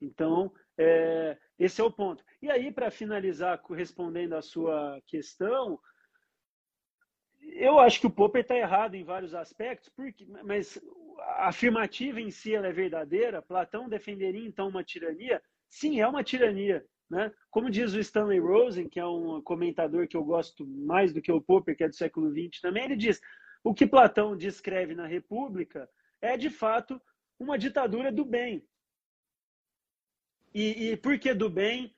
Então, 0.00 0.50
é, 0.78 1.36
esse 1.58 1.82
é 1.82 1.84
o 1.84 1.90
ponto. 1.90 2.24
E 2.40 2.50
aí, 2.50 2.72
para 2.72 2.90
finalizar, 2.90 3.62
respondendo 3.68 4.32
à 4.32 4.40
sua 4.40 4.98
questão, 5.06 5.78
eu 7.42 7.78
acho 7.78 8.00
que 8.00 8.06
o 8.06 8.10
Popper 8.10 8.40
está 8.40 8.56
errado 8.56 8.94
em 8.94 9.04
vários 9.04 9.34
aspectos, 9.34 9.90
porque, 9.90 10.24
mas 10.42 10.80
a 11.18 11.48
afirmativa 11.48 12.22
em 12.22 12.30
si 12.30 12.54
ela 12.54 12.68
é 12.68 12.72
verdadeira. 12.72 13.42
Platão 13.42 13.86
defenderia 13.86 14.48
então 14.48 14.68
uma 14.68 14.82
tirania? 14.82 15.42
Sim, 15.68 16.00
é 16.00 16.08
uma 16.08 16.24
tirania. 16.24 16.82
Né? 17.10 17.30
Como 17.50 17.68
diz 17.68 17.92
o 17.92 18.00
Stanley 18.00 18.40
Rosen, 18.40 18.88
que 18.88 18.98
é 18.98 19.04
um 19.04 19.42
comentador 19.42 20.08
que 20.08 20.16
eu 20.16 20.24
gosto 20.24 20.66
mais 20.66 21.12
do 21.12 21.20
que 21.20 21.30
o 21.30 21.42
Popper, 21.42 21.76
que 21.76 21.84
é 21.84 21.88
do 21.88 21.94
século 21.94 22.30
XX 22.30 22.62
também, 22.62 22.84
ele 22.84 22.96
diz: 22.96 23.20
o 23.62 23.74
que 23.74 23.86
Platão 23.86 24.34
descreve 24.34 24.94
na 24.94 25.06
República 25.06 25.86
é, 26.20 26.36
de 26.36 26.50
fato, 26.50 27.00
uma 27.38 27.58
ditadura 27.58 28.10
do 28.10 28.24
bem. 28.24 28.66
E, 30.54 30.90
e 30.90 30.96
por 30.96 31.18
que 31.18 31.32
do 31.34 31.48
bem? 31.48 31.94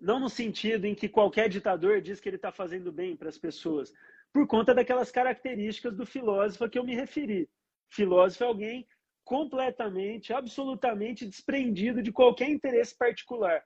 Não 0.00 0.18
no 0.18 0.28
sentido 0.28 0.84
em 0.84 0.94
que 0.94 1.08
qualquer 1.08 1.48
ditador 1.48 2.00
diz 2.00 2.20
que 2.20 2.28
ele 2.28 2.36
está 2.36 2.50
fazendo 2.50 2.90
bem 2.90 3.16
para 3.16 3.28
as 3.28 3.38
pessoas, 3.38 3.94
por 4.32 4.46
conta 4.46 4.74
daquelas 4.74 5.10
características 5.10 5.94
do 5.94 6.04
filósofo 6.04 6.64
a 6.64 6.68
que 6.68 6.78
eu 6.78 6.84
me 6.84 6.94
referi. 6.94 7.48
Filósofo 7.88 8.44
é 8.44 8.46
alguém 8.46 8.88
completamente, 9.24 10.32
absolutamente 10.32 11.26
desprendido 11.26 12.02
de 12.02 12.10
qualquer 12.10 12.48
interesse 12.48 12.96
particular. 12.96 13.64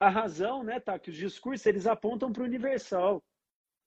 A 0.00 0.08
razão, 0.08 0.62
né, 0.62 0.80
tá, 0.80 0.98
que 0.98 1.10
os 1.10 1.16
discursos 1.16 1.66
eles 1.66 1.86
apontam 1.86 2.32
para 2.32 2.42
o 2.42 2.46
universal. 2.46 3.22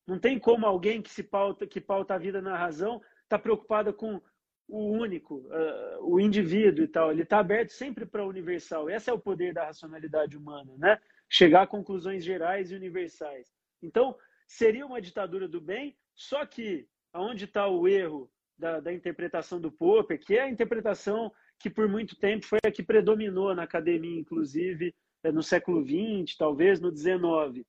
Não 0.08 0.20
tem 0.20 0.40
como 0.40 0.66
alguém 0.66 1.02
que 1.02 1.10
se 1.10 1.24
pauta, 1.24 1.68
que 1.68 1.82
pauta 1.82 2.16
a 2.16 2.18
vida 2.18 2.42
na 2.42 2.58
razão, 2.58 3.02
tá 3.28 3.38
preocupada 3.38 3.94
com 3.94 4.22
o 4.70 4.92
único, 4.92 5.36
uh, 5.36 6.04
o 6.04 6.20
indivíduo 6.20 6.84
e 6.84 6.88
tal. 6.88 7.12
Ele 7.12 7.24
está 7.24 7.40
aberto 7.40 7.72
sempre 7.72 8.06
para 8.06 8.24
o 8.24 8.30
universal. 8.30 8.90
Esse 8.90 9.10
é 9.10 9.14
o 9.14 9.20
poder 9.20 9.54
da 9.54 9.66
racionalidade 9.66 10.38
humana, 10.38 10.74
né? 10.78 11.00
Chegar 11.28 11.64
a 11.64 11.68
conclusões 11.68 12.24
gerais 12.24 12.72
e 12.72 12.76
universais. 12.76 13.48
Então, 13.82 14.16
seria 14.48 14.86
uma 14.86 15.02
ditadura 15.02 15.48
do 15.48 15.60
bem, 15.60 15.98
só 16.16 16.46
que 16.46 16.88
aonde 17.12 17.46
está 17.46 17.68
o 17.68 17.88
erro 17.88 18.32
da, 18.58 18.80
da, 18.80 18.94
interpretação 18.94 19.60
do 19.60 19.72
Popper, 19.72 20.20
que 20.20 20.38
é 20.38 20.44
a 20.44 20.50
interpretação 20.50 21.32
que 21.58 21.70
por 21.70 21.88
muito 21.88 22.16
tempo 22.16 22.46
foi 22.46 22.60
a 22.64 22.72
que 22.72 22.84
predominou 22.84 23.54
na 23.56 23.64
academia, 23.64 24.20
inclusive 24.20 24.94
eh, 25.24 25.32
no 25.32 25.42
século 25.42 25.84
XX, 25.84 26.36
talvez 26.38 26.80
no 26.80 26.96
XIX. 26.96 27.66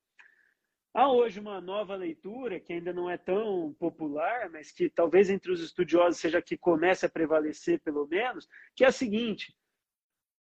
Há 0.92 1.08
hoje 1.10 1.38
uma 1.38 1.60
nova 1.60 1.94
leitura 1.94 2.58
que 2.58 2.72
ainda 2.72 2.92
não 2.92 3.08
é 3.08 3.16
tão 3.16 3.72
popular, 3.74 4.50
mas 4.50 4.72
que 4.72 4.90
talvez 4.90 5.30
entre 5.30 5.52
os 5.52 5.60
estudiosos 5.60 6.20
seja 6.20 6.42
que 6.42 6.58
comece 6.58 7.06
a 7.06 7.08
prevalecer, 7.08 7.80
pelo 7.80 8.08
menos, 8.08 8.48
que 8.74 8.84
é 8.84 8.88
a 8.88 8.92
seguinte: 8.92 9.56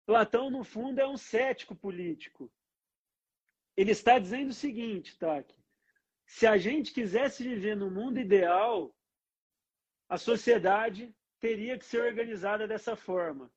Platão, 0.07 0.49
no 0.49 0.63
fundo, 0.63 0.99
é 0.99 1.07
um 1.07 1.17
cético 1.17 1.75
político. 1.75 2.51
Ele 3.77 3.91
está 3.91 4.17
dizendo 4.17 4.49
o 4.49 4.53
seguinte, 4.53 5.15
Taki: 5.19 5.55
se 6.25 6.47
a 6.47 6.57
gente 6.57 6.93
quisesse 6.93 7.43
viver 7.43 7.75
no 7.75 7.91
mundo 7.91 8.19
ideal, 8.19 8.95
a 10.09 10.17
sociedade 10.17 11.15
teria 11.39 11.77
que 11.77 11.85
ser 11.85 12.01
organizada 12.01 12.67
dessa 12.67 12.95
forma, 12.95 13.51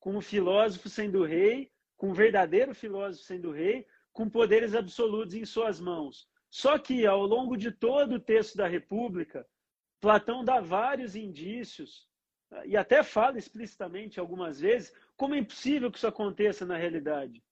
com 0.00 0.16
o 0.16 0.20
filósofo 0.20 0.88
sendo 0.88 1.24
rei, 1.24 1.72
com 1.96 2.10
o 2.10 2.14
verdadeiro 2.14 2.74
filósofo 2.74 3.24
sendo 3.24 3.52
rei, 3.52 3.86
com 4.12 4.28
poderes 4.28 4.74
absolutos 4.74 5.36
em 5.36 5.44
suas 5.44 5.78
mãos. 5.78 6.28
Só 6.52 6.78
que, 6.78 7.06
ao 7.06 7.24
longo 7.24 7.56
de 7.56 7.72
todo 7.72 8.16
o 8.16 8.20
texto 8.20 8.58
da 8.58 8.68
República, 8.68 9.48
Platão 9.98 10.44
dá 10.44 10.60
vários 10.60 11.16
indícios, 11.16 12.06
e 12.66 12.76
até 12.76 13.02
fala 13.02 13.38
explicitamente 13.38 14.20
algumas 14.20 14.60
vezes, 14.60 14.94
como 15.16 15.34
é 15.34 15.38
impossível 15.38 15.90
que 15.90 15.96
isso 15.96 16.06
aconteça 16.06 16.66
na 16.66 16.76
realidade. 16.76 17.42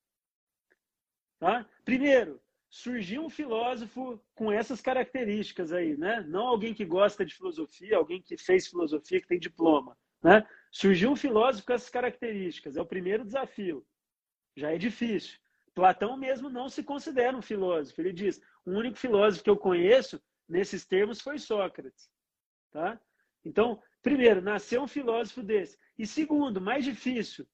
Tá? 1.39 1.67
Primeiro, 1.83 2.43
surgiu 2.69 3.25
um 3.25 3.31
filósofo 3.31 4.23
com 4.35 4.53
essas 4.53 4.83
características 4.83 5.73
aí, 5.73 5.97
né? 5.97 6.21
Não 6.21 6.47
alguém 6.47 6.75
que 6.75 6.85
gosta 6.85 7.25
de 7.25 7.35
filosofia, 7.35 7.97
alguém 7.97 8.21
que 8.21 8.37
fez 8.37 8.67
filosofia, 8.67 9.23
que 9.23 9.29
tem 9.29 9.41
diploma, 9.41 9.97
né? 10.23 10.47
Surgiu 10.71 11.11
um 11.11 11.17
filósofo 11.17 11.67
com 11.67 11.73
essas 11.73 11.89
características, 11.89 12.77
é 12.77 12.83
o 12.83 12.87
primeiro 12.87 13.25
desafio. 13.25 13.83
Já 14.55 14.73
é 14.73 14.77
difícil. 14.77 15.39
Platão 15.75 16.17
mesmo 16.17 16.49
não 16.49 16.69
se 16.69 16.83
considera 16.83 17.37
um 17.37 17.43
filósofo. 17.43 18.01
Ele 18.01 18.13
diz: 18.13 18.41
o 18.65 18.73
único 18.73 18.99
filósofo 18.99 19.45
que 19.45 19.51
eu 19.51 19.57
conheço 19.57 20.21
nesses 20.49 20.85
termos 20.85 21.21
foi 21.21 21.39
Sócrates. 21.39 22.11
Tá? 22.71 23.01
Então, 23.45 23.81
primeiro, 24.03 24.41
nasceu 24.41 24.83
um 24.83 24.89
filósofo 24.89 25.43
desse. 25.43 25.79
E 25.99 26.07
segundo, 26.07 26.61
mais 26.61 26.85
difícil, 26.85 27.47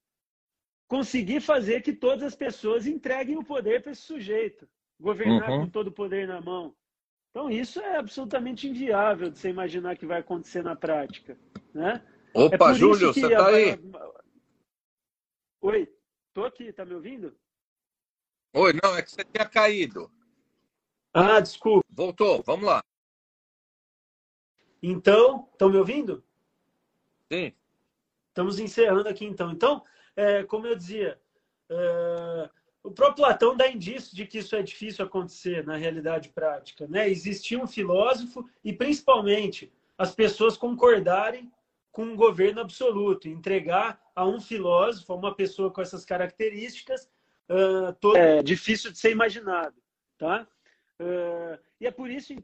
conseguir 0.89 1.41
fazer 1.41 1.83
que 1.83 1.93
todas 1.93 2.23
as 2.23 2.35
pessoas 2.35 2.87
entreguem 2.87 3.37
o 3.37 3.45
poder 3.45 3.83
para 3.83 3.93
esse 3.93 4.03
sujeito, 4.03 4.69
governar 4.99 5.51
uhum. 5.51 5.65
com 5.65 5.71
todo 5.71 5.89
o 5.89 5.93
poder 5.93 6.27
na 6.27 6.41
mão. 6.41 6.75
Então, 7.31 7.51
isso 7.51 7.81
é 7.81 7.97
absolutamente 7.97 8.67
inviável 8.67 9.31
de 9.31 9.39
você 9.39 9.51
imaginar 9.51 9.97
que 9.97 10.07
vai 10.07 10.21
acontecer 10.21 10.63
na 10.63 10.75
prática. 10.75 11.39
Né? 11.75 12.03
Opa, 12.33 12.71
é 12.71 12.75
Júlio, 12.75 13.13
você 13.13 13.27
está 13.27 13.49
aí? 13.49 13.79
Oi, 15.61 15.93
estou 16.29 16.47
aqui, 16.47 16.73
tá 16.73 16.85
me 16.85 16.95
ouvindo? 16.95 17.37
Oi, 18.59 18.73
não, 18.83 18.97
é 18.97 19.03
que 19.03 19.11
você 19.11 19.23
tinha 19.23 19.47
caído. 19.47 20.11
Ah, 21.13 21.41
desculpa. 21.41 21.85
Voltou, 21.91 22.43
vamos 22.43 22.65
lá. 22.65 22.83
Então, 24.83 25.47
estão 25.53 25.69
me 25.69 25.77
ouvindo? 25.77 26.25
Sim. 27.31 27.53
Estamos 28.29 28.59
encerrando 28.59 29.11
aqui 29.11 29.27
então. 29.27 29.53
Então, 29.53 29.85
é, 30.17 30.43
como 30.43 30.67
eu 30.67 30.75
dizia, 30.75 31.21
é, 31.69 32.51
o 32.83 32.91
próprio 32.91 33.27
Platão 33.27 33.55
dá 33.55 33.69
indício 33.69 34.17
de 34.17 34.25
que 34.27 34.39
isso 34.39 34.57
é 34.57 34.63
difícil 34.63 35.05
acontecer 35.05 35.63
na 35.67 35.77
realidade 35.77 36.31
prática. 36.31 36.87
Né? 36.87 37.11
Existia 37.11 37.63
um 37.63 37.67
filósofo 37.67 38.49
e, 38.65 38.73
principalmente, 38.73 39.71
as 39.99 40.15
pessoas 40.15 40.57
concordarem 40.57 41.53
com 41.93 42.05
um 42.05 42.17
governo 42.17 42.63
absoluto, 42.63 43.29
entregar 43.29 44.01
a 44.15 44.27
um 44.27 44.41
filósofo, 44.41 45.13
a 45.13 45.17
uma 45.17 45.35
pessoa 45.35 45.71
com 45.71 45.83
essas 45.83 46.07
características, 46.07 47.11
uh, 47.51 47.93
todo... 48.01 48.17
é 48.17 48.43
difícil 48.43 48.91
de 48.93 48.99
ser 48.99 49.11
imaginado. 49.11 49.77
Tá? 50.19 50.47
Uh, 51.01 51.59
e 51.81 51.87
é 51.87 51.91
por 51.91 52.11
isso, 52.11 52.35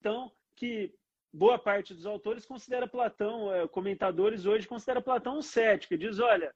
então, 0.00 0.32
que 0.56 0.94
boa 1.32 1.58
parte 1.58 1.94
dos 1.94 2.06
autores 2.06 2.46
considera 2.46 2.88
Platão, 2.88 3.48
uh, 3.48 3.68
comentadores 3.68 4.46
hoje, 4.46 4.66
considera 4.66 5.00
Platão 5.00 5.38
um 5.38 5.42
cético. 5.42 5.94
E 5.94 5.98
diz, 5.98 6.18
olha, 6.18 6.54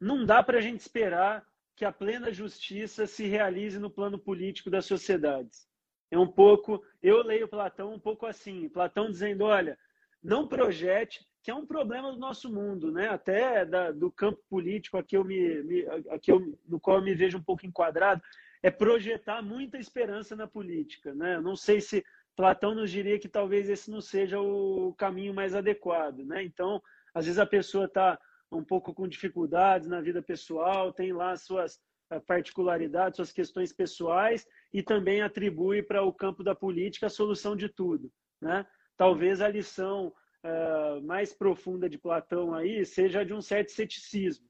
não 0.00 0.24
dá 0.24 0.42
para 0.42 0.58
a 0.58 0.60
gente 0.60 0.80
esperar 0.80 1.46
que 1.76 1.84
a 1.84 1.92
plena 1.92 2.32
justiça 2.32 3.06
se 3.06 3.26
realize 3.26 3.78
no 3.78 3.90
plano 3.90 4.18
político 4.18 4.70
das 4.70 4.86
sociedades. 4.86 5.68
É 6.10 6.18
um 6.18 6.30
pouco, 6.30 6.84
eu 7.02 7.22
leio 7.22 7.48
Platão 7.48 7.92
um 7.92 7.98
pouco 7.98 8.26
assim, 8.26 8.68
Platão 8.68 9.10
dizendo, 9.10 9.44
olha, 9.44 9.78
não 10.22 10.46
projete, 10.46 11.26
que 11.44 11.50
é 11.50 11.54
um 11.54 11.66
problema 11.66 12.10
do 12.10 12.18
nosso 12.18 12.50
mundo, 12.50 12.90
né? 12.90 13.10
Até 13.10 13.66
da, 13.66 13.92
do 13.92 14.10
campo 14.10 14.42
político 14.48 14.96
aqui 14.96 15.14
eu 15.14 15.22
me, 15.22 15.62
me 15.62 15.86
aqui 16.10 16.32
eu, 16.32 16.40
no 16.66 16.80
qual 16.80 16.96
eu 16.96 17.04
me 17.04 17.14
vejo 17.14 17.36
um 17.36 17.42
pouco 17.42 17.66
enquadrado, 17.66 18.22
é 18.62 18.70
projetar 18.70 19.42
muita 19.42 19.76
esperança 19.76 20.34
na 20.34 20.46
política. 20.46 21.14
Né? 21.14 21.34
Eu 21.34 21.42
não 21.42 21.54
sei 21.54 21.82
se 21.82 22.02
Platão 22.34 22.74
nos 22.74 22.90
diria 22.90 23.18
que 23.18 23.28
talvez 23.28 23.68
esse 23.68 23.90
não 23.90 24.00
seja 24.00 24.40
o 24.40 24.94
caminho 24.96 25.34
mais 25.34 25.54
adequado. 25.54 26.24
Né? 26.24 26.42
Então, 26.42 26.82
às 27.12 27.26
vezes 27.26 27.38
a 27.38 27.44
pessoa 27.44 27.84
está 27.84 28.18
um 28.50 28.64
pouco 28.64 28.94
com 28.94 29.06
dificuldades 29.06 29.86
na 29.86 30.00
vida 30.00 30.22
pessoal, 30.22 30.94
tem 30.94 31.12
lá 31.12 31.36
suas 31.36 31.78
eh, 32.10 32.20
particularidades, 32.20 33.16
suas 33.16 33.32
questões 33.32 33.70
pessoais 33.70 34.46
e 34.72 34.82
também 34.82 35.20
atribui 35.20 35.82
para 35.82 36.02
o 36.02 36.12
campo 36.12 36.42
da 36.42 36.54
política 36.54 37.08
a 37.08 37.10
solução 37.10 37.54
de 37.54 37.68
tudo. 37.68 38.10
Né? 38.40 38.64
Talvez 38.96 39.42
a 39.42 39.48
lição 39.48 40.10
uh, 40.44 41.02
mais 41.02 41.32
profunda 41.32 41.88
de 41.88 41.98
Platão 41.98 42.54
aí 42.54 42.84
seja 42.84 43.24
de 43.24 43.32
um 43.32 43.40
certo 43.40 43.72
ceticismo, 43.72 44.46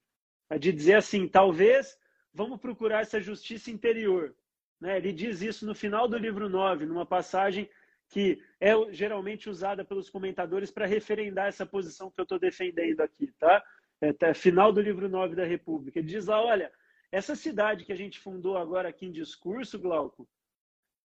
de 0.58 0.72
dizer 0.72 0.94
assim, 0.96 1.28
talvez 1.28 1.96
vamos 2.32 2.60
procurar 2.60 3.02
essa 3.02 3.20
justiça 3.20 3.70
interior. 3.70 4.34
Né? 4.80 4.96
Ele 4.96 5.12
diz 5.12 5.40
isso 5.40 5.64
no 5.64 5.74
final 5.74 6.08
do 6.08 6.18
livro 6.18 6.48
9, 6.48 6.84
numa 6.84 7.06
passagem 7.06 7.70
que 8.08 8.42
é 8.60 8.72
geralmente 8.92 9.48
usada 9.48 9.84
pelos 9.84 10.10
comentadores 10.10 10.70
para 10.70 10.86
referendar 10.86 11.46
essa 11.46 11.64
posição 11.64 12.10
que 12.10 12.20
eu 12.20 12.24
estou 12.24 12.38
defendendo 12.38 13.00
aqui. 13.00 13.32
Tá? 13.38 13.64
É, 14.00 14.34
final 14.34 14.72
do 14.72 14.80
livro 14.80 15.08
9 15.08 15.34
da 15.34 15.44
República. 15.44 15.98
Ele 15.98 16.08
diz 16.08 16.26
lá, 16.26 16.44
olha, 16.44 16.70
essa 17.10 17.34
cidade 17.34 17.84
que 17.84 17.92
a 17.92 17.96
gente 17.96 18.18
fundou 18.18 18.58
agora 18.58 18.88
aqui 18.88 19.06
em 19.06 19.12
discurso, 19.12 19.78
Glauco, 19.78 20.28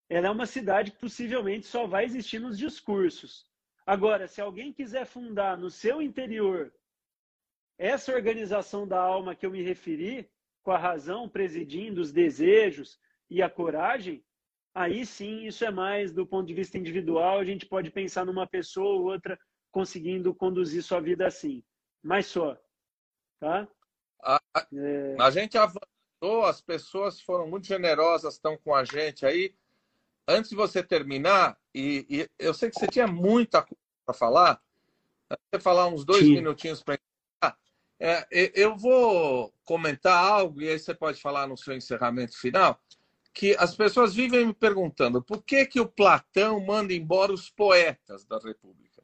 ela 0.09 0.29
é 0.29 0.31
uma 0.31 0.47
cidade 0.47 0.93
que 0.93 0.99
possivelmente 0.99 1.67
só 1.67 1.87
vai 1.87 2.05
existir 2.05 2.39
nos 2.39 2.57
discursos. 2.57 3.45
Agora, 3.87 4.27
se 4.27 4.41
alguém 4.41 4.73
quiser 4.73 5.07
fundar 5.07 5.57
no 5.57 5.71
seu 5.71 6.03
interior 6.03 6.75
essa 7.79 8.13
organização 8.13 8.87
da 8.87 9.01
alma 9.01 9.37
que 9.37 9.47
eu 9.47 9.51
me 9.51 9.63
referi, 9.63 10.29
com 10.63 10.73
a 10.73 10.79
razão 10.79 11.29
presidindo 11.29 12.01
os 12.01 12.11
desejos 12.11 12.99
e 13.31 13.41
a 13.41 13.49
coragem, 13.49 14.25
aí 14.75 15.07
sim 15.07 15.47
isso 15.47 15.65
é 15.65 15.71
mais 15.71 16.13
do 16.13 16.27
ponto 16.27 16.49
de 16.49 16.55
vista 16.55 16.77
individual, 16.77 17.39
a 17.39 17.45
gente 17.45 17.65
pode 17.65 17.91
pensar 17.93 18.25
numa 18.25 18.47
pessoa 18.47 18.99
ou 18.99 19.05
outra 19.05 19.39
conseguindo 19.71 20.35
conduzir 20.35 20.83
sua 20.83 21.01
vida 21.01 21.25
assim. 21.25 21.63
Mas 22.03 22.27
só. 22.27 22.59
Tá? 23.39 23.69
A, 24.21 24.41
é... 24.75 25.17
a 25.21 25.31
gente 25.31 25.57
avançou, 25.57 26.45
as 26.45 26.61
pessoas 26.61 27.21
foram 27.21 27.47
muito 27.47 27.67
generosas, 27.67 28.35
estão 28.35 28.59
com 28.59 28.75
a 28.75 28.85
gente 28.85 29.25
aí. 29.25 29.55
Antes 30.28 30.51
de 30.51 30.57
você 30.57 30.82
terminar, 30.82 31.57
e, 31.74 32.07
e 32.09 32.31
eu 32.39 32.53
sei 32.53 32.70
que 32.70 32.78
você 32.78 32.89
tinha 32.89 33.07
muita 33.07 33.62
coisa 33.62 33.81
para 34.05 34.15
falar, 34.15 34.62
você 35.28 35.61
falar 35.61 35.86
uns 35.89 36.05
dois 36.05 36.24
Sim. 36.24 36.35
minutinhos 36.35 36.82
para 36.82 36.98
É, 37.98 38.27
eu 38.55 38.77
vou 38.77 39.55
comentar 39.65 40.23
algo, 40.23 40.61
e 40.61 40.69
aí 40.69 40.78
você 40.78 40.94
pode 40.94 41.20
falar 41.20 41.47
no 41.47 41.57
seu 41.57 41.74
encerramento 41.74 42.39
final, 42.39 42.78
que 43.32 43.57
as 43.59 43.74
pessoas 43.74 44.15
vivem 44.15 44.47
me 44.47 44.55
perguntando 44.55 45.23
por 45.23 45.43
que, 45.43 45.65
que 45.66 45.81
o 45.81 45.89
Platão 45.89 46.59
manda 46.61 46.93
embora 46.93 47.32
os 47.32 47.48
poetas 47.51 48.24
da 48.24 48.39
República. 48.39 49.03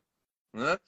Né? 0.52 0.78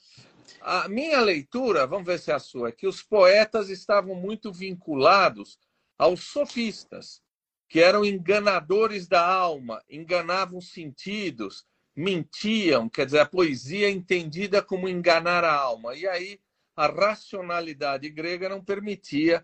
A 0.61 0.87
minha 0.87 1.19
leitura, 1.21 1.87
vamos 1.87 2.05
ver 2.05 2.19
se 2.19 2.31
é 2.31 2.35
a 2.35 2.39
sua, 2.39 2.69
é 2.69 2.71
que 2.71 2.87
os 2.87 3.01
poetas 3.01 3.69
estavam 3.69 4.15
muito 4.15 4.51
vinculados 4.51 5.59
aos 5.97 6.25
sofistas, 6.25 7.21
que 7.67 7.79
eram 7.79 8.05
enganadores 8.05 9.07
da 9.07 9.25
alma, 9.25 9.83
enganavam 9.89 10.61
sentidos, 10.61 11.65
mentiam, 11.95 12.89
quer 12.89 13.05
dizer, 13.05 13.19
a 13.19 13.25
poesia 13.25 13.87
é 13.87 13.91
entendida 13.91 14.61
como 14.61 14.89
enganar 14.89 15.43
a 15.43 15.53
alma. 15.53 15.95
E 15.95 16.07
aí 16.07 16.39
a 16.75 16.87
racionalidade 16.87 18.09
grega 18.09 18.49
não 18.49 18.63
permitia 18.63 19.41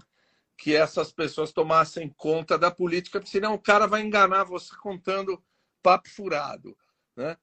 que 0.57 0.76
essas 0.76 1.11
pessoas 1.11 1.52
tomassem 1.52 2.10
conta 2.10 2.57
da 2.57 2.69
política, 2.69 3.19
porque 3.19 3.31
senão 3.31 3.56
o 3.56 3.60
cara 3.60 3.88
vai 3.88 4.02
enganar 4.02 4.43
você 4.43 4.76
contando 4.76 5.41
papo 5.81 6.10
furado. 6.10 6.77
Né? 7.15 7.35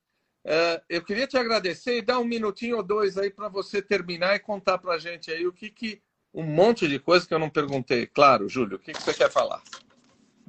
É, 0.44 0.80
eu 0.88 1.02
queria 1.02 1.26
te 1.26 1.36
agradecer 1.36 1.98
e 1.98 2.02
dar 2.02 2.20
um 2.20 2.24
minutinho 2.24 2.76
ou 2.76 2.82
dois 2.82 3.18
aí 3.18 3.30
para 3.30 3.48
você 3.48 3.82
terminar 3.82 4.36
e 4.36 4.40
contar 4.40 4.78
para 4.78 4.94
a 4.94 4.98
gente 4.98 5.30
aí 5.30 5.46
o 5.46 5.52
que, 5.52 5.70
que. 5.70 6.00
Um 6.32 6.44
monte 6.44 6.86
de 6.86 6.98
coisa 6.98 7.26
que 7.26 7.32
eu 7.32 7.38
não 7.38 7.50
perguntei. 7.50 8.06
Claro, 8.06 8.48
Júlio, 8.48 8.76
o 8.76 8.78
que, 8.78 8.92
que 8.92 9.02
você 9.02 9.14
quer 9.14 9.30
falar? 9.30 9.62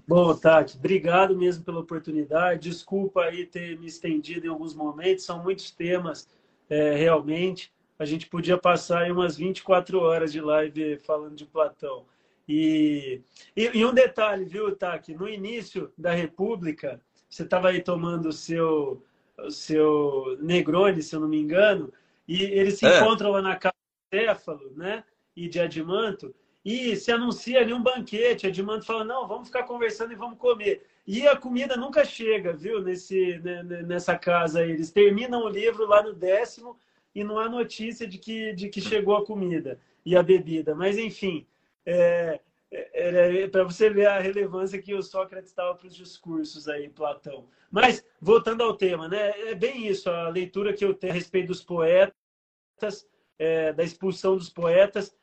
Bom, 0.10 0.36
Tati, 0.36 0.76
obrigado 0.76 1.38
mesmo 1.38 1.64
pela 1.64 1.82
oportunidade. 1.82 2.68
Desculpa 2.68 3.26
aí 3.26 3.46
ter 3.46 3.80
me 3.80 3.86
estendido 3.86 4.48
em 4.48 4.50
alguns 4.50 4.74
momentos, 4.74 5.24
são 5.24 5.44
muitos 5.44 5.70
temas 5.70 6.28
é, 6.68 6.96
realmente 6.96 7.72
a 8.00 8.06
gente 8.06 8.28
podia 8.28 8.58
passar 8.58 9.04
aí 9.04 9.12
umas 9.12 9.38
24 9.38 10.00
horas 10.00 10.32
de 10.32 10.42
live 10.42 10.98
falando 11.00 11.36
de 11.36 11.46
Platão. 11.46 12.06
E, 12.48 13.22
e, 13.56 13.78
e 13.78 13.86
um 13.86 13.94
detalhe, 13.94 14.46
viu, 14.46 14.76
Taki? 14.76 15.14
No 15.14 15.30
início 15.30 15.92
da 15.96 16.12
República, 16.12 17.00
você 17.30 17.44
estava 17.44 17.70
aí 17.70 17.80
tomando 17.80 18.30
o 18.30 18.34
seu, 18.34 19.06
o 19.38 19.52
seu 19.52 20.38
Negroni, 20.42 21.04
se 21.04 21.16
eu 21.16 21.20
não 21.20 21.28
me 21.28 21.40
engano, 21.40 21.94
e 22.28 22.42
eles 22.42 22.80
se 22.80 22.88
é. 22.88 22.98
encontram 22.98 23.30
lá 23.30 23.44
na 23.44 23.56
casa 23.56 23.76
de 24.12 24.18
Céfalo, 24.18 24.72
né? 24.76 25.04
E 25.36 25.48
de 25.48 25.60
Adimanto, 25.60 26.34
e 26.70 26.96
se 26.96 27.12
anuncia 27.12 27.62
ali 27.62 27.74
um 27.74 27.82
banquete. 27.82 28.46
Adimanto 28.46 28.86
fala: 28.86 29.04
não, 29.04 29.28
vamos 29.28 29.48
ficar 29.48 29.64
conversando 29.64 30.14
e 30.14 30.16
vamos 30.16 30.38
comer. 30.38 30.86
E 31.08 31.28
a 31.28 31.36
comida 31.36 31.76
nunca 31.76 32.06
chega, 32.06 32.54
viu, 32.54 32.80
nesse, 32.80 33.40
né, 33.40 33.64
nessa 33.64 34.16
casa 34.16 34.60
aí. 34.60 34.70
Eles 34.70 34.92
terminam 34.92 35.44
o 35.44 35.50
livro 35.50 35.88
lá 35.88 36.04
no 36.04 36.14
décimo 36.14 36.78
e 37.16 37.24
não 37.24 37.40
há 37.40 37.50
notícia 37.50 38.06
de 38.06 38.20
que, 38.20 38.54
de 38.54 38.70
que 38.70 38.80
chegou 38.80 39.18
a 39.18 39.26
comida 39.26 39.80
e 40.06 40.16
a 40.16 40.22
bebida. 40.22 40.76
Mas, 40.76 41.00
enfim, 41.00 41.48
é, 41.84 42.40
é, 42.72 43.42
é 43.42 43.48
para 43.48 43.64
você 43.64 43.90
ver 43.90 44.06
a 44.06 44.20
relevância 44.20 44.80
que 44.80 44.94
o 44.94 45.02
Sócrates 45.02 45.50
estava 45.50 45.74
para 45.74 45.88
os 45.88 45.96
discursos 45.96 46.68
aí, 46.68 46.88
Platão. 46.88 47.48
Mas, 47.72 48.06
voltando 48.22 48.62
ao 48.62 48.76
tema, 48.76 49.08
né, 49.08 49.32
é 49.50 49.56
bem 49.56 49.88
isso, 49.88 50.08
a 50.08 50.30
leitura 50.30 50.74
que 50.74 50.86
eu 50.86 50.94
tenho 50.94 51.14
a 51.14 51.16
respeito 51.16 51.48
dos 51.48 51.64
poetas, 51.64 53.10
é, 53.40 53.74
da 53.74 53.84
expulsão 53.84 54.38
dos 54.38 54.50
poetas, 54.50 55.18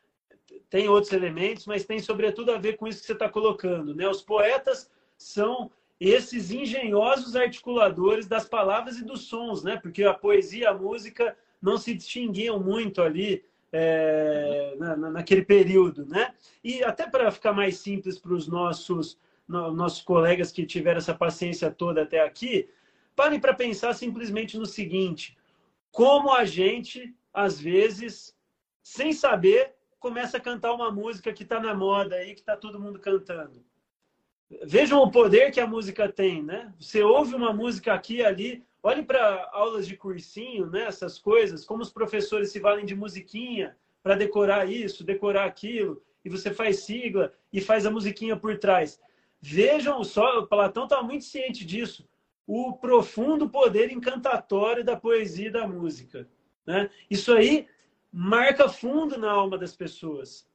tem 0.69 0.89
outros 0.89 1.13
elementos, 1.13 1.67
mas 1.67 1.85
tem 1.85 1.99
sobretudo 1.99 2.53
a 2.53 2.59
ver 2.59 2.77
com 2.77 2.87
isso 2.87 3.01
que 3.01 3.07
você 3.07 3.13
está 3.13 3.29
colocando. 3.29 3.95
Né? 3.95 4.09
Os 4.09 4.23
poetas 4.23 4.91
são 5.17 5.71
esses 5.99 6.51
engenhosos 6.51 7.37
articuladores 7.37 8.27
das 8.27 8.47
palavras 8.47 8.99
e 8.99 9.05
dos 9.05 9.23
sons, 9.23 9.63
né? 9.63 9.77
porque 9.77 10.05
a 10.05 10.13
poesia 10.13 10.65
e 10.65 10.67
a 10.67 10.75
música 10.75 11.37
não 11.63 11.79
se 11.79 11.95
distinguiam 11.95 12.61
muito 12.61 13.01
ali 13.01 13.45
é, 13.73 14.75
na, 14.79 14.97
naquele 14.97 15.45
período, 15.45 16.07
né? 16.07 16.35
E 16.63 16.83
até 16.83 17.07
para 17.07 17.31
ficar 17.31 17.53
mais 17.53 17.79
simples 17.79 18.19
para 18.19 18.33
os 18.33 18.47
nossos, 18.49 19.19
no, 19.47 19.73
nossos 19.73 20.03
colegas 20.03 20.51
que 20.53 20.65
tiveram 20.65 20.99
essa 20.99 21.15
paciência 21.15 21.71
toda 21.71 22.03
até 22.03 22.21
aqui, 22.21 22.69
parem 23.15 23.41
para 23.41 23.55
pensar 23.55 23.95
simplesmente 23.95 24.59
no 24.59 24.67
seguinte: 24.67 25.37
como 25.91 26.33
a 26.33 26.45
gente, 26.45 27.15
às 27.33 27.61
vezes, 27.61 28.35
sem 28.83 29.13
saber, 29.13 29.75
começa 29.99 30.37
a 30.37 30.41
cantar 30.41 30.73
uma 30.73 30.91
música 30.91 31.33
que 31.33 31.43
está 31.43 31.61
na 31.61 31.75
moda 31.75 32.17
aí, 32.17 32.35
que 32.35 32.41
está 32.41 32.57
todo 32.57 32.81
mundo 32.81 32.99
cantando. 32.99 33.65
Vejam 34.65 35.01
o 35.01 35.11
poder 35.11 35.51
que 35.51 35.61
a 35.61 35.67
música 35.67 36.09
tem, 36.11 36.43
né? 36.43 36.73
Você 36.79 37.03
ouve 37.03 37.35
uma 37.35 37.53
música 37.53 37.93
aqui 37.93 38.25
ali, 38.25 38.65
Olhe 38.87 39.03
para 39.03 39.51
aulas 39.53 39.85
de 39.85 39.97
cursinho, 39.97 40.71
né, 40.71 40.85
essas 40.85 41.19
coisas, 41.19 41.65
como 41.65 41.83
os 41.83 41.91
professores 41.91 42.53
se 42.53 42.61
valem 42.61 42.87
de 42.87 42.95
musiquinha 42.95 43.77
para 44.01 44.15
decorar 44.15 44.71
isso, 44.71 45.03
decorar 45.03 45.45
aquilo, 45.45 46.01
e 46.25 46.31
você 46.31 46.55
faz 46.55 46.85
sigla 46.85 47.33
e 47.53 47.61
faz 47.61 47.85
a 47.85 47.91
musiquinha 47.91 48.37
por 48.37 48.57
trás. 48.59 49.01
Vejam 49.41 50.05
só, 50.05 50.39
o 50.39 50.47
Platão 50.47 50.85
está 50.85 51.03
muito 51.03 51.25
ciente 51.25 51.65
disso, 51.65 52.09
o 52.47 52.75
profundo 52.75 53.51
poder 53.51 53.91
encantatório 53.91 54.85
da 54.85 54.95
poesia 54.95 55.49
e 55.49 55.53
da 55.53 55.67
música. 55.67 56.29
Né? 56.65 56.89
Isso 57.11 57.33
aí 57.33 57.67
marca 58.13 58.69
fundo 58.69 59.19
na 59.19 59.31
alma 59.31 59.59
das 59.59 59.75
pessoas. 59.77 60.49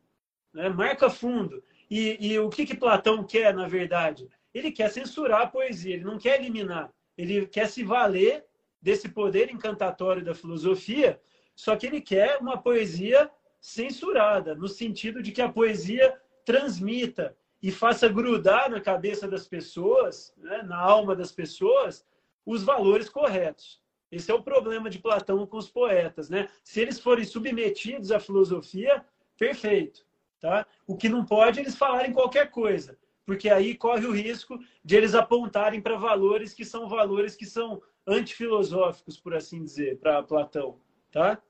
Né? 0.53 0.69
Marca 0.69 1.09
fundo. 1.09 1.63
E, 1.89 2.17
e 2.33 2.39
o 2.39 2.49
que, 2.49 2.65
que 2.65 2.75
Platão 2.75 3.23
quer, 3.23 3.53
na 3.53 3.67
verdade? 3.67 4.29
Ele 4.53 4.71
quer 4.71 4.89
censurar 4.89 5.41
a 5.41 5.47
poesia, 5.47 5.95
ele 5.95 6.03
não 6.03 6.17
quer 6.17 6.39
eliminar 6.39 6.93
ele 7.17 7.45
quer 7.45 7.67
se 7.67 7.83
valer 7.83 8.45
desse 8.81 9.09
poder 9.09 9.51
encantatório 9.51 10.23
da 10.23 10.33
filosofia, 10.33 11.21
só 11.55 11.75
que 11.75 11.85
ele 11.85 12.01
quer 12.01 12.39
uma 12.39 12.57
poesia 12.57 13.29
censurada, 13.59 14.55
no 14.55 14.67
sentido 14.67 15.21
de 15.21 15.31
que 15.31 15.41
a 15.41 15.51
poesia 15.51 16.19
transmita 16.43 17.37
e 17.61 17.71
faça 17.71 18.09
grudar 18.09 18.71
na 18.71 18.81
cabeça 18.81 19.27
das 19.27 19.47
pessoas, 19.47 20.33
né, 20.37 20.63
na 20.63 20.77
alma 20.77 21.15
das 21.15 21.31
pessoas, 21.31 22.03
os 22.43 22.63
valores 22.63 23.07
corretos. 23.07 23.79
Esse 24.11 24.29
é 24.29 24.33
o 24.33 24.43
problema 24.43 24.89
de 24.89 24.99
Platão 24.99 25.45
com 25.47 25.57
os 25.57 25.69
poetas, 25.69 26.29
né? 26.29 26.49
Se 26.63 26.81
eles 26.81 26.99
forem 26.99 27.23
submetidos 27.23 28.11
à 28.11 28.19
filosofia, 28.19 29.05
perfeito, 29.37 30.05
tá? 30.39 30.65
O 30.85 30.97
que 30.97 31.07
não 31.07 31.25
pode 31.25 31.59
é 31.59 31.61
eles 31.63 31.75
falarem 31.75 32.11
qualquer 32.11 32.51
coisa 32.51 32.97
porque 33.25 33.49
aí 33.49 33.75
corre 33.75 34.05
o 34.05 34.11
risco 34.11 34.59
de 34.83 34.95
eles 34.95 35.15
apontarem 35.15 35.81
para 35.81 35.95
valores 35.95 36.53
que 36.53 36.65
são 36.65 36.89
valores 36.89 37.35
que 37.35 37.45
são 37.45 37.81
antifilosóficos, 38.05 39.17
por 39.17 39.33
assim 39.33 39.63
dizer, 39.63 39.99
para 39.99 40.23
Platão, 40.23 40.79
tá? 41.11 41.41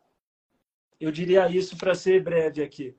Eu 1.00 1.12
diria 1.12 1.50
isso 1.50 1.76
para 1.78 1.96
ser 1.96 2.22
breve 2.22 2.62
aqui. 2.62 2.96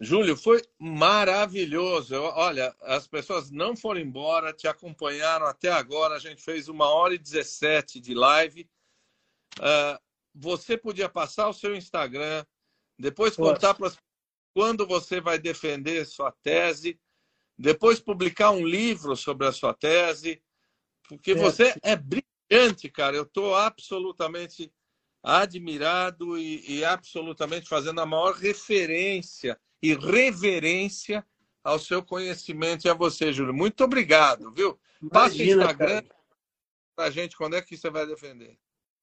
Júlio, 0.00 0.36
foi 0.36 0.62
maravilhoso. 0.78 2.14
Olha, 2.14 2.74
as 2.80 3.06
pessoas 3.06 3.50
não 3.50 3.76
foram 3.76 4.00
embora, 4.00 4.52
te 4.52 4.66
acompanharam 4.66 5.46
até 5.46 5.70
agora. 5.70 6.14
A 6.14 6.18
gente 6.18 6.42
fez 6.42 6.68
uma 6.68 6.88
hora 6.88 7.14
e 7.14 7.18
17 7.18 8.00
de 8.00 8.14
live. 8.14 8.68
Uh, 9.58 10.00
você 10.34 10.76
podia 10.76 11.08
passar 11.08 11.48
o 11.48 11.52
seu 11.52 11.76
Instagram, 11.76 12.46
depois 12.98 13.36
contar 13.36 13.74
para 13.74 13.92
quando 14.54 14.86
você 14.86 15.20
vai 15.20 15.38
defender 15.38 16.06
sua 16.06 16.32
tese 16.32 16.98
depois 17.60 18.00
publicar 18.00 18.52
um 18.52 18.66
livro 18.66 19.14
sobre 19.14 19.46
a 19.46 19.52
sua 19.52 19.74
tese, 19.74 20.42
porque 21.06 21.32
é. 21.32 21.34
você 21.34 21.74
é 21.82 21.94
brilhante, 21.94 22.88
cara. 22.88 23.14
Eu 23.14 23.24
estou 23.24 23.54
absolutamente 23.54 24.72
admirado 25.22 26.38
e, 26.38 26.78
e, 26.78 26.82
absolutamente 26.82 27.68
fazendo 27.68 28.00
a 28.00 28.06
maior 28.06 28.32
referência 28.32 29.60
e 29.82 29.94
reverência 29.94 31.24
ao 31.62 31.78
seu 31.78 32.02
conhecimento 32.02 32.86
e 32.86 32.90
a 32.90 32.94
você, 32.94 33.32
Júlio. 33.32 33.54
Muito 33.54 33.84
obrigado, 33.84 34.50
viu? 34.52 34.78
Passa 35.10 35.36
o 35.36 35.42
Instagram 35.42 36.02
para 36.94 37.06
a 37.06 37.10
gente 37.10 37.36
quando 37.36 37.56
é 37.56 37.62
que 37.62 37.76
você 37.76 37.88
vai 37.90 38.06
defender. 38.06 38.58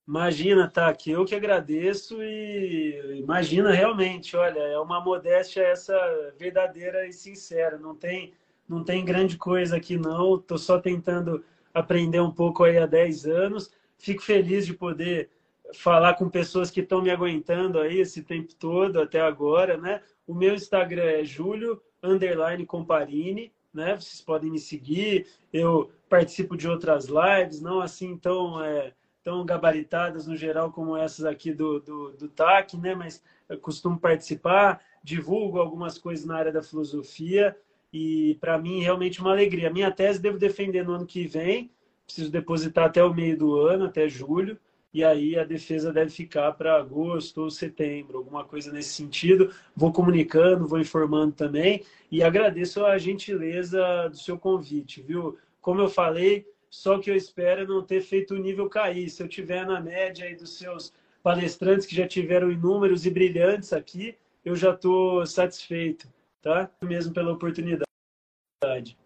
Imagina, 0.07 0.69
tá 0.69 0.87
aqui. 0.87 1.11
Eu 1.11 1.25
que 1.25 1.35
agradeço 1.35 2.23
e 2.23 3.19
imagina 3.19 3.71
realmente, 3.71 4.37
olha, 4.37 4.59
é 4.59 4.79
uma 4.79 5.01
modéstia 5.01 5.61
essa 5.61 6.33
verdadeira 6.37 7.05
e 7.05 7.11
sincera. 7.11 7.77
Não 7.77 7.93
tem 7.93 8.33
não 8.67 8.83
tem 8.83 9.03
grande 9.03 9.37
coisa 9.37 9.77
aqui 9.77 9.97
não, 9.97 10.35
estou 10.35 10.57
só 10.57 10.77
tentando 10.79 11.43
aprender 11.73 12.19
um 12.19 12.31
pouco 12.31 12.63
aí 12.63 12.77
há 12.77 12.85
10 12.85 13.25
anos. 13.25 13.71
Fico 13.97 14.21
feliz 14.21 14.65
de 14.65 14.73
poder 14.73 15.29
falar 15.73 16.13
com 16.15 16.29
pessoas 16.29 16.71
que 16.71 16.81
estão 16.81 17.01
me 17.01 17.09
aguentando 17.09 17.79
aí 17.79 17.99
esse 17.99 18.23
tempo 18.23 18.53
todo 18.55 18.99
até 18.99 19.19
agora, 19.19 19.77
né? 19.77 20.01
O 20.25 20.33
meu 20.33 20.53
Instagram 20.53 21.03
é 21.03 21.23
julio 21.23 21.81
underline 22.01 22.65
comparini, 22.65 23.51
né? 23.73 23.95
Vocês 23.95 24.21
podem 24.21 24.51
me 24.51 24.59
seguir. 24.59 25.27
Eu 25.51 25.91
participo 26.09 26.55
de 26.55 26.67
outras 26.67 27.07
lives, 27.07 27.61
não 27.61 27.81
assim 27.81 28.17
tão 28.17 28.63
é, 28.63 28.93
tão 29.23 29.45
gabaritadas 29.45 30.25
no 30.25 30.37
geral 30.37 30.71
como 30.71 30.95
essas 30.95 31.25
aqui 31.25 31.53
do, 31.53 31.79
do, 31.79 32.11
do 32.11 32.29
TAC, 32.29 32.77
né? 32.77 32.95
Mas 32.95 33.21
eu 33.49 33.57
costumo 33.57 33.99
participar, 33.99 34.81
divulgo 35.03 35.59
algumas 35.59 35.97
coisas 35.97 36.25
na 36.25 36.37
área 36.37 36.51
da 36.51 36.63
filosofia. 36.63 37.55
E 37.91 38.35
para 38.39 38.57
mim, 38.57 38.81
realmente 38.81 39.19
uma 39.19 39.31
alegria. 39.31 39.69
Minha 39.69 39.91
tese 39.91 40.19
devo 40.19 40.37
defender 40.37 40.83
no 40.83 40.93
ano 40.93 41.05
que 41.05 41.27
vem, 41.27 41.71
preciso 42.05 42.31
depositar 42.31 42.85
até 42.85 43.03
o 43.03 43.13
meio 43.13 43.37
do 43.37 43.59
ano, 43.59 43.85
até 43.85 44.07
julho. 44.07 44.57
E 44.93 45.03
aí 45.03 45.37
a 45.37 45.43
defesa 45.43 45.91
deve 45.91 46.09
ficar 46.09 46.51
para 46.53 46.77
agosto 46.77 47.41
ou 47.41 47.51
setembro, 47.51 48.17
alguma 48.17 48.43
coisa 48.43 48.71
nesse 48.71 48.89
sentido. 48.89 49.53
Vou 49.75 49.91
comunicando, 49.91 50.67
vou 50.67 50.79
informando 50.79 51.33
também 51.33 51.83
e 52.11 52.23
agradeço 52.23 52.85
a 52.85 52.97
gentileza 52.97 54.09
do 54.09 54.17
seu 54.17 54.37
convite, 54.37 55.01
viu? 55.01 55.37
Como 55.61 55.81
eu 55.81 55.89
falei, 55.89 56.47
só 56.69 56.99
que 56.99 57.09
eu 57.09 57.15
espero 57.15 57.61
é 57.61 57.67
não 57.67 57.83
ter 57.83 58.01
feito 58.01 58.33
o 58.33 58.37
nível 58.37 58.69
cair. 58.69 59.09
Se 59.09 59.21
eu 59.21 59.27
tiver 59.27 59.65
na 59.65 59.81
média 59.81 60.25
aí 60.25 60.35
dos 60.35 60.57
seus 60.57 60.93
palestrantes 61.21 61.85
que 61.85 61.95
já 61.95 62.07
tiveram 62.07 62.51
inúmeros 62.51 63.05
e 63.05 63.09
brilhantes 63.09 63.73
aqui, 63.73 64.15
eu 64.43 64.55
já 64.55 64.73
estou 64.73 65.25
satisfeito, 65.25 66.07
tá? 66.41 66.71
Mesmo 66.81 67.13
pela 67.13 67.33
oportunidade. 67.33 68.97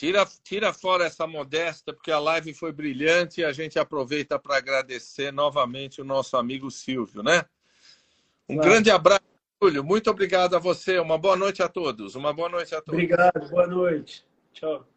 Tira, 0.00 0.26
tira 0.42 0.72
fora 0.72 1.04
essa 1.04 1.26
modesta, 1.26 1.92
porque 1.92 2.10
a 2.10 2.18
live 2.18 2.54
foi 2.54 2.72
brilhante 2.72 3.42
e 3.42 3.44
a 3.44 3.52
gente 3.52 3.78
aproveita 3.78 4.38
para 4.38 4.56
agradecer 4.56 5.30
novamente 5.30 6.00
o 6.00 6.04
nosso 6.06 6.38
amigo 6.38 6.70
Silvio, 6.70 7.22
né? 7.22 7.44
Um 8.48 8.54
claro. 8.54 8.70
grande 8.70 8.90
abraço, 8.90 9.20
Júlio. 9.62 9.84
Muito 9.84 10.10
obrigado 10.10 10.56
a 10.56 10.58
você. 10.58 10.98
Uma 10.98 11.18
boa 11.18 11.36
noite 11.36 11.62
a 11.62 11.68
todos. 11.68 12.14
Uma 12.14 12.32
boa 12.32 12.48
noite 12.48 12.74
a 12.74 12.80
todos. 12.80 12.94
Obrigado, 12.94 13.46
boa 13.50 13.66
noite. 13.66 14.24
Tchau. 14.54 14.89